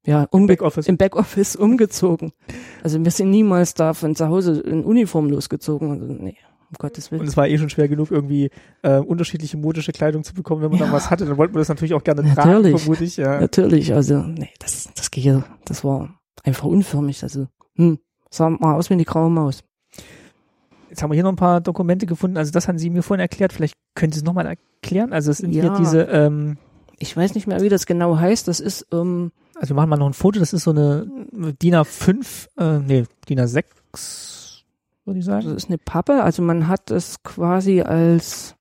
ja, 0.06 0.26
umge 0.30 0.46
Backoffice. 0.48 0.86
im 0.88 0.96
Backoffice 0.96 1.56
umgezogen. 1.56 2.32
Also 2.82 3.04
wir 3.04 3.10
sind 3.10 3.30
niemals 3.30 3.74
da 3.74 3.92
von 3.94 4.14
zu 4.14 4.28
Hause 4.28 4.60
in 4.60 4.84
Uniform 4.84 5.28
losgezogen. 5.28 5.90
Also, 5.90 6.06
nee, 6.06 6.36
um 6.70 6.74
Gottes 6.78 7.08
Und 7.08 7.18
Willen. 7.18 7.28
es 7.28 7.36
war 7.36 7.46
eh 7.48 7.58
schon 7.58 7.68
schwer 7.70 7.88
genug, 7.88 8.10
irgendwie 8.10 8.50
äh, 8.82 8.98
unterschiedliche 8.98 9.56
modische 9.58 9.92
Kleidung 9.92 10.24
zu 10.24 10.32
bekommen, 10.34 10.62
wenn 10.62 10.70
man 10.70 10.78
dann 10.78 10.88
Ja. 10.88 10.94
was 10.94 11.10
hatte. 11.10 11.26
Dann 11.26 11.36
wollte 11.36 11.52
man 11.52 11.60
das 11.60 11.68
natürlich 11.68 11.94
auch 11.94 12.04
gerne 12.04 12.22
tragen, 12.22 12.50
Natürlich. 12.50 12.80
vermute 12.82 13.04
ich. 13.04 13.16
Ja. 13.18 13.40
Natürlich, 13.40 13.92
also 13.92 14.18
nee, 14.22 14.50
das, 14.60 14.88
das 14.94 15.10
geht, 15.10 15.42
das 15.66 15.84
war 15.84 16.18
einfach 16.44 16.64
unförmlich. 16.64 17.22
Also, 17.22 17.46
hm, 17.76 17.98
sah 18.30 18.48
mal 18.48 18.74
aus 18.76 18.88
wie 18.88 18.96
die 18.96 19.04
graue 19.04 19.28
Maus. 19.30 19.62
Jetzt 20.88 21.02
haben 21.02 21.10
wir 21.10 21.14
hier 21.14 21.22
noch 21.24 21.32
ein 21.32 21.36
paar 21.36 21.60
Dokumente 21.60 22.06
gefunden. 22.06 22.36
Also 22.36 22.50
das 22.52 22.68
haben 22.68 22.78
Sie 22.78 22.90
mir 22.90 23.02
vorhin 23.02 23.20
erklärt. 23.20 23.52
Vielleicht 23.52 23.74
können 23.94 24.12
Sie 24.12 24.20
es 24.20 24.24
nochmal 24.24 24.46
erklären. 24.46 25.12
Also 25.12 25.30
es 25.30 25.38
sind 25.38 25.50
hier 25.52 25.64
Ja. 25.64 25.76
diese, 25.78 26.02
ähm, 26.02 26.56
Ich 27.00 27.16
weiß 27.16 27.34
nicht 27.34 27.46
mehr, 27.46 27.60
wie 27.60 27.68
das 27.68 27.86
genau 27.86 28.16
heißt. 28.18 28.48
Das 28.48 28.58
ist, 28.58 28.86
ähm, 28.92 29.30
also 29.54 29.70
wir 29.70 29.76
machen 29.76 29.90
mal 29.90 29.96
noch 29.96 30.08
ein 30.08 30.14
Foto. 30.14 30.40
Das 30.40 30.52
ist 30.52 30.64
so 30.64 30.70
eine 30.70 31.06
DIN 31.62 31.74
A5, 31.76 32.48
äh, 32.58 32.78
nee, 32.80 33.04
DIN 33.28 33.38
A6, 33.40 34.64
würde 35.04 35.20
ich 35.20 35.24
das 35.26 35.44
sagen. 35.44 35.56
ist 35.56 35.68
eine 35.68 35.78
Pappe. 35.78 36.22
Also 36.24 36.42
man 36.42 36.66
hat 36.68 36.90
es 36.90 37.22
quasi 37.22 37.82
als 37.82 38.56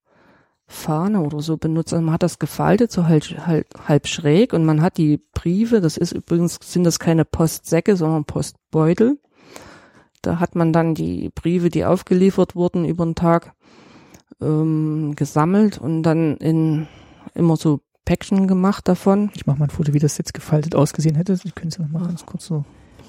Fahne 0.68 1.22
oder 1.22 1.40
so 1.42 1.58
benutzt. 1.58 1.94
Also 1.94 2.04
man 2.04 2.14
hat 2.14 2.24
das 2.24 2.40
gefaltet, 2.40 2.92
so 2.92 3.06
halt, 3.08 3.48
halt 3.48 3.68
halb 3.88 4.06
schräg 4.08 4.54
und 4.54 4.66
man 4.66 4.82
hat 4.82 4.98
die 4.98 5.20
Briefe, 5.34 5.80
das 5.82 5.98
ist 5.98 6.12
übrigens, 6.12 6.60
sind 6.62 6.84
das 6.84 7.00
keine 7.00 7.26
Postsäcke, 7.26 7.96
sondern 7.96 8.26
Postbeutel. 8.26 9.18
Da 10.22 10.40
hat 10.40 10.56
man 10.56 10.74
dann 10.74 10.96
die 10.96 11.30
Briefe, 11.30 11.70
die 11.70 11.86
aufgeliefert 11.86 12.56
wurden 12.56 12.86
über 12.86 13.06
den 13.06 13.16
Tag, 13.16 13.54
ähm, 14.42 15.14
gesammelt 15.16 15.78
und 15.78 16.04
dann 16.04 16.38
in 16.38 16.88
immer 17.34 17.56
so 17.58 17.82
Päckchen 18.06 18.48
gemacht 18.48 18.88
davon. 18.88 19.32
Ich 19.36 19.46
mache 19.46 19.60
mal 19.60 19.66
ein 19.66 19.70
Foto, 19.70 19.94
wie 19.94 20.00
das 20.00 20.18
jetzt 20.18 20.34
gefaltet 20.34 20.76
ausgesehen 20.76 21.16
hätte. 21.16 21.36
Sie 21.36 21.52
können 21.52 21.70
es 21.70 21.80
noch 21.80 21.90
mal 21.90 22.06
ganz 22.06 22.26
kurz 22.26 22.46
so, 22.46 22.64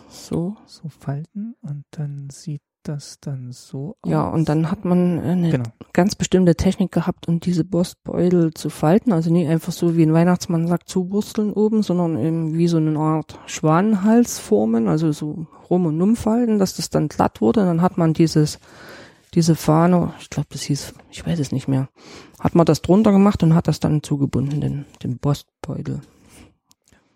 So. 0.08 0.56
so 0.66 0.88
falten 0.88 1.54
und 1.62 1.84
dann 1.92 2.28
sieht 2.30 2.62
das 2.88 3.18
dann 3.20 3.52
so 3.52 3.96
aus. 4.02 4.10
Ja, 4.10 4.28
und 4.28 4.48
dann 4.48 4.70
hat 4.70 4.84
man 4.84 5.20
eine 5.20 5.50
Genau. 5.50 5.68
ganz 5.92 6.14
bestimmte 6.14 6.56
Technik 6.56 6.90
gehabt, 6.92 7.28
um 7.28 7.38
diese 7.40 7.64
Postbeutel 7.64 8.52
zu 8.54 8.70
falten. 8.70 9.12
Also 9.12 9.30
nicht 9.32 9.48
einfach 9.48 9.72
so 9.72 9.96
wie 9.96 10.02
ein 10.02 10.12
Weihnachtsmann 10.14 10.66
sagt, 10.66 10.88
zuwursteln 10.88 11.52
oben, 11.52 11.82
sondern 11.82 12.18
eben 12.18 12.54
wie 12.56 12.68
so 12.68 12.78
eine 12.78 12.98
Art 12.98 13.38
Schwanenhals 13.46 14.38
formen, 14.38 14.88
also 14.88 15.12
so 15.12 15.46
rum 15.70 15.86
und 15.86 16.00
umfalten, 16.00 16.58
dass 16.58 16.74
das 16.76 16.90
dann 16.90 17.08
glatt 17.08 17.40
wurde. 17.40 17.60
Dann 17.60 17.82
hat 17.82 17.98
man 17.98 18.14
dieses, 18.14 18.58
diese 19.34 19.54
Fahne, 19.54 20.12
ich 20.20 20.30
glaube, 20.30 20.48
das 20.50 20.62
hieß, 20.62 20.94
ich 21.10 21.26
weiß 21.26 21.38
es 21.38 21.52
nicht 21.52 21.68
mehr, 21.68 21.88
hat 22.40 22.54
man 22.54 22.66
das 22.66 22.82
drunter 22.82 23.12
gemacht 23.12 23.42
und 23.42 23.54
hat 23.54 23.68
das 23.68 23.78
dann 23.80 24.02
zugebunden, 24.02 24.60
den, 24.60 24.84
den 25.02 25.18
Postbeutel. 25.18 26.00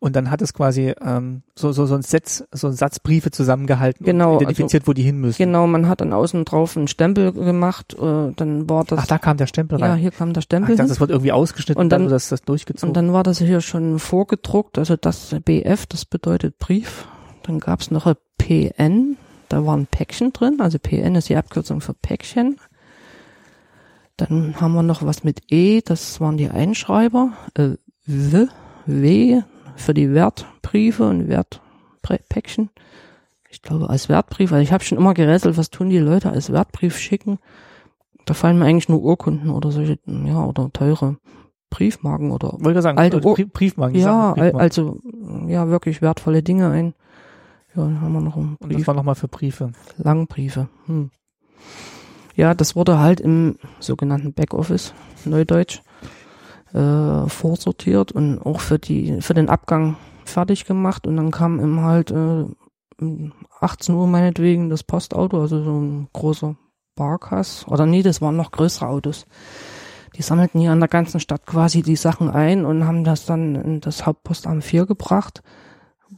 Und 0.02 0.16
dann 0.16 0.32
hat 0.32 0.42
es 0.42 0.52
quasi 0.52 0.92
ähm, 1.00 1.42
so, 1.54 1.70
so, 1.70 1.86
so 1.86 1.94
ein 1.94 2.02
Satz, 2.02 2.42
so 2.50 2.66
ein 2.66 2.72
Satz 2.72 2.98
Briefe 2.98 3.30
zusammengehalten 3.30 4.04
Genau, 4.04 4.32
und 4.32 4.42
identifiziert, 4.42 4.88
wo 4.88 4.94
die 4.94 5.02
hin 5.02 5.18
müssen. 5.20 5.38
Genau, 5.38 5.68
man 5.68 5.88
hat 5.88 6.00
dann 6.00 6.12
außen 6.12 6.44
drauf 6.44 6.76
einen 6.76 6.88
Stempel 6.88 7.30
gemacht, 7.32 7.94
äh, 7.94 8.32
dann 8.34 8.68
war 8.68 8.82
das, 8.84 8.98
Ach, 8.98 9.06
da 9.06 9.18
kam 9.18 9.36
der 9.36 9.46
Stempel 9.46 9.78
ja, 9.78 9.92
rein. 9.92 9.98
hier 10.00 10.10
kam 10.10 10.32
der 10.32 10.40
Ach, 10.40 10.42
Stempel. 10.42 10.72
ich 10.72 10.76
dachte, 10.78 10.88
das 10.88 10.98
wird 10.98 11.10
irgendwie 11.10 11.30
ausgeschnitten 11.30 11.80
Und 11.80 11.90
dann, 11.90 12.02
dann- 12.02 12.10
das, 12.10 12.30
das 12.30 12.42
durchgezogen. 12.42 12.90
Und 12.90 12.94
dann 12.96 13.12
war 13.12 13.22
das 13.22 13.38
hier 13.38 13.60
schon 13.60 14.00
vorgedruckt, 14.00 14.76
also 14.76 14.96
das 14.96 15.36
BF, 15.44 15.86
das 15.86 16.04
bedeutet 16.04 16.58
Brief. 16.58 17.06
Dann 17.44 17.60
gab's 17.60 17.92
noch 17.92 18.06
ein 18.06 18.16
PN, 18.38 19.16
da 19.48 19.64
war 19.64 19.76
ein 19.76 19.86
Päckchen 19.86 20.32
drin, 20.32 20.56
also 20.58 20.80
PN 20.80 21.14
ist 21.14 21.28
die 21.28 21.36
Abkürzung 21.36 21.80
für 21.80 21.94
Päckchen. 21.94 22.56
Dann 24.16 24.56
haben 24.60 24.74
wir 24.74 24.82
noch 24.82 25.04
was 25.04 25.22
mit 25.22 25.42
E, 25.52 25.80
das 25.80 26.20
waren 26.20 26.36
die 26.36 26.50
Einschreiber. 26.50 27.30
Äh, 27.54 27.76
W, 28.06 28.46
W 28.86 29.42
für 29.76 29.94
die 29.94 30.12
Wertbriefe 30.12 31.08
und 31.08 31.28
Wertpäckchen. 31.28 32.70
Ich 33.50 33.60
glaube 33.62 33.90
als 33.90 34.08
Wertbrief, 34.08 34.50
weil 34.50 34.62
ich 34.62 34.72
habe 34.72 34.82
schon 34.84 34.98
immer 34.98 35.14
gerätselt, 35.14 35.56
was 35.58 35.70
tun 35.70 35.90
die 35.90 35.98
Leute 35.98 36.30
als 36.30 36.50
Wertbrief 36.52 36.96
schicken. 36.98 37.38
Da 38.24 38.34
fallen 38.34 38.58
mir 38.58 38.64
eigentlich 38.64 38.88
nur 38.88 39.02
Urkunden 39.02 39.50
oder 39.50 39.70
solche, 39.70 39.98
ja, 40.06 40.44
oder 40.44 40.70
teure 40.72 41.16
Briefmarken 41.70 42.30
oder 42.30 42.54
Wollte 42.60 42.80
sagen, 42.82 42.98
Alte 42.98 43.16
also 43.16 43.28
Ur- 43.30 43.34
Brie- 43.36 43.44
Briefmarken. 43.46 43.98
ja, 43.98 44.32
Briefmarken. 44.32 44.60
also 44.60 45.00
ja, 45.48 45.68
wirklich 45.68 46.00
wertvolle 46.02 46.42
Dinge 46.42 46.70
ein. 46.70 46.94
Ja, 47.74 47.84
dann 47.84 48.00
haben 48.00 48.12
wir 48.12 48.20
noch 48.20 48.36
einen 48.36 48.56
Und 48.60 48.70
das 48.72 48.76
Brief, 48.76 48.86
war 48.86 48.94
nochmal 48.94 49.14
für 49.14 49.28
Briefe. 49.28 49.72
Langbriefe. 49.96 50.68
Hm. 50.86 51.10
Ja, 52.36 52.54
das 52.54 52.76
wurde 52.76 52.98
halt 52.98 53.20
im 53.20 53.56
sogenannten 53.80 54.32
Backoffice, 54.32 54.94
Neudeutsch, 55.24 55.80
äh, 56.72 57.28
vorsortiert 57.28 58.12
und 58.12 58.38
auch 58.38 58.60
für 58.60 58.78
die 58.78 59.20
für 59.20 59.34
den 59.34 59.48
Abgang 59.48 59.96
fertig 60.24 60.64
gemacht 60.64 61.06
und 61.06 61.16
dann 61.16 61.30
kam 61.30 61.60
eben 61.60 61.80
halt 61.82 62.10
äh, 62.10 62.44
um 63.00 63.32
18 63.60 63.94
Uhr 63.94 64.06
meinetwegen 64.06 64.70
das 64.70 64.82
Postauto, 64.82 65.40
also 65.40 65.62
so 65.62 65.78
ein 65.78 66.08
großer 66.12 66.56
Barkass 66.94 67.66
oder 67.68 67.86
nee, 67.86 68.02
das 68.02 68.20
waren 68.20 68.36
noch 68.36 68.50
größere 68.50 68.86
Autos. 68.86 69.26
Die 70.16 70.22
sammelten 70.22 70.60
hier 70.60 70.72
an 70.72 70.80
der 70.80 70.90
ganzen 70.90 71.20
Stadt 71.20 71.46
quasi 71.46 71.82
die 71.82 71.96
Sachen 71.96 72.28
ein 72.28 72.66
und 72.66 72.86
haben 72.86 73.02
das 73.02 73.24
dann 73.24 73.54
in 73.54 73.80
das 73.80 74.04
Hauptpostamt 74.04 74.62
4 74.62 74.84
gebracht, 74.84 75.42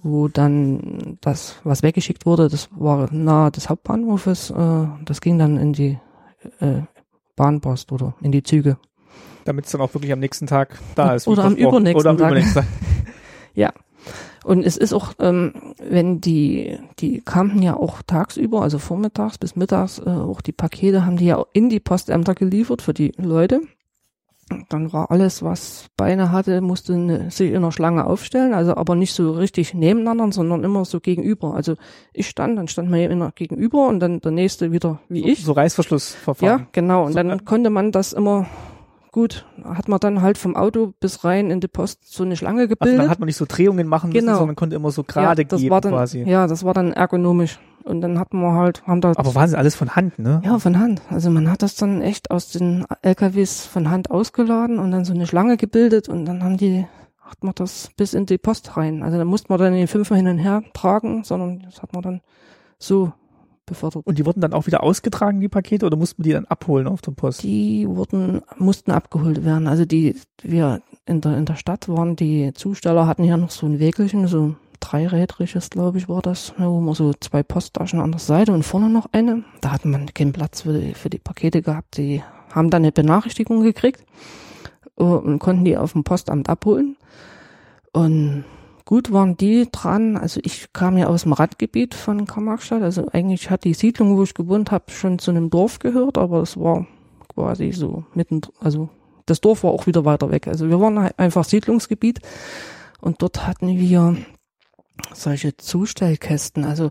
wo 0.02 0.26
dann 0.26 1.16
das, 1.20 1.56
was 1.62 1.82
weggeschickt 1.82 2.26
wurde, 2.26 2.48
das 2.48 2.68
war 2.72 3.12
nahe 3.12 3.52
des 3.52 3.68
Hauptbahnhofes, 3.68 4.50
äh, 4.50 4.86
das 5.04 5.20
ging 5.20 5.38
dann 5.38 5.56
in 5.58 5.72
die 5.72 5.98
äh, 6.58 6.82
Bahnpost 7.36 7.92
oder 7.92 8.14
in 8.20 8.32
die 8.32 8.42
Züge. 8.42 8.78
Damit 9.44 9.66
es 9.66 9.72
dann 9.72 9.80
auch 9.80 9.92
wirklich 9.94 10.12
am 10.12 10.20
nächsten 10.20 10.46
Tag 10.46 10.78
da 10.94 11.14
ist. 11.14 11.28
Oder 11.28 11.44
am 11.44 11.54
übernächsten 11.54 12.00
Oder 12.00 12.10
am 12.10 12.18
Tag. 12.18 12.30
übernächsten 12.30 12.62
Tag. 12.62 12.70
Und 14.44 14.64
es 14.64 14.76
ist 14.76 14.92
auch, 14.92 15.14
ähm, 15.18 15.54
wenn 15.78 16.20
die, 16.20 16.78
die 16.98 17.22
kamen 17.22 17.62
ja 17.62 17.76
auch 17.76 18.02
tagsüber, 18.02 18.60
also 18.60 18.78
vormittags 18.78 19.38
bis 19.38 19.56
mittags, 19.56 19.98
äh, 19.98 20.10
auch 20.10 20.42
die 20.42 20.52
Pakete 20.52 21.04
haben 21.06 21.16
die 21.16 21.26
ja 21.26 21.42
in 21.54 21.70
die 21.70 21.80
Postämter 21.80 22.34
geliefert 22.34 22.82
für 22.82 22.92
die 22.92 23.12
Leute. 23.16 23.62
Dann 24.68 24.92
war 24.92 25.10
alles, 25.10 25.42
was 25.42 25.86
Beine 25.96 26.30
hatte, 26.30 26.60
musste 26.60 26.92
eine, 26.92 27.30
sich 27.30 27.48
in 27.48 27.56
einer 27.56 27.72
Schlange 27.72 28.04
aufstellen, 28.04 28.52
also 28.52 28.76
aber 28.76 28.94
nicht 28.94 29.14
so 29.14 29.32
richtig 29.32 29.72
nebeneinander, 29.72 30.30
sondern 30.32 30.62
immer 30.62 30.84
so 30.84 31.00
gegenüber. 31.00 31.54
Also 31.54 31.76
ich 32.12 32.28
stand, 32.28 32.58
dann 32.58 32.68
stand 32.68 32.90
man 32.90 33.00
immer 33.00 33.32
gegenüber 33.34 33.88
und 33.88 34.00
dann 34.00 34.20
der 34.20 34.32
nächste 34.32 34.70
wieder 34.70 35.00
wie 35.08 35.30
ich. 35.30 35.42
So 35.42 35.52
Reißverschlussverfahren. 35.52 36.58
Ja, 36.60 36.66
genau. 36.72 37.06
Und 37.06 37.12
So, 37.12 37.16
dann 37.16 37.30
äh, 37.30 37.38
konnte 37.42 37.70
man 37.70 37.90
das 37.90 38.12
immer 38.12 38.46
gut, 39.14 39.46
hat 39.62 39.88
man 39.88 40.00
dann 40.00 40.22
halt 40.22 40.38
vom 40.38 40.56
Auto 40.56 40.92
bis 40.98 41.22
rein 41.24 41.52
in 41.52 41.60
die 41.60 41.68
Post 41.68 42.12
so 42.12 42.24
eine 42.24 42.36
Schlange 42.36 42.62
Also 42.62 42.74
gebildet. 42.74 42.98
dann 42.98 43.08
hat 43.10 43.20
man 43.20 43.26
nicht 43.28 43.36
so 43.36 43.46
Drehungen 43.48 43.86
machen 43.86 44.10
müssen, 44.10 44.26
Genau. 44.26 44.38
sondern 44.38 44.56
konnte 44.56 44.74
immer 44.74 44.90
so 44.90 45.04
gerade 45.04 45.40
ja, 45.40 45.44
das 45.46 45.60
geben 45.60 45.70
war 45.70 45.80
dann, 45.80 45.92
quasi. 45.92 46.22
Ja, 46.24 46.48
das 46.48 46.64
war 46.64 46.74
dann 46.74 46.92
ergonomisch. 46.92 47.60
Und 47.84 48.00
dann 48.00 48.18
hatten 48.18 48.40
wir 48.40 48.52
halt, 48.54 48.82
haben 48.86 49.00
da, 49.00 49.12
Aber 49.14 49.34
Wahnsinn, 49.36 49.58
alles 49.58 49.76
von 49.76 49.94
Hand, 49.94 50.18
ne? 50.18 50.42
ja, 50.44 50.58
von 50.58 50.78
Hand. 50.80 51.00
Also 51.10 51.30
man 51.30 51.48
hat 51.48 51.62
das 51.62 51.76
dann 51.76 52.02
echt 52.02 52.30
aus 52.32 52.48
den 52.48 52.84
LKWs 53.02 53.66
von 53.66 53.88
Hand 53.88 54.10
ausgeladen 54.10 54.78
und 54.80 54.90
dann 54.90 55.04
so 55.04 55.12
eine 55.12 55.26
Schlange 55.28 55.56
gebildet 55.56 56.08
und 56.08 56.24
dann 56.24 56.42
haben 56.42 56.56
die, 56.56 56.84
hat 57.20 57.44
man 57.44 57.54
das 57.54 57.90
bis 57.96 58.14
in 58.14 58.26
die 58.26 58.38
Post 58.38 58.76
rein. 58.76 59.02
Also 59.04 59.16
da 59.18 59.24
musste 59.24 59.46
man 59.52 59.60
dann 59.60 59.74
den 59.74 59.86
Fünfer 59.86 60.16
hin 60.16 60.26
und 60.28 60.38
her 60.38 60.62
tragen, 60.72 61.22
sondern 61.24 61.60
das 61.60 61.82
hat 61.82 61.92
man 61.92 62.02
dann 62.02 62.20
so 62.78 63.12
befördert. 63.66 64.06
Und 64.06 64.18
die 64.18 64.26
wurden 64.26 64.40
dann 64.40 64.52
auch 64.52 64.66
wieder 64.66 64.82
ausgetragen, 64.82 65.40
die 65.40 65.48
Pakete, 65.48 65.86
oder 65.86 65.96
mussten 65.96 66.24
wir 66.24 66.24
die 66.24 66.32
dann 66.34 66.46
abholen 66.46 66.86
auf 66.86 67.02
der 67.02 67.12
Post? 67.12 67.42
Die 67.42 67.86
wurden, 67.88 68.42
mussten 68.58 68.90
abgeholt 68.90 69.44
werden. 69.44 69.66
Also 69.66 69.84
die, 69.84 70.16
wir 70.42 70.82
in 71.06 71.20
der, 71.20 71.36
in 71.36 71.44
der 71.44 71.56
Stadt 71.56 71.88
waren, 71.88 72.16
die 72.16 72.52
Zusteller 72.54 73.06
hatten 73.06 73.24
ja 73.24 73.36
noch 73.36 73.50
so 73.50 73.66
ein 73.66 73.78
Wägelchen, 73.78 74.26
so 74.26 74.54
dreirädriges, 74.80 75.70
glaube 75.70 75.98
ich, 75.98 76.08
war 76.08 76.22
das, 76.22 76.56
ne, 76.58 76.68
wo 76.68 76.80
man 76.80 76.94
so 76.94 77.12
zwei 77.14 77.42
Posttaschen 77.42 78.00
an 78.00 78.12
der 78.12 78.20
Seite 78.20 78.52
und 78.52 78.62
vorne 78.62 78.88
noch 78.88 79.08
eine. 79.12 79.44
Da 79.60 79.72
hat 79.72 79.84
man 79.84 80.12
keinen 80.12 80.32
Platz 80.32 80.62
für 80.62 80.78
die, 80.78 80.94
für 80.94 81.10
die 81.10 81.18
Pakete 81.18 81.62
gehabt. 81.62 81.96
Die 81.96 82.22
haben 82.52 82.70
dann 82.70 82.82
eine 82.82 82.92
Benachrichtigung 82.92 83.62
gekriegt 83.62 84.04
äh, 84.98 85.02
und 85.02 85.38
konnten 85.38 85.64
die 85.64 85.76
auf 85.76 85.92
dem 85.92 86.04
Postamt 86.04 86.48
abholen. 86.48 86.96
Und 87.92 88.44
gut 88.84 89.12
waren 89.12 89.36
die 89.36 89.68
dran. 89.70 90.16
Also 90.16 90.40
ich 90.42 90.72
kam 90.72 90.98
ja 90.98 91.06
aus 91.06 91.22
dem 91.22 91.32
Randgebiet 91.32 91.94
von 91.94 92.26
Karl-Marx-Stadt. 92.26 92.82
Also 92.82 93.08
eigentlich 93.12 93.50
hat 93.50 93.64
die 93.64 93.74
Siedlung, 93.74 94.16
wo 94.16 94.22
ich 94.22 94.34
gewohnt 94.34 94.70
habe, 94.70 94.90
schon 94.90 95.18
zu 95.18 95.30
einem 95.30 95.50
Dorf 95.50 95.78
gehört, 95.78 96.18
aber 96.18 96.42
es 96.42 96.58
war 96.58 96.86
quasi 97.34 97.72
so 97.72 98.04
mitten, 98.14 98.42
also 98.60 98.88
das 99.26 99.40
Dorf 99.40 99.64
war 99.64 99.70
auch 99.70 99.86
wieder 99.86 100.04
weiter 100.04 100.30
weg. 100.30 100.48
Also 100.48 100.68
wir 100.68 100.80
waren 100.80 100.98
einfach 100.98 101.44
Siedlungsgebiet 101.44 102.20
und 103.00 103.22
dort 103.22 103.46
hatten 103.46 103.68
wir 103.68 104.16
solche 105.12 105.56
Zustellkästen. 105.56 106.64
Also 106.64 106.90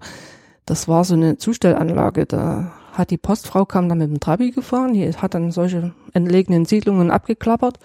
das 0.65 0.87
war 0.87 1.03
so 1.03 1.13
eine 1.13 1.37
Zustellanlage. 1.37 2.25
Da 2.25 2.73
hat 2.93 3.11
die 3.11 3.17
Postfrau 3.17 3.65
kam 3.65 3.89
dann 3.89 3.99
mit 3.99 4.09
dem 4.09 4.19
Trabi 4.19 4.51
gefahren, 4.51 4.93
die 4.93 5.11
hat 5.11 5.33
dann 5.33 5.51
solche 5.51 5.93
entlegenen 6.13 6.65
Siedlungen 6.65 7.11
abgeklappert 7.11 7.79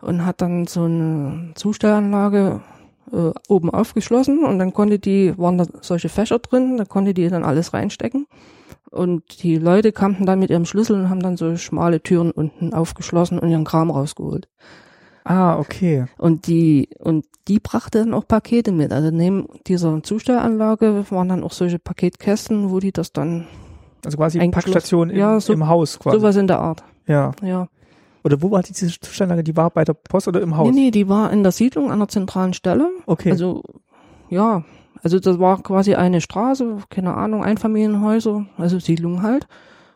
und 0.00 0.24
hat 0.24 0.40
dann 0.40 0.66
so 0.66 0.84
eine 0.84 1.52
Zustellanlage 1.54 2.60
äh, 3.12 3.32
oben 3.48 3.70
aufgeschlossen 3.70 4.44
und 4.44 4.58
dann 4.58 4.72
konnte 4.72 4.98
die, 4.98 5.36
waren 5.38 5.58
da 5.58 5.64
solche 5.80 6.08
Fächer 6.08 6.38
drin, 6.38 6.76
da 6.76 6.84
konnte 6.84 7.14
die 7.14 7.28
dann 7.28 7.44
alles 7.44 7.72
reinstecken. 7.72 8.26
Und 8.90 9.42
die 9.44 9.56
Leute 9.56 9.92
kamen 9.92 10.26
dann 10.26 10.40
mit 10.40 10.50
ihrem 10.50 10.64
Schlüssel 10.64 10.96
und 10.96 11.10
haben 11.10 11.20
dann 11.22 11.36
so 11.36 11.56
schmale 11.56 12.02
Türen 12.02 12.32
unten 12.32 12.74
aufgeschlossen 12.74 13.38
und 13.38 13.48
ihren 13.48 13.64
Kram 13.64 13.90
rausgeholt. 13.90 14.48
Ah, 15.24 15.58
okay. 15.58 16.06
Und 16.18 16.46
die, 16.48 16.88
und 16.98 17.24
die 17.46 17.60
brachte 17.60 17.98
dann 18.00 18.14
auch 18.14 18.26
Pakete 18.26 18.72
mit. 18.72 18.92
Also 18.92 19.10
neben 19.10 19.46
dieser 19.66 20.02
Zustellanlage 20.02 21.04
waren 21.10 21.28
dann 21.28 21.44
auch 21.44 21.52
solche 21.52 21.78
Paketkästen, 21.78 22.70
wo 22.70 22.80
die 22.80 22.90
das 22.90 23.12
dann, 23.12 23.46
Also 24.04 24.16
quasi. 24.16 24.38
Packstation 24.50 25.10
im, 25.10 25.16
Ja, 25.18 25.38
so- 25.38 25.52
im 25.52 25.68
Haus 25.68 25.98
quasi. 25.98 26.18
sowas 26.18 26.34
in 26.36 26.46
der 26.48 26.58
Art. 26.58 26.82
Ja. 27.06 27.32
Ja. 27.42 27.68
Oder 28.22 28.42
wo 28.42 28.50
war 28.50 28.62
die 28.62 28.72
diese 28.72 28.98
Zustellanlage? 29.00 29.44
Die 29.44 29.56
war 29.56 29.70
bei 29.70 29.84
der 29.84 29.94
Post 29.94 30.28
oder 30.28 30.40
im 30.40 30.56
Haus? 30.56 30.68
Nee, 30.70 30.80
nee, 30.80 30.90
die 30.90 31.08
war 31.08 31.32
in 31.32 31.42
der 31.42 31.52
Siedlung 31.52 31.90
an 31.90 31.98
der 31.98 32.08
zentralen 32.08 32.52
Stelle. 32.52 32.90
Okay. 33.06 33.30
Also, 33.30 33.62
ja, 34.28 34.64
also 35.02 35.18
das 35.18 35.38
war 35.38 35.62
quasi 35.62 35.94
eine 35.94 36.20
Straße, 36.20 36.78
keine 36.90 37.14
Ahnung, 37.14 37.42
Einfamilienhäuser, 37.42 38.46
also 38.58 38.78
Siedlung 38.78 39.22
halt. 39.22 39.46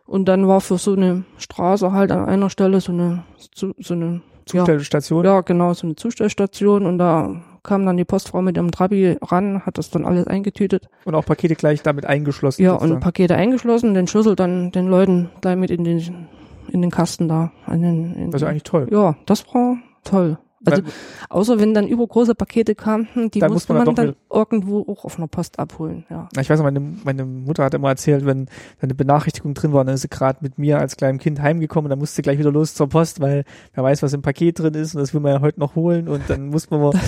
Und 0.06 0.26
dann 0.26 0.48
war 0.48 0.60
für 0.60 0.78
so 0.78 0.92
eine 0.92 1.24
Straße 1.38 1.92
halt 1.92 2.12
an 2.12 2.26
einer 2.26 2.50
Stelle 2.50 2.80
so 2.80 2.92
eine, 2.92 3.24
so, 3.54 3.72
so 3.78 3.94
eine, 3.94 4.22
ja, 4.52 4.64
Zustellstation. 4.64 5.24
ja, 5.24 5.40
genau, 5.40 5.72
so 5.72 5.86
eine 5.86 5.96
Zustellstation 5.96 6.86
und 6.86 6.98
da 6.98 7.40
kam 7.62 7.86
dann 7.86 7.96
die 7.96 8.04
Postfrau 8.04 8.42
mit 8.42 8.56
ihrem 8.56 8.70
Trabi 8.70 9.16
ran, 9.22 9.62
hat 9.64 9.78
das 9.78 9.88
dann 9.88 10.04
alles 10.04 10.26
eingetütet. 10.26 10.88
Und 11.06 11.14
auch 11.14 11.24
Pakete 11.24 11.54
gleich 11.54 11.82
damit 11.82 12.04
eingeschlossen. 12.04 12.62
Ja, 12.62 12.72
und 12.72 12.80
sozusagen. 12.80 13.00
Pakete 13.00 13.34
eingeschlossen, 13.36 13.94
den 13.94 14.06
Schlüssel 14.06 14.36
dann 14.36 14.70
den 14.70 14.86
Leuten 14.86 15.30
gleich 15.40 15.56
mit 15.56 15.70
in 15.70 15.84
den, 15.84 16.28
in 16.68 16.82
den 16.82 16.90
Kasten 16.90 17.28
da. 17.28 17.52
In 17.70 17.82
den, 17.82 18.14
in 18.14 18.30
ja 18.30 18.48
eigentlich 18.48 18.62
toll. 18.62 18.88
ja, 18.90 19.16
das 19.26 19.46
war 19.54 19.76
toll. 20.04 20.38
Also, 20.66 20.82
außer 21.28 21.60
wenn 21.60 21.74
dann 21.74 21.86
übergroße 21.86 22.34
Pakete 22.34 22.74
kamen, 22.74 23.08
die 23.32 23.38
Dann 23.38 23.50
muss 23.50 23.68
musste 23.68 23.74
man 23.74 23.84
man, 23.86 23.94
dann 23.94 24.16
irgendwo 24.32 24.80
auch 24.90 25.04
auf 25.04 25.18
einer 25.18 25.28
Post 25.28 25.58
abholen, 25.58 26.06
ja. 26.08 26.28
Ich 26.40 26.48
weiß 26.48 26.58
noch, 26.58 26.64
meine, 26.64 26.80
meine 26.80 27.24
Mutter 27.24 27.64
hat 27.64 27.74
immer 27.74 27.88
erzählt, 27.88 28.24
wenn 28.24 28.46
eine 28.80 28.94
Benachrichtigung 28.94 29.54
drin 29.54 29.72
war, 29.72 29.84
dann 29.84 29.94
ist 29.94 30.02
sie 30.02 30.08
gerade 30.08 30.38
mit 30.40 30.58
mir 30.58 30.78
als 30.78 30.96
kleinem 30.96 31.18
Kind 31.18 31.40
heimgekommen, 31.42 31.90
dann 31.90 31.98
musste 31.98 32.16
sie 32.16 32.22
gleich 32.22 32.38
wieder 32.38 32.52
los 32.52 32.74
zur 32.74 32.88
Post, 32.88 33.20
weil 33.20 33.44
wer 33.74 33.84
weiß, 33.84 34.02
was 34.02 34.12
im 34.14 34.22
Paket 34.22 34.58
drin 34.58 34.74
ist 34.74 34.94
und 34.94 35.00
das 35.02 35.12
will 35.12 35.20
man 35.20 35.32
ja 35.32 35.40
heute 35.40 35.60
noch 35.60 35.74
holen 35.74 36.08
und 36.08 36.22
dann 36.28 36.48
muss 36.48 36.70
man 36.70 36.80
mal, 36.80 36.92
Da 36.92 37.00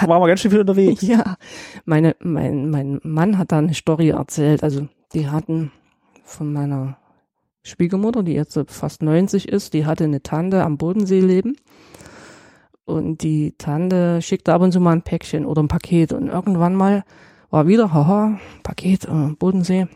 da 0.00 0.08
waren 0.08 0.20
wir 0.20 0.28
ganz 0.28 0.40
schön 0.40 0.50
viel 0.50 0.60
unterwegs. 0.60 1.02
Ja, 1.02 1.36
meine, 1.84 2.16
mein, 2.20 2.70
mein 2.70 3.00
Mann 3.02 3.38
hat 3.38 3.52
da 3.52 3.58
eine 3.58 3.74
Story 3.74 4.08
erzählt. 4.08 4.62
Also, 4.62 4.88
die 5.12 5.28
hatten 5.28 5.70
von 6.24 6.52
meiner 6.52 6.98
Schwiegermutter, 7.66 8.22
die 8.22 8.32
jetzt 8.32 8.58
fast 8.68 9.02
90 9.02 9.48
ist, 9.48 9.74
die 9.74 9.86
hatte 9.86 10.04
eine 10.04 10.22
Tante 10.22 10.62
am 10.62 10.78
Bodensee 10.78 11.20
leben. 11.20 11.56
Und 12.84 13.22
die 13.22 13.54
Tante 13.58 14.22
schickte 14.22 14.54
ab 14.54 14.62
und 14.62 14.70
zu 14.70 14.78
mal 14.78 14.92
ein 14.92 15.02
Päckchen 15.02 15.44
oder 15.44 15.62
ein 15.62 15.68
Paket. 15.68 16.12
Und 16.12 16.28
irgendwann 16.28 16.76
mal 16.76 17.04
war 17.50 17.66
wieder, 17.66 17.92
haha, 17.92 18.38
Paket, 18.62 19.06
äh, 19.06 19.32
Bodensee. 19.36 19.88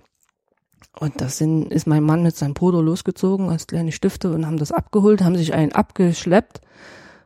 Und 0.99 1.21
das 1.21 1.39
sind, 1.39 1.73
ist 1.73 1.87
mein 1.87 2.03
Mann 2.03 2.25
mit 2.25 2.35
seinem 2.35 2.55
Bruder 2.55 2.83
losgezogen 2.83 3.49
als 3.49 3.69
kleine 3.69 3.93
Stifte 3.93 4.33
und 4.33 4.45
haben 4.45 4.57
das 4.57 4.73
abgeholt, 4.73 5.23
haben 5.23 5.37
sich 5.37 5.55
einen 5.55 5.73
abgeschleppt. 5.73 6.61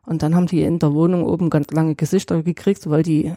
Und 0.05 0.23
dann 0.23 0.35
haben 0.35 0.47
die 0.47 0.63
in 0.63 0.79
der 0.79 0.93
Wohnung 0.93 1.25
oben 1.25 1.49
ganz 1.49 1.71
lange 1.71 1.95
Gesichter 1.95 2.43
gekriegt, 2.43 2.91
weil 2.91 3.03
die 3.03 3.33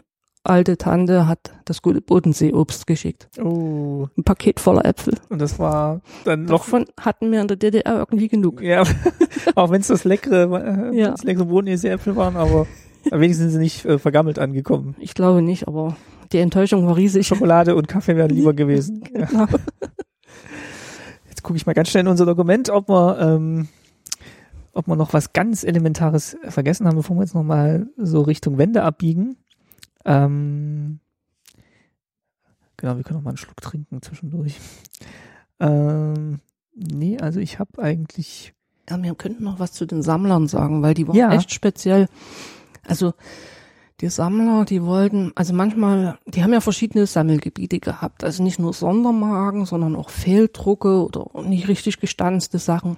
alte 0.48 0.76
Tante 0.76 1.26
hat 1.28 1.52
das 1.64 1.82
gute 1.82 2.00
Bodenseeobst 2.00 2.86
geschickt. 2.86 3.28
Oh, 3.42 4.08
Ein 4.16 4.24
Paket 4.24 4.60
voller 4.60 4.84
Äpfel. 4.84 5.14
und 5.28 5.40
das 5.40 5.58
war 5.58 6.00
dann 6.24 6.44
noch, 6.44 6.60
Davon 6.64 6.86
hatten 7.00 7.30
wir 7.30 7.40
in 7.40 7.48
der 7.48 7.56
DDR 7.56 7.98
irgendwie 7.98 8.28
genug. 8.28 8.60
ja, 8.62 8.82
auch 9.54 9.70
wenn 9.70 9.80
es 9.80 9.88
das 9.88 10.04
leckere, 10.04 10.90
äh, 10.92 10.98
Ja. 10.98 11.10
das 11.12 11.22
leckere 11.24 11.44
Bodenäpfel 11.46 12.16
waren, 12.16 12.36
aber 12.36 12.66
wenigstens 13.10 13.44
sind 13.44 13.50
sie 13.52 13.58
nicht 13.58 13.84
äh, 13.84 13.98
vergammelt 13.98 14.38
angekommen. 14.38 14.94
Ich 14.98 15.14
glaube 15.14 15.42
nicht, 15.42 15.68
aber 15.68 15.96
die 16.32 16.38
Enttäuschung 16.38 16.86
war 16.86 16.96
riesig. 16.96 17.26
Schokolade 17.26 17.74
und 17.76 17.88
Kaffee 17.88 18.16
wären 18.16 18.30
lieber 18.30 18.52
gewesen. 18.54 19.02
Genau. 19.12 19.46
Jetzt 21.28 21.42
gucke 21.42 21.56
ich 21.56 21.66
mal 21.66 21.72
ganz 21.74 21.88
schnell 21.88 22.02
in 22.02 22.08
unser 22.08 22.26
Dokument, 22.26 22.68
ob 22.70 22.88
wir, 22.88 23.18
ähm, 23.20 23.68
ob 24.72 24.86
wir 24.88 24.96
noch 24.96 25.12
was 25.12 25.32
ganz 25.32 25.64
Elementares 25.64 26.36
vergessen 26.48 26.86
haben, 26.86 26.96
bevor 26.96 27.16
wir 27.16 27.22
jetzt 27.22 27.34
nochmal 27.34 27.86
so 27.96 28.22
Richtung 28.22 28.58
Wände 28.58 28.82
abbiegen. 28.82 29.36
Ähm, 30.08 31.00
genau, 32.78 32.96
wir 32.96 33.04
können 33.04 33.18
noch 33.18 33.24
mal 33.24 33.30
einen 33.30 33.36
Schluck 33.36 33.60
trinken 33.60 34.00
zwischendurch. 34.02 34.58
Ähm, 35.60 36.40
nee, 36.74 37.18
also 37.18 37.40
ich 37.40 37.58
habe 37.58 37.82
eigentlich. 37.82 38.54
Ja, 38.88 39.00
wir 39.02 39.14
könnten 39.14 39.44
noch 39.44 39.58
was 39.58 39.72
zu 39.72 39.84
den 39.86 40.00
Sammlern 40.02 40.48
sagen, 40.48 40.82
weil 40.82 40.94
die 40.94 41.06
waren 41.06 41.16
Ja. 41.16 41.32
echt 41.32 41.52
speziell. 41.52 42.08
Also 42.86 43.12
die 44.00 44.08
Sammler, 44.08 44.64
die 44.64 44.82
wollten, 44.82 45.32
also 45.34 45.52
manchmal, 45.52 46.18
die 46.26 46.42
haben 46.42 46.52
ja 46.54 46.60
verschiedene 46.60 47.06
Sammelgebiete 47.06 47.80
gehabt. 47.80 48.24
Also 48.24 48.42
nicht 48.42 48.58
nur 48.58 48.72
Sondermarken, 48.72 49.66
sondern 49.66 49.94
auch 49.94 50.08
Fehldrucke 50.08 51.04
oder 51.04 51.42
nicht 51.42 51.68
richtig 51.68 52.00
gestanzte 52.00 52.58
Sachen. 52.58 52.96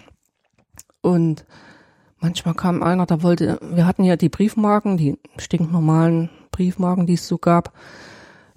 Und 1.00 1.44
manchmal 2.18 2.54
kam 2.54 2.82
einer, 2.84 3.06
der 3.06 3.22
wollte, 3.24 3.58
wir 3.62 3.86
hatten 3.86 4.04
ja 4.04 4.16
die 4.16 4.28
Briefmarken, 4.28 4.96
die 4.96 5.18
stinknormalen 5.38 6.30
Briefmarken, 6.60 7.06
die 7.06 7.14
es 7.14 7.26
so 7.26 7.38
gab, 7.38 7.72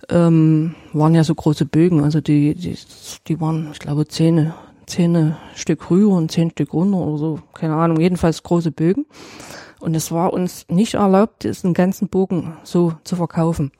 ähm, 0.10 0.76
waren 0.91 1.16
ja 1.16 1.24
so 1.24 1.34
große 1.34 1.66
Bögen. 1.66 2.04
Also 2.04 2.20
die, 2.20 2.54
die, 2.54 2.78
die 3.28 3.39
waren, 3.39 3.70
ich 3.72 3.80
glaube, 3.80 4.06
zehn, 4.10 4.51
zehn 4.88 5.36
Stück 5.56 5.89
rüber 5.89 6.16
und 6.16 6.30
zehn 6.30 6.51
Stück 6.51 6.74
runter 6.74 6.97
oder 6.97 7.18
so. 7.18 7.39
Keine 7.54 7.76
Ahnung, 7.76 8.01
jedenfalls 8.01 8.43
große 8.43 8.72
Bögen. 8.72 9.06
Und 9.80 9.95
es 9.95 10.12
war 10.12 10.34
uns 10.34 10.66
nicht 10.70 10.95
erlaubt, 10.95 11.45
diesen 11.45 11.74
ganzen 11.74 12.10
Bogen 12.10 12.58
so 12.64 12.93
zu 13.06 13.16
verkaufen. 13.16 13.72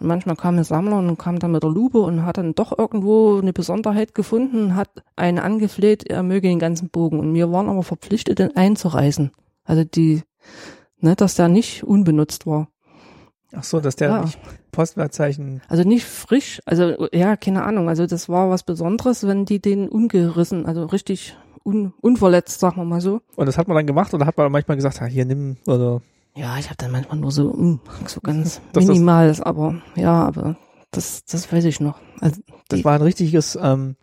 Und 0.00 0.08
manchmal 0.08 0.34
kam 0.34 0.56
ein 0.56 0.64
Sammler 0.64 0.98
und 0.98 1.16
kam 1.16 1.38
dann 1.38 1.52
mit 1.52 1.62
der 1.62 1.70
Lupe 1.70 2.00
und 2.00 2.24
hat 2.24 2.38
dann 2.38 2.56
doch 2.56 2.76
irgendwo 2.76 3.38
eine 3.38 3.52
Besonderheit 3.52 4.12
gefunden 4.12 4.64
und 4.64 4.74
hat 4.74 4.90
einen 5.14 5.38
angefleht, 5.38 6.04
er 6.04 6.24
möge 6.24 6.48
den 6.48 6.58
ganzen 6.58 6.88
Bogen. 6.88 7.20
Und 7.20 7.32
wir 7.34 7.52
waren 7.52 7.68
aber 7.68 7.84
verpflichtet, 7.84 8.40
den 8.40 8.56
einzureißen. 8.56 9.30
Also 9.64 9.84
die, 9.84 10.22
ne, 10.98 11.14
dass 11.14 11.36
der 11.36 11.48
nicht 11.48 11.84
unbenutzt 11.84 12.44
war. 12.44 12.68
Ach 13.54 13.64
so, 13.64 13.80
dass 13.80 13.96
der 13.96 14.08
Ja. 14.10 14.20
nicht 14.22 14.38
Postwertzeichen. 14.72 15.62
Also 15.68 15.82
nicht 15.84 16.04
frisch, 16.04 16.60
also 16.66 17.08
ja, 17.12 17.36
keine 17.36 17.64
Ahnung. 17.64 17.88
Also 17.88 18.06
das 18.06 18.28
war 18.28 18.50
was 18.50 18.62
Besonderes, 18.62 19.26
wenn 19.26 19.44
die 19.44 19.60
den 19.60 19.88
ungerissen, 19.88 20.66
also 20.66 20.84
richtig 20.86 21.36
un, 21.64 21.92
unverletzt, 22.00 22.60
sagen 22.60 22.76
wir 22.76 22.84
mal 22.84 23.00
so. 23.00 23.20
Und 23.36 23.46
das 23.46 23.58
hat 23.58 23.68
man 23.68 23.76
dann 23.76 23.86
gemacht 23.86 24.12
oder 24.14 24.26
hat 24.26 24.36
man 24.36 24.50
manchmal 24.52 24.76
gesagt, 24.76 25.00
ah, 25.02 25.06
hier 25.06 25.24
nimm 25.24 25.56
oder 25.66 26.00
Ja, 26.36 26.56
ich 26.58 26.66
habe 26.66 26.76
dann 26.78 26.92
manchmal 26.92 27.18
nur 27.18 27.32
so, 27.32 27.48
mm, 27.52 27.80
so 28.06 28.20
ganz 28.20 28.60
Das- 28.72 28.84
das- 28.84 28.86
minimal, 28.86 29.34
aber 29.42 29.76
ja, 29.96 30.24
aber 30.26 30.56
das, 30.90 31.24
das 31.24 31.50
weiß 31.52 31.64
ich 31.64 31.80
noch. 31.80 31.98
Also 32.20 32.40
das 32.68 32.84
war 32.84 32.94
ein 32.94 33.02
richtiges, 33.02 33.58
ähm, 33.60 33.96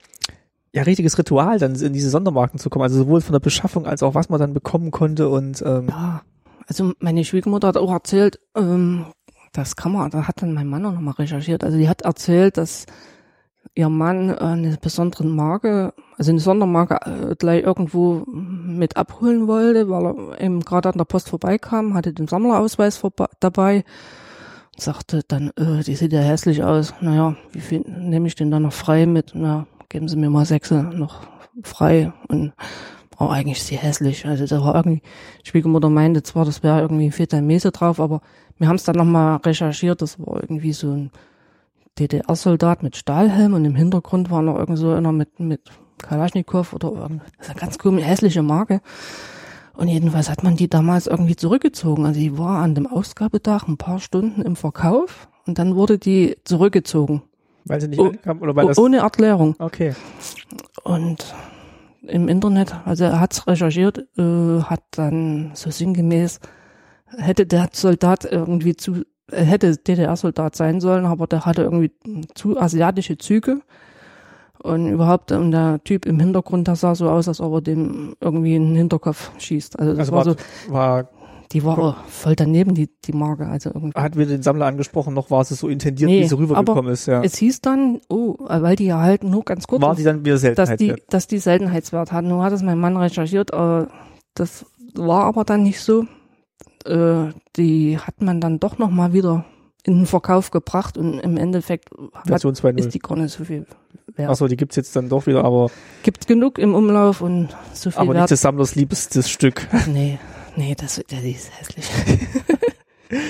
ja, 0.74 0.84
richtiges 0.84 1.18
Ritual, 1.18 1.58
dann 1.60 1.76
in 1.76 1.94
diese 1.94 2.10
Sondermarken 2.10 2.60
zu 2.60 2.70
kommen. 2.70 2.84
Also 2.84 2.98
sowohl 2.98 3.22
von 3.22 3.32
der 3.34 3.40
Beschaffung 3.40 3.86
als 3.86 4.04
auch 4.04 4.14
was 4.16 4.30
man 4.30 4.40
dann 4.40 4.54
bekommen 4.54 4.92
konnte 4.92 5.30
und 5.30 5.62
ähm, 5.66 5.88
ja, 5.90 6.22
also 6.68 6.94
meine 7.00 7.24
Schwiegermutter 7.24 7.68
hat 7.70 7.78
auch 7.78 7.92
erzählt, 7.92 8.40
ähm, 8.56 9.06
das 9.56 9.76
kann 9.76 9.94
man, 9.94 10.10
da 10.12 10.28
hat 10.28 10.42
dann 10.42 10.54
mein 10.54 10.68
Mann 10.68 10.86
auch 10.86 10.92
nochmal 10.92 11.16
recherchiert. 11.16 11.64
Also 11.64 11.78
die 11.78 11.90
hat 11.90 12.02
erzählt, 12.02 12.58
dass 12.58 12.86
ihr 13.74 13.90
Mann 13.90 14.38
eine 14.38 14.78
besondere 14.78 15.26
Marke, 15.26 15.94
also 16.18 16.32
eine 16.32 16.40
Sondermarke 16.40 17.00
äh, 17.06 17.36
gleich 17.36 17.64
irgendwo 17.64 18.24
mit 18.28 18.98
abholen 18.98 19.48
wollte, 19.48 19.90
weil 19.90 20.06
er 20.06 20.42
eben 20.42 20.62
gerade 20.62 20.90
an 20.90 20.98
der 20.98 21.06
Post 21.06 21.30
vorbeikam, 21.30 21.94
hatte 21.94 22.14
den 22.14 22.28
Sammlerausweis 22.28 23.02
dabei 23.40 23.84
und 24.76 24.82
sagte 24.82 25.22
dann, 25.28 25.52
äh, 25.58 25.84
die 25.84 25.96
sieht 25.96 26.14
ja 26.14 26.22
hässlich 26.22 26.64
aus. 26.64 26.94
Naja, 27.02 27.36
wie 27.52 27.62
viel 27.62 27.82
nehme 27.82 28.28
ich 28.28 28.36
denn 28.36 28.52
da 28.52 28.60
noch 28.60 28.74
frei 28.74 29.06
mit? 29.06 29.32
Na, 29.34 29.68
geben 29.90 30.08
Sie 30.08 30.18
mir 30.18 30.30
mal 30.30 30.46
sechs 30.46 30.72
noch 30.72 31.22
frei 31.64 32.12
und 32.28 32.54
oh, 33.20 33.28
eigentlich 33.28 33.60
ist 33.60 33.68
sie 33.68 33.78
hässlich. 33.78 34.26
Also 34.26 34.46
da 34.46 34.62
war 34.62 34.76
irgendwie, 34.76 35.02
Schwiegermutter 35.44 35.90
meinte 35.90 36.24
zwar, 36.24 36.46
das 36.46 36.64
wäre 36.64 36.82
irgendwie 36.82 37.18
Vietnamese 37.18 37.72
drauf, 37.72 38.00
aber 38.00 38.22
wir 38.58 38.68
haben 38.68 38.76
es 38.76 38.84
dann 38.84 38.96
nochmal 38.96 39.38
recherchiert, 39.38 40.02
das 40.02 40.20
war 40.20 40.42
irgendwie 40.42 40.74
so 40.74 40.92
ein 40.92 41.12
DDR-Soldat 42.00 42.84
mit 42.84 42.96
Stahlhelm 42.98 43.54
und 43.54 43.66
im 43.66 43.76
Hintergrund 43.76 44.30
war 44.30 44.42
noch 44.42 44.58
irgend 44.58 44.78
so 44.78 44.92
einer 44.92 45.12
mit, 45.12 45.40
mit 45.40 45.62
Kalaschnikow 45.98 46.74
oder 46.74 46.92
irgend, 46.92 47.22
das 47.38 47.48
ist 47.48 47.52
eine 47.52 47.60
ganz 47.60 47.78
komische, 47.78 48.06
hässliche 48.08 48.42
Marke. 48.42 48.82
Und 49.78 49.88
jedenfalls 49.90 50.30
hat 50.30 50.44
man 50.44 50.56
die 50.56 50.70
damals 50.70 51.06
irgendwie 51.08 51.36
zurückgezogen. 51.36 52.06
Also 52.06 52.20
die 52.20 52.38
war 52.38 52.62
an 52.62 52.76
dem 52.76 52.88
Ausgabetag 52.88 53.68
ein 53.68 53.78
paar 53.78 54.00
Stunden 54.00 54.42
im 54.42 54.56
Verkauf 54.56 55.28
und 55.46 55.60
dann 55.60 55.76
wurde 55.76 55.98
die 55.98 56.38
zurückgezogen. 56.46 57.24
weil 57.66 57.82
sie 57.82 57.88
nicht 57.90 58.00
Oh, 58.00 58.08
ankam 58.08 58.42
oder 58.42 58.56
weil 58.56 58.66
Oh, 58.66 58.68
das 58.70 58.78
ohne 58.78 58.98
Erklärung. 58.98 59.56
okay. 59.60 59.94
Und 60.84 61.34
im 62.04 62.28
Internet, 62.30 62.76
also 62.86 63.06
er 63.06 63.20
hat's 63.20 63.48
recherchiert, 63.48 64.06
äh, 64.18 64.62
hat 64.62 64.84
dann 64.92 65.52
so 65.56 65.72
sinngemäß, 65.72 66.40
hätte 67.18 67.46
der 67.46 67.70
Soldat 67.72 68.26
irgendwie 68.26 68.76
zu, 68.76 69.04
er 69.32 69.44
hätte 69.46 69.76
DDR-Soldat 69.78 70.56
sein 70.56 70.80
sollen, 70.82 71.06
aber 71.06 71.28
der 71.28 71.46
hatte 71.46 71.64
irgendwie 71.64 71.92
zu 72.34 72.60
asiatische 72.60 73.18
Züge. 73.18 73.62
Und 74.62 74.88
überhaupt, 74.88 75.32
und 75.32 75.52
der 75.52 75.84
Typ 75.84 76.06
im 76.08 76.20
Hintergrund, 76.20 76.68
der 76.68 76.76
sah 76.76 76.96
so 76.96 77.10
aus, 77.10 77.28
als 77.28 77.40
ob 77.40 77.54
er 77.54 77.62
dem 77.62 78.16
irgendwie 78.20 78.56
in 78.56 78.70
den 78.70 78.76
Hinterkopf 78.76 79.32
schießt. 79.38 79.78
Also 79.78 79.92
das 79.92 80.00
Also 80.00 80.12
war 80.14 80.24
so, 80.26 80.36
war 80.70 81.10
die 81.52 81.64
war 81.64 81.98
voll 82.08 82.36
daneben, 82.36 82.74
die, 82.74 82.90
die 83.06 83.14
Marke. 83.14 83.46
Also 83.46 83.70
irgendwie. 83.74 84.00
hat 84.00 84.18
wir 84.18 84.26
den 84.26 84.42
Sammler 84.42 84.66
angesprochen, 84.66 85.14
noch 85.14 85.30
war 85.30 85.42
es 85.42 85.50
so 85.50 85.68
intendiert, 85.68 86.10
Nee, 86.10 86.22
wie 86.24 86.28
sie 86.28 86.38
rübergekommen 86.38 86.86
aber 86.86 86.92
ist, 86.92 87.06
ja. 87.06 87.22
Es 87.24 87.38
hieß 87.38 87.62
dann, 87.62 88.02
oh, 88.10 88.36
weil 88.40 88.76
die 88.76 88.86
ja 88.86 89.00
halt 89.00 89.24
nur 89.24 89.44
ganz 89.46 89.68
kurz 89.68 89.82
War 89.82 89.96
sie 89.96 90.04
dann 90.04 90.26
wieder 90.26 90.34
dass 90.36 90.42
Seltenheit. 90.42 90.80
die, 90.82 90.96
dass 91.10 91.28
die 91.28 91.38
Seltenheitswert 91.38 92.12
hatten. 92.12 92.30
Nun 92.30 92.42
hat 92.42 92.54
es 92.54 92.64
mein 92.64 92.80
Mann 92.80 92.98
recherchiert, 92.98 93.54
äh, 93.54 93.86
das 94.34 94.66
war 94.96 95.26
aber 95.26 95.44
dann 95.44 95.64
nicht 95.64 95.80
so. 95.80 96.06
Äh, 96.86 97.34
die 97.56 97.98
hat 98.00 98.22
man 98.22 98.40
dann 98.42 98.60
doch 98.60 98.78
noch 98.78 98.90
mal 98.90 99.14
wieder 99.14 99.46
in 99.84 99.98
den 100.00 100.06
Verkauf 100.06 100.52
gebracht 100.52 100.98
und 100.98 101.20
im 101.20 101.38
Endeffekt 101.38 101.90
hat, 102.14 102.30
ist 102.30 102.46
2.0. 102.46 102.90
die 102.90 103.00
gar 103.00 103.18
nicht 103.18 103.32
so 103.32 103.44
viel 103.44 103.66
wert. 104.16 104.30
Achso, 104.30 104.48
die 104.48 104.58
gibt's 104.58 104.76
jetzt 104.76 104.96
dann 104.96 105.10
doch 105.10 105.28
wieder, 105.28 105.44
aber, 105.44 105.70
Gibt 106.04 106.28
genug 106.28 106.58
im 106.58 106.74
Umlauf 106.74 107.22
und 107.22 107.50
so 107.74 107.92
viel 107.92 108.00
aber 108.00 108.14
nicht 108.14 108.22
wert. 108.22 108.32
des 108.32 108.42
Sammlers 108.42 108.76
liebstes 108.76 109.30
Stück. 109.30 109.68
Nee, 109.88 110.18
nee, 110.56 110.76
das, 110.76 111.02
die 111.10 111.32
ist 111.32 111.52
hässlich. 111.60 111.86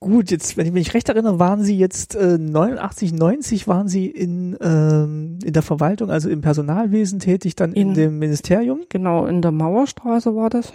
Gut, 0.00 0.30
jetzt, 0.30 0.56
wenn 0.56 0.64
ich 0.64 0.72
mich 0.72 0.94
recht 0.94 1.08
erinnere, 1.08 1.40
waren 1.40 1.62
Sie 1.64 1.76
jetzt 1.76 2.14
äh, 2.14 2.38
89, 2.38 3.12
90 3.12 3.66
waren 3.66 3.88
Sie 3.88 4.06
in, 4.06 4.56
ähm, 4.62 5.40
in 5.44 5.52
der 5.52 5.62
Verwaltung, 5.62 6.10
also 6.10 6.30
im 6.30 6.40
Personalwesen 6.40 7.18
tätig, 7.18 7.56
dann 7.56 7.72
in, 7.72 7.88
In- 7.88 7.94
dem 7.94 8.18
Ministerium. 8.20 8.82
genau, 8.88 9.26
in 9.26 9.42
der 9.42 9.50
Mauerstraße 9.50 10.36
war 10.36 10.50
das. 10.50 10.72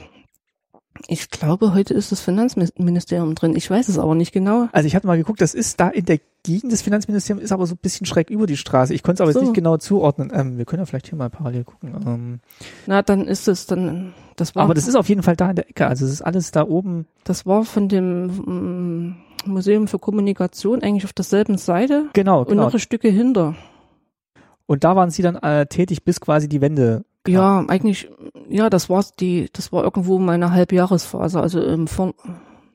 Ich 1.08 1.30
glaube, 1.32 1.74
heute 1.74 1.94
ist 1.94 2.12
das 2.12 2.22
Finanzministerium 2.22 3.36
drin. 3.36 3.56
Ich 3.56 3.70
weiß 3.70 3.90
es 3.90 3.98
aber 3.98 4.16
nicht 4.16 4.32
genau. 4.32 4.68
Also 4.72 4.86
ich 4.88 4.96
habe 4.96 5.08
mal 5.08 5.18
geguckt, 5.18 5.42
das 5.42 5.54
ist 5.54 5.80
da 5.80 5.90
in 5.90 6.06
der 6.06 6.20
Gegend 6.44 6.72
des 6.72 6.82
Finanzministeriums, 6.82 7.44
ist 7.44 7.52
aber 7.52 7.66
so 7.66 7.74
ein 7.76 7.80
bisschen 7.82 8.06
schräg 8.06 8.30
über 8.30 8.46
die 8.46 8.58
Straße. 8.58 8.94
Ich 8.94 9.02
konnte 9.02 9.16
es 9.16 9.22
aber 9.22 9.32
So. 9.34 9.40
jetzt 9.40 9.48
nicht 9.48 9.56
genau 9.56 9.78
zuordnen. 9.78 10.32
Ähm, 10.34 10.58
wir 10.58 10.66
können 10.66 10.82
ja 10.82 10.86
vielleicht 10.86 11.08
hier 11.10 11.18
mal 11.18 11.30
parallel 11.30 11.64
gucken. 11.64 11.96
Ähm, 12.06 12.40
Na, 12.86 13.02
dann 13.02 13.28
ist 13.28 13.48
es 13.48 13.66
dann, 13.66 14.14
das 14.36 14.56
war 14.56 14.64
aber 14.64 14.74
das 14.76 14.88
ist 14.88 14.96
auf 14.96 15.10
jeden 15.10 15.24
Fall 15.24 15.36
da 15.36 15.50
in 15.50 15.56
der 15.56 15.70
Ecke. 15.70 15.88
Also 15.88 16.06
es 16.06 16.12
ist 16.12 16.22
alles 16.22 16.52
da 16.52 16.64
oben. 16.68 17.08
Das 17.24 17.46
war 17.46 17.64
von 17.66 17.90
dem 17.90 18.28
mm, 18.28 19.16
Museum 19.46 19.88
für 19.88 20.00
Kommunikation 20.00 20.84
eigentlich 20.84 21.06
auf 21.06 21.14
derselben 21.14 21.58
Seite 21.58 22.06
Genau, 22.14 22.42
und 22.42 22.50
genau. 22.50 22.66
noch 22.66 22.74
ein 22.74 22.80
Stücke 22.80 23.10
hinter. 23.10 23.56
Und 24.68 24.84
da 24.84 24.96
waren 24.96 25.10
Sie 25.10 25.22
dann 25.22 25.36
äh, 25.38 25.66
tätig, 25.66 26.04
bis 26.06 26.22
quasi 26.22 26.48
die 26.48 26.62
Wende. 26.62 27.04
Ja, 27.28 27.64
eigentlich, 27.68 28.10
ja, 28.50 28.70
das 28.70 28.90
war 28.90 29.06
die, 29.20 29.50
das 29.54 29.72
war 29.72 29.84
irgendwo 29.84 30.20
meine 30.20 30.52
Halbjahresphase. 30.52 31.40
Also 31.40 31.64
ähm, 31.64 31.88
von, 31.88 32.14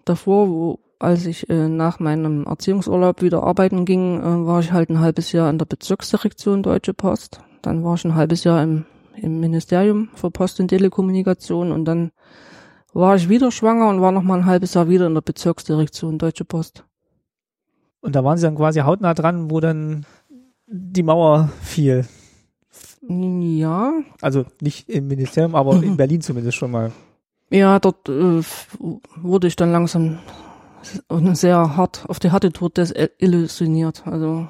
davor, 0.05 0.49
wo, 0.49 0.79
als 0.99 1.27
ich 1.27 1.51
äh, 1.51 1.69
nach 1.69 2.01
meinem 2.01 2.47
Erziehungsurlaub 2.47 3.21
wieder 3.21 3.43
arbeiten 3.43 3.85
ging, 3.85 4.19
äh, 4.19 4.47
war 4.47 4.61
ich 4.61 4.73
halt 4.73 4.89
ein 4.89 5.01
halbes 5.01 5.33
Jahr 5.33 5.51
in 5.51 5.59
der 5.59 5.67
Bezirksdirektion 5.67 6.63
Deutsche 6.63 6.95
Post. 6.95 7.41
Dann 7.61 7.85
war 7.85 7.97
ich 7.97 8.05
ein 8.05 8.15
halbes 8.15 8.45
Jahr 8.45 8.63
im, 8.63 8.87
im 9.17 9.41
Ministerium 9.41 10.09
für 10.15 10.31
Post 10.31 10.61
und 10.61 10.69
Telekommunikation 10.69 11.71
und 11.71 11.85
dann 11.85 12.11
war 12.95 13.17
ich 13.17 13.29
wieder 13.29 13.51
schwanger 13.51 13.89
und 13.89 14.01
war 14.01 14.13
noch 14.13 14.23
mal 14.23 14.39
ein 14.39 14.47
halbes 14.47 14.75
Jahr 14.75 14.89
wieder 14.89 15.07
in 15.07 15.15
der 15.15 15.21
Bezirksdirektion 15.21 16.19
Deutsche 16.19 16.45
Post. 16.47 16.85
Und 18.01 18.17
da 18.17 18.25
waren 18.25 18.39
Sie 18.39 18.45
dann 18.45 18.57
quasi 18.57 18.81
hautnah 18.81 19.13
dran, 19.13 19.51
wo 19.51 19.61
dann 19.61 20.07
die 20.67 21.03
Mauer 21.03 21.51
fiel. 21.63 22.07
Ja, 23.01 23.93
Also 24.21 24.45
nicht 24.61 24.89
im 24.89 25.09
Ministerium, 25.09 25.55
aber 25.55 25.83
in 25.83 25.97
Berlin 25.97 26.21
zumindest 26.21 26.57
schon 26.57 26.71
mal. 26.71 26.93
Ja, 27.51 27.79
dort 27.79 28.09
äh, 28.09 28.43
wurde 29.17 29.47
ich 29.47 29.57
dann 29.57 29.73
langsam 29.73 30.19
sehr 31.35 31.77
hart 31.77 32.05
auf 32.09 32.19
die 32.19 32.31
harte 32.31 32.53
Tour 32.53 32.71
desillusioniert. 32.71 34.07
Also 34.07 34.49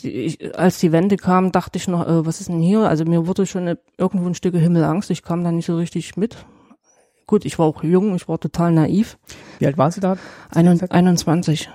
die, 0.00 0.10
ich, 0.10 0.58
als 0.58 0.78
die 0.78 0.92
Wende 0.92 1.16
kam, 1.16 1.50
dachte 1.52 1.78
ich 1.78 1.88
noch, 1.88 2.06
äh, 2.06 2.24
was 2.26 2.40
ist 2.40 2.48
denn 2.48 2.60
hier? 2.60 2.88
Also 2.88 3.04
mir 3.04 3.26
wurde 3.26 3.46
schon 3.46 3.62
eine, 3.62 3.78
irgendwo 3.96 4.26
ein 4.28 4.34
Stück 4.34 4.54
Himmelangst. 4.54 5.10
Ich 5.10 5.22
kam 5.22 5.42
da 5.44 5.50
nicht 5.50 5.66
so 5.66 5.76
richtig 5.76 6.16
mit. 6.16 6.36
Gut, 7.26 7.44
ich 7.44 7.58
war 7.58 7.66
auch 7.66 7.82
jung, 7.82 8.14
ich 8.14 8.28
war 8.28 8.38
total 8.38 8.72
naiv. 8.72 9.18
Wie 9.58 9.66
alt 9.66 9.76
waren 9.76 9.90
Sie 9.90 10.00
da? 10.00 10.16
Einund 10.50 10.90
21. 10.90 11.68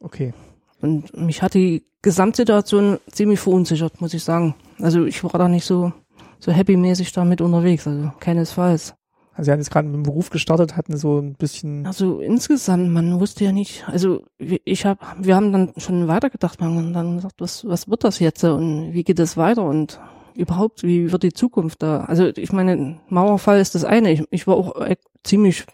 Okay. 0.00 0.32
Und 0.80 1.16
mich 1.16 1.42
hat 1.42 1.54
die 1.54 1.84
Gesamtsituation 2.02 2.98
ziemlich 3.10 3.40
verunsichert, 3.40 4.00
muss 4.00 4.14
ich 4.14 4.22
sagen. 4.22 4.54
Also 4.80 5.04
ich 5.04 5.22
war 5.24 5.38
da 5.38 5.48
nicht 5.48 5.64
so, 5.64 5.92
so 6.38 6.52
happy-mäßig 6.52 7.12
damit 7.12 7.40
unterwegs, 7.40 7.86
also 7.86 8.12
keinesfalls. 8.20 8.94
Also 9.32 9.46
Sie 9.46 9.52
haben 9.52 9.60
jetzt 9.60 9.70
gerade 9.70 9.86
mit 9.86 9.96
dem 9.96 10.02
Beruf 10.02 10.30
gestartet, 10.30 10.76
hatten 10.76 10.96
so 10.96 11.18
ein 11.18 11.34
bisschen. 11.34 11.86
Also 11.86 12.20
insgesamt, 12.20 12.90
man 12.90 13.20
wusste 13.20 13.44
ja 13.44 13.52
nicht, 13.52 13.84
also 13.86 14.24
ich 14.38 14.86
habe, 14.86 15.00
wir 15.18 15.36
haben 15.36 15.52
dann 15.52 15.72
schon 15.76 16.08
weitergedacht, 16.08 16.60
man 16.60 16.76
haben 16.76 16.92
dann 16.94 17.16
gesagt, 17.16 17.34
was, 17.38 17.66
was 17.66 17.88
wird 17.88 18.04
das 18.04 18.18
jetzt 18.18 18.44
und 18.44 18.94
wie 18.94 19.04
geht 19.04 19.18
es 19.18 19.36
weiter 19.36 19.64
und 19.64 20.00
überhaupt, 20.36 20.82
wie 20.82 21.12
wird 21.12 21.22
die 21.22 21.32
Zukunft 21.32 21.82
da? 21.82 22.00
Also 22.04 22.26
ich 22.26 22.52
meine, 22.52 22.98
Mauerfall 23.08 23.60
ist 23.60 23.74
das 23.74 23.84
eine. 23.84 24.12
Ich, 24.12 24.24
ich 24.30 24.46
war 24.46 24.56
auch 24.56 24.80
äh, 24.80 24.96
ziemlich 25.24 25.64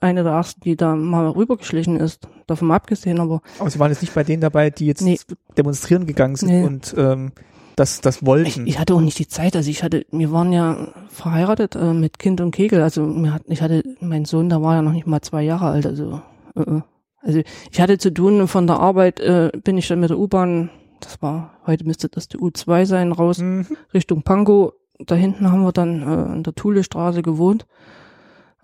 eine 0.00 0.22
der 0.22 0.32
ersten, 0.32 0.60
die 0.60 0.76
da 0.76 0.94
mal 0.96 1.28
rübergeschlichen 1.28 1.96
ist, 1.96 2.28
davon 2.46 2.70
abgesehen, 2.70 3.20
aber. 3.20 3.42
Aber 3.58 3.70
Sie 3.70 3.78
waren 3.78 3.90
jetzt 3.90 4.02
nicht 4.02 4.14
bei 4.14 4.24
denen 4.24 4.40
dabei, 4.40 4.70
die 4.70 4.86
jetzt 4.86 5.02
Nee. 5.02 5.18
demonstrieren 5.56 6.06
gegangen 6.06 6.36
sind 6.36 6.48
Nee. 6.48 6.64
und 6.64 6.94
ähm, 6.96 7.32
das, 7.76 8.00
das 8.00 8.24
wollten. 8.24 8.62
Ich, 8.66 8.74
ich 8.74 8.78
hatte 8.78 8.94
auch 8.94 9.00
nicht 9.00 9.18
die 9.18 9.28
Zeit, 9.28 9.54
also 9.54 9.70
ich 9.70 9.82
hatte, 9.82 10.06
wir 10.10 10.32
waren 10.32 10.52
ja 10.52 10.88
verheiratet 11.08 11.76
äh, 11.76 11.92
mit 11.92 12.18
Kind 12.18 12.40
und 12.40 12.50
Kegel, 12.52 12.80
also 12.80 13.02
mir 13.02 13.34
hat, 13.34 13.42
ich 13.48 13.60
hatte, 13.60 13.82
mein 14.00 14.24
Sohn, 14.24 14.48
da 14.48 14.62
war 14.62 14.76
ja 14.76 14.82
noch 14.82 14.92
nicht 14.92 15.06
mal 15.06 15.20
zwei 15.20 15.42
Jahre 15.42 15.66
alt, 15.66 15.84
also, 15.84 16.22
äh, 16.54 16.60
äh. 16.62 16.80
also 17.20 17.42
ich 17.70 17.80
hatte 17.80 17.98
zu 17.98 18.12
tun, 18.14 18.48
von 18.48 18.66
der 18.66 18.80
Arbeit 18.80 19.20
äh, 19.20 19.50
bin 19.62 19.76
ich 19.76 19.88
dann 19.88 20.00
mit 20.00 20.08
der 20.10 20.18
U-Bahn, 20.18 20.70
das 21.00 21.20
war, 21.22 21.58
heute 21.66 21.84
müsste 21.84 22.08
das 22.08 22.28
die 22.28 22.38
U2 22.38 22.86
sein, 22.86 23.12
raus, 23.12 23.38
Mhm. 23.38 23.66
Richtung 23.92 24.22
Pankow. 24.22 24.72
Da 24.98 25.14
hinten 25.14 25.50
haben 25.50 25.62
wir 25.62 25.72
dann 25.72 26.02
äh, 26.02 26.32
in 26.34 26.42
der 26.42 26.54
Thulestraße 26.54 27.22
gewohnt. 27.22 27.66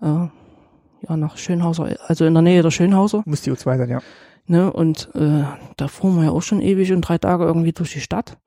Äh, 0.01 0.05
ja, 0.05 1.17
nach 1.17 1.37
Schönhauser, 1.37 1.95
also 2.07 2.25
in 2.25 2.33
der 2.33 2.41
Nähe 2.41 2.61
der 2.63 2.71
Schönhauser. 2.71 3.23
Muss 3.25 3.41
die 3.41 3.51
U2 3.51 3.77
sein, 3.77 3.89
ja. 3.89 4.01
Ne? 4.45 4.71
Und 4.71 5.09
äh, 5.15 5.43
da 5.77 5.87
fuhren 5.87 6.17
wir 6.17 6.25
ja 6.25 6.31
auch 6.31 6.41
schon 6.41 6.61
ewig 6.61 6.91
und 6.91 7.01
drei 7.01 7.17
Tage 7.17 7.45
irgendwie 7.45 7.73
durch 7.73 7.93
die 7.93 8.01
Stadt. 8.01 8.37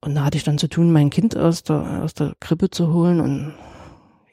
Und 0.00 0.14
da 0.14 0.24
hatte 0.24 0.36
ich 0.36 0.44
dann 0.44 0.58
zu 0.58 0.68
tun, 0.68 0.92
mein 0.92 1.10
Kind 1.10 1.36
aus 1.36 1.62
der, 1.62 2.02
aus 2.02 2.14
der 2.14 2.34
Krippe 2.40 2.70
zu 2.70 2.92
holen. 2.92 3.20
Und 3.20 3.54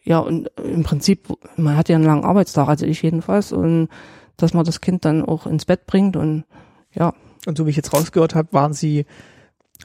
ja, 0.04 0.20
und 0.20 0.50
im 0.58 0.84
Prinzip, 0.84 1.28
man 1.58 1.78
hat 1.78 1.90
ja 1.90 1.96
einen 1.96 2.06
langen 2.06 2.26
Arbeitstag, 2.26 2.68
also 2.68 2.86
ich 2.86 3.02
jedenfalls. 3.02 3.52
Und 3.52 3.90
dass 4.38 4.54
man 4.54 4.66
das 4.66 4.82
Kind 4.82 5.06
dann 5.06 5.24
auch 5.24 5.46
ins 5.46 5.66
Bett 5.66 5.86
bringt 5.86 6.16
und 6.16 6.46
ja, 6.92 7.14
Und 7.46 7.58
so 7.58 7.66
wie 7.66 7.70
ich 7.70 7.76
jetzt 7.76 7.94
rausgehört 7.94 8.36
habe, 8.36 8.50
waren 8.52 8.74
Sie 8.74 9.06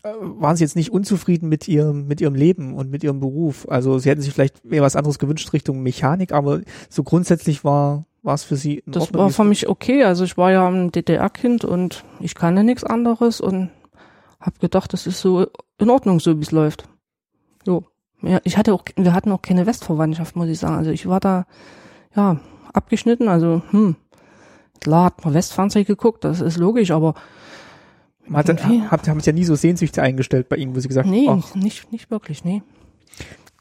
äh, 0.02 0.12
waren 0.20 0.56
Sie 0.56 0.64
jetzt 0.64 0.76
nicht 0.76 0.90
unzufrieden 0.90 1.48
mit 1.48 1.68
Ihrem 1.68 2.06
mit 2.06 2.20
Ihrem 2.20 2.34
Leben 2.34 2.74
und 2.74 2.90
mit 2.90 3.04
Ihrem 3.04 3.20
Beruf. 3.20 3.68
Also 3.68 3.98
Sie 3.98 4.10
hätten 4.10 4.22
sich 4.22 4.32
vielleicht 4.32 4.64
eher 4.64 4.82
was 4.82 4.96
anderes 4.96 5.18
gewünscht 5.18 5.52
Richtung 5.52 5.82
Mechanik, 5.82 6.32
aber 6.32 6.60
so 6.88 7.02
grundsätzlich 7.02 7.64
war 7.64 8.06
war 8.22 8.34
es 8.34 8.42
für 8.42 8.56
Sie 8.56 8.78
in 8.78 8.92
Das 8.92 9.04
Ordnung, 9.04 9.22
war 9.22 9.30
für 9.30 9.44
mich 9.44 9.68
okay. 9.68 10.04
Also 10.04 10.24
ich 10.24 10.36
war 10.36 10.50
ja 10.50 10.66
ein 10.66 10.90
DDR-Kind 10.90 11.64
und 11.64 12.04
ich 12.20 12.34
kannte 12.34 12.64
nichts 12.64 12.82
anderes 12.82 13.40
und 13.40 13.70
habe 14.40 14.58
gedacht, 14.58 14.92
das 14.92 15.06
ist 15.06 15.20
so 15.20 15.46
in 15.78 15.90
Ordnung, 15.90 16.20
so 16.20 16.36
wie 16.38 16.42
es 16.42 16.50
läuft. 16.50 16.88
Jo. 17.66 17.84
Ja, 18.22 18.40
ich 18.44 18.56
hatte 18.56 18.72
auch, 18.72 18.84
wir 18.96 19.12
hatten 19.12 19.32
auch 19.32 19.42
keine 19.42 19.66
Westverwandtschaft, 19.66 20.36
muss 20.36 20.48
ich 20.48 20.58
sagen. 20.58 20.76
Also 20.76 20.90
ich 20.90 21.06
war 21.06 21.20
da, 21.20 21.46
ja, 22.16 22.40
abgeschnitten. 22.72 23.28
Also, 23.28 23.62
hm, 23.70 23.96
klar 24.80 25.06
hat 25.06 25.24
man 25.24 25.34
Westfernsehen 25.34 25.84
geguckt, 25.84 26.24
das 26.24 26.40
ist 26.40 26.56
logisch, 26.56 26.90
aber 26.90 27.14
Man 28.26 28.38
hat, 28.38 28.48
irgendwie- 28.48 28.82
habt, 28.90 29.06
haben 29.08 29.20
Sie 29.20 29.26
ja 29.26 29.32
nie 29.34 29.44
so 29.44 29.54
Sehnsüchte 29.54 30.02
eingestellt 30.02 30.48
bei 30.48 30.56
Ihnen, 30.56 30.74
wo 30.74 30.80
Sie 30.80 30.88
gesagt 30.88 31.08
nee, 31.08 31.28
haben, 31.28 31.44
ach, 31.46 31.54
nicht, 31.54 31.92
nicht 31.92 32.10
wirklich, 32.10 32.44
nee. 32.44 32.62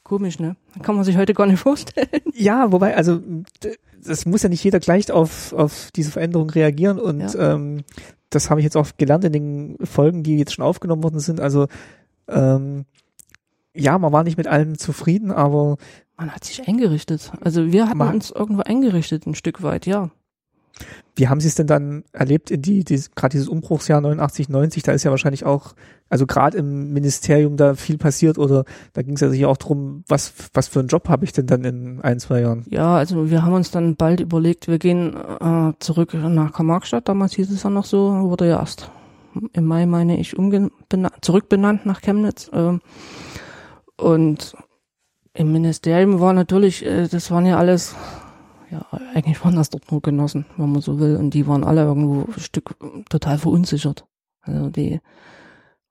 Komisch, 0.03 0.39
ne? 0.39 0.55
Kann 0.81 0.95
man 0.95 1.03
sich 1.05 1.17
heute 1.17 1.33
gar 1.33 1.47
nicht 1.47 1.59
vorstellen. 1.61 2.07
ja, 2.33 2.71
wobei, 2.71 2.95
also 2.95 3.19
das 4.03 4.25
muss 4.25 4.43
ja 4.43 4.49
nicht 4.49 4.63
jeder 4.63 4.79
gleich 4.79 5.11
auf, 5.11 5.53
auf 5.53 5.89
diese 5.95 6.11
Veränderung 6.11 6.49
reagieren 6.49 6.99
und 6.99 7.35
ähm, 7.39 7.83
das 8.29 8.49
habe 8.49 8.59
ich 8.59 8.63
jetzt 8.65 8.75
auch 8.77 8.87
gelernt 8.97 9.23
in 9.25 9.31
den 9.33 9.77
Folgen, 9.83 10.23
die 10.23 10.37
jetzt 10.37 10.53
schon 10.53 10.65
aufgenommen 10.65 11.03
worden 11.03 11.19
sind. 11.19 11.39
Also 11.39 11.67
ähm, 12.27 12.85
ja, 13.75 13.97
man 13.97 14.11
war 14.11 14.23
nicht 14.23 14.37
mit 14.37 14.47
allem 14.47 14.77
zufrieden, 14.77 15.31
aber 15.31 15.77
Man 16.17 16.31
hat 16.31 16.43
sich 16.43 16.67
eingerichtet. 16.67 17.31
Also 17.41 17.71
wir 17.71 17.87
hatten 17.87 17.97
Man- 17.97 18.15
uns 18.15 18.31
irgendwo 18.31 18.61
eingerichtet, 18.63 19.25
ein 19.25 19.35
Stück 19.35 19.61
weit, 19.63 19.85
ja. 19.85 20.09
Wie 21.15 21.27
haben 21.27 21.39
Sie 21.39 21.47
es 21.47 21.55
denn 21.55 21.67
dann 21.67 22.03
erlebt 22.11 22.49
in 22.49 22.61
die, 22.61 22.83
die 22.83 22.99
gerade 23.15 23.33
dieses 23.33 23.47
Umbruchsjahr 23.47 24.01
89, 24.01 24.49
90, 24.49 24.83
da 24.83 24.91
ist 24.93 25.03
ja 25.03 25.11
wahrscheinlich 25.11 25.45
auch, 25.45 25.73
also 26.09 26.25
gerade 26.25 26.57
im 26.57 26.91
Ministerium 26.91 27.55
da 27.55 27.75
viel 27.75 27.99
passiert 27.99 28.39
oder 28.39 28.65
da 28.93 29.03
ging 29.03 29.13
es 29.13 29.21
ja 29.21 29.29
sicher 29.29 29.49
auch 29.49 29.57
drum, 29.57 30.03
was, 30.07 30.33
was 30.53 30.67
für 30.67 30.79
einen 30.79 30.87
Job 30.87 31.09
habe 31.09 31.25
ich 31.25 31.31
denn 31.31 31.45
dann 31.45 31.63
in 31.63 32.01
ein, 32.01 32.19
zwei 32.19 32.41
Jahren? 32.41 32.65
Ja, 32.69 32.95
also 32.95 33.29
wir 33.29 33.43
haben 33.43 33.53
uns 33.53 33.69
dann 33.69 33.95
bald 33.95 34.21
überlegt, 34.21 34.67
wir 34.67 34.79
gehen 34.79 35.15
äh, 35.15 35.73
zurück 35.79 36.13
nach 36.15 36.53
Karl-Marx-Stadt. 36.53 37.07
Damals 37.07 37.33
hieß 37.33 37.51
es 37.51 37.63
ja 37.63 37.69
noch 37.69 37.85
so, 37.85 38.29
wurde 38.29 38.47
ja 38.47 38.59
erst 38.59 38.89
im 39.53 39.65
Mai, 39.65 39.85
meine 39.85 40.19
ich, 40.19 40.35
zurückbenannt 41.21 41.85
nach 41.85 42.01
Chemnitz. 42.01 42.49
ähm, 42.53 42.81
und 43.97 44.55
im 45.33 45.51
Ministerium 45.51 46.19
war 46.19 46.33
natürlich, 46.33 46.85
äh, 46.85 47.07
das 47.07 47.31
waren 47.31 47.45
ja 47.45 47.57
alles, 47.57 47.95
ja, 48.73 48.87
eigentlich 49.13 49.43
waren 49.45 49.55
das 49.55 49.69
dort 49.69 49.91
nur 49.91 50.01
Genossen, 50.01 50.45
wenn 50.57 50.71
man 50.71 50.81
so 50.81 50.99
will. 50.99 51.15
Und 51.17 51.33
die 51.35 51.45
waren 51.45 51.63
alle 51.63 51.83
irgendwo 51.83 52.31
ein 52.31 52.39
Stück 52.39 52.75
total 53.07 53.37
verunsichert. 53.37 54.05
Also 54.41 54.69
die 54.69 54.99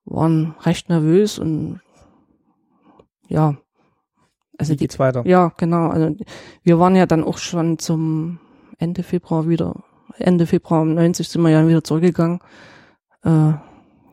waren 0.05 0.57
recht 0.63 0.89
nervös 0.89 1.39
und 1.39 1.81
ja. 3.29 3.57
Also 4.59 4.73
Wie 4.73 4.77
die 4.77 4.85
geht's 4.85 4.99
weiter? 4.99 5.23
ja, 5.27 5.53
genau. 5.57 5.89
Also 5.89 6.17
wir 6.65 6.79
waren 6.81 6.97
ja 6.97 7.07
dann 7.07 7.23
auch 7.23 7.39
schon 7.39 7.79
zum 7.79 8.41
Ende 8.79 9.05
Februar 9.05 9.49
wieder, 9.49 9.85
Ende 10.19 10.47
Februar 10.47 10.85
90 10.85 11.29
sind 11.29 11.43
wir 11.43 11.51
ja 11.51 11.67
wieder 11.67 11.85
zurückgegangen. 11.85 12.41
Äh, 13.25 13.53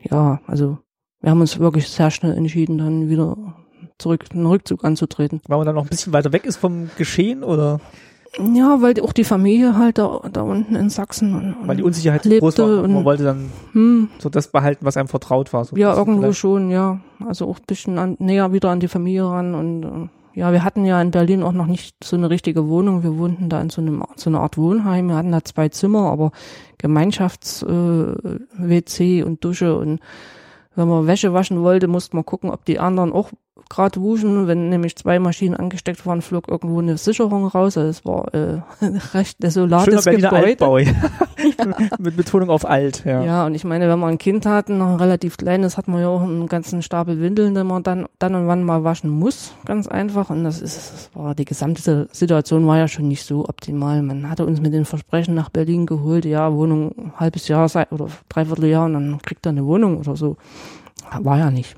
ja, 0.02 0.42
also 0.46 0.78
wir 1.22 1.32
haben 1.32 1.42
uns 1.42 1.58
wirklich 1.58 1.90
sehr 1.90 2.12
schnell 2.12 2.38
entschieden, 2.38 2.78
dann 2.78 3.10
wieder 3.10 3.36
zurück, 3.98 4.26
einen 4.32 4.46
Rückzug 4.46 4.86
anzutreten. 4.86 5.42
Weil 5.48 5.58
man 5.58 5.66
dann 5.66 5.76
noch 5.76 5.84
ein 5.84 5.90
bisschen 5.90 6.14
weiter 6.14 6.32
weg 6.32 6.46
ist 6.46 6.58
vom 6.58 6.90
Geschehen 6.98 7.44
oder 7.44 7.82
Ja, 8.38 8.82
weil 8.82 9.00
auch 9.02 9.14
die 9.14 9.24
Familie 9.24 9.78
halt 9.78 9.98
da, 9.98 10.22
da 10.32 10.42
unten 10.42 10.76
in 10.76 10.90
Sachsen 10.90 11.34
und, 11.34 11.54
und 11.54 11.68
weil 11.68 11.78
die 11.78 11.84
Unsicherheit 11.84 12.26
lebte 12.26 12.42
groß 12.42 12.58
war 12.60 12.84
und 12.84 12.94
man 12.94 13.06
wollte 13.06 13.24
dann 13.24 13.50
hm, 13.72 14.10
so 14.20 14.30
das 14.30 14.50
behalten, 14.50 14.86
was 14.86 14.98
einem 14.98 15.08
vertraut 15.08 15.52
war. 15.52 15.66
So 15.66 15.76
ja, 15.76 15.96
irgendwo 15.96 16.22
vielleicht. 16.22 16.40
schon, 16.40 16.70
ja. 16.70 17.00
Also 17.26 17.48
auch 17.48 17.58
ein 17.58 17.66
bisschen 17.66 17.98
an, 17.98 18.18
näher 18.20 18.54
wieder 18.54 18.70
an 18.70 18.80
die 18.80 18.88
Familie 18.88 19.26
ran 19.26 19.56
und 19.56 19.84
äh, 19.84 20.40
ja, 20.40 20.52
wir 20.52 20.64
hatten 20.64 20.86
ja 20.86 21.02
in 21.02 21.12
Berlin 21.12 21.42
auch 21.42 21.52
noch 21.52 21.66
nicht 21.66 22.04
so 22.04 22.16
eine 22.16 22.30
richtige 22.30 22.68
Wohnung. 22.68 23.04
Wir 23.04 23.18
wohnten 23.18 23.50
da 23.50 23.62
in 23.62 23.72
so 23.72 23.82
einem 23.82 24.04
so 24.16 24.30
einer 24.30 24.42
Art 24.42 24.58
Wohnheim. 24.58 25.08
Wir 25.08 25.16
hatten 25.16 25.32
da 25.32 25.44
zwei 25.44 25.70
Zimmer, 25.70 26.12
aber 26.12 26.32
Gemeinschafts 26.78 27.64
äh, 27.64 27.68
WC 27.68 29.24
und 29.24 29.44
Dusche 29.44 29.76
und 29.76 30.00
wenn 30.76 30.88
man 30.88 31.08
Wäsche 31.08 31.34
waschen 31.34 31.62
wollte, 31.62 31.88
musste 31.88 32.16
man 32.16 32.26
gucken, 32.26 32.52
ob 32.52 32.64
die 32.64 32.80
anderen 32.80 33.12
auch 33.12 33.32
gerade 33.70 34.02
wuschen. 34.02 34.48
Wenn 34.48 34.70
nämlich 34.70 34.96
zwei 34.96 35.20
Maschinen 35.20 35.56
angesteckt 35.56 36.06
waren, 36.06 36.22
flog 36.22 36.48
irgendwo 36.48 36.80
eine 36.80 36.98
Sicherung 36.98 37.48
raus. 37.48 37.78
Also 37.78 37.90
es 37.90 38.06
war 38.06 38.34
äh, 38.34 38.62
recht 39.14 39.38
Schöner 39.38 39.48
desolates 39.48 40.06
Berliner 40.06 40.30
Gebäude. 40.30 40.48
Altbau. 40.48 40.78
ja. 40.80 40.94
Mit 42.00 42.18
Betonung 42.18 42.50
auf 42.50 42.68
alt, 42.68 43.04
ja. 43.06 43.24
Ja. 43.24 43.46
und 43.46 43.56
ich 43.56 43.64
meine, 43.64 43.88
wenn 43.90 44.00
man 44.00 44.12
ein 44.12 44.18
Kind 44.18 44.46
hat, 44.46 44.70
noch 44.70 44.88
ein 44.88 44.96
relativ 44.96 45.38
kleines, 45.38 45.78
hat 45.78 45.88
man 45.88 46.02
ja 46.02 46.08
auch 46.08 46.22
einen 46.22 46.48
ganzen 46.48 46.82
Stapel 46.82 47.22
Windeln, 47.22 47.56
den 47.56 47.68
man 47.68 47.84
dann, 47.84 48.08
dann 48.18 48.36
und 48.36 48.48
wann 48.48 48.64
mal 48.64 48.84
waschen 48.84 49.10
muss. 49.10 49.54
Ganz 49.66 49.88
einfach. 49.88 50.30
Und 50.30 50.44
das 50.44 50.62
ist, 50.62 50.94
das 50.94 51.10
war, 51.14 51.36
die 51.36 51.46
gesamte 51.46 52.08
Situation 52.12 52.66
war 52.68 52.78
ja 52.78 52.88
schon 52.88 53.08
nicht 53.08 53.24
so 53.24 53.48
optimal. 53.48 54.02
Man 54.02 54.30
hatte 54.30 54.46
uns 54.46 54.60
mit 54.62 54.74
den 54.74 54.86
Versprechen 54.86 55.36
nach 55.36 55.50
Berlin 55.50 55.86
geholt, 55.86 56.26
ja, 56.26 56.54
Wohnung 56.54 56.94
ein 56.98 57.14
halbes 57.18 57.48
Jahr 57.48 57.70
sei- 57.70 57.88
oder 57.92 58.08
dreiviertel 58.28 58.66
Jahr 58.66 58.86
und 58.86 58.94
dann 58.94 59.22
kriegt 59.22 59.46
er 59.46 59.52
eine 59.52 59.66
Wohnung 59.66 59.98
oder 59.98 60.16
so. 60.16 60.38
War 61.20 61.38
ja 61.38 61.52
nicht. 61.52 61.76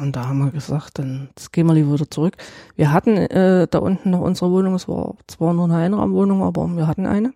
Und 0.00 0.16
da 0.16 0.28
haben 0.28 0.38
wir 0.38 0.50
gesagt, 0.50 0.98
dann 0.98 1.28
gehen 1.52 1.66
wir 1.66 1.74
lieber 1.74 1.92
wieder 1.92 2.10
zurück. 2.10 2.36
Wir 2.76 2.92
hatten 2.92 3.16
äh, 3.16 3.66
da 3.70 3.78
unten 3.78 4.10
noch 4.10 4.20
unsere 4.20 4.50
Wohnung, 4.50 4.74
es 4.74 4.88
war 4.88 5.14
zwar 5.26 5.52
nur 5.52 5.66
eine 5.66 5.76
Einraumwohnung, 5.76 6.42
aber 6.42 6.66
wir 6.68 6.86
hatten 6.86 7.06
eine. 7.06 7.32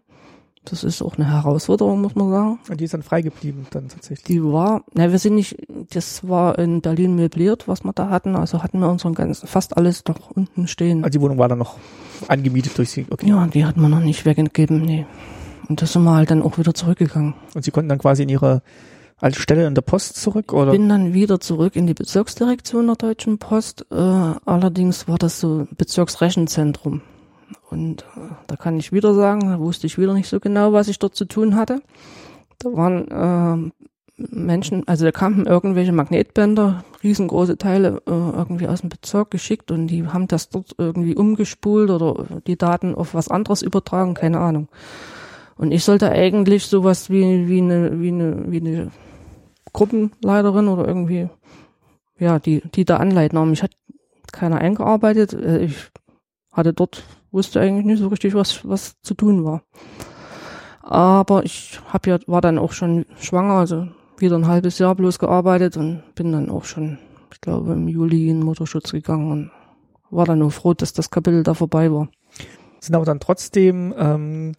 Das 0.65 0.83
ist 0.83 1.03
auch 1.03 1.17
eine 1.17 1.31
Herausforderung, 1.31 2.01
muss 2.01 2.15
man 2.15 2.31
sagen. 2.31 2.59
Und 2.71 2.81
die 2.81 2.85
ist 2.85 2.95
dann 2.95 3.03
frei 3.03 3.21
geblieben 3.21 3.67
dann 3.71 3.89
tatsächlich. 3.89 4.25
Die 4.25 4.43
war, 4.43 4.83
ne, 4.95 5.13
wir 5.13 5.19
sind 5.19 5.35
nicht, 5.35 5.57
das 5.93 6.27
war 6.27 6.59
in 6.59 6.81
Berlin 6.81 7.17
möbliert, 7.17 7.69
was 7.69 7.85
wir 7.85 7.93
da 7.93 8.09
hatten. 8.09 8.35
Also 8.35 8.63
hatten 8.63 8.79
wir 8.79 8.89
unseren 8.89 9.15
ganzen, 9.15 9.47
fast 9.47 9.77
alles 9.77 10.03
noch 10.09 10.31
unten 10.31 10.67
stehen. 10.67 11.05
Also 11.05 11.19
die 11.19 11.21
Wohnung 11.23 11.37
war 11.37 11.49
dann 11.49 11.59
noch 11.59 11.77
angemietet 12.29 12.79
durch 12.79 12.91
sie. 12.91 13.05
Okay. 13.11 13.29
Ja, 13.29 13.47
die 13.47 13.67
hat 13.67 13.77
man 13.77 13.91
noch 13.91 14.01
nicht 14.01 14.25
weggegeben, 14.25 14.81
nee. 14.81 15.05
Und 15.69 15.83
da 15.83 15.87
sind 15.87 16.03
wir 16.05 16.15
halt 16.15 16.31
dann 16.31 16.43
auch 16.43 16.57
wieder 16.57 16.73
zurückgegangen. 16.73 17.35
Und 17.55 17.63
sie 17.63 17.71
konnten 17.71 17.91
dann 17.91 17.99
quasi 17.99 18.23
in 18.23 18.31
ihre 18.31 18.63
alte 19.25 19.41
Stelle 19.41 19.67
in 19.67 19.75
der 19.75 19.83
Post 19.83 20.17
zurück 20.17 20.53
oder? 20.53 20.73
Bin 20.73 20.89
dann 20.89 21.15
wieder 21.15 21.41
zurück 21.41 21.77
in 21.77 21.87
die 21.87 21.95
Bezirksdirektion 21.95 22.87
der 22.87 22.97
Deutschen 22.97 23.39
Post. 23.39 23.87
Äh, 23.91 23.95
allerdings 23.95 25.09
war 25.09 25.17
das 25.17 25.41
so 25.41 25.67
Bezirksrechenzentrum. 25.77 27.01
Und 27.71 28.03
äh, 28.03 28.35
da 28.47 28.57
kann 28.57 28.79
ich 28.79 28.93
wieder 28.93 29.15
sagen, 29.15 29.49
da 29.49 29.59
wusste 29.59 29.87
ich 29.87 29.99
wieder 29.99 30.13
nicht 30.13 30.29
so 30.29 30.41
genau, 30.41 30.73
was 30.73 30.89
ich 30.89 30.99
dort 30.99 31.17
zu 31.17 31.25
tun 31.25 31.57
hatte. 31.57 31.81
Da 32.59 32.73
waren 32.75 33.71
äh, 33.71 33.71
Menschen, 34.17 34.87
also 34.87 35.07
da 35.07 35.11
kamen 35.11 35.47
irgendwelche 35.47 35.93
Magnetbänder, 35.93 36.85
riesengroße 37.03 37.57
Teile 37.57 38.03
äh, 38.07 38.11
irgendwie 38.11 38.69
aus 38.69 38.83
dem 38.83 38.91
Bezirk 38.91 39.31
geschickt 39.31 39.71
und 39.71 39.89
die 39.89 40.07
haben 40.07 40.29
das 40.29 40.51
dort 40.51 40.75
irgendwie 40.79 41.17
umgespult 41.17 41.91
oder 41.91 42.27
die 42.47 42.57
Daten 42.57 42.95
auf 42.95 43.15
was 43.15 43.29
anderes 43.29 43.63
übertragen, 43.63 44.15
keine 44.15 44.39
Ahnung. 44.39 44.69
Und 45.57 45.73
ich 45.73 45.85
sollte 45.85 46.11
eigentlich 46.11 46.67
sowas 46.67 47.11
wie, 47.11 47.49
wie 47.49 47.61
eine, 47.61 48.01
wie 48.01 48.09
eine, 48.09 48.45
wie 48.49 48.61
eine 48.61 48.91
Gruppenleiterin 49.75 50.69
oder 50.69 50.89
irgendwie, 50.89 51.29
ja, 52.19 52.39
die, 52.39 52.63
die 52.75 52.87
da 52.87 52.97
anleiten 52.97 53.39
haben. 53.39 53.53
Ich 53.53 53.63
hatte 53.63 53.77
keiner 54.33 54.59
eingearbeitet. 54.59 55.35
Ich 55.35 55.91
hatte 56.51 56.73
dort, 56.73 57.05
wusste 57.31 57.61
eigentlich 57.61 57.85
nicht 57.85 57.99
so 57.99 58.09
richtig, 58.09 58.35
was, 58.35 58.67
was 58.67 59.01
zu 59.03 59.13
tun 59.13 59.45
war. 59.45 59.63
Aber 60.81 61.45
ich 61.45 61.81
hab 61.93 62.07
ja, 62.07 62.19
war 62.27 62.41
dann 62.41 62.59
auch 62.59 62.73
schon 62.73 63.05
schwanger, 63.19 63.55
also 63.55 63.89
wieder 64.19 64.37
ein 64.37 64.47
halbes 64.47 64.79
Jahr 64.79 64.95
bloß 64.95 65.19
gearbeitet 65.19 65.77
und 65.77 66.03
bin 66.15 66.33
dann 66.33 66.51
auch 66.51 66.65
schon, 66.65 66.99
ich 67.33 67.41
glaube, 67.41 67.73
im 67.73 67.89
Juli 67.89 68.31
in 68.31 68.41
Mutterschutz 68.41 68.93
gegangen 68.93 69.31
und 69.31 69.51
war 70.11 70.27
dann 70.27 70.39
nur 70.39 70.51
froh, 70.51 70.75
dass 70.75 70.93
das 70.93 71.11
Kapitel 71.11 71.43
da 71.43 71.55
vorbei 71.55 71.91
war. 71.91 72.09
Sind 72.81 72.95
aber 72.95 73.07
dann 73.07 73.19
trotzdem, 73.19 73.95
ähm, 73.99 74.53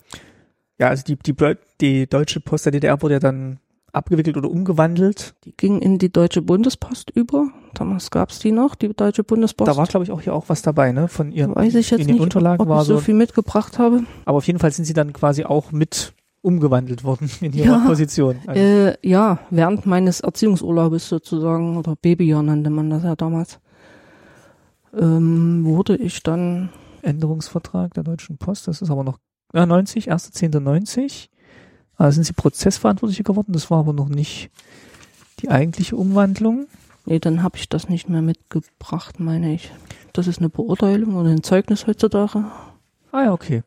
ja, 0.77 0.89
also 0.89 1.03
die, 1.03 1.15
die, 1.15 1.35
die 1.79 2.07
Deutsche 2.07 2.41
Post 2.41 2.65
der 2.65 2.71
DDR 2.73 3.01
wurde 3.01 3.15
ja 3.15 3.19
dann 3.19 3.59
abgewickelt 3.95 4.37
oder 4.37 4.49
umgewandelt. 4.49 5.35
Die 5.45 5.53
ging 5.55 5.79
in 5.79 5.97
die 5.97 6.11
Deutsche 6.11 6.41
Bundespost 6.41 7.09
über. 7.11 7.47
Damals 7.73 8.11
gab's 8.11 8.39
die 8.39 8.51
noch, 8.51 8.75
die 8.75 8.89
Deutsche 8.93 9.23
Bundespost. 9.23 9.67
Da 9.67 9.77
war, 9.77 9.85
glaube 9.87 10.03
ich, 10.03 10.11
auch 10.11 10.21
hier 10.21 10.33
auch 10.33 10.45
was 10.47 10.61
dabei, 10.61 10.91
ne? 10.91 11.07
Von 11.07 11.31
ihren 11.31 11.55
Weiß 11.55 11.75
ich 11.75 11.91
jetzt 11.91 12.01
in 12.01 12.07
den 12.07 12.15
nicht, 12.15 12.23
Unterlagen 12.23 12.61
ob 12.61 12.69
war 12.69 12.81
ich 12.81 12.87
so 12.87 12.99
viel 12.99 13.15
mitgebracht 13.15 13.79
habe. 13.79 14.03
Aber 14.25 14.37
auf 14.37 14.47
jeden 14.47 14.59
Fall 14.59 14.71
sind 14.71 14.85
sie 14.85 14.93
dann 14.93 15.13
quasi 15.13 15.43
auch 15.43 15.71
mit 15.71 16.13
umgewandelt 16.41 17.03
worden 17.03 17.29
in 17.41 17.53
ihrer 17.53 17.79
Ja, 17.79 17.87
Position. 17.87 18.37
Also, 18.45 18.61
Äh, 18.61 18.95
ja, 19.01 19.39
während 19.49 19.85
meines 19.85 20.19
Erziehungsurlaubes 20.21 21.09
sozusagen, 21.09 21.75
oder 21.77 21.95
Babyjahr 21.95 22.43
nannte 22.43 22.69
man 22.69 22.89
das 22.91 23.03
ja 23.03 23.15
damals, 23.15 23.59
ähm, 24.97 25.65
wurde 25.65 25.95
ich 25.97 26.21
dann, 26.23 26.69
Änderungsvertrag 27.01 27.93
der 27.93 28.03
Deutschen 28.03 28.37
Post, 28.37 28.67
das 28.67 28.81
ist 28.81 28.89
aber 28.89 29.03
noch 29.03 29.17
äh, 29.53 29.65
90, 29.65 30.11
1.10.90. 30.11 31.27
Da 31.97 32.11
sind 32.11 32.23
sie 32.23 32.33
Prozessverantwortliche 32.33 33.23
geworden, 33.23 33.53
das 33.53 33.71
war 33.71 33.79
aber 33.79 33.93
noch 33.93 34.09
nicht 34.09 34.49
die 35.39 35.49
eigentliche 35.49 35.95
Umwandlung. 35.95 36.67
nee, 37.05 37.19
dann 37.19 37.43
habe 37.43 37.57
ich 37.57 37.69
das 37.69 37.89
nicht 37.89 38.09
mehr 38.09 38.21
mitgebracht, 38.21 39.19
meine 39.19 39.53
ich. 39.53 39.71
Das 40.13 40.27
ist 40.27 40.39
eine 40.39 40.49
Beurteilung 40.49 41.15
oder 41.15 41.29
ein 41.29 41.43
Zeugnis 41.43 41.87
heutzutage. 41.87 42.45
Ah 43.11 43.23
ja, 43.23 43.33
okay. 43.33 43.63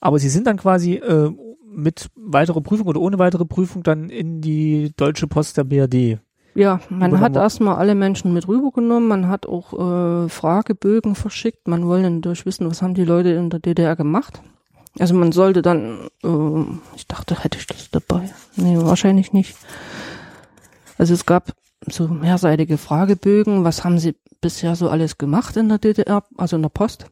Aber 0.00 0.18
sie 0.18 0.28
sind 0.28 0.46
dann 0.46 0.56
quasi 0.56 0.94
äh, 0.94 1.30
mit 1.70 2.08
weiterer 2.16 2.60
Prüfung 2.60 2.86
oder 2.86 3.00
ohne 3.00 3.18
weitere 3.18 3.44
Prüfung 3.44 3.82
dann 3.82 4.10
in 4.10 4.40
die 4.40 4.92
Deutsche 4.96 5.26
Post 5.26 5.56
der 5.56 5.64
BRD. 5.64 6.20
Ja, 6.54 6.80
man 6.88 7.20
hat 7.20 7.36
erstmal 7.36 7.76
alle 7.76 7.94
Menschen 7.94 8.32
mit 8.32 8.48
rübergenommen, 8.48 9.08
man 9.08 9.28
hat 9.28 9.46
auch 9.46 9.72
äh, 9.74 10.28
Fragebögen 10.28 11.14
verschickt, 11.14 11.68
man 11.68 11.86
wollte 11.86 12.10
natürlich 12.10 12.46
wissen, 12.46 12.68
was 12.68 12.82
haben 12.82 12.94
die 12.94 13.04
Leute 13.04 13.28
in 13.30 13.50
der 13.50 13.60
DDR 13.60 13.94
gemacht. 13.94 14.42
Also 14.98 15.14
man 15.14 15.32
sollte 15.32 15.62
dann, 15.62 16.08
äh, 16.24 16.64
ich 16.96 17.06
dachte, 17.06 17.42
hätte 17.42 17.58
ich 17.58 17.66
das 17.66 17.90
dabei? 17.90 18.30
Nee, 18.56 18.76
wahrscheinlich 18.78 19.32
nicht. 19.32 19.56
Also 20.98 21.14
es 21.14 21.26
gab 21.26 21.54
so 21.88 22.08
mehrseitige 22.08 22.78
Fragebögen, 22.78 23.64
was 23.64 23.84
haben 23.84 23.98
sie 23.98 24.16
bisher 24.40 24.74
so 24.74 24.88
alles 24.88 25.18
gemacht 25.18 25.56
in 25.56 25.68
der 25.68 25.78
DDR, 25.78 26.24
also 26.36 26.56
in 26.56 26.62
der 26.62 26.68
Post? 26.68 27.06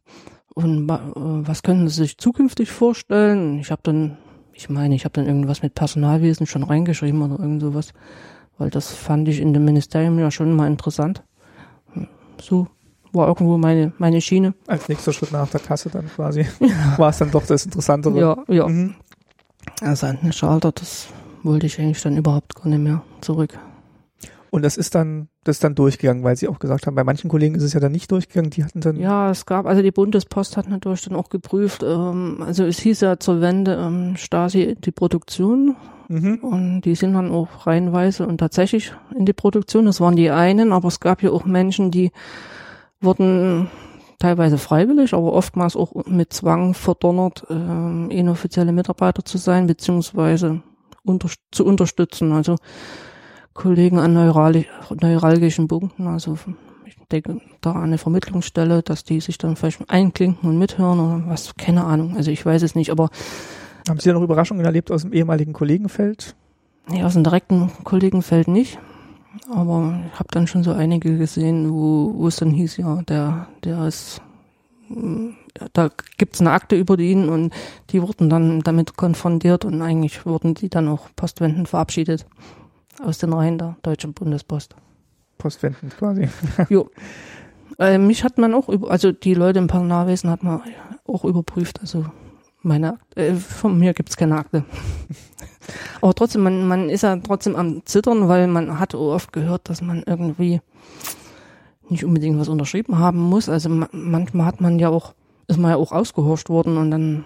Und 0.55 0.91
äh, 0.91 0.99
was 1.15 1.63
können 1.63 1.89
sie 1.89 2.03
sich 2.03 2.19
zukünftig 2.19 2.71
vorstellen? 2.71 3.59
Ich 3.61 3.71
habe 3.71 3.83
dann, 3.85 4.17
ich 4.53 4.69
meine, 4.69 4.95
ich 4.95 5.05
habe 5.05 5.13
dann 5.13 5.27
irgendwas 5.27 5.63
mit 5.63 5.75
Personalwesen 5.75 6.47
schon 6.47 6.65
reingeschrieben 6.65 7.23
oder 7.23 7.39
irgend 7.39 7.63
sowas 7.63 7.93
weil 8.59 8.71
das 8.71 8.93
fand 8.93 9.29
ich 9.29 9.41
in 9.41 9.53
dem 9.53 9.65
Ministerium 9.65 10.19
ja 10.19 10.31
schon 10.31 10.55
mal 10.55 10.67
interessant. 10.67 11.23
So 12.41 12.69
war 13.17 13.29
irgendwo 13.29 13.57
meine, 13.59 13.93
meine 13.99 14.21
Schiene. 14.21 14.55
Als 14.67 14.89
nächster 14.89 15.13
Schritt 15.13 15.33
nach 15.33 15.49
der 15.49 15.61
Kasse 15.61 15.91
dann 15.91 16.09
quasi. 16.09 16.47
War 16.97 17.11
es 17.11 17.19
dann 17.19 17.31
doch 17.31 17.47
das 17.47 17.65
Interessantere. 17.65 18.19
Ja, 18.19 18.37
ja. 18.49 18.69
Mhm. 18.69 18.95
Also 19.81 20.07
an 20.07 20.19
den 20.23 20.33
Schalter, 20.33 20.73
das 20.73 21.09
wollte 21.43 21.67
ich 21.67 21.79
eigentlich 21.79 22.03
dann 22.03 22.17
überhaupt 22.17 22.55
gar 22.55 22.69
nicht 22.69 22.79
mehr 22.79 23.03
zurück. 23.21 23.59
Und 24.51 24.63
das 24.63 24.77
ist 24.77 24.95
dann, 24.95 25.29
das 25.45 25.57
ist 25.57 25.65
dann 25.65 25.75
durchgegangen, 25.75 26.25
weil 26.25 26.37
sie 26.37 26.49
auch 26.49 26.59
gesagt 26.59 26.87
haben, 26.87 26.95
bei 26.95 27.05
manchen 27.05 27.29
Kollegen 27.29 27.55
ist 27.57 27.63
es 27.63 27.73
ja 27.73 27.81
dann 27.81 27.93
nicht 27.93 28.11
durchgegangen, 28.11 28.51
die 28.51 28.65
hatten 28.65 28.81
dann, 28.81 28.97
Ja, 28.97 29.31
es 29.31 29.45
gab, 29.45 29.67
also 29.67 29.83
die 29.83 29.91
Bundespost 29.91 30.57
hat 30.57 30.69
natürlich 30.69 31.03
dann 31.03 31.15
auch 31.15 31.29
geprüft, 31.29 31.83
ähm, 31.83 32.39
also 32.41 32.65
es 32.65 32.79
hieß 32.79 33.01
ja 33.01 33.19
zur 33.19 33.41
Wende 33.41 33.75
ähm, 33.75 34.17
Stasi 34.17 34.77
die 34.83 34.93
Produktion 34.93 35.77
mhm. 36.09 36.37
und 36.37 36.81
die 36.83 36.95
sind 36.95 37.13
dann 37.13 37.31
auch 37.33 37.67
reihenweise 37.67 38.27
und 38.27 38.39
tatsächlich 38.39 38.95
in 39.15 39.27
die 39.27 39.33
Produktion. 39.33 39.87
Das 39.87 40.01
waren 40.01 40.17
die 40.17 40.31
einen, 40.31 40.73
aber 40.73 40.89
es 40.89 41.01
gab 41.01 41.23
ja 41.23 41.31
auch 41.31 41.45
Menschen, 41.45 41.91
die 41.91 42.13
wurden 43.07 43.71
teilweise 44.19 44.59
freiwillig, 44.59 45.15
aber 45.15 45.33
oftmals 45.33 45.77
auch 45.77 45.95
mit 46.07 46.35
Zwang 46.35 46.75
verdonnert, 46.75 47.47
ähm, 47.49 48.11
inoffizielle 48.11 48.73
Mitarbeiter 48.73 49.25
zu 49.25 49.39
sein, 49.39 49.67
beziehungsweise 49.67 50.63
unter, 51.03 51.31
zu 51.51 51.65
unterstützen. 51.65 52.33
Also 52.33 52.57
Kollegen 53.55 53.99
an 53.99 54.13
neurali 54.13 54.67
neuralgischen 55.01 55.69
Punkten, 55.69 56.07
also 56.07 56.37
ich 56.85 56.97
denke 57.11 57.41
da 57.63 57.73
an 57.73 57.85
eine 57.85 57.99
Vermittlungsstelle, 57.99 58.83
dass 58.83 59.05
die 59.05 59.21
sich 59.21 59.39
dann 59.39 59.57
vielleicht 59.57 59.89
einklinken 59.89 60.51
und 60.51 60.59
mithören 60.59 61.01
oder 61.01 61.23
was, 61.29 61.55
keine 61.57 61.85
Ahnung. 61.85 62.17
Also 62.17 62.31
ich 62.31 62.45
weiß 62.45 62.63
es 62.63 62.75
nicht, 62.75 62.91
aber 62.91 63.09
Haben 63.89 64.01
Sie 64.01 64.09
da 64.09 64.15
noch 64.15 64.23
Überraschungen 64.23 64.65
erlebt 64.65 64.91
aus 64.91 65.03
dem 65.03 65.13
ehemaligen 65.13 65.53
Kollegenfeld? 65.53 66.35
Nee, 66.89 67.05
aus 67.05 67.13
dem 67.13 67.23
direkten 67.23 67.71
Kollegenfeld 67.85 68.49
nicht. 68.49 68.79
Aber 69.51 70.01
ich 70.13 70.19
habe 70.19 70.29
dann 70.31 70.47
schon 70.47 70.65
so 70.65 70.73
einige 70.73 71.17
gesehen, 71.17 71.71
wo, 71.73 72.13
wo 72.15 72.29
es 72.29 72.37
dann 72.37 72.51
hieß, 72.51 72.77
ja, 72.79 73.03
der, 73.03 73.49
der 73.65 73.87
ist, 73.87 74.21
mm, 74.89 75.31
da 75.73 75.91
gibt's 76.17 76.41
eine 76.41 76.53
Akte 76.53 76.77
über 76.77 76.99
ihn 76.99 77.29
und 77.29 77.53
die 77.91 78.03
wurden 78.03 78.29
dann 78.29 78.61
damit 78.61 78.97
konfrontiert 78.97 79.65
und 79.65 79.83
eigentlich 79.83 80.27
wurden 80.27 80.55
die 80.55 80.69
dann 80.69 80.89
auch 80.89 81.09
postwendend 81.17 81.69
verabschiedet 81.69 82.27
aus 83.03 83.19
den 83.19 83.33
Reihen 83.33 83.59
der 83.59 83.77
Deutschen 83.83 84.15
Bundespost. 84.15 84.75
Postwendend 85.39 85.97
quasi. 85.97 86.29
jo. 86.69 86.91
Äh, 87.79 87.99
mich 87.99 88.25
hat 88.25 88.39
man 88.39 88.55
auch 88.55 88.69
über, 88.69 88.91
also 88.91 89.13
die 89.13 89.35
Leute 89.35 89.59
im 89.59 89.67
Personalwesen 89.67 90.31
hat 90.31 90.43
man 90.43 90.63
auch 91.07 91.25
überprüft, 91.25 91.81
also 91.81 92.07
meine, 92.63 92.99
äh, 93.15 93.35
von 93.35 93.79
mir 93.79 93.95
gibt's 93.95 94.17
keine 94.17 94.37
Akte. 94.37 94.65
Aber 96.01 96.15
trotzdem, 96.15 96.43
man, 96.43 96.67
man 96.69 96.89
ist 96.89 97.03
ja 97.03 97.17
trotzdem 97.17 97.57
am 97.57 97.85
Zittern, 97.87 98.29
weil 98.29 98.47
man 98.47 98.79
hat 98.79 98.95
oft 98.95 99.33
gehört, 99.33 99.69
dass 99.69 99.83
man 99.83 100.03
irgendwie 100.07 100.61
nicht 101.89 102.05
unbedingt 102.05 102.39
was 102.39 102.49
unterschrieben 102.49 102.99
haben 102.99 103.21
muss. 103.21 103.49
Also 103.49 103.69
ma 103.69 103.89
manchmal 103.93 104.47
hat 104.47 104.61
man 104.61 104.79
ja 104.79 104.89
auch, 104.89 105.15
ist 105.49 105.59
man 105.59 105.71
ja 105.73 105.77
auch 105.77 105.93
ausgehorscht 105.93 106.49
worden 106.49 106.77
und 106.77 106.91
dann, 106.91 107.25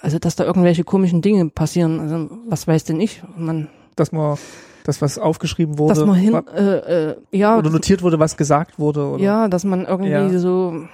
also 0.00 0.18
dass 0.18 0.36
da 0.36 0.44
irgendwelche 0.44 0.84
komischen 0.84 1.22
Dinge 1.22 1.48
passieren. 1.50 2.00
Also 2.00 2.30
was 2.48 2.66
weiß 2.66 2.84
denn 2.84 3.00
ich? 3.00 3.22
Man, 3.36 3.68
Dass 3.96 4.12
man, 4.12 4.38
das 4.84 5.02
was 5.02 5.18
aufgeschrieben 5.18 5.78
wurde, 5.78 5.94
dass 5.94 6.04
man 6.06 6.16
hin, 6.16 6.32
wa- 6.32 6.44
äh, 6.54 7.10
äh, 7.10 7.16
ja, 7.32 7.58
oder 7.58 7.70
notiert 7.70 8.02
wurde, 8.02 8.18
was 8.18 8.36
gesagt 8.36 8.78
wurde, 8.78 9.06
oder? 9.06 9.22
ja, 9.22 9.48
dass 9.48 9.64
man 9.64 9.84
irgendwie 9.84 10.10
Ja. 10.10 10.38
so 10.38 10.84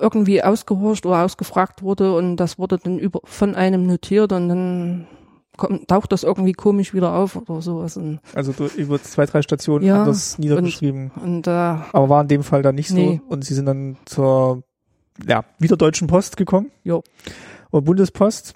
irgendwie 0.00 0.42
ausgehorcht 0.42 1.06
oder 1.06 1.24
ausgefragt 1.24 1.82
wurde 1.82 2.14
und 2.16 2.36
das 2.36 2.58
wurde 2.58 2.78
dann 2.78 2.98
über 2.98 3.20
von 3.24 3.54
einem 3.54 3.86
notiert 3.86 4.32
und 4.32 4.48
dann 4.48 5.06
kommt, 5.56 5.88
taucht 5.88 6.12
das 6.12 6.22
irgendwie 6.22 6.52
komisch 6.52 6.94
wieder 6.94 7.14
auf 7.14 7.36
oder 7.36 7.60
sowas 7.62 7.96
und, 7.96 8.20
Also 8.34 8.52
du, 8.52 8.66
über 8.66 9.00
zwei, 9.02 9.26
drei 9.26 9.42
Stationen 9.42 9.84
Ja, 9.86 10.00
anders 10.00 10.38
niedergeschrieben. 10.38 11.10
und 11.22 11.46
äh, 11.46 11.50
Aber 11.50 12.08
war 12.08 12.22
in 12.22 12.28
dem 12.28 12.42
Fall 12.42 12.62
dann 12.62 12.74
nicht 12.74 12.90
Nee. 12.90 13.20
so. 13.26 13.32
Und 13.34 13.44
sie 13.44 13.54
sind 13.54 13.66
dann 13.66 13.96
zur, 14.04 14.62
ja, 15.26 15.44
wieder 15.58 15.76
Deutschen 15.76 16.08
Post 16.08 16.36
gekommen. 16.36 16.70
Jo. 16.84 17.02
Oder 17.70 17.82
Bundespost, 17.82 18.54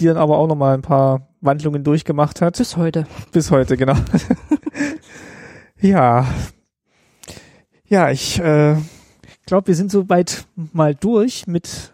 die 0.00 0.06
dann 0.06 0.16
aber 0.16 0.38
auch 0.38 0.46
nochmal 0.46 0.74
ein 0.74 0.82
paar 0.82 1.28
Wandlungen 1.40 1.84
durchgemacht 1.84 2.40
hat. 2.40 2.56
bis 2.58 2.76
heute. 2.76 3.06
Bis 3.32 3.50
heute, 3.50 3.76
genau. 3.76 3.94
ja. 5.80 6.26
Ja, 7.88 8.10
ich 8.10 8.38
äh, 8.40 8.76
glaube, 9.46 9.68
wir 9.68 9.74
sind 9.74 9.90
soweit 9.90 10.46
mal 10.72 10.94
durch 10.94 11.46
mit 11.46 11.92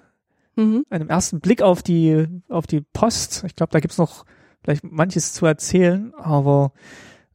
Mhm. 0.55 0.85
einem 0.91 1.09
ersten 1.09 1.41
Blick 1.41 1.63
auf 1.63 1.83
die, 1.83 2.27
auf 2.51 2.67
die 2.67 2.83
Post. 2.83 3.45
Ich 3.47 3.57
glaube, 3.57 3.71
da 3.73 3.81
gibt's 3.81 3.97
noch 3.97 4.27
vielleicht 4.63 4.85
manches 4.85 5.33
zu 5.33 5.47
erzählen, 5.47 6.13
aber 6.19 6.73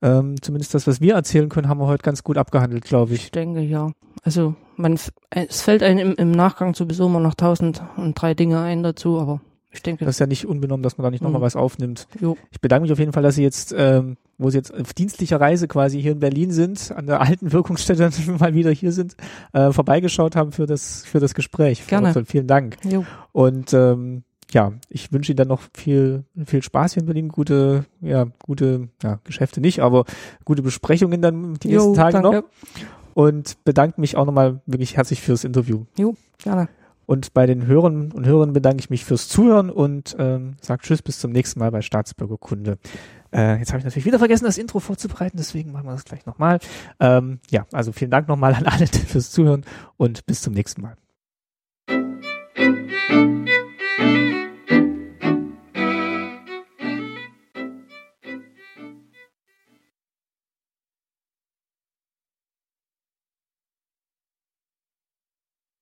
ähm, 0.03 0.39
zumindest 0.39 0.75
das, 0.75 0.85
was 0.85 1.01
wir 1.01 1.15
erzählen 1.15 1.49
können, 1.49 1.67
haben 1.67 1.79
wir 1.79 1.87
heute 1.87 2.03
ganz 2.03 2.23
gut 2.23 2.37
abgehandelt, 2.37 2.83
glaube 2.83 3.15
ich. 3.15 3.23
Ich 3.23 3.31
denke, 3.31 3.61
ja. 3.61 3.89
Also 4.21 4.53
man, 4.75 4.93
f- 4.93 5.11
es 5.31 5.63
fällt 5.63 5.81
einem 5.81 6.11
im, 6.11 6.15
im 6.15 6.31
Nachgang 6.31 6.75
sowieso 6.75 7.07
immer 7.07 7.19
noch 7.19 7.33
tausend 7.33 7.81
und 7.95 8.13
drei 8.21 8.35
Dinge 8.35 8.59
ein 8.61 8.83
dazu, 8.83 9.19
aber 9.19 9.41
ich 9.77 9.83
denke, 9.83 10.05
Das 10.05 10.15
ist 10.15 10.19
ja 10.19 10.27
nicht 10.27 10.45
unbenommen, 10.45 10.83
dass 10.83 10.97
man 10.97 11.03
da 11.03 11.11
nicht 11.11 11.23
nochmal 11.23 11.39
Mhm. 11.39 11.45
was 11.45 11.55
aufnimmt. 11.55 12.07
jo, 12.19 12.35
Ich 12.51 12.59
bedanke 12.61 12.83
mich 12.83 12.91
auf 12.91 12.99
jeden 12.99 13.13
Fall, 13.13 13.23
dass 13.23 13.35
Sie 13.35 13.43
jetzt, 13.43 13.73
ähm, 13.77 14.17
wo 14.37 14.49
Sie 14.49 14.57
jetzt 14.57 14.73
auf 14.73 14.93
dienstlicher 14.93 15.39
Reise 15.39 15.67
quasi 15.67 16.01
hier 16.01 16.11
in 16.11 16.19
Berlin 16.19 16.51
sind, 16.51 16.91
an 16.95 17.07
der 17.07 17.21
alten 17.21 17.51
Wirkungsstätte 17.51 18.09
mal 18.39 18.53
wieder 18.53 18.71
hier 18.71 18.91
sind, 18.91 19.15
äh, 19.53 19.71
vorbeigeschaut 19.71 20.35
haben 20.35 20.51
für 20.51 20.65
das, 20.65 21.05
für 21.05 21.19
das 21.19 21.33
Gespräch. 21.33 21.81
Frau 21.83 21.89
Gerne. 21.89 22.09
Otzold. 22.09 22.27
Vielen 22.27 22.47
Dank. 22.47 22.77
jo. 22.83 23.05
Und 23.31 23.73
ähm, 23.73 24.23
ja, 24.51 24.71
ich 24.89 25.11
wünsche 25.11 25.31
Ihnen 25.33 25.37
dann 25.37 25.49
noch 25.49 25.61
viel, 25.75 26.23
viel 26.45 26.63
Spaß 26.63 26.93
hier 26.93 27.01
in 27.01 27.07
Berlin, 27.07 27.27
gute, 27.27 27.83
ja, 28.01 28.27
gute, 28.43 28.87
ja, 29.03 29.19
Geschäfte 29.25 29.59
nicht, 29.59 29.81
aber 29.81 30.05
gute 30.45 30.61
Besprechungen 30.61 31.21
dann 31.21 31.55
die 31.55 31.67
nächsten 31.67 31.89
Jo, 31.89 31.95
Tage 31.95 32.13
danke. 32.21 32.37
noch. 32.37 32.43
Und 33.13 33.57
bedanke 33.65 33.99
mich 33.99 34.15
auch 34.15 34.25
nochmal 34.25 34.61
wirklich 34.65 34.95
herzlich 34.95 35.21
fürs 35.21 35.43
Interview. 35.43 35.85
Gerne. 36.37 36.69
Und 37.07 37.33
bei 37.33 37.45
den 37.45 37.65
Hörern 37.65 38.11
und 38.11 38.27
Hörern 38.27 38.51
bedanke 38.51 38.81
ich 38.81 38.89
mich 38.89 39.05
fürs 39.05 39.29
Zuhören 39.29 39.69
und 39.69 40.15
ähm, 40.19 40.57
sage 40.61 40.83
Tschüss, 40.83 41.01
bis 41.01 41.19
zum 41.19 41.31
nächsten 41.31 41.59
Mal 41.59 41.71
bei 41.71 41.81
Staatsbürgerkunde. 41.81 42.77
Äh, 43.33 43.57
jetzt 43.59 43.69
habe 43.69 43.79
ich 43.79 43.85
natürlich 43.85 44.05
wieder 44.05 44.19
vergessen, 44.19 44.43
das 44.43 44.57
Intro 44.57 44.79
vorzubereiten, 44.79 45.37
deswegen 45.37 45.71
machen 45.71 45.85
wir 45.85 45.93
das 45.93 46.03
gleich 46.03 46.25
nochmal. 46.25 46.59
Ähm, 46.99 47.39
ja, 47.49 47.65
also 47.71 47.93
vielen 47.93 48.11
Dank 48.11 48.27
nochmal 48.27 48.53
an 48.53 48.65
alle 48.65 48.87
fürs 49.07 49.31
Zuhören 49.31 49.63
und 49.95 50.25
bis 50.25 50.41
zum 50.41 50.53
nächsten 50.53 50.81
Mal. 50.81 50.97